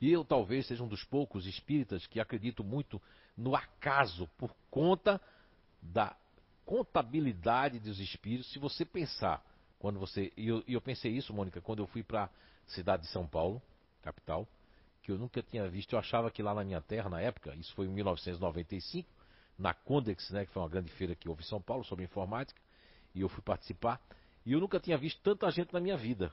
E 0.00 0.12
eu 0.12 0.24
talvez 0.24 0.66
seja 0.66 0.82
um 0.82 0.88
dos 0.88 1.04
poucos 1.04 1.46
espíritas 1.46 2.06
que 2.06 2.20
acredito 2.20 2.62
muito 2.62 3.00
no 3.36 3.54
acaso 3.54 4.28
por 4.38 4.54
conta 4.70 5.20
da 5.82 6.16
contabilidade 6.64 7.78
dos 7.80 7.98
espíritos. 7.98 8.52
Se 8.52 8.58
você 8.58 8.84
pensar, 8.84 9.44
quando 9.78 9.98
você. 9.98 10.32
E 10.36 10.48
eu, 10.48 10.62
eu 10.66 10.80
pensei 10.80 11.12
isso, 11.12 11.32
Mônica, 11.32 11.60
quando 11.60 11.80
eu 11.80 11.86
fui 11.86 12.02
para 12.02 12.24
a 12.24 12.30
cidade 12.66 13.02
de 13.02 13.08
São 13.08 13.26
Paulo, 13.26 13.62
capital, 14.02 14.46
que 15.02 15.10
eu 15.10 15.18
nunca 15.18 15.42
tinha 15.42 15.68
visto. 15.68 15.94
Eu 15.94 15.98
achava 15.98 16.30
que 16.30 16.42
lá 16.42 16.54
na 16.54 16.64
minha 16.64 16.80
terra, 16.80 17.08
na 17.08 17.20
época, 17.20 17.54
isso 17.56 17.74
foi 17.74 17.86
em 17.86 17.90
1995, 17.90 19.08
na 19.58 19.72
Condex, 19.72 20.30
né, 20.30 20.44
que 20.44 20.52
foi 20.52 20.62
uma 20.62 20.68
grande 20.68 20.90
feira 20.92 21.14
que 21.14 21.28
houve 21.28 21.42
em 21.42 21.46
São 21.46 21.60
Paulo 21.60 21.84
sobre 21.84 22.04
informática, 22.04 22.60
e 23.14 23.20
eu 23.20 23.28
fui 23.28 23.42
participar, 23.42 24.00
e 24.44 24.52
eu 24.52 24.60
nunca 24.60 24.78
tinha 24.78 24.96
visto 24.96 25.20
tanta 25.22 25.50
gente 25.50 25.72
na 25.72 25.80
minha 25.80 25.96
vida. 25.96 26.32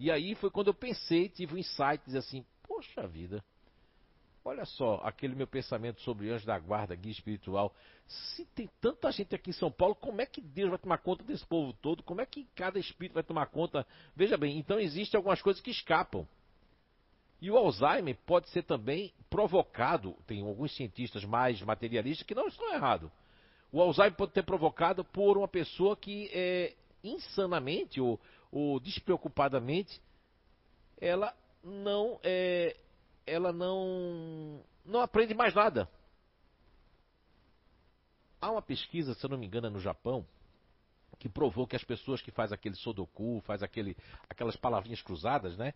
E 0.00 0.10
aí 0.10 0.34
foi 0.34 0.50
quando 0.50 0.66
eu 0.66 0.74
pensei, 0.74 1.28
tive 1.28 1.54
um 1.54 1.58
insight, 1.58 2.02
dizer 2.04 2.18
assim, 2.18 2.44
poxa 2.66 3.06
vida, 3.06 3.44
Olha 4.42 4.64
só, 4.64 5.00
aquele 5.04 5.34
meu 5.34 5.46
pensamento 5.46 6.00
sobre 6.00 6.30
anjo 6.30 6.46
da 6.46 6.58
guarda, 6.58 6.96
guia 6.96 7.12
espiritual. 7.12 7.74
Se 8.06 8.46
tem 8.46 8.70
tanta 8.80 9.12
gente 9.12 9.34
aqui 9.34 9.50
em 9.50 9.52
São 9.52 9.70
Paulo, 9.70 9.94
como 9.94 10.22
é 10.22 10.26
que 10.26 10.40
Deus 10.40 10.70
vai 10.70 10.78
tomar 10.78 10.98
conta 10.98 11.22
desse 11.22 11.46
povo 11.46 11.74
todo? 11.74 12.02
Como 12.02 12.22
é 12.22 12.26
que 12.26 12.48
cada 12.54 12.78
espírito 12.78 13.14
vai 13.14 13.22
tomar 13.22 13.46
conta? 13.46 13.86
Veja 14.16 14.38
bem, 14.38 14.58
então 14.58 14.80
existem 14.80 15.18
algumas 15.18 15.42
coisas 15.42 15.60
que 15.60 15.70
escapam. 15.70 16.26
E 17.38 17.50
o 17.50 17.56
Alzheimer 17.56 18.16
pode 18.24 18.48
ser 18.48 18.62
também 18.62 19.12
provocado, 19.28 20.16
tem 20.26 20.40
alguns 20.40 20.74
cientistas 20.74 21.24
mais 21.24 21.60
materialistas 21.60 22.26
que 22.26 22.34
não 22.34 22.48
estão 22.48 22.72
errados. 22.72 23.10
O 23.70 23.80
Alzheimer 23.80 24.16
pode 24.16 24.32
ter 24.32 24.42
provocado 24.42 25.04
por 25.04 25.36
uma 25.36 25.48
pessoa 25.48 25.94
que 25.94 26.30
é 26.32 26.74
insanamente 27.04 28.00
ou, 28.00 28.18
ou 28.50 28.80
despreocupadamente 28.80 30.00
ela 31.00 31.34
não 31.62 32.18
é, 32.22 32.76
ela 33.26 33.52
não, 33.52 34.62
não 34.84 35.00
aprende 35.00 35.34
mais 35.34 35.54
nada. 35.54 35.88
Há 38.40 38.50
uma 38.50 38.62
pesquisa, 38.62 39.14
se 39.14 39.24
eu 39.24 39.30
não 39.30 39.38
me 39.38 39.46
engano, 39.46 39.66
é 39.66 39.70
no 39.70 39.80
Japão, 39.80 40.26
que 41.18 41.28
provou 41.28 41.66
que 41.66 41.76
as 41.76 41.84
pessoas 41.84 42.22
que 42.22 42.30
fazem 42.30 42.54
aquele 42.54 42.74
sodoku, 42.74 43.42
faz 43.46 43.62
aquele, 43.62 43.96
aquelas 44.28 44.56
palavrinhas 44.56 45.02
cruzadas, 45.02 45.56
né? 45.56 45.74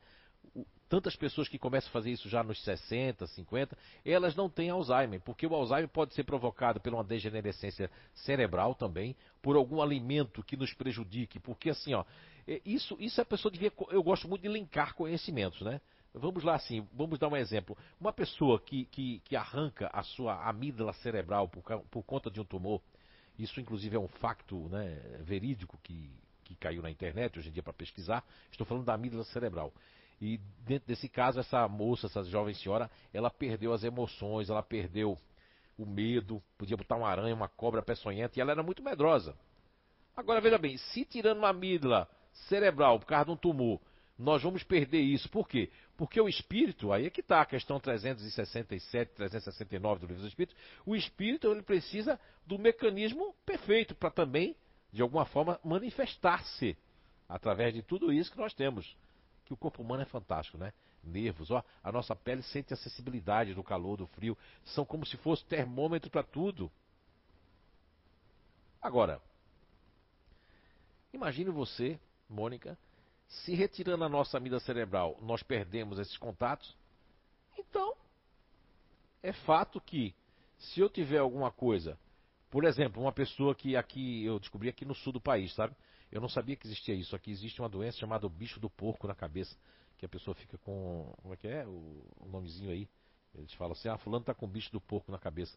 tantas 0.89 1.17
pessoas 1.17 1.49
que 1.49 1.59
começam 1.59 1.89
a 1.89 1.93
fazer 1.93 2.11
isso 2.11 2.29
já 2.29 2.43
nos 2.43 2.63
60, 2.63 3.27
50, 3.27 3.77
elas 4.05 4.37
não 4.37 4.49
têm 4.49 4.71
Alzheimer, 4.71 5.21
porque 5.21 5.47
o 5.47 5.55
Alzheimer 5.55 5.89
pode 5.89 6.15
ser 6.15 6.25
provocado 6.25 6.81
por 6.81 6.93
uma 6.93 7.03
degenerescência 7.03 7.91
cerebral 8.15 8.75
também, 8.75 9.17
por 9.43 9.57
algum 9.57 9.83
alimento 9.83 10.43
que 10.43 10.57
nos 10.57 10.73
prejudique, 10.73 11.41
porque 11.41 11.71
assim, 11.71 11.95
ó, 11.95 12.05
isso, 12.65 12.97
isso 13.01 13.21
a 13.21 13.25
pessoa 13.25 13.51
devia, 13.51 13.73
eu 13.91 14.03
gosto 14.03 14.29
muito 14.29 14.43
de 14.43 14.49
linkar 14.49 14.95
conhecimentos, 14.95 15.61
né? 15.63 15.81
Vamos 16.13 16.45
lá 16.45 16.55
assim, 16.55 16.87
vamos 16.93 17.19
dar 17.19 17.29
um 17.29 17.37
exemplo. 17.37 17.77
Uma 18.01 18.13
pessoa 18.13 18.61
que, 18.61 18.85
que, 18.87 19.21
que 19.25 19.35
arranca 19.35 19.91
a 19.93 20.03
sua 20.03 20.49
amígdala 20.49 20.93
cerebral 20.95 21.49
por, 21.49 21.63
por 21.91 22.03
conta 22.05 22.31
de 22.31 22.41
um 22.41 22.45
tumor, 22.45 22.81
isso 23.37 23.61
inclusive 23.61 23.97
é 23.97 23.99
um 23.99 24.07
facto 24.07 24.69
né, 24.69 24.95
verídico 25.23 25.77
que, 25.83 26.09
que 26.45 26.55
caiu 26.55 26.83
na 26.83 26.91
internet 26.91 27.37
hoje 27.39 27.49
em 27.49 27.53
dia 27.53 27.63
para 27.63 27.73
pesquisar, 27.73 28.25
estou 28.51 28.65
falando 28.65 28.85
da 28.85 28.95
amígdala 28.95 29.25
cerebral. 29.25 29.73
E 30.21 30.39
dentro 30.61 30.87
desse 30.87 31.09
caso, 31.09 31.41
essa 31.41 31.67
moça, 31.67 32.07
essa 32.07 32.23
jovem 32.23 32.55
senhora, 32.55 32.89
ela 33.13 33.31
perdeu 33.31 33.73
as 33.73 33.83
emoções, 33.83 34.49
ela 34.49 34.63
perdeu 34.63 35.19
o 35.77 35.85
medo, 35.85 36.41
podia 36.57 36.77
botar 36.77 36.97
uma 36.97 37.09
aranha, 37.09 37.35
uma 37.35 37.49
cobra 37.49 37.83
peçonhenta, 37.83 38.39
e 38.39 38.41
ela 38.41 38.53
era 38.53 38.63
muito 38.63 38.83
medrosa. 38.85 39.35
Agora 40.17 40.41
veja 40.41 40.59
bem, 40.59 40.77
se 40.77 41.05
tirando 41.05 41.39
uma 41.39 41.49
amígdala 41.49 42.09
cerebral 42.49 42.99
por 42.99 43.07
causa 43.07 43.27
de 43.27 43.31
um 43.33 43.37
tumor, 43.37 43.81
nós 44.19 44.43
vamos 44.43 44.63
perder 44.63 45.01
isso. 45.01 45.29
Por 45.29 45.49
quê? 45.49 45.71
Porque 45.97 46.21
o 46.21 46.29
espírito, 46.29 46.93
aí 46.93 47.07
é 47.07 47.11
que 47.11 47.21
está 47.21 47.41
a 47.41 47.47
questão 47.47 47.81
367, 47.81 49.13
369 49.15 50.01
do 50.01 50.07
livro 50.07 50.23
dos 50.23 50.31
espíritos, 50.31 50.57
o 50.85 50.95
espírito 50.95 51.51
ele 51.51 51.63
precisa 51.63 52.19
do 52.47 52.59
mecanismo 52.59 53.35
perfeito 53.45 53.95
para 53.95 54.11
também, 54.11 54.57
de 54.93 55.03
alguma 55.03 55.25
forma, 55.25 55.59
manifestar-se 55.65 56.77
através 57.29 57.75
de 57.75 57.83
tudo 57.83 58.13
isso 58.13 58.31
que 58.31 58.39
nós 58.39 58.55
temos 58.55 58.97
que 59.45 59.53
o 59.53 59.57
corpo 59.57 59.83
humano 59.83 60.03
é 60.03 60.07
fantástico, 60.07 60.59
né? 60.59 60.73
Nervos, 61.03 61.51
ó, 61.51 61.63
a 61.83 61.93
nossa 61.93 62.17
pele 62.17 62.43
sente 62.43 62.73
a 62.73 62.77
sensibilidade 62.77 63.53
do 63.53 63.63
calor, 63.63 63.97
do 63.99 64.07
frio, 64.07 64.37
são 64.65 64.85
como 64.85 65.05
se 65.05 65.17
fosse 65.19 65.45
termômetro 65.45 66.11
para 66.11 66.23
tudo. 66.23 66.73
Agora, 68.81 69.21
imagine 71.13 71.51
você, 71.51 72.01
Mônica, 72.29 72.79
se 73.27 73.55
retirando 73.55 74.05
a 74.05 74.09
nossa 74.09 74.37
amígdala 74.37 74.61
cerebral, 74.61 75.19
nós 75.23 75.43
perdemos 75.43 75.99
esses 75.99 76.17
contatos. 76.17 76.77
Então, 77.59 77.95
é 79.23 79.33
fato 79.33 79.81
que 79.81 80.15
se 80.59 80.81
eu 80.81 80.89
tiver 80.89 81.19
alguma 81.19 81.51
coisa, 81.51 81.99
por 82.51 82.65
exemplo, 82.65 83.03
uma 83.03 83.13
pessoa 83.13 83.55
que 83.55 83.77
aqui 83.77 84.25
eu 84.25 84.39
descobri 84.39 84.69
aqui 84.69 84.85
no 84.85 84.95
sul 84.95 85.13
do 85.13 85.21
país, 85.21 85.53
sabe? 85.55 85.75
Eu 86.11 86.21
não 86.21 86.29
sabia 86.29 86.55
que 86.55 86.67
existia 86.67 86.95
isso. 86.95 87.17
Aqui 87.17 87.31
existe 87.31 87.61
uma 87.61 87.69
doença 87.69 87.99
chamada 87.99 88.29
bicho 88.29 88.61
do 88.61 88.71
porco 88.71 89.09
na 89.09 89.15
cabeça, 89.15 89.57
que 89.99 90.07
a 90.07 90.09
pessoa 90.09 90.35
fica 90.35 90.57
com. 90.59 91.13
Como 91.23 91.35
é 91.35 91.37
que 91.37 91.49
é? 91.49 91.67
O, 91.67 92.05
o 92.21 92.29
nomezinho 92.29 92.71
aí. 92.71 92.89
Eles 93.35 93.53
falam 93.55 93.73
assim: 93.73 93.89
ah, 93.89 93.99
fulano 93.99 94.23
está 94.23 94.33
com 94.33 94.47
bicho 94.47 94.71
do 94.71 94.81
porco 94.81 95.11
na 95.11 95.19
cabeça. 95.19 95.57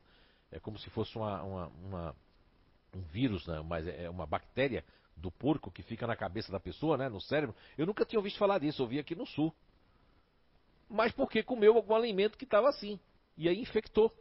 É 0.52 0.60
como 0.60 0.80
se 0.80 0.90
fosse 0.90 1.16
uma, 1.16 1.44
uma, 1.44 1.68
uma 1.68 2.16
um 2.96 3.02
vírus, 3.02 3.46
né? 3.46 3.62
mas 3.62 3.88
é 3.88 4.10
uma 4.10 4.26
bactéria 4.26 4.84
do 5.18 5.32
porco 5.32 5.72
que 5.72 5.82
fica 5.84 6.06
na 6.08 6.16
cabeça 6.16 6.52
da 6.52 6.60
pessoa, 6.60 6.98
né? 6.98 7.10
no 7.10 7.20
cérebro. 7.20 7.56
Eu 7.78 7.86
nunca 7.86 8.06
tinha 8.06 8.20
ouvido 8.20 8.38
falar 8.38 8.60
disso, 8.60 8.82
eu 8.82 8.88
vi 8.88 9.00
aqui 9.00 9.16
no 9.16 9.26
sul. 9.26 9.54
Mas 10.90 11.12
porque 11.12 11.44
comeu 11.44 11.76
algum 11.76 11.96
alimento 11.96 12.38
que 12.38 12.46
estava 12.46 12.70
assim. 12.70 13.00
E 13.38 13.50
aí 13.50 13.60
infectou. 13.60 14.14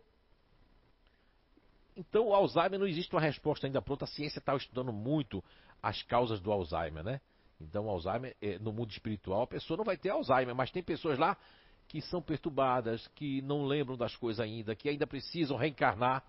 Então 1.96 2.28
o 2.28 2.34
Alzheimer 2.34 2.78
não 2.78 2.86
existe 2.86 3.14
uma 3.14 3.20
resposta 3.20 3.66
ainda 3.66 3.80
pronta. 3.80 4.04
A 4.04 4.08
ciência 4.08 4.38
está 4.38 4.54
estudando 4.56 4.92
muito 4.92 5.42
as 5.82 6.02
causas 6.02 6.40
do 6.40 6.50
Alzheimer, 6.50 7.04
né? 7.04 7.20
Então, 7.60 7.88
Alzheimer, 7.88 8.36
eh, 8.42 8.58
no 8.58 8.72
mundo 8.72 8.90
espiritual, 8.90 9.42
a 9.42 9.46
pessoa 9.46 9.78
não 9.78 9.84
vai 9.84 9.96
ter 9.96 10.10
Alzheimer, 10.10 10.54
mas 10.54 10.70
tem 10.70 10.82
pessoas 10.82 11.18
lá 11.18 11.36
que 11.88 12.00
são 12.02 12.20
perturbadas, 12.20 13.06
que 13.14 13.40
não 13.42 13.64
lembram 13.64 13.96
das 13.96 14.14
coisas 14.16 14.40
ainda, 14.40 14.74
que 14.74 14.88
ainda 14.88 15.06
precisam 15.06 15.56
reencarnar. 15.56 16.22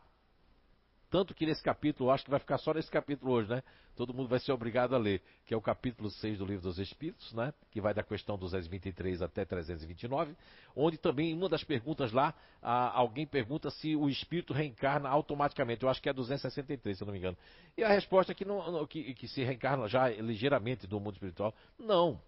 Tanto 1.10 1.34
que 1.34 1.46
nesse 1.46 1.64
capítulo, 1.64 2.12
acho 2.12 2.26
que 2.26 2.30
vai 2.30 2.40
ficar 2.40 2.58
só 2.58 2.74
nesse 2.74 2.92
capítulo 2.92 3.32
hoje, 3.32 3.50
né? 3.50 3.64
Todo 3.96 4.14
mundo 4.14 4.28
vai 4.28 4.40
ser 4.40 4.52
obrigado 4.52 4.94
a 4.94 4.98
ler, 4.98 5.22
que 5.46 5.54
é 5.54 5.58
o 5.58 5.62
capítulo 5.62 6.10
6 6.12 6.38
do 6.38 6.46
Livro 6.46 6.64
dos 6.64 6.78
Espíritos, 6.80 7.34
né? 7.34 7.54
Que 7.72 7.80
vai 7.80 7.94
da 7.94 8.04
questão 8.04 8.38
223 8.38 9.22
até 9.22 9.46
329, 9.46 10.36
onde 10.76 10.98
também, 10.98 11.34
uma 11.34 11.48
das 11.48 11.64
perguntas 11.64 12.12
lá, 12.12 12.34
alguém 12.62 13.26
pergunta 13.26 13.70
se 13.70 13.96
o 13.96 14.10
espírito 14.10 14.54
reencarna 14.54 15.08
automaticamente. 15.08 15.84
Eu 15.84 15.90
acho 15.90 16.02
que 16.02 16.10
é 16.10 16.14
263, 16.14 16.98
se 16.98 17.04
eu 17.04 17.06
não 17.06 17.14
me 17.14 17.20
engano. 17.20 17.38
E 17.78 17.84
a 17.84 17.88
resposta 17.88 18.34
é 18.34 18.36
que, 18.36 18.44
não, 18.44 18.86
que, 18.86 19.14
que 19.14 19.28
se 19.28 19.44
reencarna 19.44 19.88
já 19.88 20.10
ligeiramente 20.10 20.86
do 20.86 21.00
mundo 21.00 21.14
espiritual. 21.14 21.54
Não. 21.80 22.22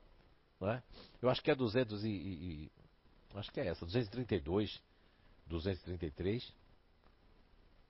Né? 0.60 0.82
Eu 1.22 1.30
acho 1.30 1.44
que 1.44 1.52
é 1.52 1.56
200 1.56 2.04
e, 2.06 2.10
e, 2.10 2.72
Acho 3.36 3.52
que 3.52 3.60
é 3.60 3.68
essa, 3.68 3.86
232, 3.86 4.82
233. 5.48 6.52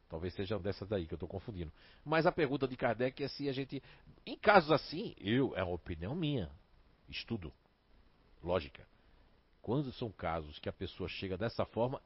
Talvez 0.10 0.34
seja 0.34 0.58
dessas 0.58 0.90
daí 0.90 1.06
que 1.06 1.14
eu 1.14 1.18
estou 1.18 1.30
confundindo. 1.30 1.72
Mas 2.04 2.26
a 2.26 2.32
pergunta 2.32 2.68
de 2.68 2.76
Kardec 2.76 3.24
é 3.24 3.28
se 3.28 3.48
a 3.48 3.54
gente. 3.54 3.82
Em 4.26 4.36
casos 4.36 4.72
assim, 4.72 5.16
eu, 5.20 5.56
é 5.56 5.64
uma 5.64 5.76
opinião 5.76 6.16
minha. 6.16 6.50
Estudo. 7.08 7.54
Lógica. 8.44 8.86
Quando 9.62 9.92
são 9.94 10.12
casos 10.12 10.58
que 10.58 10.68
a 10.68 10.74
pessoa 10.74 11.08
chega 11.08 11.38
dessa 11.38 11.64
forma, 11.66 12.02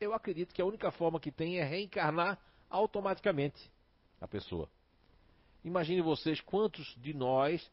eu 0.00 0.14
acredito 0.14 0.54
que 0.54 0.62
a 0.62 0.64
única 0.64 0.92
forma 0.92 1.18
que 1.18 1.32
tem 1.32 1.58
é 1.58 1.64
reencarnar 1.64 2.38
automaticamente 2.68 3.70
a 4.20 4.28
pessoa. 4.28 4.68
Imagine 5.64 6.02
vocês 6.02 6.40
quantos 6.40 6.94
de 6.98 7.12
nós 7.12 7.68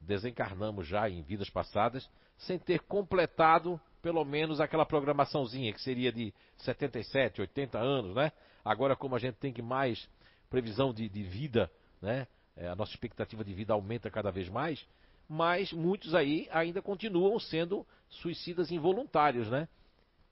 desencarnamos 0.00 0.86
já 0.86 1.08
em 1.08 1.22
vidas 1.22 1.50
passadas 1.50 2.08
sem 2.38 2.58
ter 2.58 2.80
completado 2.80 3.78
pelo 4.00 4.24
menos 4.24 4.60
aquela 4.60 4.86
programaçãozinha 4.86 5.72
que 5.72 5.80
seria 5.82 6.10
de 6.10 6.32
77, 6.58 7.42
80 7.42 7.78
anos, 7.78 8.14
né? 8.14 8.32
Agora, 8.64 8.96
como 8.96 9.14
a 9.14 9.18
gente 9.18 9.36
tem 9.36 9.52
que 9.52 9.62
mais 9.62 10.08
previsão 10.48 10.92
de, 10.92 11.08
de 11.08 11.22
vida, 11.22 11.70
né? 12.00 12.26
É, 12.56 12.68
a 12.68 12.74
nossa 12.74 12.92
expectativa 12.92 13.42
de 13.44 13.54
vida 13.54 13.72
aumenta 13.72 14.10
cada 14.10 14.30
vez 14.30 14.48
mais, 14.48 14.84
mas 15.28 15.72
muitos 15.72 16.14
aí 16.14 16.48
ainda 16.50 16.82
continuam 16.82 17.38
sendo 17.38 17.86
suicidas 18.08 18.70
involuntários, 18.70 19.48
né? 19.48 19.68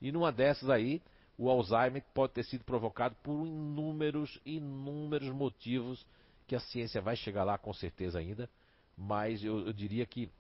E 0.01 0.13
numa 0.13 0.33
dessas 0.33 0.69
aí, 0.69 1.01
o 1.39 1.49
Alzheimer 1.49 2.05
pode 2.13 2.33
ter 2.33 2.43
sido 2.45 2.65
provocado 2.65 3.15
por 3.23 3.47
inúmeros, 3.47 4.41
inúmeros 4.45 5.31
motivos 5.31 6.05
que 6.47 6.57
a 6.57 6.61
ciência 6.61 7.01
vai 7.01 7.15
chegar 7.15 7.45
lá 7.45 7.57
com 7.57 7.73
certeza 7.73 8.19
ainda, 8.19 8.51
mas 8.97 9.43
eu, 9.45 9.67
eu 9.67 9.73
diria 9.73 10.05
que 10.05 10.31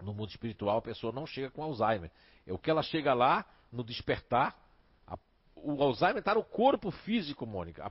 no 0.00 0.14
mundo 0.14 0.30
espiritual 0.30 0.78
a 0.78 0.82
pessoa 0.82 1.12
não 1.12 1.26
chega 1.26 1.50
com 1.50 1.62
Alzheimer. 1.62 2.10
É 2.46 2.52
o 2.52 2.58
que 2.58 2.70
ela 2.70 2.82
chega 2.82 3.12
lá 3.12 3.44
no 3.72 3.82
despertar. 3.82 4.56
O 5.62 5.82
Alzheimer 5.82 6.18
está 6.18 6.34
no 6.34 6.42
corpo 6.42 6.90
físico, 6.90 7.46
Mônica. 7.46 7.90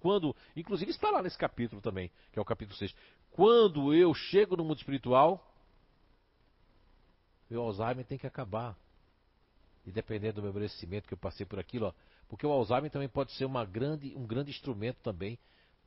Quando, 0.00 0.34
inclusive 0.54 0.90
está 0.90 1.10
lá 1.10 1.22
nesse 1.22 1.38
capítulo 1.38 1.80
também, 1.80 2.10
que 2.32 2.38
é 2.38 2.42
o 2.42 2.44
capítulo 2.44 2.76
6. 2.76 2.94
Quando 3.30 3.94
eu 3.94 4.12
chego 4.14 4.56
no 4.56 4.64
mundo 4.64 4.78
espiritual, 4.78 5.42
meu 7.48 7.62
Alzheimer 7.62 8.04
tem 8.04 8.18
que 8.18 8.26
acabar. 8.26 8.76
E 9.86 9.92
dependendo 9.92 10.36
do 10.36 10.42
meu 10.42 10.52
merecimento 10.52 11.06
que 11.06 11.14
eu 11.14 11.18
passei 11.18 11.46
por 11.46 11.58
aquilo, 11.58 11.86
ó, 11.86 11.92
porque 12.28 12.46
o 12.46 12.50
Alzheimer 12.50 12.90
também 12.90 13.08
pode 13.08 13.32
ser 13.32 13.44
uma 13.44 13.64
grande, 13.64 14.12
um 14.16 14.26
grande 14.26 14.50
instrumento 14.50 14.98
também 15.02 15.38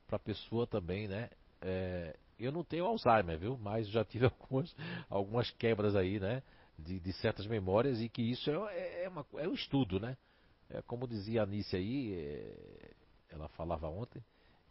para 0.06 0.16
a 0.16 0.20
pessoa 0.20 0.66
também, 0.66 1.06
né? 1.06 1.28
É, 1.60 2.16
eu 2.38 2.50
não 2.50 2.64
tenho 2.64 2.86
Alzheimer, 2.86 3.38
viu? 3.38 3.58
Mas 3.58 3.88
já 3.88 4.04
tive 4.04 4.24
algumas, 4.40 4.74
algumas 5.08 5.50
quebras 5.50 5.94
aí, 5.94 6.18
né? 6.18 6.42
De, 6.78 6.98
de 6.98 7.12
certas 7.14 7.46
memórias 7.46 8.00
e 8.00 8.08
que 8.08 8.22
isso 8.22 8.50
é, 8.50 9.04
é, 9.04 9.08
uma, 9.08 9.26
é 9.34 9.46
um 9.46 9.52
estudo, 9.52 10.00
né? 10.00 10.16
É, 10.70 10.82
como 10.82 11.06
dizia 11.06 11.40
a 11.40 11.44
Anice 11.44 11.76
aí, 11.76 12.14
é, 12.14 12.90
ela 13.30 13.48
falava 13.48 13.88
ontem, 13.88 14.22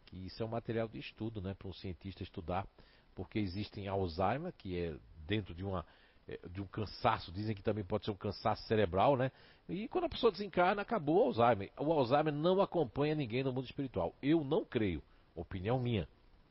que 0.05 0.17
isso 0.25 0.41
é 0.41 0.45
um 0.45 0.49
material 0.49 0.87
de 0.87 0.99
estudo, 0.99 1.41
né? 1.41 1.53
Para 1.53 1.67
um 1.67 1.73
cientista 1.73 2.23
estudar, 2.23 2.65
porque 3.13 3.39
existem 3.39 3.87
Alzheimer, 3.87 4.53
que 4.53 4.79
é 4.79 4.95
dentro 5.27 5.53
de 5.53 5.63
uma 5.63 5.85
é, 6.27 6.39
de 6.49 6.61
um 6.61 6.67
cansaço, 6.67 7.31
dizem 7.31 7.55
que 7.55 7.63
também 7.63 7.83
pode 7.83 8.05
ser 8.05 8.11
um 8.11 8.15
cansaço 8.15 8.63
cerebral, 8.67 9.17
né? 9.17 9.31
E 9.67 9.87
quando 9.87 10.05
a 10.05 10.09
pessoa 10.09 10.31
desencarna, 10.31 10.81
acabou 10.81 11.17
o 11.17 11.23
Alzheimer. 11.27 11.71
O 11.77 11.91
Alzheimer 11.91 12.33
não 12.33 12.61
acompanha 12.61 13.15
ninguém 13.15 13.43
no 13.43 13.51
mundo 13.51 13.65
espiritual. 13.65 14.15
Eu 14.21 14.43
não 14.43 14.63
creio, 14.63 15.01
opinião 15.35 15.79
minha. 15.79 16.07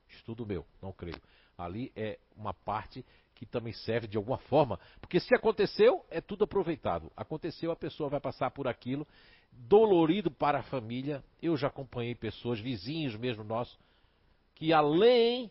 Estudo 0.09 0.45
meu, 0.45 0.65
não 0.83 0.93
creio. 0.93 1.21
Ali 1.57 1.93
é 1.95 2.19
uma 2.37 2.53
parte 2.53 3.05
que 3.35 3.47
também 3.47 3.73
serve 3.73 4.09
de 4.09 4.17
alguma 4.17 4.39
forma, 4.39 4.81
porque 5.01 5.21
se 5.21 5.33
aconteceu, 5.33 6.05
é 6.11 6.21
tudo 6.21 6.43
aproveitado. 6.43 7.11
Aconteceu, 7.17 7.71
a 7.71 7.77
pessoa 7.77 8.09
vai 8.09 8.19
passar 8.19 8.51
por 8.51 8.67
aquilo, 8.67 9.07
dolorido 9.53 10.31
para 10.31 10.61
a 10.61 10.63
família. 10.63 11.23
Eu 11.41 11.57
já 11.57 11.69
acompanhei 11.69 12.15
pessoas, 12.15 12.61
vizinhos 12.61 13.17
mesmo 13.17 13.45
nossos, 13.45 13.79
que 14.55 14.73
além 14.73 15.51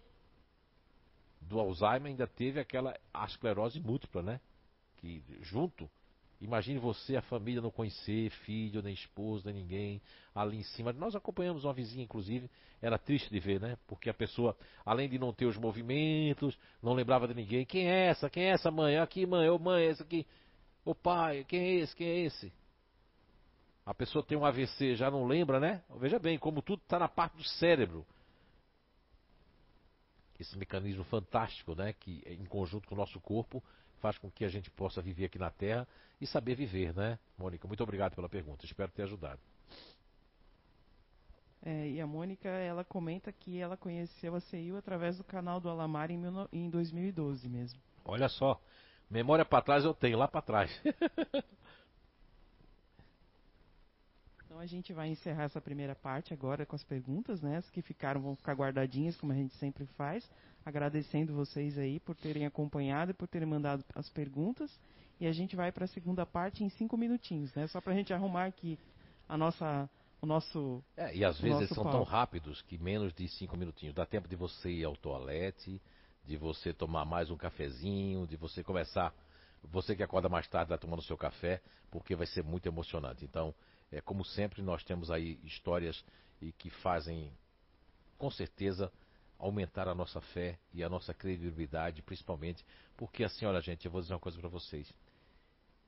do 1.42 1.60
Alzheimer 1.60 2.08
ainda 2.08 2.28
teve 2.28 2.60
aquela 2.60 2.98
esclerose 3.26 3.80
múltipla, 3.80 4.22
né? 4.22 4.42
Que 4.98 5.24
junto 5.42 5.90
Imagine 6.40 6.78
você, 6.78 7.16
a 7.16 7.22
família, 7.22 7.62
não 7.62 7.72
conhecer 7.72 8.30
filho, 8.30 8.82
nem 8.84 8.94
esposa, 8.94 9.52
nem 9.52 9.64
ninguém, 9.64 10.02
ali 10.36 10.58
em 10.58 10.64
cima. 10.64 10.94
Nós 10.94 11.16
acompanhamos 11.16 11.64
uma 11.64 11.74
vizinha, 11.74 12.04
inclusive, 12.04 12.50
era 12.80 12.98
triste 13.00 13.30
de 13.30 13.40
ver, 13.40 13.60
né? 13.60 13.76
Porque 13.88 14.08
a 14.08 14.14
pessoa, 14.14 14.56
além 14.86 15.10
de 15.10 15.18
não 15.18 15.34
ter 15.34 15.46
os 15.46 15.58
movimentos, 15.58 16.56
não 16.82 16.94
lembrava 16.94 17.28
de 17.28 17.34
ninguém. 17.34 17.66
Quem 17.66 17.90
é 17.90 18.08
essa? 18.08 18.30
Quem 18.30 18.44
é 18.44 18.50
essa 18.50 18.70
mãe? 18.70 18.98
Aqui, 18.98 19.26
mãe, 19.26 19.50
ô 19.50 19.58
mãe, 19.58 19.88
essa 19.88 20.04
aqui. 20.04 20.28
Ô 20.86 20.94
pai, 20.94 21.44
quem 21.44 21.60
é 21.60 21.76
esse? 21.78 21.96
Quem 21.96 22.08
é 22.08 22.20
esse? 22.20 22.54
A 23.88 23.94
pessoa 23.94 24.22
tem 24.22 24.38
um 24.38 24.44
AVC, 24.44 24.98
já 24.98 25.10
não 25.10 25.26
lembra, 25.26 25.62
né? 25.62 25.82
Veja 25.96 26.20
bem, 26.20 26.38
como 26.38 26.62
tudo 26.62 26.82
está 26.84 27.00
na 27.00 27.08
parte 27.08 27.38
do 27.38 27.44
cérebro. 27.46 28.06
Esse 30.38 30.58
mecanismo 30.58 31.06
fantástico, 31.06 31.74
né? 31.74 31.94
Que 31.94 32.22
em 32.28 32.44
conjunto 32.44 32.86
com 32.86 32.96
o 32.96 32.98
nosso 32.98 33.18
corpo 33.22 33.64
faz 34.02 34.18
com 34.18 34.30
que 34.30 34.44
a 34.44 34.50
gente 34.50 34.70
possa 34.70 35.02
viver 35.02 35.26
aqui 35.28 35.40
na 35.40 35.50
Terra 35.50 35.88
e 36.20 36.28
saber 36.28 36.54
viver, 36.54 36.94
né? 36.94 37.18
Mônica, 37.38 37.66
muito 37.66 37.82
obrigado 37.82 38.14
pela 38.14 38.28
pergunta. 38.28 38.66
Espero 38.66 38.92
ter 38.92 39.04
ajudado. 39.04 39.40
É, 41.64 41.88
e 41.88 42.02
a 42.02 42.06
Mônica, 42.06 42.50
ela 42.50 42.84
comenta 42.84 43.32
que 43.32 43.58
ela 43.58 43.78
conheceu 43.78 44.36
a 44.36 44.42
CEIU 44.42 44.76
através 44.76 45.18
do 45.18 45.24
canal 45.24 45.62
do 45.62 45.70
Alamar 45.70 46.12
em, 46.12 46.22
em 46.52 46.70
2012 46.70 47.48
mesmo. 47.48 47.80
Olha 48.04 48.28
só, 48.28 48.62
memória 49.10 49.46
para 49.46 49.62
trás 49.64 49.86
eu 49.86 49.94
tenho, 49.94 50.18
lá 50.18 50.28
para 50.28 50.42
trás. 50.42 50.82
então 54.58 54.64
a 54.64 54.66
gente 54.66 54.92
vai 54.92 55.08
encerrar 55.10 55.44
essa 55.44 55.62
primeira 55.62 55.94
parte 55.94 56.34
agora 56.34 56.66
com 56.66 56.76
as 56.76 56.84
perguntas, 56.84 57.42
né? 57.42 57.58
As 57.58 57.70
que 57.70 57.80
ficaram 57.80 58.20
vão 58.20 58.36
ficar 58.36 58.54
guardadinhas, 58.54 59.16
como 59.16 59.32
a 59.32 59.36
gente 59.36 59.54
sempre 59.58 59.86
faz. 59.96 60.28
Agradecendo 60.66 61.32
vocês 61.32 61.78
aí 61.78 62.00
por 62.00 62.16
terem 62.16 62.44
acompanhado 62.44 63.12
e 63.12 63.14
por 63.14 63.28
terem 63.28 63.48
mandado 63.48 63.86
as 63.94 64.10
perguntas. 64.10 64.72
E 65.20 65.28
a 65.28 65.32
gente 65.32 65.56
vai 65.56 65.72
para 65.72 65.86
a 65.86 65.88
segunda 65.88 66.26
parte 66.26 66.64
em 66.64 66.70
cinco 66.70 66.98
minutinhos, 66.98 67.54
né? 67.54 67.68
Só 67.68 67.80
para 67.80 67.94
a 67.94 67.96
gente 67.96 68.12
arrumar 68.12 68.46
aqui 68.46 68.80
a 69.30 69.38
nossa 69.38 69.88
o 70.20 70.26
nosso. 70.26 70.84
É, 70.96 71.16
e 71.16 71.24
às 71.24 71.40
vezes 71.40 71.70
são 71.70 71.84
tão 71.84 72.02
rápidos 72.02 72.64
que 72.64 72.80
menos 72.80 73.14
de 73.14 73.28
cinco 73.28 73.56
minutinhos. 73.56 73.94
Dá 73.94 74.08
tempo 74.08 74.28
de 74.28 74.36
você 74.36 74.72
ir 74.72 74.86
ao 74.86 74.96
toalete, 74.96 75.80
de 76.26 76.36
você 76.36 76.74
tomar 76.74 77.06
mais 77.06 77.30
um 77.30 77.38
cafezinho, 77.38 78.26
de 78.26 78.36
você 78.36 78.64
começar. 78.64 79.14
Você 79.66 79.96
que 79.96 80.02
acorda 80.02 80.28
mais 80.28 80.48
tarde 80.48 80.70
vai 80.70 80.80
tomando 80.80 81.04
seu 81.04 81.18
café, 81.18 81.62
porque 81.92 82.16
vai 82.16 82.26
ser 82.26 82.44
muito 82.44 82.66
emocionante. 82.68 83.24
Então, 83.24 83.54
é 83.92 84.02
como 84.02 84.24
sempre, 84.26 84.62
nós 84.62 84.84
temos 84.84 85.10
aí 85.10 85.40
histórias 85.44 86.04
e 86.42 86.52
que 86.52 86.70
fazem, 86.70 87.32
com 88.18 88.30
certeza, 88.30 88.92
aumentar 89.40 89.88
a 89.88 89.96
nossa 89.96 90.20
fé 90.20 90.60
e 90.74 90.84
a 90.84 90.90
nossa 90.90 91.14
credibilidade, 91.14 92.02
principalmente 92.02 92.66
porque 92.98 93.24
assim, 93.24 93.46
olha 93.46 93.62
gente, 93.62 93.86
eu 93.86 93.92
vou 93.92 94.02
dizer 94.02 94.14
uma 94.14 94.20
coisa 94.20 94.40
para 94.40 94.50
vocês. 94.50 94.92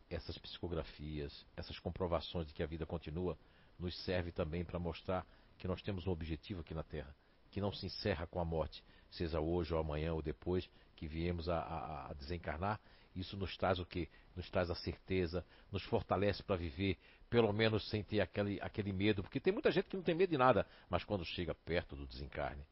Essas 0.09 0.37
psicografias, 0.37 1.45
essas 1.57 1.79
comprovações 1.79 2.47
de 2.47 2.53
que 2.53 2.61
a 2.61 2.67
vida 2.67 2.85
continua, 2.85 3.37
nos 3.79 3.97
serve 4.03 4.31
também 4.31 4.63
para 4.63 4.77
mostrar 4.77 5.25
que 5.57 5.67
nós 5.67 5.81
temos 5.81 6.05
um 6.05 6.11
objetivo 6.11 6.61
aqui 6.61 6.73
na 6.73 6.83
Terra, 6.83 7.13
que 7.49 7.59
não 7.59 7.73
se 7.73 7.87
encerra 7.87 8.27
com 8.27 8.39
a 8.39 8.45
morte, 8.45 8.83
seja 9.09 9.39
hoje 9.39 9.73
ou 9.73 9.79
amanhã 9.79 10.13
ou 10.13 10.21
depois 10.21 10.69
que 10.95 11.07
viemos 11.07 11.49
a, 11.49 11.59
a, 11.59 12.11
a 12.11 12.13
desencarnar. 12.13 12.79
Isso 13.15 13.35
nos 13.35 13.57
traz 13.57 13.79
o 13.79 13.85
quê? 13.85 14.07
Nos 14.35 14.49
traz 14.49 14.69
a 14.69 14.75
certeza, 14.75 15.43
nos 15.71 15.83
fortalece 15.83 16.43
para 16.43 16.55
viver, 16.55 16.97
pelo 17.29 17.53
menos 17.53 17.87
sem 17.89 18.03
ter 18.03 18.21
aquele, 18.21 18.59
aquele 18.61 18.91
medo, 18.91 19.21
porque 19.21 19.39
tem 19.39 19.53
muita 19.53 19.71
gente 19.71 19.85
que 19.85 19.95
não 19.95 20.03
tem 20.03 20.15
medo 20.15 20.31
de 20.31 20.37
nada, 20.37 20.65
mas 20.89 21.03
quando 21.03 21.23
chega 21.23 21.53
perto 21.53 21.95
do 21.95 22.05
desencarne, 22.07 22.65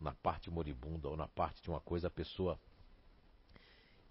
na 0.00 0.12
parte 0.12 0.50
moribunda 0.50 1.08
ou 1.08 1.16
na 1.16 1.28
parte 1.28 1.62
de 1.62 1.68
uma 1.68 1.80
coisa, 1.80 2.08
a 2.08 2.10
pessoa 2.10 2.58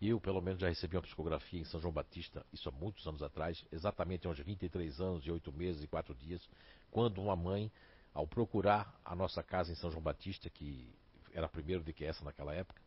eu, 0.01 0.19
pelo 0.19 0.41
menos, 0.41 0.59
já 0.59 0.67
recebi 0.67 0.97
uma 0.97 1.01
psicografia 1.01 1.61
em 1.61 1.63
São 1.63 1.79
João 1.79 1.93
Batista, 1.93 2.45
isso 2.51 2.67
há 2.67 2.71
muitos 2.71 3.07
anos 3.07 3.23
atrás, 3.23 3.63
exatamente 3.71 4.27
há 4.27 4.29
uns 4.29 4.39
23 4.39 4.99
anos 4.99 5.25
e 5.25 5.31
8 5.31 5.51
meses 5.53 5.83
e 5.83 5.87
4 5.87 6.13
dias, 6.15 6.45
quando 6.91 7.21
uma 7.21 7.35
mãe, 7.35 7.71
ao 8.13 8.27
procurar 8.27 8.99
a 9.05 9.15
nossa 9.15 9.41
casa 9.41 9.71
em 9.71 9.75
São 9.75 9.89
João 9.89 10.03
Batista, 10.03 10.49
que 10.49 10.93
era 11.31 11.47
primeiro 11.47 11.83
do 11.83 11.93
que 11.93 12.03
essa 12.03 12.23
naquela 12.25 12.53
época, 12.53 12.81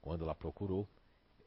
quando 0.00 0.22
ela 0.22 0.34
procurou, 0.34 0.88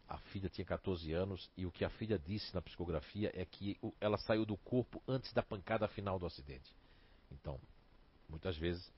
a 0.08 0.18
filha 0.18 0.50
tinha 0.50 0.66
14 0.66 1.12
anos 1.12 1.50
e 1.58 1.66
o 1.66 1.72
que 1.72 1.84
a 1.84 1.90
filha 1.90 2.18
disse 2.18 2.54
na 2.54 2.62
psicografia 2.62 3.32
é 3.34 3.46
que 3.46 3.78
ela 4.00 4.18
saiu 4.18 4.46
do 4.46 4.56
corpo 4.58 5.02
antes 5.08 5.34
da 5.34 5.44
pancada 5.44 5.88
final 5.88 6.18
do 6.18 6.26
acidente. 6.26 6.74
Então, 7.32 7.60
muitas 8.30 8.58
vezes, 8.58 8.90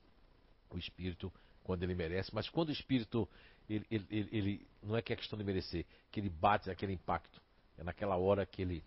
o 0.70 0.78
espírito, 0.78 1.32
quando 1.64 1.82
ele 1.82 1.94
merece, 1.94 2.32
mas 2.34 2.48
quando 2.48 2.68
o 2.68 2.72
espírito 2.72 3.28
ele, 3.68 3.86
ele, 3.90 4.06
ele, 4.10 4.28
ele, 4.32 4.66
não 4.82 4.96
é 4.96 5.02
que 5.02 5.12
é 5.12 5.16
questão 5.16 5.38
de 5.38 5.44
merecer, 5.44 5.86
que 6.10 6.20
ele 6.20 6.28
bate 6.28 6.70
aquele 6.70 6.92
impacto. 6.92 7.40
É 7.78 7.84
naquela 7.84 8.16
hora 8.16 8.44
que 8.44 8.62
ele 8.62 8.82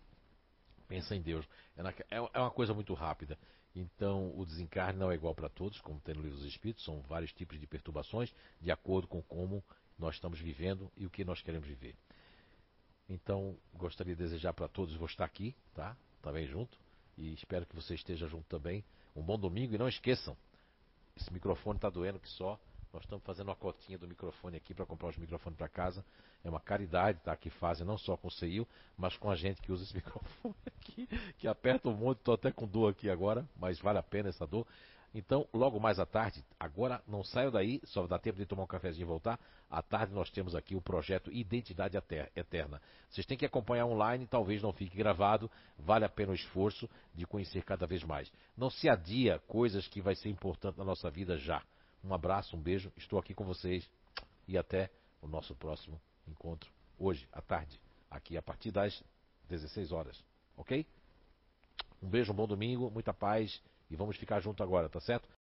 pensa 0.88 1.16
em 1.16 1.22
Deus. 1.22 1.46
É, 1.76 1.84
na, 1.84 1.90
é, 1.90 2.18
é 2.34 2.40
uma 2.40 2.52
coisa 2.52 2.74
muito 2.74 2.94
rápida. 2.94 3.38
Então, 3.76 4.38
o 4.38 4.46
desencarne 4.46 5.00
não 5.00 5.12
é 5.12 5.16
igual 5.16 5.34
para 5.34 5.50
todos, 5.50 5.80
como 5.82 6.00
tem 6.02 6.14
no 6.14 6.22
livro 6.22 6.38
dos 6.38 6.46
Espíritos, 6.46 6.86
são 6.86 7.02
vários 7.02 7.34
tipos 7.34 7.60
de 7.60 7.66
perturbações, 7.66 8.32
de 8.62 8.72
acordo 8.72 9.08
com 9.08 9.22
como 9.24 9.64
nós 9.98 10.16
estamos 10.16 10.40
vivendo 10.40 10.92
e 10.96 11.06
o 11.06 11.10
que 11.10 11.24
nós 11.24 11.42
queremos 11.42 11.68
viver. 11.68 11.96
Então, 13.10 13.58
gostaria 13.74 14.16
de 14.16 14.24
desejar 14.24 14.54
para 14.54 14.68
todos, 14.68 14.96
vou 14.96 15.08
estar 15.08 15.26
aqui, 15.26 15.56
tá? 15.74 15.96
Também 16.22 16.48
junto, 16.48 16.78
e 17.18 17.34
espero 17.34 17.66
que 17.66 17.76
você 17.76 17.96
esteja 17.96 18.28
junto 18.28 18.46
também. 18.46 18.84
Um 19.16 19.22
bom 19.22 19.38
domingo 19.38 19.76
e 19.76 19.78
não 19.78 19.88
esqueçam, 19.88 20.36
esse 21.16 21.32
microfone 21.32 21.78
está 21.78 21.90
doendo 21.90 22.20
que 22.20 22.30
só. 22.30 22.60
Nós 22.92 23.04
estamos 23.04 23.24
fazendo 23.26 23.48
uma 23.48 23.56
cotinha 23.56 23.98
do 23.98 24.08
microfone 24.08 24.58
aqui 24.58 24.74
para 24.74 24.86
comprar 24.86 25.10
os 25.10 25.18
microfones 25.18 25.58
para 25.58 25.68
casa. 25.68 26.06
É 26.44 26.50
uma 26.50 26.60
caridade, 26.60 27.20
tá? 27.24 27.36
Que 27.36 27.50
fazem 27.50 27.86
não 27.86 27.98
só 27.98 28.16
com 28.16 28.28
o 28.28 28.32
CEIU, 28.32 28.68
mas 28.96 29.18
com 29.18 29.32
a 29.32 29.36
gente 29.36 29.62
que 29.62 29.72
usa 29.72 29.84
esse 29.84 29.94
microfone 29.98 30.56
aqui, 30.68 31.08
que 31.40 31.48
aperta 31.48 31.90
um 31.90 31.96
monte. 31.96 32.20
Estou 32.20 32.36
até 32.36 32.52
com 32.52 32.68
dor 32.68 32.92
aqui 32.92 33.10
agora, 33.10 33.48
mas 33.56 33.80
vale 33.80 33.98
a 33.98 34.04
pena 34.04 34.30
essa 34.30 34.46
dor. 34.46 34.68
Então, 35.14 35.48
logo 35.54 35.80
mais 35.80 36.00
à 36.00 36.06
tarde, 36.06 36.44
agora 36.60 37.02
não 37.08 37.24
saio 37.24 37.52
daí, 37.52 37.80
só 37.84 38.08
dá 38.08 38.18
tempo 38.18 38.38
de 38.38 38.48
tomar 38.48 38.64
um 38.64 38.68
cafezinho 38.68 39.06
e 39.06 39.08
voltar. 39.08 39.40
À 39.70 39.82
tarde 39.82 40.12
nós 40.12 40.30
temos 40.32 40.56
aqui 40.56 40.76
o 40.76 40.82
projeto 40.82 41.32
Identidade 41.32 41.96
Eterna. 42.36 42.82
Vocês 43.10 43.26
têm 43.26 43.38
que 43.38 43.46
acompanhar 43.46 43.86
online, 43.86 44.26
talvez 44.26 44.62
não 44.62 44.74
fique 44.74 44.98
gravado, 44.98 45.50
vale 45.78 46.04
a 46.04 46.10
pena 46.10 46.32
o 46.32 46.36
esforço 46.36 46.90
de 47.14 47.28
conhecer 47.28 47.64
cada 47.64 47.86
vez 47.86 48.04
mais. 48.04 48.32
Não 48.58 48.72
se 48.72 48.90
adia 48.90 49.38
coisas 49.48 49.88
que 49.88 50.02
vai 50.02 50.16
ser 50.16 50.30
importante 50.30 50.80
na 50.80 50.84
nossa 50.84 51.12
vida 51.12 51.38
já. 51.38 51.62
Um 52.04 52.14
abraço, 52.14 52.58
um 52.58 52.62
beijo. 52.62 52.92
Estou 52.98 53.20
aqui 53.20 53.36
com 53.36 53.46
vocês 53.46 53.88
e 54.48 54.58
até 54.58 54.90
o 55.22 55.28
nosso 55.28 55.54
próximo 55.56 56.02
encontro 56.28 56.72
hoje 57.00 57.28
à 57.32 57.42
tarde, 57.42 57.80
aqui 58.10 58.38
a 58.38 58.42
partir 58.42 58.72
das 58.72 59.04
16 59.50 59.92
horas, 59.92 60.24
ok? 60.58 60.86
Um 62.02 62.10
beijo, 62.10 62.32
um 62.32 62.36
bom 62.36 62.48
domingo, 62.48 62.90
muita 62.90 63.14
paz 63.14 63.62
e 63.90 63.96
vamos 63.96 64.18
ficar 64.18 64.40
junto 64.40 64.64
agora, 64.64 64.90
tá 64.90 65.00
certo? 65.00 65.30